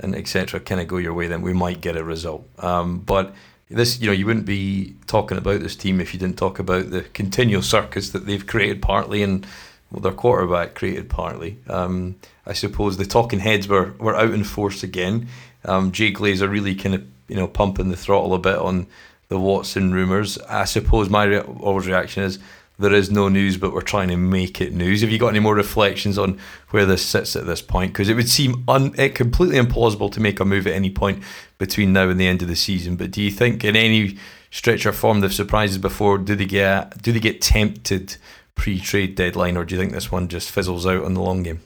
and 0.00 0.14
etc. 0.16 0.60
kind 0.60 0.80
of 0.80 0.88
go 0.88 0.96
your 0.96 1.14
way, 1.14 1.26
then 1.26 1.42
we 1.42 1.52
might 1.52 1.80
get 1.80 1.96
a 1.96 2.04
result. 2.04 2.48
Um, 2.58 3.00
but 3.00 3.34
this, 3.68 4.00
you 4.00 4.06
know, 4.06 4.12
you 4.12 4.26
wouldn't 4.26 4.46
be 4.46 4.96
talking 5.06 5.38
about 5.38 5.60
this 5.60 5.76
team 5.76 6.00
if 6.00 6.12
you 6.12 6.18
didn't 6.18 6.38
talk 6.38 6.58
about 6.58 6.90
the 6.90 7.02
continual 7.02 7.62
circus 7.62 8.10
that 8.10 8.26
they've 8.26 8.46
created 8.46 8.82
partly 8.82 9.22
and 9.22 9.46
well, 9.90 10.00
their 10.00 10.12
quarterback 10.12 10.74
created 10.74 11.08
partly. 11.08 11.58
Um, 11.68 12.16
I 12.46 12.52
suppose 12.52 12.96
the 12.96 13.04
talking 13.04 13.40
heads 13.40 13.68
were, 13.68 13.94
were 13.98 14.16
out 14.16 14.32
in 14.32 14.44
force 14.44 14.82
again. 14.82 15.28
Um, 15.64 15.92
Jay 15.92 16.12
Glazer 16.12 16.50
really 16.50 16.74
kind 16.74 16.94
of 16.94 17.04
you 17.28 17.36
know 17.36 17.46
pumping 17.46 17.90
the 17.90 17.96
throttle 17.96 18.34
a 18.34 18.38
bit 18.38 18.56
on 18.56 18.86
the 19.28 19.38
Watson 19.38 19.92
rumours. 19.92 20.38
I 20.38 20.64
suppose 20.64 21.08
my 21.08 21.24
re- 21.24 21.40
always 21.40 21.86
reaction 21.86 22.24
is 22.24 22.38
there 22.80 22.94
is 22.94 23.10
no 23.10 23.28
news, 23.28 23.56
but 23.56 23.72
we're 23.72 23.82
trying 23.82 24.08
to 24.08 24.16
make 24.16 24.60
it 24.60 24.72
news. 24.72 25.02
Have 25.02 25.10
you 25.10 25.18
got 25.18 25.28
any 25.28 25.40
more 25.40 25.54
reflections 25.54 26.18
on 26.18 26.38
where 26.70 26.86
this 26.86 27.04
sits 27.04 27.36
at 27.36 27.46
this 27.46 27.62
point? 27.62 27.92
Because 27.92 28.08
it 28.08 28.14
would 28.14 28.28
seem 28.28 28.64
un- 28.66 28.94
eh, 28.96 29.08
completely 29.08 29.58
implausible 29.58 30.10
to 30.12 30.20
make 30.20 30.40
a 30.40 30.44
move 30.44 30.66
at 30.66 30.74
any 30.74 30.90
point 30.90 31.22
between 31.58 31.92
now 31.92 32.08
and 32.08 32.18
the 32.18 32.26
end 32.26 32.42
of 32.42 32.48
the 32.48 32.56
season. 32.56 32.96
But 32.96 33.10
do 33.10 33.22
you 33.22 33.30
think, 33.30 33.64
in 33.64 33.76
any 33.76 34.16
stretch 34.50 34.86
or 34.86 34.92
form, 34.92 35.20
they've 35.20 35.32
surprises 35.32 35.78
before? 35.78 36.18
Do 36.18 36.34
they 36.34 36.46
get 36.46 37.02
do 37.02 37.12
they 37.12 37.20
get 37.20 37.42
tempted 37.42 38.16
pre-trade 38.54 39.14
deadline, 39.14 39.56
or 39.56 39.64
do 39.64 39.74
you 39.74 39.80
think 39.80 39.92
this 39.92 40.10
one 40.10 40.28
just 40.28 40.50
fizzles 40.50 40.86
out 40.86 41.04
on 41.04 41.14
the 41.14 41.22
long 41.22 41.42
game? 41.42 41.60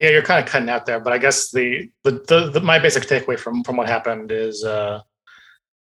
Yeah, 0.00 0.10
you're 0.10 0.22
kind 0.22 0.44
of 0.44 0.50
cutting 0.50 0.68
out 0.68 0.86
there, 0.86 1.00
but 1.00 1.12
I 1.12 1.18
guess 1.18 1.50
the 1.50 1.90
the, 2.04 2.12
the, 2.28 2.50
the 2.50 2.60
my 2.60 2.78
basic 2.78 3.04
takeaway 3.04 3.38
from 3.38 3.64
from 3.64 3.76
what 3.76 3.88
happened 3.88 4.30
is 4.30 4.64
uh, 4.64 5.00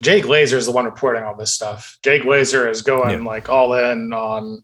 Jay 0.02 0.20
Glazer 0.20 0.54
is 0.54 0.66
the 0.66 0.72
one 0.72 0.84
reporting 0.84 1.22
all 1.22 1.34
this 1.34 1.54
stuff. 1.54 1.98
Jay 2.02 2.20
Glazer 2.20 2.68
is 2.68 2.82
going 2.82 3.20
yeah. 3.20 3.24
like 3.24 3.48
all 3.48 3.72
in 3.74 4.12
on 4.12 4.62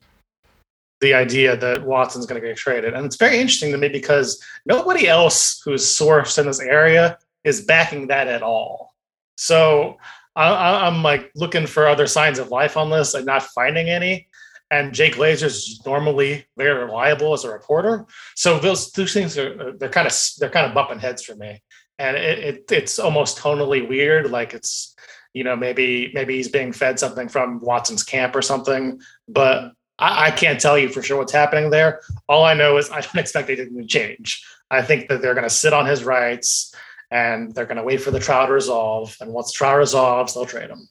the 1.01 1.15
idea 1.15 1.57
that 1.57 1.85
Watson's 1.85 2.27
going 2.27 2.41
to 2.41 2.47
get 2.47 2.57
traded, 2.57 2.93
and 2.93 3.07
it's 3.07 3.17
very 3.17 3.39
interesting 3.39 3.73
to 3.73 3.79
me 3.79 3.89
because 3.89 4.43
nobody 4.67 5.09
else 5.09 5.63
who's 5.65 5.85
sourced 5.85 6.39
in 6.39 6.47
this 6.47 6.61
area 6.61 7.19
is 7.45 7.65
backing 7.65 8.09
that 8.09 8.29
at 8.29 8.43
all. 8.43 8.95
So 9.37 9.99
I, 10.39 10.87
I'm 10.87 11.03
like 11.03 11.31
looking 11.35 11.67
for 11.67 11.89
other 11.89 12.07
signs 12.07 12.39
of 12.39 12.51
life 12.51 12.77
on 12.77 12.91
this 12.91 13.15
and 13.15 13.27
not 13.27 13.43
finding 13.43 13.89
any 13.89 14.28
and 14.71 14.93
Jake 14.93 15.17
is 15.19 15.81
normally 15.87 16.47
very 16.57 16.85
reliable 16.85 17.33
as 17.33 17.45
a 17.45 17.51
reporter. 17.51 18.07
So 18.35 18.59
those 18.59 18.91
two 18.91 19.07
things 19.07 19.39
are 19.39 19.61
uh, 19.61 19.73
they're 19.79 19.89
kind 19.89 20.07
of 20.07 20.15
they're 20.39 20.51
kind 20.51 20.67
of 20.67 20.75
bumping 20.75 20.99
heads 20.99 21.23
for 21.23 21.35
me, 21.37 21.63
and 21.99 22.17
it, 22.17 22.39
it, 22.39 22.73
it's 22.73 22.99
almost 22.99 23.39
tonally 23.39 23.89
weird. 23.89 24.31
Like 24.31 24.55
it's 24.55 24.95
you 25.33 25.45
know 25.45 25.57
maybe 25.57 26.11
maybe 26.15 26.37
he's 26.37 26.49
being 26.49 26.73
fed 26.73 26.99
something 26.99 27.29
from 27.29 27.61
Watson's 27.61 28.03
camp 28.03 28.37
or 28.37 28.43
something, 28.43 29.01
but 29.27 29.73
I, 29.99 30.27
I 30.27 30.31
can't 30.31 30.61
tell 30.61 30.79
you 30.79 30.89
for 30.89 31.03
sure 31.03 31.19
what's 31.19 31.33
happening 31.33 31.71
there. 31.71 32.01
All 32.29 32.45
I 32.45 32.55
know 32.55 32.77
is 32.77 32.91
I 32.91 33.01
don't 33.01 33.17
expect 33.19 33.49
anything 33.51 33.79
to 33.79 33.87
change. 33.87 34.45
I 34.71 34.83
think 34.83 35.09
that 35.09 35.23
they're 35.23 35.35
going 35.35 35.49
to 35.49 35.51
sit 35.51 35.73
on 35.73 35.87
his 35.87 36.05
rights 36.05 36.75
and 37.11 37.55
they're 37.55 37.65
going 37.65 37.79
to 37.79 37.83
wait 37.83 38.03
for 38.03 38.11
the 38.11 38.21
trial 38.21 38.47
to 38.47 38.53
resolve. 38.53 39.17
And 39.21 39.33
once 39.33 39.53
the 39.53 39.57
trial 39.57 39.79
resolves, 39.79 40.35
they'll 40.35 40.45
trade 40.45 40.69
him. 40.69 40.89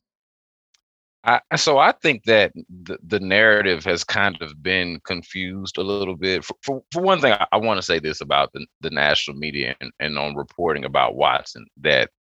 I, 1.28 1.58
so 1.58 1.78
I 1.78 1.92
think 1.92 2.24
that 2.24 2.54
the, 2.84 2.98
the 3.06 3.20
narrative 3.20 3.84
has 3.84 4.06
kind 4.06 4.42
of 4.42 4.64
been 4.64 5.02
confused 5.02 5.78
a 5.78 5.84
little 5.84 6.16
bit. 6.16 6.46
For, 6.46 6.56
for, 6.64 6.84
for 6.94 7.02
one 7.02 7.20
thing, 7.20 7.34
I, 7.34 7.46
I 7.52 7.58
want 7.58 7.78
to 7.80 7.86
say 7.86 8.00
this 8.00 8.22
about 8.22 8.54
the, 8.54 8.66
the 8.80 8.90
national 8.90 9.36
media 9.36 9.76
and, 9.82 9.92
and 10.00 10.18
on 10.18 10.36
reporting 10.36 10.86
about 10.86 11.16
Watson 11.16 11.66
that 11.82 12.12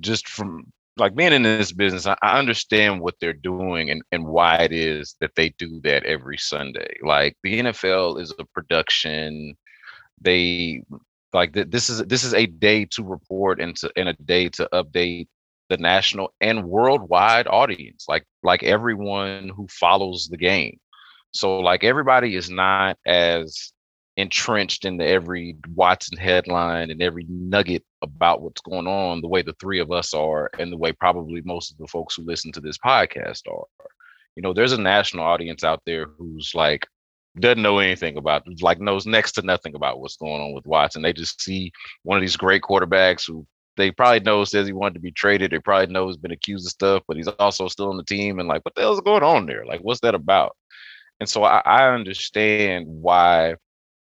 just 0.00 0.28
from 0.28 0.72
like 0.96 1.14
being 1.14 1.32
in 1.32 1.44
this 1.44 1.70
business, 1.70 2.06
I, 2.06 2.16
I 2.20 2.38
understand 2.38 3.00
what 3.00 3.14
they're 3.20 3.32
doing 3.32 3.90
and, 3.90 4.02
and 4.10 4.26
why 4.26 4.56
it 4.56 4.72
is 4.72 5.14
that 5.20 5.36
they 5.36 5.50
do 5.50 5.80
that 5.84 6.04
every 6.04 6.38
Sunday. 6.38 6.96
Like 7.02 7.36
the 7.44 7.60
NFL 7.60 8.20
is 8.20 8.34
a 8.40 8.44
production. 8.44 9.54
They 10.20 10.82
like 11.32 11.52
this 11.52 11.90
is 11.90 12.02
this 12.06 12.24
is 12.24 12.34
a 12.34 12.46
day 12.46 12.86
to 12.86 13.04
report 13.04 13.60
and 13.60 13.76
to 13.76 13.90
and 13.94 14.08
a 14.08 14.14
day 14.14 14.48
to 14.48 14.68
update 14.72 15.28
the 15.68 15.76
national 15.76 16.32
and 16.40 16.64
worldwide 16.64 17.46
audience 17.46 18.06
like 18.08 18.24
like 18.42 18.62
everyone 18.62 19.50
who 19.54 19.66
follows 19.68 20.28
the 20.28 20.36
game 20.36 20.78
so 21.32 21.58
like 21.58 21.84
everybody 21.84 22.36
is 22.36 22.50
not 22.50 22.96
as 23.06 23.72
entrenched 24.16 24.84
in 24.84 25.00
every 25.00 25.56
watson 25.74 26.16
headline 26.16 26.90
and 26.90 27.02
every 27.02 27.26
nugget 27.28 27.84
about 28.02 28.40
what's 28.40 28.62
going 28.62 28.86
on 28.86 29.20
the 29.20 29.28
way 29.28 29.42
the 29.42 29.54
three 29.60 29.80
of 29.80 29.90
us 29.90 30.14
are 30.14 30.50
and 30.58 30.72
the 30.72 30.76
way 30.76 30.92
probably 30.92 31.42
most 31.44 31.70
of 31.70 31.76
the 31.78 31.86
folks 31.86 32.14
who 32.14 32.24
listen 32.24 32.50
to 32.50 32.60
this 32.60 32.78
podcast 32.78 33.42
are 33.50 33.66
you 34.34 34.42
know 34.42 34.52
there's 34.52 34.72
a 34.72 34.80
national 34.80 35.24
audience 35.24 35.64
out 35.64 35.82
there 35.84 36.06
who's 36.18 36.52
like 36.54 36.86
doesn't 37.40 37.62
know 37.62 37.78
anything 37.78 38.16
about 38.16 38.44
like 38.60 38.80
knows 38.80 39.06
next 39.06 39.32
to 39.32 39.42
nothing 39.42 39.74
about 39.74 40.00
what's 40.00 40.16
going 40.16 40.40
on 40.40 40.52
with 40.54 40.66
Watson. 40.66 41.02
They 41.02 41.12
just 41.12 41.40
see 41.40 41.72
one 42.02 42.16
of 42.16 42.22
these 42.22 42.36
great 42.36 42.62
quarterbacks 42.62 43.26
who 43.26 43.46
they 43.76 43.90
probably 43.90 44.20
know 44.20 44.44
says 44.44 44.66
he 44.66 44.72
wanted 44.72 44.94
to 44.94 45.00
be 45.00 45.12
traded. 45.12 45.50
They 45.50 45.58
probably 45.58 45.92
know 45.92 46.06
he's 46.06 46.16
been 46.16 46.32
accused 46.32 46.66
of 46.66 46.70
stuff, 46.70 47.02
but 47.06 47.16
he's 47.16 47.28
also 47.28 47.68
still 47.68 47.90
on 47.90 47.96
the 47.96 48.04
team. 48.04 48.38
And 48.38 48.48
like, 48.48 48.64
what 48.64 48.74
the 48.74 48.82
hell's 48.82 49.00
going 49.00 49.22
on 49.22 49.46
there? 49.46 49.64
Like, 49.66 49.80
what's 49.80 50.00
that 50.00 50.14
about? 50.14 50.56
And 51.20 51.28
so 51.28 51.44
I, 51.44 51.62
I 51.64 51.88
understand 51.94 52.86
why 52.88 53.56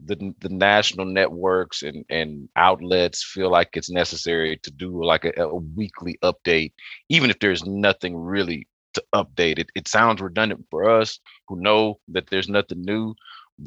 the 0.06 0.34
the 0.40 0.50
national 0.50 1.06
networks 1.06 1.84
and 1.84 2.06
and 2.10 2.48
outlets 2.56 3.24
feel 3.24 3.52
like 3.52 3.70
it's 3.74 3.90
necessary 3.90 4.58
to 4.64 4.72
do 4.72 5.04
like 5.04 5.26
a, 5.26 5.34
a 5.38 5.56
weekly 5.56 6.18
update, 6.24 6.74
even 7.10 7.30
if 7.30 7.40
there's 7.40 7.66
nothing 7.66 8.16
really 8.16 8.68
to 8.94 9.04
update. 9.14 9.60
It 9.60 9.70
it 9.76 9.88
sounds 9.88 10.22
redundant 10.22 10.66
for 10.72 10.90
us 10.90 11.20
who 11.48 11.62
know 11.62 12.00
that 12.10 12.30
there's 12.30 12.50
nothing 12.50 12.82
new, 12.82 13.14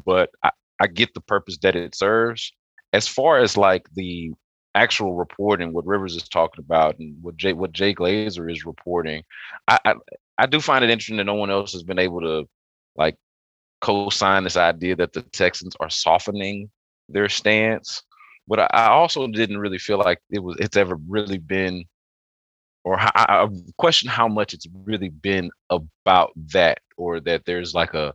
but 0.05 0.29
I, 0.43 0.51
I 0.79 0.87
get 0.87 1.13
the 1.13 1.21
purpose 1.21 1.57
that 1.59 1.75
it 1.75 1.95
serves. 1.95 2.51
As 2.93 3.07
far 3.07 3.39
as 3.39 3.57
like 3.57 3.87
the 3.93 4.33
actual 4.75 5.13
reporting, 5.13 5.73
what 5.73 5.85
Rivers 5.85 6.15
is 6.15 6.27
talking 6.27 6.63
about, 6.63 6.99
and 6.99 7.15
what 7.21 7.37
Jay 7.37 7.53
what 7.53 7.71
Jay 7.71 7.93
Glazer 7.93 8.51
is 8.51 8.65
reporting, 8.65 9.23
I, 9.67 9.79
I, 9.85 9.93
I 10.37 10.45
do 10.45 10.59
find 10.59 10.83
it 10.83 10.89
interesting 10.89 11.17
that 11.17 11.25
no 11.25 11.35
one 11.35 11.51
else 11.51 11.73
has 11.73 11.83
been 11.83 11.99
able 11.99 12.21
to 12.21 12.47
like 12.95 13.15
co-sign 13.81 14.43
this 14.43 14.57
idea 14.57 14.95
that 14.95 15.13
the 15.13 15.21
Texans 15.21 15.75
are 15.79 15.89
softening 15.89 16.69
their 17.09 17.29
stance. 17.29 18.03
But 18.47 18.59
I, 18.59 18.87
also 18.87 19.27
didn't 19.27 19.59
really 19.59 19.77
feel 19.77 19.99
like 19.99 20.19
it 20.29 20.39
was 20.39 20.57
it's 20.59 20.75
ever 20.75 20.97
really 21.07 21.37
been 21.37 21.85
or 22.83 22.97
I 22.99 23.47
question 23.77 24.09
how 24.09 24.27
much 24.27 24.53
it's 24.53 24.67
really 24.83 25.09
been 25.09 25.49
about 25.69 26.31
that 26.51 26.79
or 26.97 27.21
that 27.21 27.45
there's 27.45 27.73
like 27.73 27.93
a 27.93 28.13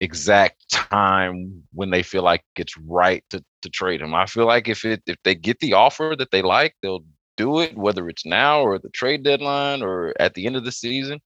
exact 0.00 0.68
time 0.70 1.62
when 1.72 1.90
they 1.90 2.02
feel 2.02 2.22
like 2.22 2.42
it's 2.56 2.76
right 2.78 3.24
to, 3.30 3.42
to 3.62 3.70
trade 3.70 4.00
him. 4.00 4.14
I 4.14 4.26
feel 4.26 4.46
like 4.46 4.68
if 4.68 4.84
it 4.84 5.02
if 5.06 5.16
they 5.24 5.34
get 5.34 5.58
the 5.60 5.74
offer 5.74 6.14
that 6.18 6.30
they 6.30 6.42
like, 6.42 6.74
they'll 6.82 7.04
do 7.36 7.60
it, 7.60 7.76
whether 7.76 8.08
it's 8.08 8.26
now 8.26 8.60
or 8.60 8.78
the 8.78 8.90
trade 8.90 9.22
deadline 9.22 9.82
or 9.82 10.12
at 10.20 10.34
the 10.34 10.46
end 10.46 10.56
of 10.56 10.64
the 10.64 10.72
season. 10.72 11.20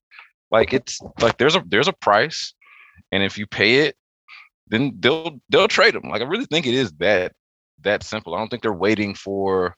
Like 0.51 0.73
it's 0.73 0.99
like 1.19 1.37
there's 1.37 1.55
a 1.55 1.63
there's 1.67 1.87
a 1.87 1.93
price, 1.93 2.53
and 3.11 3.23
if 3.23 3.37
you 3.37 3.47
pay 3.47 3.87
it, 3.87 3.95
then 4.67 4.93
they'll 4.99 5.39
they'll 5.49 5.67
trade 5.67 5.95
him. 5.95 6.09
Like 6.09 6.21
I 6.21 6.25
really 6.25 6.45
think 6.45 6.67
it 6.67 6.75
is 6.75 6.91
that 6.99 7.33
that 7.81 8.03
simple. 8.03 8.35
I 8.35 8.37
don't 8.37 8.49
think 8.49 8.61
they're 8.61 8.73
waiting 8.73 9.15
for 9.15 9.75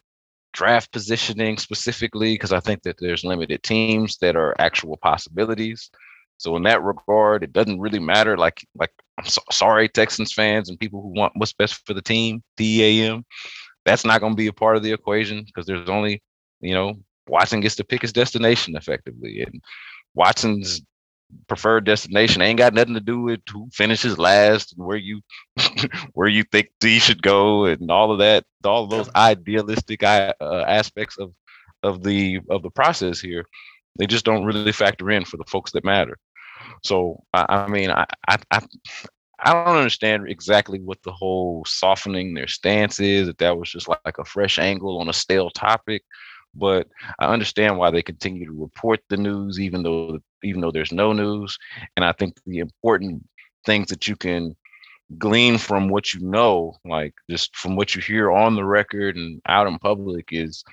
draft 0.53 0.91
positioning 0.91 1.57
specifically 1.57 2.34
because 2.34 2.53
I 2.53 2.59
think 2.59 2.84
that 2.84 2.97
there's 2.99 3.23
limited 3.23 3.63
teams 3.63 4.17
that 4.17 4.35
are 4.35 4.55
actual 4.59 4.97
possibilities. 4.97 5.89
So 6.38 6.56
in 6.56 6.64
that 6.64 6.84
regard, 6.84 7.44
it 7.44 7.53
doesn't 7.53 7.80
really 7.80 7.99
matter. 7.99 8.38
Like, 8.38 8.66
like 8.76 8.91
I'm 9.18 9.26
so, 9.26 9.41
sorry, 9.52 9.88
Texans 9.88 10.34
fans 10.34 10.70
and 10.70 10.80
people 10.80 11.02
who 11.02 11.10
want 11.10 11.34
what's 11.36 11.53
best 11.53 11.86
for 11.86 11.94
the 11.94 12.02
team, 12.02 12.44
TEAM. 12.57 13.26
That's 13.86 14.06
not 14.06 14.20
going 14.20 14.34
to 14.34 14.38
be 14.38 14.48
a 14.48 14.53
part 14.53 14.78
of 14.78 14.84
the 14.84 14.91
equation 14.91 15.44
because 15.45 15.66
there's 15.66 15.90
only, 15.90 16.22
you 16.60 16.74
know, 16.74 16.95
Watson 17.28 17.62
gets 17.62 17.76
to 17.76 17.84
pick 17.84 18.02
his 18.02 18.14
destination 18.14 18.76
effectively, 18.76 19.41
and 19.41 19.62
Watson's 20.14 20.82
preferred 21.48 21.86
destination 21.86 22.41
ain't 22.41 22.57
got 22.57 22.74
nothing 22.74 22.94
to 22.94 22.99
do 22.99 23.22
with 23.22 23.41
who 23.52 23.68
finishes 23.72 24.18
last 24.18 24.76
and 24.78 24.86
where 24.86 24.98
you 24.98 25.22
where 26.14 26.28
you 26.28 26.44
think 26.44 26.70
he 26.82 26.99
should 26.99 27.22
go 27.22 27.66
and 27.66 27.90
all 27.90 28.12
of 28.12 28.20
that, 28.20 28.44
all 28.64 28.84
of 28.84 28.90
those 28.90 29.10
idealistic 29.16 30.03
uh, 30.03 30.34
aspects 30.41 31.18
of 31.18 31.34
of 31.84 32.03
the 32.03 32.40
of 32.49 32.64
the 32.64 32.72
process 32.72 33.20
here. 33.20 33.45
They 33.98 34.07
just 34.07 34.26
don't 34.26 34.45
really 34.45 34.72
factor 34.72 35.10
in 35.12 35.26
for 35.26 35.38
the 35.38 35.45
folks 35.45 35.72
that 35.72 35.86
matter. 35.86 36.18
So 36.86 37.24
I, 37.34 37.68
mean, 37.68 37.90
I, 37.90 38.06
I, 38.28 38.38
I 38.52 38.60
I 39.40 39.53
don't 39.53 39.76
understand 39.78 40.30
exactly 40.30 40.80
what 40.80 41.02
the 41.03 41.12
whole 41.12 41.66
softening 41.66 42.34
their 42.34 42.48
stance 42.48 42.99
is. 42.99 43.28
That 43.28 43.40
that 43.40 43.57
was 43.57 43.72
just 43.72 43.88
like, 43.88 44.18
a 44.18 44.26
fresh 44.26 44.60
angle 44.60 44.99
on 44.99 45.10
a 45.10 45.14
stale 45.14 45.49
topic, 45.49 46.03
but 46.53 46.88
I 47.20 47.26
understand 47.26 47.78
why 47.78 47.91
they 47.91 48.02
continue 48.02 48.45
to 48.45 48.62
report 48.62 49.02
the 49.10 49.18
news, 49.18 49.60
even 49.60 49.84
though 49.84 50.20
even 50.44 50.62
though 50.62 50.72
there's 50.72 50.91
no 50.91 51.12
news. 51.12 51.57
And 51.95 52.06
I 52.06 52.12
think 52.12 52.36
the 52.45 52.60
important 52.60 53.28
things 53.66 53.90
that 53.90 54.07
you 54.07 54.16
can 54.16 54.56
glean 55.18 55.57
from 55.57 55.90
what 55.90 56.14
you 56.14 56.22
know, 56.22 56.78
like 56.86 57.14
just 57.30 57.56
from 57.56 57.76
what 57.76 57.95
you 57.95 58.02
hear 58.02 58.32
on 58.32 58.56
the 58.56 58.64
record 58.64 59.18
and 59.18 59.41
out 59.48 59.68
in 59.68 59.80
public, 59.80 60.30
is 60.32 60.64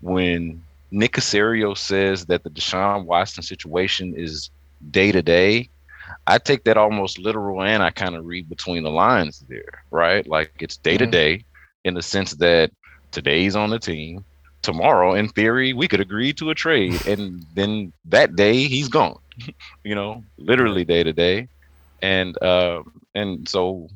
when 0.00 0.62
Nick 0.90 1.12
Caserio 1.12 1.76
says 1.76 2.26
that 2.26 2.44
the 2.44 2.50
Deshaun 2.50 3.06
Watson 3.06 3.42
situation 3.42 4.14
is 4.16 4.50
day 4.90 5.12
to 5.12 5.22
day, 5.22 5.70
I 6.26 6.38
take 6.38 6.64
that 6.64 6.76
almost 6.76 7.18
literal 7.18 7.62
and 7.62 7.82
I 7.82 7.90
kind 7.90 8.14
of 8.14 8.24
read 8.24 8.48
between 8.48 8.82
the 8.82 8.90
lines 8.90 9.44
there, 9.48 9.84
right? 9.90 10.26
Like 10.26 10.52
it's 10.60 10.76
day 10.76 10.96
to 10.96 11.06
day 11.06 11.44
in 11.84 11.94
the 11.94 12.02
sense 12.02 12.32
that 12.34 12.70
today's 13.10 13.56
on 13.56 13.70
the 13.70 13.78
team. 13.78 14.24
Tomorrow, 14.62 15.14
in 15.14 15.28
theory, 15.28 15.72
we 15.72 15.88
could 15.88 16.00
agree 16.00 16.32
to 16.34 16.50
a 16.50 16.54
trade, 16.54 17.04
and 17.08 17.44
then 17.54 17.92
that 18.04 18.36
day 18.36 18.68
he's 18.68 18.86
gone. 18.86 19.18
you 19.84 19.96
know, 19.96 20.22
literally 20.38 20.84
day 20.84 21.02
to 21.02 21.12
day, 21.12 21.48
and 22.00 22.40
uh, 22.40 22.84
and 23.12 23.48
so 23.48 23.88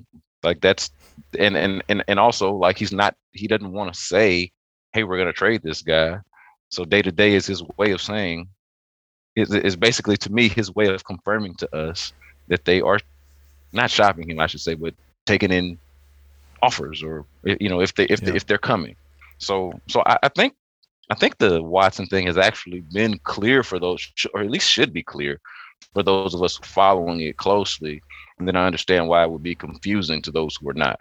like 0.42 0.60
that's 0.60 0.90
and 1.38 1.56
and 1.56 1.84
and 1.88 2.02
and 2.08 2.18
also 2.18 2.52
like 2.52 2.78
he's 2.78 2.90
not 2.90 3.14
he 3.30 3.46
doesn't 3.46 3.70
want 3.70 3.94
to 3.94 4.00
say, 4.00 4.50
hey, 4.92 5.04
we're 5.04 5.18
gonna 5.18 5.32
trade 5.32 5.62
this 5.62 5.82
guy. 5.82 6.18
So 6.70 6.84
day 6.84 7.00
to 7.02 7.12
day 7.12 7.34
is 7.34 7.46
his 7.46 7.62
way 7.76 7.92
of 7.92 8.00
saying 8.02 8.48
is, 9.36 9.52
is 9.52 9.76
basically 9.76 10.16
to 10.16 10.32
me 10.32 10.48
his 10.48 10.74
way 10.74 10.86
of 10.86 11.04
confirming 11.04 11.54
to 11.56 11.76
us 11.76 12.12
that 12.48 12.64
they 12.64 12.80
are 12.80 12.98
not 13.72 13.90
shopping 13.90 14.28
him, 14.28 14.40
I 14.40 14.46
should 14.46 14.60
say, 14.60 14.74
but 14.74 14.94
taking 15.26 15.52
in 15.52 15.78
offers 16.62 17.02
or 17.02 17.24
you 17.44 17.68
know 17.68 17.80
if 17.80 17.94
they 17.94 18.04
if 18.04 18.22
yeah. 18.22 18.30
they, 18.30 18.36
if 18.36 18.46
they're 18.46 18.58
coming. 18.58 18.96
So 19.38 19.78
so 19.88 20.02
I, 20.06 20.18
I, 20.22 20.28
think 20.30 20.54
I 21.10 21.14
think 21.14 21.38
the 21.38 21.62
Watson 21.62 22.06
thing 22.06 22.26
has 22.26 22.38
actually 22.38 22.80
been 22.80 23.18
clear 23.24 23.62
for 23.62 23.78
those, 23.78 24.10
or 24.32 24.40
at 24.40 24.50
least 24.50 24.70
should 24.70 24.92
be 24.92 25.02
clear 25.02 25.38
for 25.92 26.02
those 26.02 26.34
of 26.34 26.42
us 26.42 26.56
following 26.56 27.20
it 27.20 27.36
closely. 27.36 28.02
And 28.38 28.48
then 28.48 28.56
I 28.56 28.66
understand 28.66 29.08
why 29.08 29.22
it 29.22 29.30
would 29.30 29.42
be 29.42 29.54
confusing 29.54 30.22
to 30.22 30.30
those 30.30 30.56
who 30.56 30.68
are 30.70 30.74
not. 30.74 31.00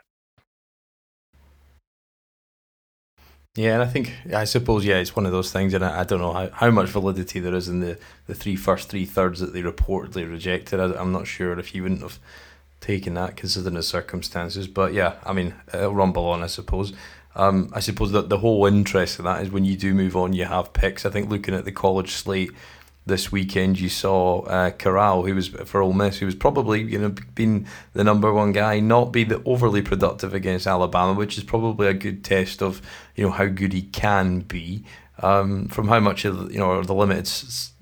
Yeah, 3.56 3.76
and 3.76 3.84
I 3.84 3.86
think 3.86 4.14
I 4.34 4.44
suppose 4.44 4.84
yeah, 4.84 4.98
it's 4.98 5.16
one 5.16 5.26
of 5.26 5.32
those 5.32 5.52
things, 5.52 5.74
and 5.74 5.84
I, 5.84 6.02
I 6.02 6.04
don't 6.04 6.20
know 6.20 6.34
how, 6.34 6.50
how 6.52 6.72
much 6.72 6.90
validity 6.90 7.40
there 7.40 7.56
is 7.56 7.70
in 7.70 7.80
the, 7.80 7.98
the 8.28 8.36
three 8.36 8.58
first 8.58 8.90
three 8.90 9.06
thirds 9.06 9.40
that 9.40 9.54
they 9.54 9.62
reportedly 9.62 10.30
rejected. 10.30 10.80
I, 10.82 11.02
am 11.02 11.14
not 11.14 11.26
sure 11.26 11.58
if 11.58 11.74
you 11.74 11.84
wouldn't 11.84 12.02
have 12.02 12.20
taken 12.82 13.14
that 13.14 13.38
considering 13.38 13.76
the 13.76 13.84
circumstances, 13.84 14.68
but 14.68 14.94
yeah, 14.94 15.16
I 15.24 15.32
mean 15.32 15.56
it'll 15.74 15.96
rumble 15.96 16.26
on, 16.26 16.44
I 16.44 16.48
suppose. 16.48 16.92
Um, 17.38 17.70
I 17.74 17.80
suppose 17.80 18.12
that 18.12 18.28
the 18.28 18.40
whole 18.40 18.66
interest 18.66 19.20
of 19.20 19.26
that 19.26 19.42
is 19.42 19.52
when 19.52 19.64
you 19.64 19.78
do 19.78 19.94
move 19.94 20.18
on, 20.18 20.34
you 20.34 20.46
have 20.46 20.74
picks. 20.74 21.06
I 21.06 21.10
think 21.10 21.30
looking 21.30 21.54
at 21.54 21.64
the 21.64 21.72
college 21.72 22.12
slate 22.12 22.52
this 23.06 23.32
weekend, 23.32 23.80
you 23.80 23.90
saw 23.90 24.42
uh, 24.42 24.72
Corral, 24.72 25.24
who 25.24 25.36
was 25.36 25.50
for 25.50 25.82
Ole 25.82 25.94
Miss, 25.94 26.18
who 26.18 26.26
was 26.26 26.36
probably 26.36 26.82
you 26.82 26.98
know 26.98 27.14
been 27.36 27.68
the 27.94 28.04
number 28.04 28.34
one 28.34 28.52
guy, 28.52 28.80
not 28.80 29.12
be 29.12 29.24
the 29.24 29.42
overly 29.46 29.82
productive 29.82 30.34
against 30.34 30.66
Alabama, 30.66 31.14
which 31.14 31.38
is 31.38 31.44
probably 31.44 31.88
a 31.88 31.94
good 31.94 32.24
test 32.24 32.62
of 32.62 32.82
you 33.16 33.24
know 33.24 33.32
how 33.32 33.46
good 33.46 33.74
he 33.74 33.84
can 33.84 34.40
be. 34.40 34.84
Um, 35.22 35.70
from 35.70 35.88
how 35.88 36.02
much 36.02 36.26
of 36.26 36.52
you 36.52 36.60
know 36.60 36.82
the 36.84 36.94
limited 36.94 37.32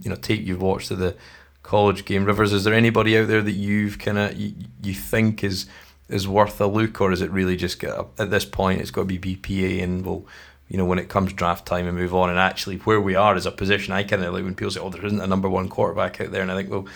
you 0.02 0.10
know 0.10 0.16
tape 0.16 0.45
you've 0.45 0.62
watched 0.62 0.91
of 0.91 1.00
the 1.00 1.16
college 1.64 2.06
game, 2.06 2.26
Rivers, 2.26 2.54
is 2.54 2.66
there 2.66 2.74
anybody 2.74 3.18
out 3.18 3.28
there 3.28 3.41
that 3.41 3.52
you've 3.52 3.98
kind 3.98 4.18
of 4.18 4.38
you, 4.38 4.54
you 4.84 4.94
think 4.94 5.44
is 5.44 5.66
is 6.10 6.28
worth 6.28 6.60
a 6.60 6.68
look, 6.68 7.00
or 7.00 7.12
is 7.12 7.22
it 7.22 7.32
really 7.32 7.56
just 7.56 7.80
get, 7.80 7.98
at 8.20 8.30
this 8.30 8.45
point 8.45 8.82
it's 8.82 8.91
got 8.91 9.08
to 9.08 9.18
be 9.18 9.36
BPA 9.36 9.82
and 9.82 10.06
we'll 10.06 10.28
you 10.74 10.80
know, 10.80 10.86
when 10.86 10.98
it 10.98 11.08
comes 11.08 11.32
draft 11.32 11.68
time 11.68 11.88
and 11.88 11.95
move 11.95 12.16
on. 12.16 12.32
And 12.32 12.40
actually, 12.40 12.78
where 12.78 13.00
we 13.00 13.14
are 13.14 13.36
as 13.36 13.45
a 13.45 13.52
position, 13.52 13.94
I 13.94 14.04
kind 14.04 14.24
of 14.24 14.34
like 14.34 14.44
when 14.44 14.56
people 14.56 14.72
say, 14.72 14.80
"Oh, 14.80 14.90
there 14.90 15.06
isn't 15.06 15.22
a 15.22 15.28
number 15.28 15.48
one 15.48 15.70
quarterback 15.70 16.20
out 16.20 16.32
there," 16.32 16.41
and 16.41 16.52
I 16.52 16.56
think, 16.56 16.72
well, 16.72 16.88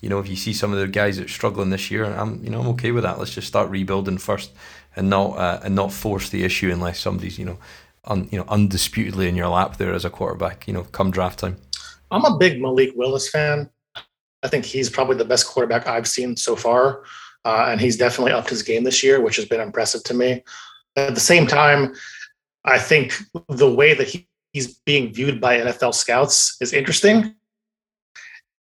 you 0.00 0.08
know, 0.08 0.20
if 0.20 0.28
you 0.28 0.36
see 0.36 0.52
some 0.52 0.72
of 0.72 0.78
the 0.78 0.86
guys 0.86 1.16
that 1.16 1.24
are 1.26 1.28
struggling 1.28 1.70
this 1.70 1.90
year, 1.90 2.04
I'm, 2.04 2.44
you 2.44 2.50
know, 2.50 2.60
I'm 2.60 2.68
okay 2.68 2.92
with 2.92 3.02
that. 3.02 3.18
Let's 3.18 3.34
just 3.34 3.48
start 3.48 3.70
rebuilding 3.70 4.18
first, 4.18 4.52
and 4.94 5.10
not 5.10 5.36
uh, 5.36 5.58
and 5.64 5.74
not 5.74 5.92
force 5.92 6.28
the 6.28 6.44
issue 6.44 6.70
unless 6.70 7.00
somebody's, 7.00 7.36
you 7.36 7.44
know, 7.44 7.58
un, 8.04 8.28
you 8.30 8.38
know, 8.38 8.44
undisputedly 8.48 9.28
in 9.28 9.34
your 9.34 9.48
lap 9.48 9.78
there 9.78 9.92
as 9.92 10.04
a 10.04 10.10
quarterback. 10.10 10.68
You 10.68 10.74
know, 10.74 10.84
come 10.84 11.10
draft 11.10 11.40
time. 11.40 11.56
I'm 12.12 12.24
a 12.24 12.38
big 12.38 12.62
Malik 12.62 12.92
Willis 12.94 13.28
fan. 13.28 13.68
I 14.44 14.48
think 14.48 14.64
he's 14.64 14.88
probably 14.88 15.16
the 15.16 15.24
best 15.24 15.48
quarterback 15.48 15.88
I've 15.88 16.06
seen 16.06 16.36
so 16.36 16.54
far, 16.54 17.02
uh, 17.44 17.66
and 17.68 17.80
he's 17.80 17.96
definitely 17.96 18.30
upped 18.30 18.50
his 18.50 18.62
game 18.62 18.84
this 18.84 19.02
year, 19.02 19.20
which 19.20 19.34
has 19.34 19.44
been 19.44 19.60
impressive 19.60 20.04
to 20.04 20.14
me. 20.14 20.44
At 20.94 21.16
the 21.16 21.20
same 21.20 21.48
time, 21.48 21.94
I 22.64 22.78
think 22.78 23.14
the 23.48 23.70
way 23.70 23.94
that 23.94 24.08
he, 24.08 24.28
he's 24.52 24.78
being 24.86 25.12
viewed 25.12 25.40
by 25.40 25.58
NFL 25.58 25.94
scouts 25.94 26.56
is 26.60 26.72
interesting. 26.72 27.34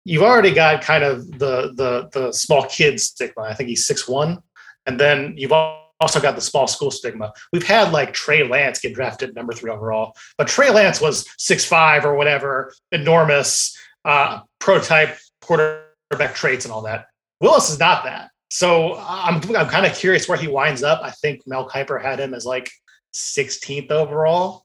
You've 0.05 0.23
already 0.23 0.53
got 0.53 0.83
kind 0.83 1.05
of 1.05 1.31
the 1.39 1.73
the 1.75 2.09
the 2.13 2.33
small 2.33 2.65
kid 2.65 2.99
stigma. 2.99 3.43
I 3.43 3.55
think 3.55 3.69
he's 3.69 3.87
six 3.87 4.09
one, 4.09 4.43
and 4.87 4.99
then 4.99 5.35
you've 5.37 5.53
also 5.53 6.21
got 6.21 6.35
the 6.35 6.41
small 6.41 6.67
school 6.67 6.91
stigma. 6.91 7.33
We've 7.53 7.67
had 7.67 7.93
like 7.93 8.13
Trey 8.13 8.43
Lance 8.43 8.81
get 8.81 8.95
drafted 8.95 9.37
number 9.37 9.53
three 9.53 9.71
overall, 9.71 10.17
but 10.37 10.49
Trey 10.49 10.71
Lance 10.71 11.01
was 11.01 11.29
six 11.39 11.65
five 11.65 12.05
or 12.05 12.17
whatever, 12.17 12.75
enormous 12.91 13.77
uh, 14.05 14.41
prototype 14.59 15.17
quarterback 15.41 16.35
traits 16.35 16.65
and 16.65 16.73
all 16.73 16.83
that. 16.83 17.07
Willis 17.41 17.71
is 17.71 17.79
not 17.79 18.03
that. 18.05 18.31
So 18.51 18.97
I'm 18.99 19.37
I'm 19.57 19.69
kind 19.69 19.87
of 19.87 19.95
curious 19.95 20.29
where 20.29 20.37
he 20.37 20.49
winds 20.49 20.83
up. 20.83 21.01
I 21.03 21.11
think 21.11 21.43
Mel 21.47 21.69
Kiper 21.69 22.03
had 22.03 22.19
him 22.19 22.35
as 22.35 22.45
like 22.45 22.71
16th 23.15 23.91
overall, 23.91 24.65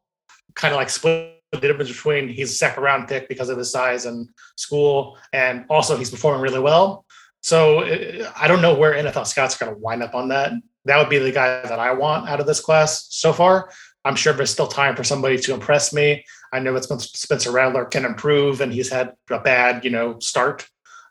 kind 0.56 0.74
of 0.74 0.78
like 0.78 0.90
split 0.90 1.42
the 1.52 1.60
difference 1.60 1.90
between 1.90 2.28
he's 2.28 2.52
a 2.52 2.56
second 2.56 2.84
round 2.84 3.08
pick 3.08 3.30
because 3.30 3.50
of 3.50 3.58
his 3.58 3.72
size 3.72 4.06
and 4.06 4.30
school, 4.56 5.18
and 5.34 5.66
also 5.70 5.98
he's 5.98 6.10
performing 6.10 6.42
really 6.42 6.60
well. 6.60 7.06
So 7.42 7.82
uh, 7.82 8.32
I 8.36 8.48
don't 8.48 8.62
know 8.62 8.76
where 8.76 8.94
NFL 8.94 9.28
scouts 9.28 9.56
are 9.56 9.66
going 9.66 9.76
to 9.76 9.82
wind 9.82 10.04
up 10.04 10.16
on 10.16 10.30
that. 10.30 10.52
That 10.86 10.98
would 10.98 11.10
be 11.10 11.20
the 11.20 11.32
guy 11.32 11.62
that 11.62 11.80
I 11.80 11.94
want 11.94 12.30
out 12.30 12.40
of 12.40 12.48
this 12.48 12.60
class 12.60 13.08
so 13.10 13.32
far. 13.34 13.70
I'm 14.04 14.16
sure 14.16 14.34
there's 14.34 14.52
still 14.52 14.68
time 14.68 14.96
for 14.96 15.04
somebody 15.04 15.38
to 15.38 15.54
impress 15.54 15.94
me. 15.94 16.24
I 16.54 16.60
know 16.60 16.74
that 16.74 16.84
Spencer 17.02 17.52
Rattler 17.52 17.86
can 17.86 18.06
improve, 18.06 18.62
and 18.62 18.72
he's 18.72 18.90
had 18.90 19.14
a 19.30 19.40
bad, 19.40 19.84
you 19.84 19.92
know, 19.92 20.20
start. 20.20 20.68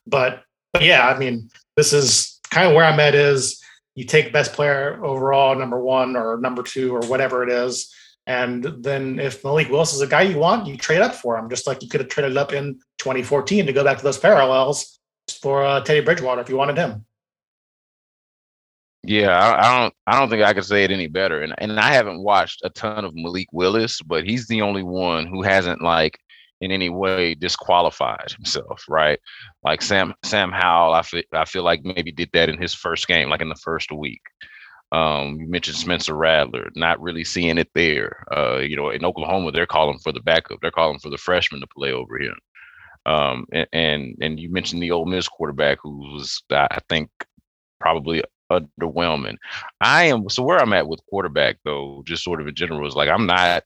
But 0.06 0.42
but 0.72 0.82
yeah, 0.82 1.06
I 1.08 1.18
mean, 1.18 1.50
this 1.76 1.92
is 1.92 2.40
kind 2.50 2.68
of 2.68 2.74
where 2.74 2.84
I'm 2.84 3.00
at. 3.00 3.14
Is 3.14 3.62
you 3.97 4.05
take 4.05 4.32
best 4.32 4.52
player 4.52 5.05
overall, 5.05 5.56
number 5.56 5.81
one 5.81 6.14
or 6.14 6.36
number 6.36 6.62
two 6.62 6.94
or 6.94 7.01
whatever 7.06 7.43
it 7.43 7.51
is. 7.51 7.93
And 8.27 8.62
then 8.62 9.18
if 9.18 9.43
Malik 9.43 9.70
Willis 9.70 9.94
is 9.94 10.02
a 10.02 10.06
guy 10.06 10.23
you 10.23 10.39
want, 10.39 10.66
you 10.66 10.77
trade 10.77 11.01
up 11.01 11.14
for 11.14 11.36
him, 11.36 11.48
just 11.48 11.66
like 11.66 11.82
you 11.82 11.89
could 11.89 12.01
have 12.01 12.10
traded 12.10 12.36
up 12.36 12.52
in 12.52 12.74
2014 12.98 13.66
to 13.66 13.73
go 13.73 13.82
back 13.82 13.98
to 13.98 14.05
those 14.05 14.18
parallels 14.18 15.01
for 15.40 15.64
uh, 15.64 15.81
Teddy 15.81 16.01
Bridgewater 16.01 16.40
if 16.40 16.48
you 16.48 16.56
wanted 16.56 16.77
him. 16.77 17.06
Yeah, 19.02 19.31
I, 19.31 19.60
I, 19.60 19.81
don't. 19.81 19.94
I 20.09 20.18
don't 20.18 20.28
think 20.28 20.43
I 20.43 20.52
could 20.52 20.64
say 20.64 20.82
it 20.82 20.90
any 20.90 21.06
better. 21.06 21.40
And 21.40 21.55
and 21.59 21.78
I 21.78 21.93
haven't 21.93 22.20
watched 22.20 22.62
a 22.64 22.70
ton 22.70 23.05
of 23.05 23.14
Malik 23.14 23.47
Willis, 23.52 24.02
but 24.02 24.24
he's 24.24 24.48
the 24.48 24.62
only 24.62 24.82
one 24.82 25.27
who 25.27 25.43
hasn't 25.43 25.81
like 25.81 26.18
in 26.60 26.70
any 26.70 26.88
way 26.88 27.34
disqualified 27.34 28.32
himself, 28.32 28.84
right? 28.88 29.18
Like 29.62 29.82
Sam 29.82 30.14
Sam 30.24 30.50
Howell, 30.52 30.94
I 30.94 31.02
feel 31.02 31.22
I 31.32 31.44
feel 31.44 31.62
like 31.62 31.84
maybe 31.84 32.12
did 32.12 32.30
that 32.32 32.48
in 32.48 32.60
his 32.60 32.74
first 32.74 33.06
game, 33.06 33.28
like 33.28 33.42
in 33.42 33.48
the 33.48 33.54
first 33.56 33.92
week. 33.92 34.22
Um, 34.92 35.38
you 35.40 35.48
mentioned 35.48 35.76
Spencer 35.76 36.14
Rattler, 36.14 36.70
not 36.76 37.00
really 37.00 37.24
seeing 37.24 37.58
it 37.58 37.68
there. 37.74 38.24
Uh, 38.34 38.58
you 38.58 38.76
know, 38.76 38.90
in 38.90 39.04
Oklahoma, 39.04 39.50
they're 39.50 39.66
calling 39.66 39.98
for 39.98 40.12
the 40.12 40.20
backup. 40.20 40.60
They're 40.62 40.70
calling 40.70 41.00
for 41.00 41.10
the 41.10 41.18
freshman 41.18 41.60
to 41.60 41.66
play 41.66 41.92
over 41.92 42.18
here. 42.18 42.34
Um, 43.04 43.46
and, 43.52 43.66
and 43.72 44.16
and 44.20 44.40
you 44.40 44.50
mentioned 44.50 44.82
the 44.82 44.92
Ole 44.92 45.06
Miss 45.06 45.28
quarterback, 45.28 45.78
who 45.82 45.98
was 45.98 46.42
I 46.50 46.80
think 46.88 47.10
probably 47.80 48.22
underwhelming. 48.50 49.36
I 49.80 50.04
am 50.04 50.28
so 50.28 50.42
where 50.42 50.58
I'm 50.58 50.72
at 50.72 50.88
with 50.88 51.04
quarterback 51.08 51.58
though, 51.64 52.02
just 52.06 52.24
sort 52.24 52.40
of 52.40 52.46
in 52.46 52.54
general 52.54 52.86
is 52.86 52.94
like 52.94 53.08
I'm 53.08 53.26
not, 53.26 53.64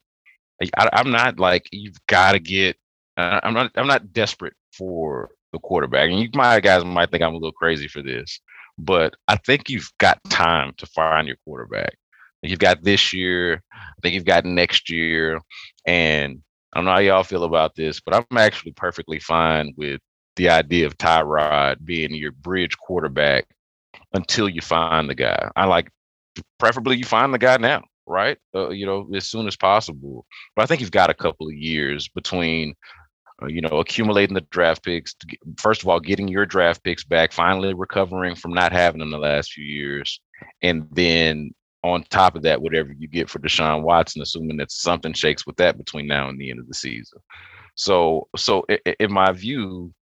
I, 0.61 1.01
am 1.01 1.11
not 1.11 1.39
like 1.39 1.69
you've 1.73 1.99
got 2.07 2.33
to 2.33 2.39
get. 2.39 2.77
Uh, 3.17 3.41
I'm 3.43 3.55
not. 3.55 3.73
I'm 3.77 3.87
not 3.87 4.13
desperate 4.13 4.55
for 4.77 5.31
the 5.53 5.59
quarterback, 5.59 6.11
and 6.11 6.21
you 6.21 6.29
my 6.35 6.61
guys 6.61 6.85
might 6.85 7.11
think 7.11 7.23
I'm 7.23 7.35
a 7.35 7.39
little 7.39 7.53
crazy 7.53 7.89
for 7.89 8.03
this, 8.03 8.41
but 8.79 9.15
I 9.29 9.37
think 9.37 9.69
you've 9.69 9.91
got 9.99 10.19
time 10.29 10.73
to 10.79 10.87
find 10.87 11.27
your 11.27 11.37
quarterback. 11.45 11.97
You've 12.43 12.59
got 12.59 12.83
this 12.83 13.13
year. 13.13 13.63
I 13.73 14.01
think 14.03 14.15
you've 14.15 14.25
got 14.25 14.45
next 14.45 14.91
year, 14.91 15.41
and 15.87 16.41
I 16.73 16.79
don't 16.79 16.85
know 16.85 16.93
how 16.93 16.99
y'all 16.99 17.25
feel 17.25 17.45
about 17.45 17.75
this, 17.75 18.01
but 18.01 18.15
I'm 18.15 18.39
actually 18.39 18.73
perfectly 18.73 19.19
fine 19.19 19.75
with 19.77 20.01
the 20.37 20.49
idea 20.49 20.87
of 20.87 20.97
Tyrod 20.97 21.85
being 21.85 22.15
your 22.15 22.33
bridge 22.33 22.77
quarterback 22.79 23.47
until 24.13 24.49
you 24.49 24.61
find 24.61 25.09
the 25.09 25.15
guy. 25.15 25.51
I 25.57 25.67
like 25.67 25.91
preferably 26.59 26.97
you 26.97 27.05
find 27.05 27.35
the 27.35 27.39
guy 27.39 27.57
now, 27.57 27.83
right? 28.07 28.39
Uh, 28.55 28.71
you 28.71 28.87
know, 28.87 29.09
as 29.15 29.27
soon 29.27 29.47
as 29.47 29.57
possible. 29.57 30.27
But 30.57 30.63
I 30.63 30.67
think 30.67 30.81
you've 30.81 30.91
got 30.91 31.11
a 31.11 31.15
couple 31.15 31.49
of 31.49 31.55
years 31.55 32.09
between 32.09 32.75
uh, 33.43 33.47
you 33.47 33.61
know, 33.61 33.79
accumulating 33.81 34.35
the 34.35 34.43
draft 34.51 34.85
picks. 34.85 35.15
Get, 35.15 35.39
first 35.59 35.83
of 35.83 35.89
all, 35.89 36.01
getting 36.01 36.29
your 36.29 36.45
draft 36.45 36.85
picks 36.85 37.05
back, 37.05 37.33
finally 37.33 37.73
recovering 37.73 38.35
from 38.35 38.53
not 38.53 38.73
having 38.73 38.99
them 38.99 39.11
the 39.11 39.19
last 39.19 39.53
few 39.53 39.65
years, 39.65 40.21
and 40.63 40.87
then 40.93 41.55
on 41.83 42.05
top 42.11 42.37
of 42.37 42.43
that, 42.43 42.61
whatever 42.61 42.93
you 42.93 43.09
get 43.09 43.31
for 43.31 43.39
Deshaun 43.39 43.83
Watson, 43.83 44.21
assuming 44.21 44.59
that 44.59 44.71
something 44.71 45.15
shakes 45.15 45.47
with 45.47 45.57
that 45.57 45.79
between 45.79 46.07
now 46.07 46.29
and 46.29 46.39
the 46.39 46.51
end 46.51 46.61
of 46.61 46.69
the 46.69 46.75
season. 46.75 47.19
So, 47.75 48.29
so 48.37 48.67
in 48.99 49.11
my 49.11 49.33
view, 49.33 49.95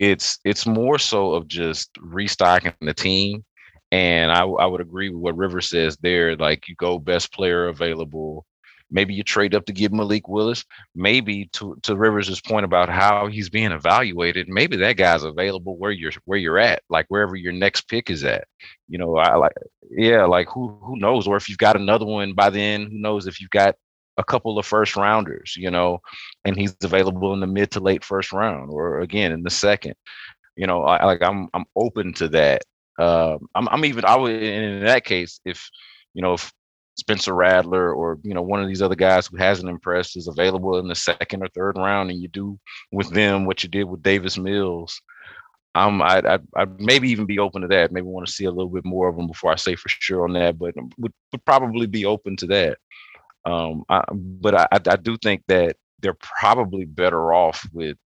it's 0.00 0.38
it's 0.44 0.66
more 0.66 0.98
so 0.98 1.32
of 1.32 1.46
just 1.46 1.90
restocking 2.00 2.72
the 2.80 2.94
team 2.94 3.44
and 3.92 4.30
I, 4.30 4.42
I 4.42 4.66
would 4.66 4.80
agree 4.80 5.10
with 5.10 5.20
what 5.20 5.36
River 5.36 5.60
says 5.60 5.96
there. 6.00 6.36
Like 6.36 6.68
you 6.68 6.74
go 6.76 6.98
best 6.98 7.32
player 7.32 7.68
available. 7.68 8.46
Maybe 8.92 9.14
you 9.14 9.22
trade 9.22 9.54
up 9.54 9.66
to 9.66 9.72
give 9.72 9.92
Malik 9.92 10.28
Willis. 10.28 10.64
Maybe 10.94 11.48
to 11.52 11.76
to 11.82 11.96
Rivers' 11.96 12.40
point 12.40 12.64
about 12.64 12.88
how 12.88 13.28
he's 13.28 13.48
being 13.48 13.70
evaluated. 13.70 14.48
Maybe 14.48 14.76
that 14.78 14.96
guy's 14.96 15.22
available 15.22 15.76
where 15.78 15.92
you're 15.92 16.12
where 16.24 16.38
you're 16.38 16.58
at, 16.58 16.82
like 16.88 17.06
wherever 17.08 17.36
your 17.36 17.52
next 17.52 17.82
pick 17.82 18.10
is 18.10 18.24
at. 18.24 18.46
You 18.88 18.98
know, 18.98 19.16
I 19.16 19.36
like 19.36 19.52
yeah, 19.90 20.24
like 20.24 20.48
who 20.48 20.76
who 20.82 20.98
knows? 20.98 21.26
Or 21.26 21.36
if 21.36 21.48
you've 21.48 21.58
got 21.58 21.76
another 21.76 22.06
one 22.06 22.32
by 22.34 22.50
then, 22.50 22.90
who 22.90 22.98
knows 22.98 23.26
if 23.26 23.40
you've 23.40 23.50
got 23.50 23.76
a 24.18 24.24
couple 24.24 24.58
of 24.58 24.66
first 24.66 24.96
rounders, 24.96 25.56
you 25.56 25.70
know, 25.70 26.00
and 26.44 26.56
he's 26.56 26.76
available 26.82 27.32
in 27.32 27.40
the 27.40 27.46
mid 27.46 27.70
to 27.72 27.80
late 27.80 28.04
first 28.04 28.32
round, 28.32 28.70
or 28.72 29.00
again 29.00 29.32
in 29.32 29.42
the 29.42 29.50
second. 29.50 29.94
You 30.56 30.66
know, 30.66 30.82
I, 30.82 31.04
like 31.04 31.22
I'm 31.22 31.48
I'm 31.54 31.64
open 31.76 32.12
to 32.14 32.28
that 32.30 32.62
uh, 33.00 33.38
I'm, 33.54 33.68
I'm 33.68 33.84
even 33.84 34.04
I 34.04 34.16
would 34.16 34.42
in 34.42 34.84
that 34.84 35.04
case 35.04 35.40
if 35.44 35.68
you 36.14 36.22
know 36.22 36.34
if 36.34 36.52
Spencer 36.96 37.34
Rattler 37.34 37.92
or 37.94 38.18
you 38.22 38.34
know 38.34 38.42
one 38.42 38.60
of 38.60 38.68
these 38.68 38.82
other 38.82 38.94
guys 38.94 39.26
who 39.26 39.36
hasn't 39.38 39.70
impressed 39.70 40.16
is 40.16 40.28
available 40.28 40.78
in 40.78 40.86
the 40.86 40.94
second 40.94 41.42
or 41.42 41.48
third 41.48 41.76
round, 41.76 42.10
and 42.10 42.20
you 42.20 42.28
do 42.28 42.58
with 42.92 43.10
them 43.10 43.46
what 43.46 43.62
you 43.62 43.68
did 43.68 43.84
with 43.84 44.02
Davis 44.02 44.38
Mills. 44.38 45.00
I'd, 45.74 46.26
I'd, 46.26 46.42
I'd 46.56 46.80
maybe 46.80 47.10
even 47.10 47.26
be 47.26 47.38
open 47.38 47.62
to 47.62 47.68
that. 47.68 47.92
Maybe 47.92 48.06
want 48.06 48.26
to 48.26 48.32
see 48.32 48.44
a 48.44 48.50
little 48.50 48.68
bit 48.68 48.84
more 48.84 49.08
of 49.08 49.16
them 49.16 49.28
before 49.28 49.52
I 49.52 49.56
say 49.56 49.76
for 49.76 49.88
sure 49.88 50.24
on 50.24 50.32
that, 50.32 50.58
but 50.58 50.74
would, 50.98 51.12
would 51.30 51.44
probably 51.44 51.86
be 51.86 52.04
open 52.04 52.36
to 52.38 52.46
that. 52.46 52.78
Um, 53.44 53.84
I, 53.88 54.02
but 54.12 54.54
I, 54.54 54.66
I 54.72 54.96
do 54.96 55.16
think 55.16 55.44
that 55.46 55.76
they're 56.00 56.18
probably 56.40 56.86
better 56.86 57.32
off 57.32 57.64
with 57.72 57.96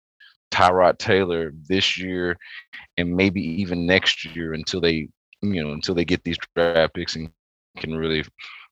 Tyrod 0.54 0.98
Taylor 0.98 1.52
this 1.68 1.98
year 1.98 2.36
and 2.96 3.14
maybe 3.14 3.42
even 3.42 3.86
next 3.86 4.24
year 4.24 4.54
until 4.54 4.80
they, 4.80 5.08
you 5.42 5.64
know, 5.64 5.72
until 5.72 5.96
they 5.96 6.04
get 6.04 6.22
these 6.22 6.38
draft 6.54 6.94
picks 6.94 7.16
and 7.16 7.28
can 7.76 7.96
really 7.96 8.24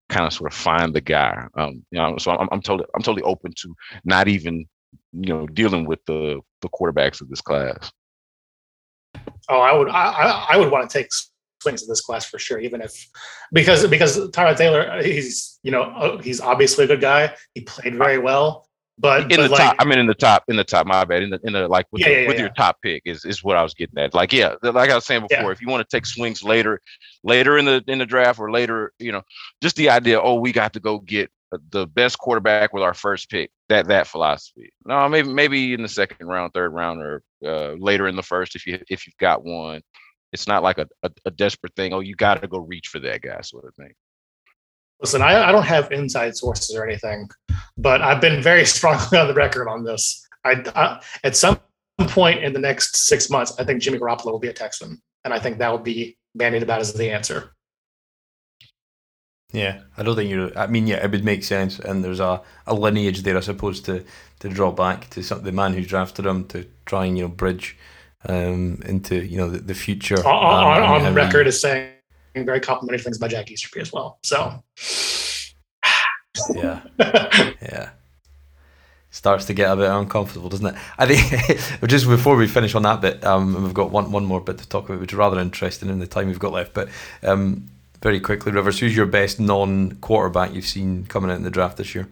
kind 0.09 0.26
of 0.26 0.32
sort 0.32 0.52
of 0.52 0.56
find 0.56 0.94
the 0.94 1.00
guy. 1.00 1.44
Um, 1.56 1.84
you 1.90 1.98
know, 1.98 2.16
so 2.18 2.30
I'm, 2.30 2.48
I'm 2.52 2.62
totally 2.62 2.88
I'm 2.94 3.02
totally 3.02 3.22
open 3.22 3.52
to 3.62 3.74
not 4.04 4.28
even 4.28 4.66
you 5.12 5.28
know 5.28 5.46
dealing 5.48 5.84
with 5.84 5.98
the 6.06 6.40
the 6.60 6.68
quarterbacks 6.68 7.20
of 7.20 7.28
this 7.28 7.40
class. 7.40 7.90
Oh, 9.48 9.60
I 9.60 9.76
would 9.76 9.88
I 9.88 10.46
I 10.50 10.56
would 10.56 10.70
want 10.70 10.88
to 10.88 10.98
take 10.98 11.09
swings 11.62 11.82
in 11.82 11.88
this 11.88 12.00
class 12.00 12.24
for 12.24 12.38
sure, 12.38 12.60
even 12.60 12.80
if 12.80 13.09
because 13.52 13.86
because 13.88 14.18
Tyrod 14.30 14.56
Taylor 14.56 15.02
he's 15.02 15.59
you 15.64 15.72
know 15.72 15.82
uh, 15.82 16.22
he's 16.22 16.40
obviously 16.40 16.84
a 16.84 16.86
good 16.86 17.00
guy. 17.00 17.34
He 17.54 17.62
played 17.62 17.96
very 17.96 18.18
well. 18.18 18.68
But 18.98 19.23
in 19.23 19.28
but 19.28 19.36
the 19.36 19.48
like, 19.48 19.59
top, 19.59 19.77
I 19.78 19.85
mean, 19.85 19.98
in 19.98 20.06
the 20.06 20.14
top, 20.14 20.44
in 20.48 20.56
the 20.56 20.64
top. 20.64 20.86
My 20.86 21.05
bad. 21.05 21.23
In 21.23 21.31
the 21.31 21.40
in 21.44 21.55
the 21.55 21.66
like 21.66 21.86
with, 21.90 22.02
Yeah, 22.02 22.09
the, 22.09 22.20
yeah, 22.20 22.27
with 22.28 22.36
yeah, 22.36 22.43
your 22.43 22.51
top 22.51 22.77
pick 22.82 23.02
is 23.05 23.24
is 23.24 23.43
what 23.43 23.56
I 23.56 23.62
was 23.62 23.74
getting 23.74 23.98
at. 23.98 24.14
Like, 24.14 24.32
yeah, 24.32 24.55
like 24.62 24.90
I 24.90 24.94
was 24.94 25.06
saying 25.06 25.27
before, 25.28 25.51
if 25.51 25.60
you 25.60 25.69
want 25.69 25.89
to 25.89 25.97
take 25.97 26.06
swings 26.06 26.43
later, 26.43 26.81
later 27.24 27.59
in 27.59 27.64
the 27.64 27.82
in 27.89 27.98
the 27.98 28.06
draft 28.06 28.39
or 28.39 28.51
later, 28.51 28.93
you 28.98 29.10
know, 29.10 29.23
just 29.62 29.77
the 29.77 29.89
idea. 29.90 30.20
Oh, 30.20 30.35
we 30.35 30.52
got 30.52 30.74
to 30.74 30.81
go 30.81 30.98
get 30.98 31.31
the 31.70 31.86
best 31.86 32.19
quarterback 32.19 32.73
with 32.73 32.82
our 32.82 32.94
first 32.94 33.31
pick. 33.31 33.51
That 33.69 33.89
that 33.89 34.06
philosophy. 34.06 34.73
No, 34.85 35.09
maybe 35.09 35.28
maybe 35.28 35.73
in 35.73 35.82
the 35.82 35.89
second 35.89 36.27
round, 36.27 36.52
third 36.52 36.73
round, 36.73 37.01
or 37.01 37.23
uh, 37.44 37.73
later 37.78 38.09
in 38.09 38.16
the 38.16 38.23
first 38.23 38.56
if 38.56 38.66
you 38.66 38.78
if 38.89 39.06
you've 39.06 39.16
got 39.19 39.44
one. 39.44 39.82
It's 40.32 40.47
not 40.47 40.62
like 40.62 40.78
a, 40.78 40.89
a, 41.02 41.10
a 41.27 41.31
desperate 41.31 41.74
thing. 41.77 41.93
Oh, 41.93 42.01
you 42.01 42.14
got 42.14 42.40
to 42.40 42.48
go 42.48 42.56
reach 42.56 42.89
for 42.89 42.98
that 43.01 43.20
guy, 43.20 43.43
sort 43.43 43.66
of 43.66 43.74
thing. 43.74 43.93
Listen, 45.03 45.20
I, 45.20 45.49
I 45.49 45.53
don't 45.53 45.65
have 45.65 45.91
inside 45.91 46.37
sources 46.37 46.77
or 46.77 46.87
anything, 46.87 47.29
but 47.77 48.01
I've 48.01 48.20
been 48.20 48.41
very 48.41 48.65
strongly 48.77 49.19
on 49.19 49.27
the 49.27 49.35
record 49.35 49.69
on 49.69 49.85
this. 49.85 50.27
I, 50.45 50.62
I 50.74 51.03
at 51.24 51.37
some 51.37 51.59
point 52.09 52.43
in 52.43 52.53
the 52.53 52.61
next 52.61 52.97
six 52.97 53.29
months, 53.29 53.59
I 53.59 53.65
think 53.65 53.83
Jimmy 53.83 53.99
Garoppolo 53.99 54.33
will 54.33 54.39
be 54.39 54.49
a 54.49 54.53
Texan, 54.53 55.03
and 55.24 55.35
I 55.35 55.41
think 55.41 55.59
that 55.59 55.73
would 55.73 55.85
be 55.85 56.16
bandied 56.37 56.62
about 56.62 56.81
as 56.81 56.95
the 56.95 57.11
answer. 57.11 57.53
Yeah, 59.53 59.81
I 59.99 60.03
don't 60.03 60.16
think 60.16 60.31
you're. 60.31 60.57
I 60.57 60.69
mean, 60.69 60.87
yeah, 60.87 61.05
it 61.05 61.11
would 61.11 61.24
make 61.24 61.45
sense, 61.45 61.79
and 61.79 62.03
there's 62.03 62.20
a, 62.20 62.41
a 62.66 62.74
lineage 62.74 63.23
there, 63.23 63.37
I 63.37 63.41
suppose, 63.41 63.81
to 63.83 64.05
to 64.41 64.49
draw 64.49 64.70
back 64.70 65.11
to 65.11 65.23
some, 65.23 65.43
the 65.43 65.53
man 65.53 65.74
who 65.74 65.85
drafted 65.85 66.27
him 66.27 66.47
to 66.49 66.66
try 66.87 67.07
and 67.07 67.19
you 67.19 67.24
know 67.24 67.29
bridge 67.29 67.77
um, 68.29 68.81
into 68.87 69.24
you 69.27 69.37
know 69.37 69.51
the, 69.51 69.59
the 69.59 69.74
future. 69.74 70.24
On, 70.27 70.83
um, 70.83 70.83
on, 70.85 71.07
on 71.07 71.15
record 71.15 71.49
as 71.49 71.61
saying 71.61 71.91
very 72.34 72.60
complimentary 72.60 73.02
things 73.02 73.16
about 73.16 73.30
Jack 73.30 73.50
Easterby 73.50 73.80
as 73.80 73.92
well. 73.92 74.18
So, 74.22 74.62
Yeah, 76.54 76.80
yeah. 76.98 77.90
Starts 79.10 79.44
to 79.44 79.54
get 79.54 79.70
a 79.70 79.76
bit 79.76 79.90
uncomfortable, 79.90 80.48
doesn't 80.48 80.66
it? 80.66 80.74
I 80.98 81.06
think 81.06 81.60
just 81.86 82.09
before 82.09 82.34
we 82.36 82.48
finish 82.48 82.74
on 82.74 82.82
that 82.84 83.02
bit, 83.02 83.22
um, 83.24 83.62
we've 83.62 83.74
got 83.74 83.90
one 83.90 84.10
one 84.10 84.24
more 84.24 84.40
bit 84.40 84.56
to 84.59 84.68
talk 84.68 84.88
about, 84.88 85.00
which 85.00 85.12
is 85.12 85.18
rather 85.18 85.38
interesting 85.38 85.90
in 85.90 85.98
the 85.98 86.06
time 86.06 86.28
we've 86.28 86.38
got 86.38 86.52
left. 86.52 86.72
But 86.72 86.88
um, 87.22 87.68
very 88.02 88.18
quickly, 88.20 88.52
Rivers, 88.52 88.78
who's 88.78 88.96
your 88.96 89.04
best 89.06 89.38
non-quarterback 89.38 90.54
you've 90.54 90.66
seen 90.66 91.04
coming 91.04 91.30
out 91.30 91.36
in 91.36 91.42
the 91.42 91.50
draft 91.50 91.76
this 91.76 91.94
year? 91.94 92.09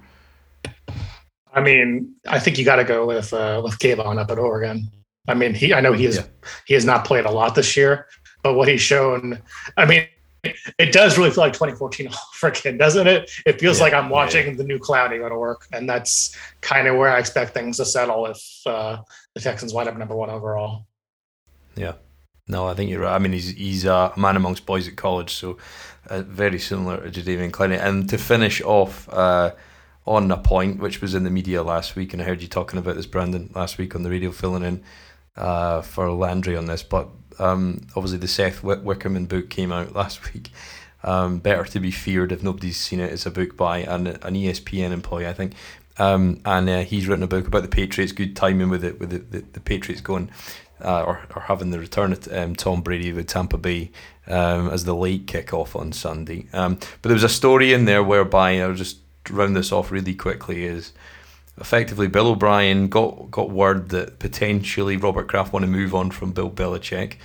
I 1.55 1.61
mean, 1.63 2.15
I 2.29 2.39
think 2.39 2.59
you 2.59 2.65
got 2.67 2.77
to 2.77 2.85
go 2.85 3.07
with 3.07 3.33
uh, 3.33 3.63
with 3.65 3.79
Kayvon 3.79 4.19
up 4.21 4.31
at 4.31 4.39
Oregon. 4.39 4.87
I 5.27 5.33
mean, 5.35 5.55
he 5.55 5.73
I 5.73 5.81
know 5.81 5.95
he 5.95 6.05
has 6.05 6.17
Yeah. 6.17 6.25
he 6.67 6.75
has 6.75 6.85
not 6.85 7.07
played 7.07 7.25
a 7.25 7.31
lot 7.31 7.55
this 7.55 7.77
year, 7.79 8.07
but 8.43 8.55
what 8.55 8.69
he's 8.69 8.81
shown, 8.81 9.43
I 9.77 9.87
mean, 9.87 10.07
it 10.79 10.93
does 10.93 11.19
really 11.19 11.31
feel 11.31 11.45
like 11.45 11.53
2014 11.53 12.09
all 12.09 12.15
over 12.45 12.53
again, 12.53 12.79
doesn't 12.79 13.07
it? 13.07 13.31
It 13.47 13.61
feels 13.61 13.81
Yeah, 13.81 13.85
like 13.85 13.93
I'm 13.93 14.11
yeah, 14.11 14.11
watching 14.11 14.57
the 14.57 14.65
new 14.65 14.79
Clowney 14.79 15.19
go 15.19 15.29
to 15.29 15.37
work, 15.39 15.67
and 15.73 15.89
that's 15.89 16.35
kind 16.63 16.89
of 16.89 16.97
where 16.97 17.11
I 17.11 17.19
expect 17.19 17.53
things 17.55 17.77
to 17.79 17.85
settle 17.85 18.27
if 18.27 18.43
uh, 18.67 19.03
the 19.35 19.41
Texans 19.41 19.75
wind 19.75 19.89
up 19.89 19.97
number 19.97 20.17
one 20.17 20.31
overall. 20.31 20.87
Yeah. 21.77 21.95
No, 22.49 22.67
I 22.67 22.75
think 22.75 22.91
you're 22.91 23.01
right. 23.01 23.15
I 23.15 23.19
mean, 23.19 23.33
he's 23.33 23.51
he's 23.51 23.85
a 23.85 24.13
man 24.17 24.37
amongst 24.37 24.67
boys 24.67 24.89
at 24.89 24.97
college, 24.97 25.33
so 25.35 25.57
uh, 26.09 26.23
very 26.23 26.59
similar 26.59 27.09
to 27.09 27.21
Jadeveon 27.23 27.53
Clowney. 27.53 27.79
And 27.81 28.09
to 28.09 28.19
finish 28.19 28.61
off 28.63 29.09
uh, 29.11 29.55
on 30.07 30.31
a 30.33 30.37
point 30.39 30.81
which 30.81 31.01
was 31.01 31.15
in 31.15 31.23
the 31.25 31.31
media 31.31 31.63
last 31.63 31.95
week, 31.95 32.13
and 32.13 32.21
I 32.21 32.25
heard 32.25 32.43
you 32.43 32.49
talking 32.49 32.79
about 32.79 32.97
this, 32.97 33.07
Brandon, 33.07 33.51
last 33.55 33.79
week 33.79 33.95
on 33.95 34.03
the 34.03 34.11
radio, 34.11 34.33
filling 34.33 34.65
in 34.65 34.83
uh, 35.41 35.83
for 35.83 36.11
Landry 36.13 36.57
on 36.57 36.67
this. 36.67 36.83
But 36.83 37.09
um, 37.39 37.81
obviously, 37.97 38.19
the 38.19 38.29
Seth 38.29 38.63
Wick- 38.63 38.85
Wickersham 38.85 39.25
book 39.27 39.51
came 39.51 39.73
out 39.73 39.95
last 39.95 40.33
week. 40.33 40.51
Um, 41.03 41.39
Better 41.39 41.65
to 41.65 41.81
be 41.81 41.91
feared 41.91 42.31
if 42.31 42.43
nobody's 42.43 42.79
seen 42.79 43.01
it. 43.01 43.13
It's 43.13 43.27
a 43.27 43.31
book 43.31 43.57
by 43.57 43.79
an, 43.79 44.07
an 44.07 44.35
ESPN 44.35 44.93
employee, 44.93 45.27
I 45.27 45.33
think. 45.33 45.55
Um, 45.99 46.41
and 46.45 46.69
uh, 46.69 46.81
he's 46.83 47.09
written 47.09 47.23
a 47.23 47.29
book 47.29 47.47
about 47.47 47.63
the 47.63 47.69
Patriots. 47.69 48.13
Good 48.13 48.37
timing 48.37 48.69
with 48.69 48.85
it, 48.85 49.01
with 49.01 49.11
the, 49.11 49.19
the, 49.19 49.45
the 49.53 49.61
Patriots 49.61 50.01
going 50.01 50.31
uh, 50.83 51.03
or, 51.03 51.21
or 51.35 51.43
having 51.43 51.71
the 51.71 51.79
return 51.79 52.13
of 52.13 52.33
um, 52.33 52.55
Tom 52.55 52.83
Brady 52.83 53.13
with 53.13 53.27
Tampa 53.27 53.59
Bay 53.59 53.91
um, 54.27 54.71
as 54.71 54.85
the 54.85 54.95
late 54.95 55.27
kickoff 55.27 55.79
on 55.79 55.93
Sunday. 55.93 56.47
Um, 56.53 56.77
but 56.77 57.09
there 57.09 57.15
was 57.15 57.25
a 57.25 57.29
story 57.29 57.73
in 57.73 57.85
there 57.85 58.03
whereby 58.03 58.61
I'll 58.61 58.75
just 58.75 58.99
round 59.29 59.57
this 59.57 59.73
off 59.73 59.91
really 59.91 60.15
quickly. 60.15 60.65
Is 60.65 60.93
effectively 61.61 62.09
Bill 62.09 62.29
O'Brien 62.29 62.89
got 62.89 63.31
got 63.31 63.51
word 63.51 63.91
that 63.91 64.19
potentially 64.19 64.97
Robert 64.97 65.29
Kraft 65.29 65.53
want 65.53 65.65
to 65.65 65.71
move 65.71 65.95
on 65.95 66.11
from 66.11 66.33
Bill 66.33 66.51
Belichick, 66.51 67.17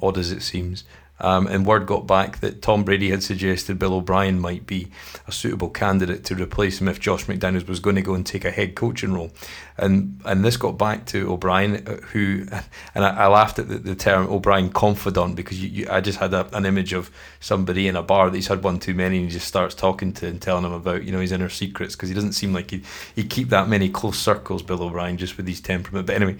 odd 0.00 0.16
as 0.16 0.30
it 0.30 0.42
seems. 0.42 0.84
Um, 1.20 1.46
and 1.46 1.66
word 1.66 1.86
got 1.86 2.06
back 2.06 2.40
that 2.40 2.62
Tom 2.62 2.84
Brady 2.84 3.10
had 3.10 3.22
suggested 3.22 3.78
Bill 3.78 3.94
O'Brien 3.94 4.40
might 4.40 4.66
be 4.66 4.88
a 5.26 5.32
suitable 5.32 5.68
candidate 5.68 6.24
to 6.24 6.34
replace 6.34 6.80
him 6.80 6.88
if 6.88 7.00
Josh 7.00 7.24
McDaniels 7.26 7.66
was 7.66 7.80
going 7.80 7.96
to 7.96 8.02
go 8.02 8.14
and 8.14 8.26
take 8.26 8.44
a 8.44 8.50
head 8.50 8.74
coaching 8.74 9.12
role. 9.12 9.30
And 9.76 10.20
and 10.24 10.44
this 10.44 10.56
got 10.56 10.78
back 10.78 11.06
to 11.06 11.32
O'Brien, 11.32 11.86
uh, 11.86 11.96
who, 12.12 12.46
and 12.94 13.04
I, 13.04 13.24
I 13.24 13.26
laughed 13.28 13.58
at 13.58 13.68
the, 13.68 13.78
the, 13.78 13.94
term 13.94 14.28
O'Brien 14.28 14.70
confidant 14.70 15.36
because 15.36 15.62
you, 15.62 15.68
you, 15.68 15.86
I 15.90 16.00
just 16.00 16.18
had 16.18 16.34
a, 16.34 16.54
an 16.56 16.66
image 16.66 16.92
of 16.92 17.10
somebody 17.40 17.88
in 17.88 17.96
a 17.96 18.02
bar 18.02 18.30
that 18.30 18.36
he's 18.36 18.46
had 18.46 18.62
one 18.62 18.78
too 18.78 18.94
many 18.94 19.16
and 19.16 19.26
he 19.26 19.32
just 19.32 19.48
starts 19.48 19.74
talking 19.74 20.12
to 20.14 20.26
and 20.26 20.40
telling 20.40 20.64
him 20.64 20.72
about 20.72 21.04
you 21.04 21.12
know 21.12 21.20
his 21.20 21.32
inner 21.32 21.48
secrets 21.48 21.96
because 21.96 22.08
he 22.08 22.14
doesn't 22.14 22.32
seem 22.32 22.52
like 22.52 22.70
he 22.70 22.82
he 23.14 23.24
keep 23.24 23.48
that 23.48 23.68
many 23.68 23.88
close 23.88 24.18
circles, 24.18 24.62
Bill 24.62 24.82
O'Brien, 24.82 25.16
just 25.16 25.36
with 25.36 25.46
his 25.46 25.60
temperament. 25.60 26.06
But 26.06 26.16
anyway, 26.16 26.36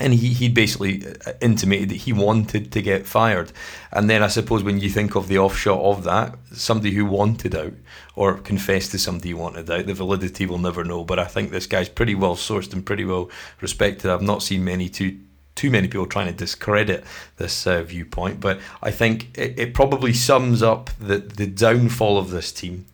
and 0.00 0.14
he, 0.14 0.28
he 0.28 0.48
basically 0.48 1.04
uh, 1.26 1.32
intimated 1.40 1.90
that 1.90 1.96
he 1.96 2.12
wanted 2.12 2.72
to 2.72 2.82
get 2.82 3.06
fired. 3.06 3.52
And 3.92 4.08
then 4.08 4.22
I 4.22 4.28
suppose 4.28 4.62
when 4.62 4.80
you 4.80 4.90
think 4.90 5.14
of 5.14 5.28
the 5.28 5.38
offshot 5.38 5.80
of 5.80 6.04
that, 6.04 6.36
somebody 6.52 6.92
who 6.92 7.04
wanted 7.04 7.54
out 7.54 7.74
or 8.14 8.34
confessed 8.34 8.92
to 8.92 8.98
somebody 8.98 9.30
who 9.30 9.36
wanted 9.36 9.70
out, 9.70 9.86
the 9.86 9.94
validity 9.94 10.46
will 10.46 10.58
never 10.58 10.84
know. 10.84 11.04
But 11.04 11.18
I 11.18 11.24
think 11.24 11.50
this 11.50 11.66
guy's 11.66 11.88
pretty 11.88 12.14
well 12.14 12.36
sourced 12.36 12.72
and 12.72 12.86
pretty 12.86 13.04
well 13.04 13.30
respected. 13.60 14.10
I've 14.10 14.22
not 14.22 14.42
seen 14.42 14.64
many 14.64 14.88
too 14.88 15.18
too 15.54 15.70
many 15.70 15.88
people 15.88 16.06
trying 16.06 16.28
to 16.28 16.32
discredit 16.32 17.02
this 17.36 17.66
uh, 17.66 17.82
viewpoint, 17.82 18.38
but 18.38 18.60
I 18.80 18.92
think 18.92 19.36
it, 19.36 19.58
it 19.58 19.74
probably 19.74 20.12
sums 20.12 20.62
up 20.62 20.90
the 21.00 21.18
the 21.18 21.46
downfall 21.48 22.16
of 22.16 22.30
this 22.30 22.52
team 22.52 22.86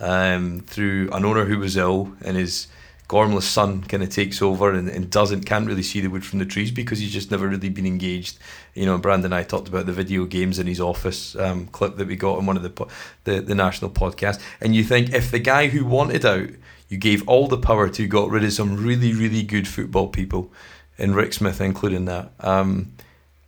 um, 0.00 0.60
through 0.60 1.10
an 1.12 1.24
owner 1.26 1.44
who 1.44 1.58
was 1.58 1.76
ill 1.76 2.12
and 2.22 2.36
is 2.38 2.68
Gormless 3.08 3.42
son 3.42 3.82
kind 3.82 4.02
of 4.02 4.08
takes 4.08 4.42
over 4.42 4.72
and, 4.72 4.88
and 4.88 5.08
doesn't 5.08 5.44
can't 5.44 5.68
really 5.68 5.82
see 5.82 6.00
the 6.00 6.08
wood 6.08 6.24
from 6.24 6.40
the 6.40 6.44
trees 6.44 6.72
because 6.72 6.98
he's 6.98 7.12
just 7.12 7.30
never 7.30 7.46
really 7.46 7.68
been 7.68 7.86
engaged. 7.86 8.38
You 8.74 8.84
know, 8.84 8.98
Brandon 8.98 9.26
and 9.26 9.34
I 9.34 9.44
talked 9.44 9.68
about 9.68 9.86
the 9.86 9.92
video 9.92 10.24
games 10.24 10.58
in 10.58 10.66
his 10.66 10.80
office 10.80 11.36
um, 11.36 11.66
clip 11.68 11.96
that 11.96 12.08
we 12.08 12.16
got 12.16 12.38
on 12.38 12.46
one 12.46 12.56
of 12.56 12.64
the, 12.64 12.86
the 13.22 13.40
the 13.40 13.54
national 13.54 13.92
podcast, 13.92 14.40
and 14.60 14.74
you 14.74 14.82
think 14.82 15.12
if 15.12 15.30
the 15.30 15.38
guy 15.38 15.68
who 15.68 15.84
wanted 15.84 16.24
out, 16.24 16.48
you 16.88 16.98
gave 16.98 17.28
all 17.28 17.46
the 17.46 17.58
power 17.58 17.88
to, 17.88 18.08
got 18.08 18.30
rid 18.30 18.42
of 18.42 18.52
some 18.52 18.76
really 18.76 19.12
really 19.12 19.44
good 19.44 19.68
football 19.68 20.08
people, 20.08 20.50
and 20.98 21.14
Rick 21.14 21.32
Smith 21.32 21.60
including 21.60 22.06
that, 22.06 22.32
um, 22.40 22.92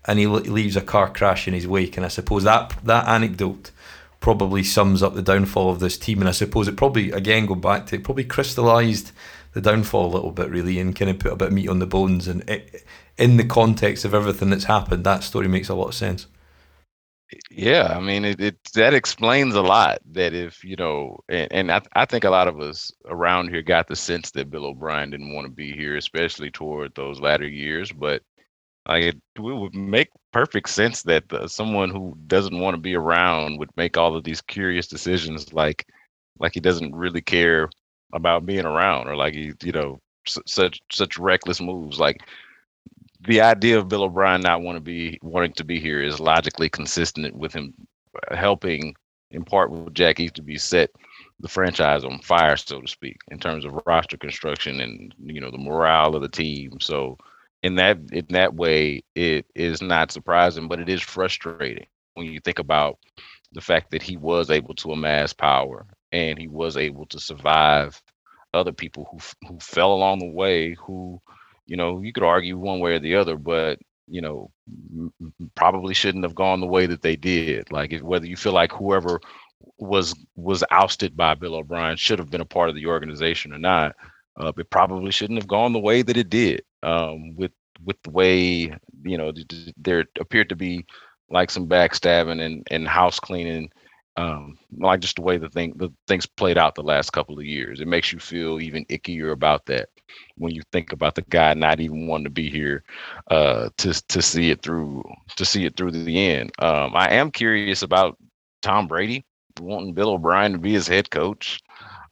and 0.06 0.20
he 0.20 0.28
leaves 0.28 0.76
a 0.76 0.82
car 0.82 1.10
crash 1.10 1.48
in 1.48 1.54
his 1.54 1.66
wake, 1.66 1.96
and 1.96 2.06
I 2.06 2.10
suppose 2.10 2.44
that 2.44 2.74
that 2.84 3.08
anecdote 3.08 3.72
probably 4.20 4.62
sums 4.62 5.02
up 5.02 5.14
the 5.14 5.22
downfall 5.22 5.70
of 5.70 5.80
this 5.80 5.98
team, 5.98 6.20
and 6.20 6.28
I 6.28 6.32
suppose 6.32 6.68
it 6.68 6.76
probably 6.76 7.10
again 7.10 7.46
go 7.46 7.56
back 7.56 7.86
to 7.86 7.96
it 7.96 8.04
probably 8.04 8.24
crystallised 8.24 9.10
the 9.58 9.70
downfall 9.70 10.06
a 10.06 10.14
little 10.14 10.30
bit, 10.30 10.50
really, 10.50 10.78
and 10.78 10.94
kind 10.94 11.10
of 11.10 11.18
put 11.18 11.32
a 11.32 11.36
bit 11.36 11.48
of 11.48 11.54
meat 11.54 11.68
on 11.68 11.80
the 11.80 11.86
bones. 11.86 12.28
And 12.28 12.48
it, 12.48 12.84
in 13.16 13.36
the 13.38 13.44
context 13.44 14.04
of 14.04 14.14
everything 14.14 14.50
that's 14.50 14.64
happened, 14.64 15.02
that 15.04 15.24
story 15.24 15.48
makes 15.48 15.68
a 15.68 15.74
lot 15.74 15.88
of 15.88 15.94
sense. 15.94 16.28
Yeah, 17.50 17.92
I 17.94 18.00
mean, 18.00 18.24
it, 18.24 18.40
it 18.40 18.56
that 18.74 18.94
explains 18.94 19.54
a 19.54 19.60
lot. 19.60 19.98
That 20.12 20.32
if 20.32 20.62
you 20.62 20.76
know, 20.76 21.18
and, 21.28 21.52
and 21.52 21.72
I, 21.72 21.82
I 21.94 22.04
think 22.04 22.24
a 22.24 22.30
lot 22.30 22.46
of 22.46 22.60
us 22.60 22.92
around 23.06 23.48
here 23.48 23.60
got 23.62 23.88
the 23.88 23.96
sense 23.96 24.30
that 24.30 24.48
Bill 24.48 24.64
O'Brien 24.64 25.10
didn't 25.10 25.34
want 25.34 25.46
to 25.46 25.52
be 25.52 25.72
here, 25.72 25.96
especially 25.96 26.50
toward 26.50 26.94
those 26.94 27.20
latter 27.20 27.48
years. 27.48 27.90
But 27.90 28.22
like, 28.88 29.02
it, 29.02 29.16
it 29.34 29.40
would 29.40 29.74
make 29.74 30.08
perfect 30.32 30.68
sense 30.68 31.02
that 31.02 31.24
someone 31.48 31.90
who 31.90 32.16
doesn't 32.28 32.58
want 32.58 32.74
to 32.76 32.80
be 32.80 32.94
around 32.94 33.58
would 33.58 33.76
make 33.76 33.96
all 33.98 34.16
of 34.16 34.24
these 34.24 34.40
curious 34.40 34.86
decisions, 34.86 35.52
like 35.52 35.84
like 36.38 36.54
he 36.54 36.60
doesn't 36.60 36.94
really 36.94 37.20
care 37.20 37.68
about 38.12 38.46
being 38.46 38.64
around 38.64 39.08
or 39.08 39.16
like 39.16 39.34
you 39.34 39.54
you 39.62 39.72
know 39.72 40.00
such 40.26 40.80
such 40.90 41.18
reckless 41.18 41.60
moves 41.60 41.98
like 41.98 42.20
the 43.20 43.40
idea 43.40 43.78
of 43.78 43.88
Bill 43.88 44.04
O'Brien 44.04 44.40
not 44.40 44.62
want 44.62 44.76
to 44.76 44.80
be 44.80 45.18
wanting 45.22 45.52
to 45.54 45.64
be 45.64 45.80
here 45.80 46.00
is 46.02 46.20
logically 46.20 46.68
consistent 46.68 47.34
with 47.36 47.52
him 47.52 47.74
uh, 48.30 48.36
helping 48.36 48.94
in 49.30 49.44
part 49.44 49.70
with 49.70 49.92
Jack 49.94 50.20
Easterby 50.20 50.56
set 50.56 50.90
the 51.40 51.48
franchise 51.48 52.04
on 52.04 52.18
fire, 52.20 52.56
so 52.56 52.80
to 52.80 52.88
speak, 52.88 53.18
in 53.30 53.38
terms 53.38 53.64
of 53.64 53.78
roster 53.86 54.16
construction 54.16 54.80
and 54.80 55.14
you 55.22 55.40
know 55.40 55.50
the 55.50 55.58
morale 55.58 56.14
of 56.14 56.22
the 56.22 56.28
team. 56.28 56.80
So 56.80 57.18
in 57.62 57.74
that 57.76 57.98
in 58.12 58.26
that 58.30 58.54
way, 58.54 59.02
it 59.14 59.46
is 59.54 59.82
not 59.82 60.12
surprising, 60.12 60.68
but 60.68 60.80
it 60.80 60.88
is 60.88 61.02
frustrating 61.02 61.86
when 62.14 62.26
you 62.26 62.40
think 62.40 62.58
about 62.58 62.98
the 63.52 63.60
fact 63.60 63.90
that 63.90 64.02
he 64.02 64.16
was 64.16 64.50
able 64.50 64.74
to 64.76 64.92
amass 64.92 65.32
power 65.32 65.86
and 66.12 66.38
he 66.38 66.48
was 66.48 66.76
able 66.76 67.06
to 67.06 67.18
survive 67.20 68.00
other 68.54 68.72
people 68.72 69.06
who 69.10 69.18
who 69.48 69.58
fell 69.60 69.92
along 69.92 70.18
the 70.18 70.30
way 70.30 70.74
who 70.74 71.20
you 71.66 71.76
know 71.76 72.00
you 72.00 72.12
could 72.12 72.22
argue 72.24 72.56
one 72.56 72.80
way 72.80 72.94
or 72.94 72.98
the 72.98 73.14
other 73.14 73.36
but 73.36 73.78
you 74.06 74.20
know 74.22 74.50
probably 75.54 75.94
shouldn't 75.94 76.24
have 76.24 76.34
gone 76.34 76.60
the 76.60 76.66
way 76.66 76.86
that 76.86 77.02
they 77.02 77.16
did. 77.16 77.70
Like 77.70 77.92
if, 77.92 78.02
whether 78.02 78.26
you 78.26 78.36
feel 78.36 78.52
like 78.54 78.72
whoever 78.72 79.20
was 79.78 80.14
was 80.36 80.64
ousted 80.70 81.16
by 81.16 81.34
Bill 81.34 81.56
O'Brien 81.56 81.96
should 81.96 82.18
have 82.18 82.30
been 82.30 82.40
a 82.40 82.46
part 82.46 82.68
of 82.70 82.74
the 82.74 82.86
organization 82.86 83.52
or 83.52 83.58
not 83.58 83.94
uh, 84.38 84.52
it 84.56 84.70
probably 84.70 85.10
shouldn't 85.10 85.38
have 85.38 85.48
gone 85.48 85.72
the 85.72 85.78
way 85.78 86.02
that 86.02 86.16
it 86.16 86.30
did 86.30 86.62
um, 86.82 87.34
with 87.36 87.52
with 87.84 88.00
the 88.02 88.10
way 88.10 88.72
you 89.04 89.18
know 89.18 89.32
there 89.76 90.04
appeared 90.20 90.48
to 90.48 90.56
be 90.56 90.84
like 91.30 91.50
some 91.50 91.68
backstabbing 91.68 92.40
and, 92.40 92.66
and 92.70 92.88
house 92.88 93.20
cleaning 93.20 93.70
um, 94.18 94.58
like 94.76 94.98
just 94.98 95.14
the 95.14 95.22
way 95.22 95.38
the 95.38 95.48
thing 95.48 95.72
the 95.76 95.90
things 96.08 96.26
played 96.26 96.58
out 96.58 96.74
the 96.74 96.82
last 96.82 97.12
couple 97.12 97.38
of 97.38 97.44
years. 97.44 97.80
It 97.80 97.86
makes 97.86 98.12
you 98.12 98.18
feel 98.18 98.60
even 98.60 98.84
ickier 98.86 99.30
about 99.30 99.64
that 99.66 99.90
when 100.36 100.52
you 100.52 100.62
think 100.72 100.92
about 100.92 101.14
the 101.14 101.22
guy 101.22 101.54
not 101.54 101.78
even 101.78 102.08
wanting 102.08 102.24
to 102.24 102.30
be 102.30 102.50
here 102.50 102.82
uh, 103.30 103.70
to 103.78 104.02
to 104.08 104.20
see 104.20 104.50
it 104.50 104.60
through 104.60 105.04
to 105.36 105.44
see 105.44 105.66
it 105.66 105.76
through 105.76 105.92
to 105.92 106.02
the 106.02 106.18
end. 106.18 106.50
Um, 106.58 106.96
I 106.96 107.12
am 107.12 107.30
curious 107.30 107.82
about 107.82 108.18
Tom 108.60 108.88
Brady 108.88 109.24
wanting 109.60 109.94
Bill 109.94 110.10
O'Brien 110.10 110.52
to 110.52 110.58
be 110.58 110.72
his 110.72 110.88
head 110.88 111.10
coach. 111.10 111.60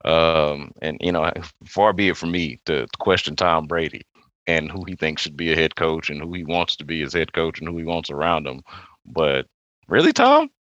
Um, 0.04 0.70
and 0.82 0.98
you 1.00 1.10
know, 1.10 1.32
far 1.64 1.92
be 1.92 2.08
it 2.08 2.16
from 2.16 2.30
me 2.30 2.60
to 2.66 2.86
question 3.00 3.34
Tom 3.34 3.66
Brady 3.66 4.02
and 4.46 4.70
who 4.70 4.84
he 4.84 4.94
thinks 4.94 5.22
should 5.22 5.36
be 5.36 5.52
a 5.52 5.56
head 5.56 5.74
coach 5.74 6.08
and 6.08 6.22
who 6.22 6.32
he 6.34 6.44
wants 6.44 6.76
to 6.76 6.84
be 6.84 7.00
his 7.00 7.14
head 7.14 7.32
coach 7.32 7.58
and 7.58 7.68
who 7.68 7.76
he 7.78 7.84
wants 7.84 8.10
around 8.10 8.46
him. 8.46 8.62
But 9.04 9.46
really, 9.88 10.12
Tom, 10.12 10.50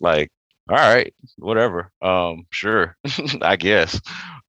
like 0.00 0.30
all 0.68 0.76
right, 0.76 1.12
whatever. 1.36 1.90
Um, 2.00 2.46
sure, 2.50 2.96
I 3.42 3.56
guess. 3.56 4.00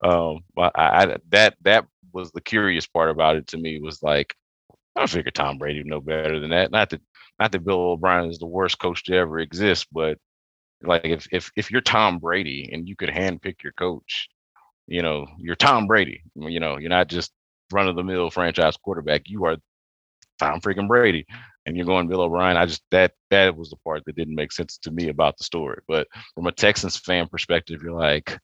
Um, 0.04 0.40
I, 0.58 0.72
I, 0.76 1.18
that 1.30 1.56
that 1.62 1.86
was 2.14 2.32
the 2.32 2.42
curious 2.42 2.88
part 2.88 3.10
about 3.10 3.36
it 3.36 3.48
to 3.48 3.58
me 3.58 3.80
was 3.80 4.02
like, 4.02 4.36
I 4.96 5.02
don't 5.02 5.10
figure 5.10 5.32
Tom 5.32 5.58
Brady 5.58 5.80
would 5.80 5.88
know 5.88 6.02
better 6.02 6.40
than 6.40 6.52
that. 6.52 6.72
Not 6.72 6.90
that 6.92 7.02
not 7.40 7.52
that 7.52 7.66
Bill 7.66 7.92
O'Brien 7.92 8.30
is 8.30 8.40
the 8.40 8.46
worst 8.46 8.80
coach 8.80 9.04
to 9.06 9.16
ever 9.16 9.40
exist, 9.40 9.88
but 9.92 10.18
like 10.84 11.04
if 11.06 11.28
if 11.32 11.52
if 11.58 11.72
you're 11.72 11.82
Tom 11.82 12.20
Brady 12.20 12.70
and 12.72 12.88
you 12.88 12.96
could 12.96 13.10
handpick 13.10 13.64
your 13.64 13.74
coach, 13.74 14.30
you 14.88 15.02
know, 15.02 15.28
you're 15.38 15.56
Tom 15.56 15.88
Brady. 15.88 16.24
You 16.36 16.60
know, 16.62 16.78
you're 16.78 16.90
not 16.90 17.08
just 17.10 17.32
run 17.74 17.90
of 17.90 17.96
the 17.96 18.04
mill 18.04 18.30
franchise 18.30 18.78
quarterback. 18.78 19.24
You 19.26 19.46
are 19.46 19.58
Tom 20.40 20.62
freaking 20.62 20.88
Brady 20.88 21.26
and 21.66 21.76
you're 21.76 21.86
going 21.86 22.08
Bill 22.08 22.22
O'Brien. 22.22 22.58
I 22.58 22.66
just 22.66 22.84
that 22.92 23.14
that 23.32 23.56
was 23.56 23.70
the 23.70 23.78
part 23.78 24.04
that 24.06 24.16
didn't 24.16 24.36
make 24.36 24.52
sense 24.52 24.78
to 24.80 24.92
me 24.92 25.10
about 25.10 25.38
the 25.38 25.44
story. 25.44 25.82
But 25.88 26.08
from 26.34 26.48
a 26.48 26.52
Texans 26.52 26.98
fan 26.98 27.28
perspective, 27.28 27.82
you're 27.84 28.00
like, 28.00 28.38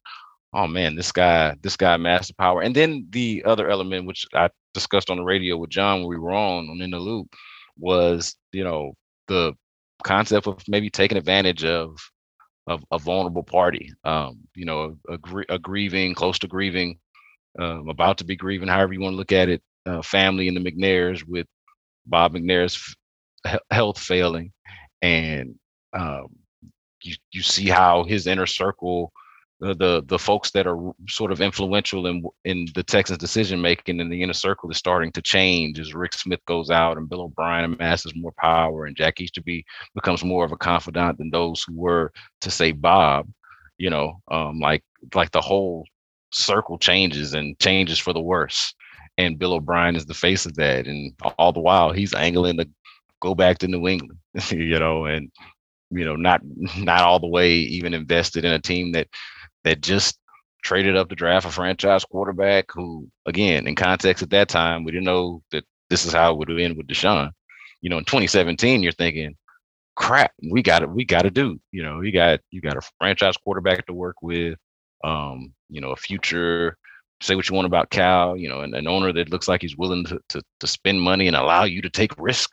oh 0.54 0.68
man, 0.68 0.96
this 0.96 1.12
guy, 1.12 1.56
this 1.62 1.78
guy, 1.78 1.98
master 1.98 2.34
power. 2.38 2.62
And 2.62 2.76
then 2.76 3.08
the 3.10 3.44
other 3.46 3.70
element, 3.70 4.06
which 4.06 4.26
I 4.34 4.50
discussed 4.74 5.10
on 5.10 5.18
the 5.18 5.24
radio 5.24 5.58
with 5.58 5.70
John 5.70 6.00
when 6.00 6.10
we 6.10 6.18
were 6.18 6.34
on 6.34 6.70
on 6.70 6.82
in 6.82 6.92
the 6.92 7.00
loop, 7.00 7.34
was 7.78 8.36
you 8.52 8.64
know 8.64 8.94
the 9.28 9.54
concept 10.04 10.48
of 10.48 10.62
maybe 10.68 10.90
taking 10.90 11.18
advantage 11.18 11.64
of 11.64 11.96
of 12.68 12.84
a 12.92 13.00
vulnerable 13.00 13.44
party. 13.44 13.92
Um, 14.04 14.40
you 14.56 14.66
know, 14.66 14.98
a, 15.10 15.18
a, 15.50 15.60
grieving, 15.60 16.14
close 16.14 16.38
to 16.40 16.48
grieving, 16.48 17.00
um, 17.60 17.90
about 17.90 18.20
to 18.20 18.24
be 18.24 18.36
grieving, 18.36 18.68
however 18.68 18.94
you 18.94 19.02
want 19.02 19.14
to 19.14 19.18
look 19.18 19.32
at 19.32 19.50
it, 19.50 19.62
uh, 19.88 20.02
family 20.02 20.48
in 20.48 20.54
the 20.54 20.60
McNairs 20.60 21.24
with 21.28 21.48
Bob 22.06 22.34
McNair's 22.34 22.96
health 23.72 24.00
failing, 24.00 24.52
and 25.02 25.56
um, 25.94 26.28
you 27.02 27.16
you 27.32 27.42
see 27.42 27.68
how 27.68 28.04
his 28.04 28.28
inner 28.28 28.46
circle, 28.46 29.12
the, 29.60 29.76
the 29.76 30.04
the 30.08 30.20
folks 30.20 30.52
that 30.52 30.68
are 30.68 30.92
sort 31.10 31.32
of 31.32 31.42
influential 31.42 32.08
in 32.08 32.24
in 32.46 32.68
the 32.76 32.84
Texans 32.84 33.18
decision 33.18 33.62
making 33.62 34.00
in 34.00 34.10
the 34.10 34.22
inner 34.22 34.34
circle 34.34 34.70
is 34.70 34.78
starting 34.78 35.12
to 35.14 35.22
change 35.22 35.80
as 35.80 35.94
Rick 35.94 36.14
Smith 36.14 36.44
goes 36.48 36.70
out 36.70 36.98
and 36.98 37.10
Bill 37.10 37.22
O'Brien 37.22 37.74
amasses 37.74 38.14
more 38.16 38.34
power 38.38 38.86
and 38.86 38.96
Jack 38.96 39.20
Easterby 39.20 39.64
becomes 39.96 40.24
more 40.24 40.46
of 40.46 40.52
a 40.52 40.58
confidant 40.58 41.18
than 41.18 41.30
those 41.30 41.64
who 41.64 41.76
were 41.76 42.12
to 42.42 42.52
say 42.52 42.72
Bob. 42.72 43.28
You 43.78 43.90
know, 43.90 44.22
um, 44.30 44.60
like 44.60 44.84
like 45.16 45.32
the 45.32 45.42
whole 45.42 45.86
circle 46.32 46.78
changes 46.78 47.34
and 47.34 47.60
changes 47.60 48.00
for 48.00 48.14
the 48.14 48.22
worse 48.22 48.74
and 49.18 49.38
Bill 49.38 49.54
O'Brien 49.54 49.96
is 49.96 50.06
the 50.06 50.14
face 50.14 50.46
of 50.46 50.56
that. 50.56 50.88
And 50.88 51.14
all 51.38 51.52
the 51.52 51.60
while, 51.60 51.92
he's 51.92 52.14
angling 52.14 52.58
the 52.58 52.70
go 53.22 53.36
back 53.36 53.60
to 53.60 53.68
New 53.68 53.88
England, 53.88 54.20
you 54.50 54.80
know, 54.80 55.06
and 55.06 55.32
you 55.92 56.06
know, 56.06 56.16
not 56.16 56.42
not 56.78 57.02
all 57.02 57.20
the 57.20 57.28
way 57.28 57.54
even 57.54 57.94
invested 57.94 58.46
in 58.46 58.54
a 58.54 58.60
team 58.60 58.92
that 58.94 59.08
that 59.64 59.82
just 59.82 60.18
traded 60.64 60.96
up 60.96 61.10
to 61.10 61.16
draft 61.16 61.46
a 61.46 61.52
franchise 61.52 62.06
quarterback 62.06 62.66
who, 62.72 63.08
again, 63.26 63.68
in 63.68 63.76
context 63.76 64.22
at 64.22 64.30
that 64.30 64.48
time, 64.48 64.84
we 64.84 64.92
didn't 64.92 65.06
know 65.06 65.42
that 65.52 65.64
this 65.90 66.06
is 66.06 66.14
how 66.14 66.32
it 66.32 66.38
would 66.38 66.50
end 66.60 66.78
with 66.78 66.88
Deshaun. 66.88 67.32
You 67.82 67.90
know, 67.90 67.98
in 67.98 68.06
2017, 68.06 68.84
you're 68.84 68.92
thinking, 68.92 69.36
crap, 69.96 70.32
we 70.52 70.62
got 70.62 70.84
it, 70.84 70.90
we 70.90 71.04
got 71.04 71.24
to 71.24 71.32
do. 71.32 71.60
You 71.72 71.84
know, 71.84 72.02
you 72.02 72.12
got 72.12 72.40
you 72.52 72.62
got 72.62 72.78
a 72.78 72.90
franchise 73.00 73.38
quarterback 73.38 73.86
to 73.88 73.94
work 73.94 74.18
with, 74.22 74.58
um, 75.04 75.54
you 75.70 75.82
know, 75.82 75.92
a 75.92 75.96
future. 75.96 76.78
Say 77.22 77.36
what 77.36 77.48
you 77.48 77.56
want 77.56 77.68
about 77.68 77.92
Cal, 77.92 78.36
you 78.36 78.50
know, 78.50 78.62
and 78.62 78.74
an 78.74 78.88
owner 78.88 79.14
that 79.14 79.30
looks 79.30 79.48
like 79.48 79.62
he's 79.62 79.78
willing 79.78 80.06
to, 80.06 80.20
to 80.30 80.42
to 80.60 80.68
spend 80.68 81.02
money 81.02 81.28
and 81.28 81.36
allow 81.36 81.66
you 81.66 81.82
to 81.82 81.90
take 81.90 82.18
risk 82.18 82.50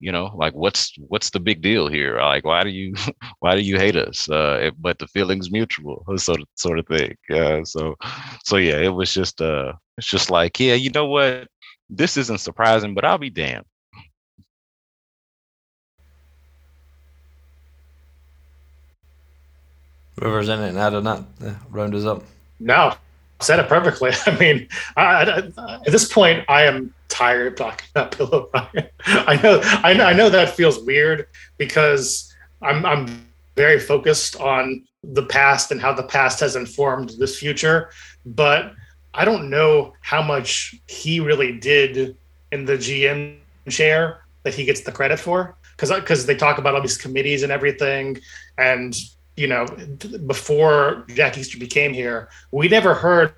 you 0.00 0.12
know 0.12 0.30
like 0.34 0.54
what's 0.54 0.92
what's 1.08 1.30
the 1.30 1.40
big 1.40 1.62
deal 1.62 1.88
here? 1.88 2.20
Like 2.20 2.44
why 2.44 2.64
do 2.64 2.70
you 2.70 2.94
why 3.40 3.54
do 3.56 3.62
you 3.62 3.78
hate 3.78 3.96
us? 3.96 4.28
Uh 4.28 4.70
but 4.78 4.98
the 4.98 5.06
feeling's 5.08 5.50
mutual 5.50 6.04
sort 6.16 6.40
of 6.40 6.48
sort 6.54 6.78
of 6.78 6.86
thing 6.86 7.16
uh 7.32 7.64
so 7.64 7.96
so 8.44 8.56
yeah 8.56 8.78
it 8.78 8.94
was 8.94 9.12
just 9.12 9.40
uh 9.40 9.72
it's 9.98 10.06
just 10.06 10.30
like 10.30 10.60
yeah 10.60 10.74
you 10.74 10.90
know 10.90 11.06
what? 11.06 11.48
This 11.88 12.16
isn't 12.16 12.38
surprising 12.40 12.94
but 12.94 13.04
i'll 13.04 13.18
be 13.18 13.30
damned. 13.30 13.64
Rivers 20.18 20.48
in 20.48 20.60
it 20.60 20.70
and 20.70 20.78
add 20.78 20.94
on 20.94 21.04
that 21.04 21.24
uh, 21.44 21.54
round 21.70 21.94
us 21.94 22.04
up. 22.04 22.22
No 22.58 22.94
said 23.40 23.58
it 23.58 23.68
perfectly 23.68 24.12
i 24.26 24.38
mean 24.38 24.68
I, 24.96 25.02
I, 25.02 25.78
at 25.86 25.92
this 25.92 26.12
point 26.12 26.44
i 26.48 26.62
am 26.62 26.94
tired 27.08 27.46
of 27.46 27.56
talking 27.56 27.86
about 27.94 28.16
Bill 28.18 28.28
O'Brien. 28.32 28.88
I 29.06 29.40
know, 29.42 29.60
I 29.62 29.94
know, 29.94 30.04
I 30.04 30.12
know 30.12 30.30
that 30.30 30.50
feels 30.50 30.82
weird 30.84 31.26
because 31.56 32.34
I'm, 32.62 32.84
I'm 32.84 33.26
very 33.56 33.80
focused 33.80 34.38
on 34.40 34.84
the 35.02 35.24
past 35.24 35.70
and 35.70 35.80
how 35.80 35.92
the 35.92 36.02
past 36.02 36.40
has 36.40 36.56
informed 36.56 37.10
this 37.18 37.38
future, 37.38 37.90
but 38.24 38.72
I 39.14 39.24
don't 39.24 39.48
know 39.48 39.94
how 40.02 40.20
much 40.20 40.74
he 40.88 41.20
really 41.20 41.58
did 41.58 42.16
in 42.52 42.64
the 42.64 42.74
GM 42.74 43.38
chair 43.68 44.20
that 44.42 44.54
he 44.54 44.64
gets 44.64 44.82
the 44.82 44.92
credit 44.92 45.18
for 45.18 45.56
because 45.72 45.90
because 45.90 46.26
they 46.26 46.36
talk 46.36 46.58
about 46.58 46.74
all 46.74 46.82
these 46.82 46.98
committees 46.98 47.42
and 47.42 47.50
everything 47.50 48.18
and 48.58 48.94
you 49.36 49.46
know 49.46 49.66
before 50.26 51.04
Jack 51.08 51.36
Easterby 51.36 51.66
came 51.66 51.92
here 51.92 52.28
we 52.52 52.68
never 52.68 52.94
heard 52.94 53.34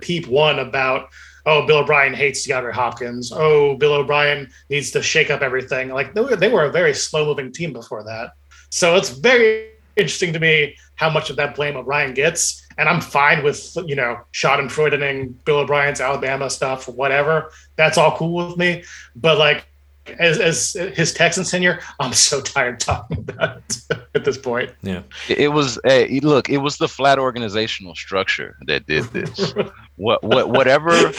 peep 0.00 0.26
one 0.26 0.58
about 0.58 1.08
oh, 1.48 1.66
Bill 1.66 1.78
O'Brien 1.78 2.12
hates 2.12 2.46
DeAndre 2.46 2.72
Hopkins. 2.72 3.32
Oh, 3.34 3.74
Bill 3.76 3.94
O'Brien 3.94 4.50
needs 4.68 4.90
to 4.90 5.02
shake 5.02 5.30
up 5.30 5.40
everything. 5.40 5.88
Like 5.88 6.12
they 6.12 6.20
were, 6.20 6.36
they 6.36 6.48
were 6.48 6.64
a 6.64 6.70
very 6.70 6.92
slow 6.92 7.24
moving 7.24 7.50
team 7.50 7.72
before 7.72 8.04
that. 8.04 8.32
So 8.70 8.96
it's 8.96 9.08
very 9.08 9.70
interesting 9.96 10.32
to 10.34 10.40
me 10.40 10.76
how 10.96 11.08
much 11.08 11.30
of 11.30 11.36
that 11.36 11.54
blame 11.54 11.76
O'Brien 11.76 12.12
gets. 12.12 12.66
And 12.76 12.88
I'm 12.88 13.00
fine 13.00 13.42
with, 13.42 13.76
you 13.86 13.96
know, 13.96 14.20
Schadenfreudening 14.34 15.34
Bill 15.44 15.60
O'Brien's 15.60 16.00
Alabama 16.00 16.50
stuff, 16.50 16.86
whatever. 16.86 17.50
That's 17.76 17.96
all 17.96 18.16
cool 18.16 18.48
with 18.48 18.58
me. 18.58 18.84
But 19.16 19.38
like, 19.38 19.66
as, 20.18 20.38
as 20.38 20.72
his 20.94 21.12
Texan 21.12 21.44
tenure, 21.44 21.80
I'm 22.00 22.12
so 22.12 22.40
tired 22.40 22.80
talking 22.80 23.18
about 23.18 23.58
it 23.58 23.80
at 24.14 24.24
this 24.24 24.38
point. 24.38 24.72
Yeah, 24.82 25.02
it 25.28 25.52
was. 25.52 25.78
Hey, 25.84 26.20
look, 26.20 26.48
it 26.48 26.58
was 26.58 26.78
the 26.78 26.88
flat 26.88 27.18
organizational 27.18 27.94
structure 27.94 28.56
that 28.66 28.86
did 28.86 29.04
this. 29.04 29.54
what, 29.96 30.22
what, 30.22 30.50
whatever, 30.50 31.12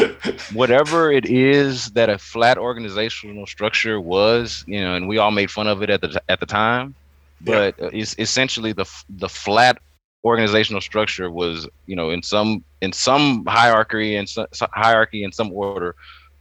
whatever 0.53 1.11
it 1.11 1.25
is 1.25 1.91
that 1.91 2.09
a 2.09 2.17
flat 2.17 2.57
organizational 2.57 3.45
structure 3.45 3.99
was, 3.99 4.63
you 4.67 4.81
know, 4.81 4.95
and 4.95 5.07
we 5.07 5.17
all 5.17 5.31
made 5.31 5.51
fun 5.51 5.67
of 5.67 5.81
it 5.83 5.89
at 5.89 6.01
the 6.01 6.21
at 6.29 6.39
the 6.39 6.45
time, 6.45 6.95
but 7.41 7.79
uh, 7.81 7.85
yeah. 7.85 8.01
it's 8.01 8.15
essentially 8.19 8.73
the 8.73 8.85
the 9.09 9.29
flat 9.29 9.79
organizational 10.23 10.81
structure 10.81 11.31
was, 11.31 11.67
you 11.85 11.95
know, 11.95 12.09
in 12.09 12.21
some 12.21 12.63
in 12.81 12.91
some 12.91 13.45
hierarchy 13.45 14.15
and 14.15 14.33
hierarchy 14.73 15.23
in 15.23 15.31
some 15.31 15.51
order. 15.51 15.95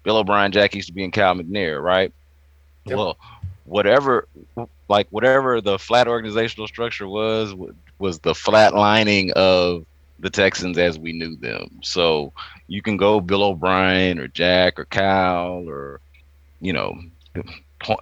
Bill 0.04 0.16
O'Brien, 0.16 0.52
Jack 0.52 0.74
used 0.74 0.88
to 0.88 0.94
be, 0.94 1.04
in 1.04 1.10
Cal 1.10 1.34
McNair, 1.34 1.82
right? 1.82 2.12
Yep. 2.88 2.96
Well, 2.98 3.16
whatever, 3.64 4.26
like 4.88 5.08
whatever 5.10 5.60
the 5.60 5.78
flat 5.78 6.08
organizational 6.08 6.66
structure 6.66 7.08
was, 7.08 7.54
was 7.98 8.18
the 8.20 8.34
flat 8.34 8.74
lining 8.74 9.32
of 9.32 9.84
the 10.18 10.30
Texans 10.30 10.78
as 10.78 10.98
we 10.98 11.12
knew 11.12 11.36
them. 11.36 11.80
So 11.82 12.32
you 12.66 12.82
can 12.82 12.96
go 12.96 13.20
Bill 13.20 13.44
O'Brien 13.44 14.18
or 14.18 14.28
Jack 14.28 14.78
or 14.78 14.84
Cal 14.86 15.68
or, 15.68 16.00
you 16.60 16.72
know, 16.72 16.98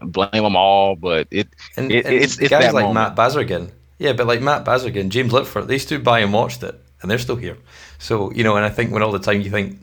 blame 0.00 0.42
them 0.42 0.56
all, 0.56 0.96
but 0.96 1.28
it, 1.30 1.48
and, 1.76 1.92
it 1.92 2.06
and 2.06 2.14
it's, 2.14 2.38
it's 2.38 2.48
guys 2.48 2.72
like 2.72 2.86
moment. 2.86 3.16
Matt 3.16 3.16
Bazirgan. 3.16 3.70
Yeah, 3.98 4.12
but 4.12 4.26
like 4.26 4.40
Matt 4.40 4.64
Bazirgan, 4.64 5.08
James 5.08 5.32
Liipfert, 5.32 5.66
they 5.66 5.78
stood 5.78 6.04
by 6.04 6.20
and 6.20 6.32
watched 6.32 6.62
it, 6.62 6.78
and 7.00 7.10
they're 7.10 7.18
still 7.18 7.36
here. 7.36 7.58
So 7.98 8.30
you 8.32 8.44
know, 8.44 8.56
and 8.56 8.64
I 8.64 8.70
think 8.70 8.92
when 8.92 9.02
all 9.02 9.12
the 9.12 9.18
time 9.18 9.40
you 9.40 9.50
think, 9.50 9.78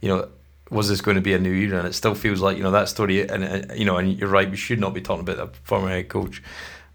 you 0.00 0.08
know, 0.08 0.28
was 0.70 0.88
this 0.88 1.00
going 1.00 1.14
to 1.14 1.20
be 1.20 1.34
a 1.34 1.38
new 1.38 1.52
era? 1.52 1.78
And 1.78 1.88
it 1.88 1.94
still 1.94 2.14
feels 2.14 2.40
like 2.40 2.56
you 2.56 2.62
know 2.62 2.70
that 2.70 2.88
story. 2.88 3.28
And 3.28 3.44
uh, 3.44 3.74
you 3.74 3.84
know, 3.84 3.96
and 3.96 4.18
you're 4.18 4.28
right. 4.28 4.50
We 4.50 4.56
should 4.56 4.80
not 4.80 4.94
be 4.94 5.00
talking 5.00 5.26
about 5.28 5.36
the 5.36 5.58
former 5.62 5.88
head 5.88 6.08
coach 6.08 6.42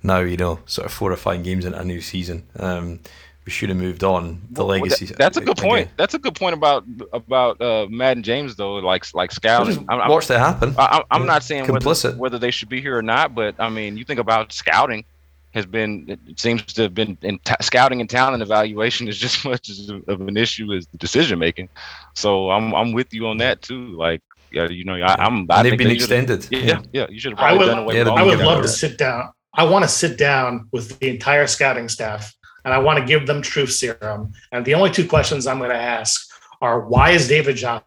now. 0.03 0.19
You 0.19 0.37
know, 0.37 0.59
sort 0.65 0.85
of 0.85 0.93
four 0.93 1.11
or 1.11 1.17
five 1.17 1.43
games 1.43 1.65
into 1.65 1.79
a 1.79 1.85
new 1.85 2.01
season. 2.01 2.47
Um, 2.57 2.99
we 3.45 3.51
should 3.51 3.69
have 3.69 3.77
moved 3.77 4.03
on. 4.03 4.41
The 4.51 4.63
well, 4.63 4.79
legacy. 4.79 5.07
That, 5.07 5.17
that's 5.17 5.37
a 5.37 5.41
good 5.41 5.57
point. 5.57 5.83
Again. 5.83 5.93
That's 5.97 6.13
a 6.13 6.19
good 6.19 6.35
point 6.35 6.53
about 6.53 6.85
about 7.11 7.59
uh, 7.59 7.87
Matt 7.89 8.17
and 8.17 8.25
James 8.25 8.55
though. 8.55 8.75
Like 8.75 9.05
like 9.15 9.31
scouting. 9.31 9.85
I'm, 9.89 10.09
watch 10.09 10.27
that 10.27 10.39
happen. 10.39 10.75
I, 10.77 11.03
am 11.09 11.25
not 11.25 11.43
saying 11.43 11.65
whether, 11.67 12.11
whether 12.13 12.37
they 12.37 12.51
should 12.51 12.69
be 12.69 12.81
here 12.81 12.97
or 12.97 13.01
not, 13.01 13.33
but 13.33 13.55
I 13.59 13.69
mean, 13.69 13.97
you 13.97 14.05
think 14.05 14.19
about 14.19 14.51
scouting 14.53 15.05
has 15.53 15.65
been 15.65 16.05
it 16.27 16.39
seems 16.39 16.63
to 16.63 16.83
have 16.83 16.93
been 16.93 17.17
in 17.21 17.39
t- 17.39 17.55
scouting 17.61 18.01
and 18.01 18.09
talent 18.09 18.41
evaluation 18.41 19.07
is 19.07 19.17
just 19.17 19.37
as 19.45 19.45
much 19.45 19.69
of 20.07 20.21
an 20.21 20.37
issue 20.37 20.73
as 20.73 20.85
decision 20.97 21.39
making. 21.39 21.69
So 22.15 22.51
I'm 22.51 22.73
I'm 22.73 22.93
with 22.93 23.13
you 23.13 23.27
on 23.27 23.37
that 23.37 23.61
too. 23.61 23.95
Like 23.97 24.21
yeah, 24.51 24.67
you 24.67 24.83
know, 24.83 24.95
I, 24.95 25.25
am 25.25 25.47
they've 25.47 25.77
been 25.77 25.91
extended. 25.91 26.47
Yeah, 26.51 26.59
yeah, 26.59 26.81
yeah, 26.91 27.07
you 27.09 27.19
should 27.19 27.31
have 27.31 27.39
probably 27.39 27.59
would, 27.59 27.65
done 27.67 27.77
away. 27.79 27.95
Yeah, 27.97 28.09
I 28.09 28.23
would 28.23 28.39
love 28.39 28.61
to 28.61 28.67
sit 28.67 28.97
down. 28.97 29.31
I 29.53 29.63
want 29.63 29.83
to 29.83 29.89
sit 29.89 30.17
down 30.17 30.67
with 30.71 30.99
the 30.99 31.09
entire 31.09 31.47
scouting 31.47 31.89
staff, 31.89 32.33
and 32.65 32.73
I 32.73 32.77
want 32.77 32.99
to 32.99 33.05
give 33.05 33.27
them 33.27 33.41
truth 33.41 33.71
serum. 33.71 34.33
And 34.51 34.65
the 34.65 34.73
only 34.73 34.91
two 34.91 35.07
questions 35.07 35.47
I'm 35.47 35.57
going 35.57 35.69
to 35.69 35.75
ask 35.75 36.29
are: 36.61 36.81
Why 36.81 37.11
is 37.11 37.27
David 37.29 37.55
Johnson 37.55 37.85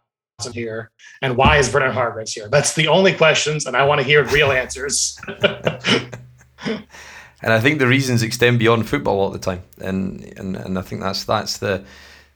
here, 0.52 0.90
and 1.20 1.36
why 1.36 1.58
is 1.58 1.68
Vernon 1.68 1.92
Hargreaves 1.92 2.32
here? 2.32 2.48
That's 2.48 2.74
the 2.74 2.88
only 2.88 3.14
questions, 3.14 3.66
and 3.66 3.76
I 3.76 3.84
want 3.84 4.00
to 4.00 4.06
hear 4.06 4.24
real 4.24 4.50
answers. 4.50 5.18
and 7.44 7.52
I 7.52 7.60
think 7.60 7.78
the 7.78 7.86
reasons 7.86 8.22
extend 8.22 8.58
beyond 8.58 8.88
football 8.88 9.20
all 9.20 9.28
the 9.28 9.38
time, 9.38 9.62
and 9.78 10.32
and, 10.38 10.56
and 10.56 10.78
I 10.78 10.82
think 10.82 11.02
that's 11.02 11.24
that's 11.24 11.58
the 11.58 11.84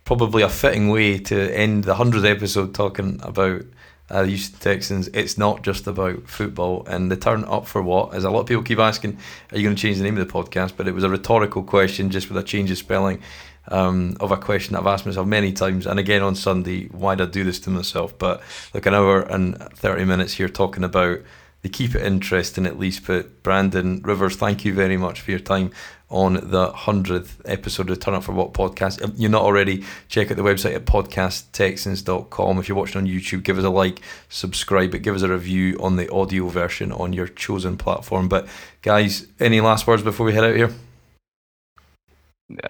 probably 0.05 0.43
a 0.43 0.51
fitting 0.51 0.91
way 0.91 1.19
to 1.19 1.57
end 1.57 1.85
the 1.85 1.95
hundredth 1.95 2.27
episode 2.27 2.75
talking 2.75 3.19
about 3.23 3.63
uh, 4.11 4.25
Houston 4.25 4.61
Texans. 4.61 5.09
It's 5.09 5.39
not 5.39 5.63
just 5.63 5.87
about 5.87 6.29
football, 6.29 6.85
and 6.87 7.11
the 7.11 7.17
turn 7.17 7.45
up 7.45 7.67
for 7.67 7.81
what? 7.81 8.13
As 8.13 8.25
a 8.25 8.31
lot 8.31 8.41
of 8.41 8.47
people 8.47 8.63
keep 8.63 8.79
asking, 8.79 9.17
are 9.51 9.57
you 9.57 9.65
going 9.65 9.77
to 9.77 9.81
change 9.81 9.97
the 9.97 10.05
name 10.05 10.19
of 10.19 10.29
the 10.29 10.33
podcast? 10.33 10.75
But 10.77 10.87
it 10.87 10.95
was 10.95 11.05
a 11.05 11.09
rhetorical 11.09 11.63
question, 11.63 12.11
just 12.11 12.29
with 12.29 12.37
a 12.37 12.47
change 12.47 12.71
of 12.71 12.77
spelling. 12.77 13.23
Um, 13.71 14.17
of 14.19 14.31
a 14.31 14.39
question 14.39 14.77
I've 14.77 14.87
asked 14.87 15.05
myself 15.05 15.27
many 15.27 15.53
times, 15.53 15.87
and 15.87 15.99
again 15.99 16.23
on 16.23 16.35
Sunday, 16.35 16.87
why 16.87 17.15
did 17.15 17.29
I 17.29 17.31
do 17.31 17.45
this 17.45 17.61
to 17.61 17.71
myself? 17.71 18.17
But 18.19 18.43
like 18.73 18.87
an 18.87 18.95
hour 18.95 19.21
and 19.21 19.59
30 19.59 20.07
minutes 20.07 20.35
here 20.35 20.49
talking 20.49 20.85
about 20.85 21.21
they 21.69 21.73
keep 21.73 21.95
it 21.95 22.03
interesting 22.03 22.67
at 22.67 22.79
least. 22.79 23.07
But 23.07 23.43
Brandon 23.43 24.01
Rivers, 24.03 24.37
thank 24.37 24.65
you 24.65 24.73
very 24.73 24.97
much 24.97 25.21
for 25.21 25.31
your 25.31 25.41
time 25.41 25.71
on 26.09 26.35
the 26.35 26.73
100th 26.73 27.41
episode 27.45 27.91
of 27.91 28.01
Turn 28.01 28.15
Up 28.15 28.25
For 28.25 28.33
What 28.33 28.55
podcast. 28.55 29.03
If 29.03 29.19
you're 29.19 29.31
not 29.31 29.43
already, 29.43 29.85
check 30.09 30.31
out 30.31 30.39
the 30.39 30.43
website 30.43 30.75
at 30.75 30.87
podcasttexans.com. 30.87 32.59
If 32.59 32.69
you're 32.69 32.79
watching 32.79 33.03
on 33.03 33.07
YouTube, 33.07 33.43
give 33.43 33.59
us 33.59 33.65
a 33.65 33.71
like, 33.71 34.01
subscribe, 34.31 34.93
but 34.93 35.03
give 35.03 35.15
us 35.15 35.23
a 35.23 35.29
review 35.29 35.77
on 35.81 35.97
the 35.97 36.11
audio 36.11 36.49
version 36.49 36.91
on 36.91 37.13
your 37.13 37.29
chosen 37.29 37.77
platform. 37.77 38.29
But 38.29 38.49
guys, 38.81 39.27
any 39.39 39.61
last 39.61 39.87
words 39.87 40.03
before 40.03 40.25
we 40.25 40.33
head 40.33 40.45
out 40.45 40.57
here? 40.57 40.73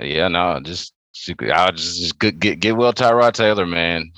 Yeah, 0.01 0.27
no, 0.27 0.59
just 0.61 0.93
I'll 1.53 1.73
just, 1.73 2.01
just 2.01 2.19
get, 2.19 2.41
get 2.41 2.61
get 2.61 2.77
well 2.77 2.93
Tyrod 2.93 3.33
Taylor, 3.33 3.67
man. 3.67 4.11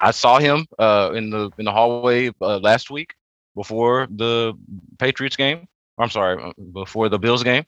I, 0.00 0.10
saw 0.12 0.38
him 0.38 0.66
uh, 0.78 1.10
in 1.14 1.30
the 1.30 1.50
in 1.58 1.64
the 1.64 1.72
hallway 1.72 2.30
uh, 2.40 2.58
last 2.58 2.90
week 2.90 3.15
before 3.56 4.06
the 4.10 4.54
Patriots 5.00 5.34
game. 5.34 5.66
I'm 5.98 6.10
sorry, 6.10 6.40
uh, 6.40 6.52
before 6.72 7.08
the 7.08 7.18
Bills 7.18 7.42
game, 7.42 7.64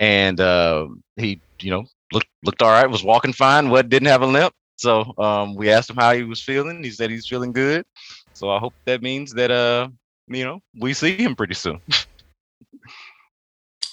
and 0.00 0.40
uh, 0.40 0.88
he, 1.16 1.40
you 1.60 1.70
know, 1.70 1.84
looked 2.12 2.28
looked 2.42 2.62
all 2.62 2.70
right. 2.70 2.90
Was 2.90 3.04
walking 3.04 3.32
fine. 3.32 3.68
What 3.68 3.88
didn't 3.88 4.08
have 4.08 4.22
a 4.22 4.26
limp. 4.26 4.54
So 4.76 5.14
um, 5.18 5.54
we 5.54 5.70
asked 5.70 5.90
him 5.90 5.96
how 5.96 6.14
he 6.14 6.24
was 6.24 6.42
feeling. 6.42 6.82
He 6.82 6.90
said 6.90 7.10
he's 7.10 7.28
feeling 7.28 7.52
good. 7.52 7.84
So 8.32 8.50
I 8.50 8.58
hope 8.58 8.74
that 8.86 9.02
means 9.02 9.34
that 9.34 9.50
uh, 9.50 9.88
you 10.28 10.44
know, 10.44 10.60
we 10.78 10.94
see 10.94 11.16
him 11.16 11.36
pretty 11.36 11.54
soon. 11.54 11.80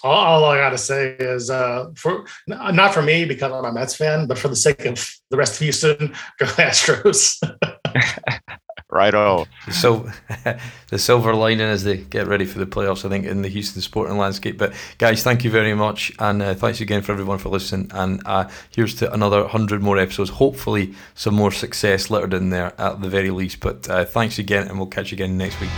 all, 0.04 0.44
all, 0.44 0.46
I 0.46 0.58
gotta 0.58 0.78
say 0.78 1.16
is, 1.20 1.50
uh, 1.50 1.92
for 1.96 2.26
not 2.48 2.94
for 2.94 3.02
me 3.02 3.26
because 3.26 3.52
I'm 3.52 3.66
a 3.66 3.72
Mets 3.72 3.96
fan, 3.96 4.28
but 4.28 4.38
for 4.38 4.48
the 4.48 4.56
sake 4.56 4.86
of 4.86 5.14
the 5.30 5.38
rest 5.38 5.54
of 5.54 5.60
Houston, 5.60 5.98
go 6.40 6.46
Astros. 6.46 7.38
right 8.90 9.14
on. 9.14 9.48
So 9.72 10.10
the 10.90 11.00
silver 11.00 11.34
lining 11.36 11.68
as 11.68 11.84
they 11.84 11.98
get 11.98 12.28
ready 12.28 12.46
for 12.46 12.60
the 12.60 12.66
playoffs, 12.66 13.06
I 13.06 13.10
think, 13.10 13.26
in 13.26 13.42
the 13.42 13.50
Houston 13.50 13.82
sporting 13.82 14.18
landscape. 14.18 14.58
But 14.58 14.74
guys, 14.98 15.24
thank 15.24 15.44
you 15.44 15.52
very 15.52 15.74
much, 15.74 16.12
and 16.20 16.42
uh, 16.42 16.56
thanks 16.56 16.82
again 16.82 17.02
for 17.02 17.12
everyone 17.12 17.38
for 17.38 17.50
listening. 17.50 17.92
And 17.94 18.22
uh, 18.26 18.50
here's 18.72 18.96
to 18.96 19.14
another 19.14 19.48
hundred 19.48 19.82
more 19.82 19.98
episodes. 19.98 20.32
Hopefully, 20.32 20.94
some 21.16 21.36
more 21.36 21.52
success 21.52 22.10
littered 22.10 22.34
in 22.34 22.50
there 22.50 22.74
at 22.80 23.02
the 23.02 23.10
very 23.10 23.32
least. 23.32 23.60
But 23.60 23.90
uh, 23.90 24.06
thanks 24.06 24.40
again, 24.40 24.68
and 24.68 24.78
we'll 24.78 24.88
catch 24.88 25.12
you 25.12 25.16
again 25.16 25.38
next 25.38 25.60
week. 25.62 25.70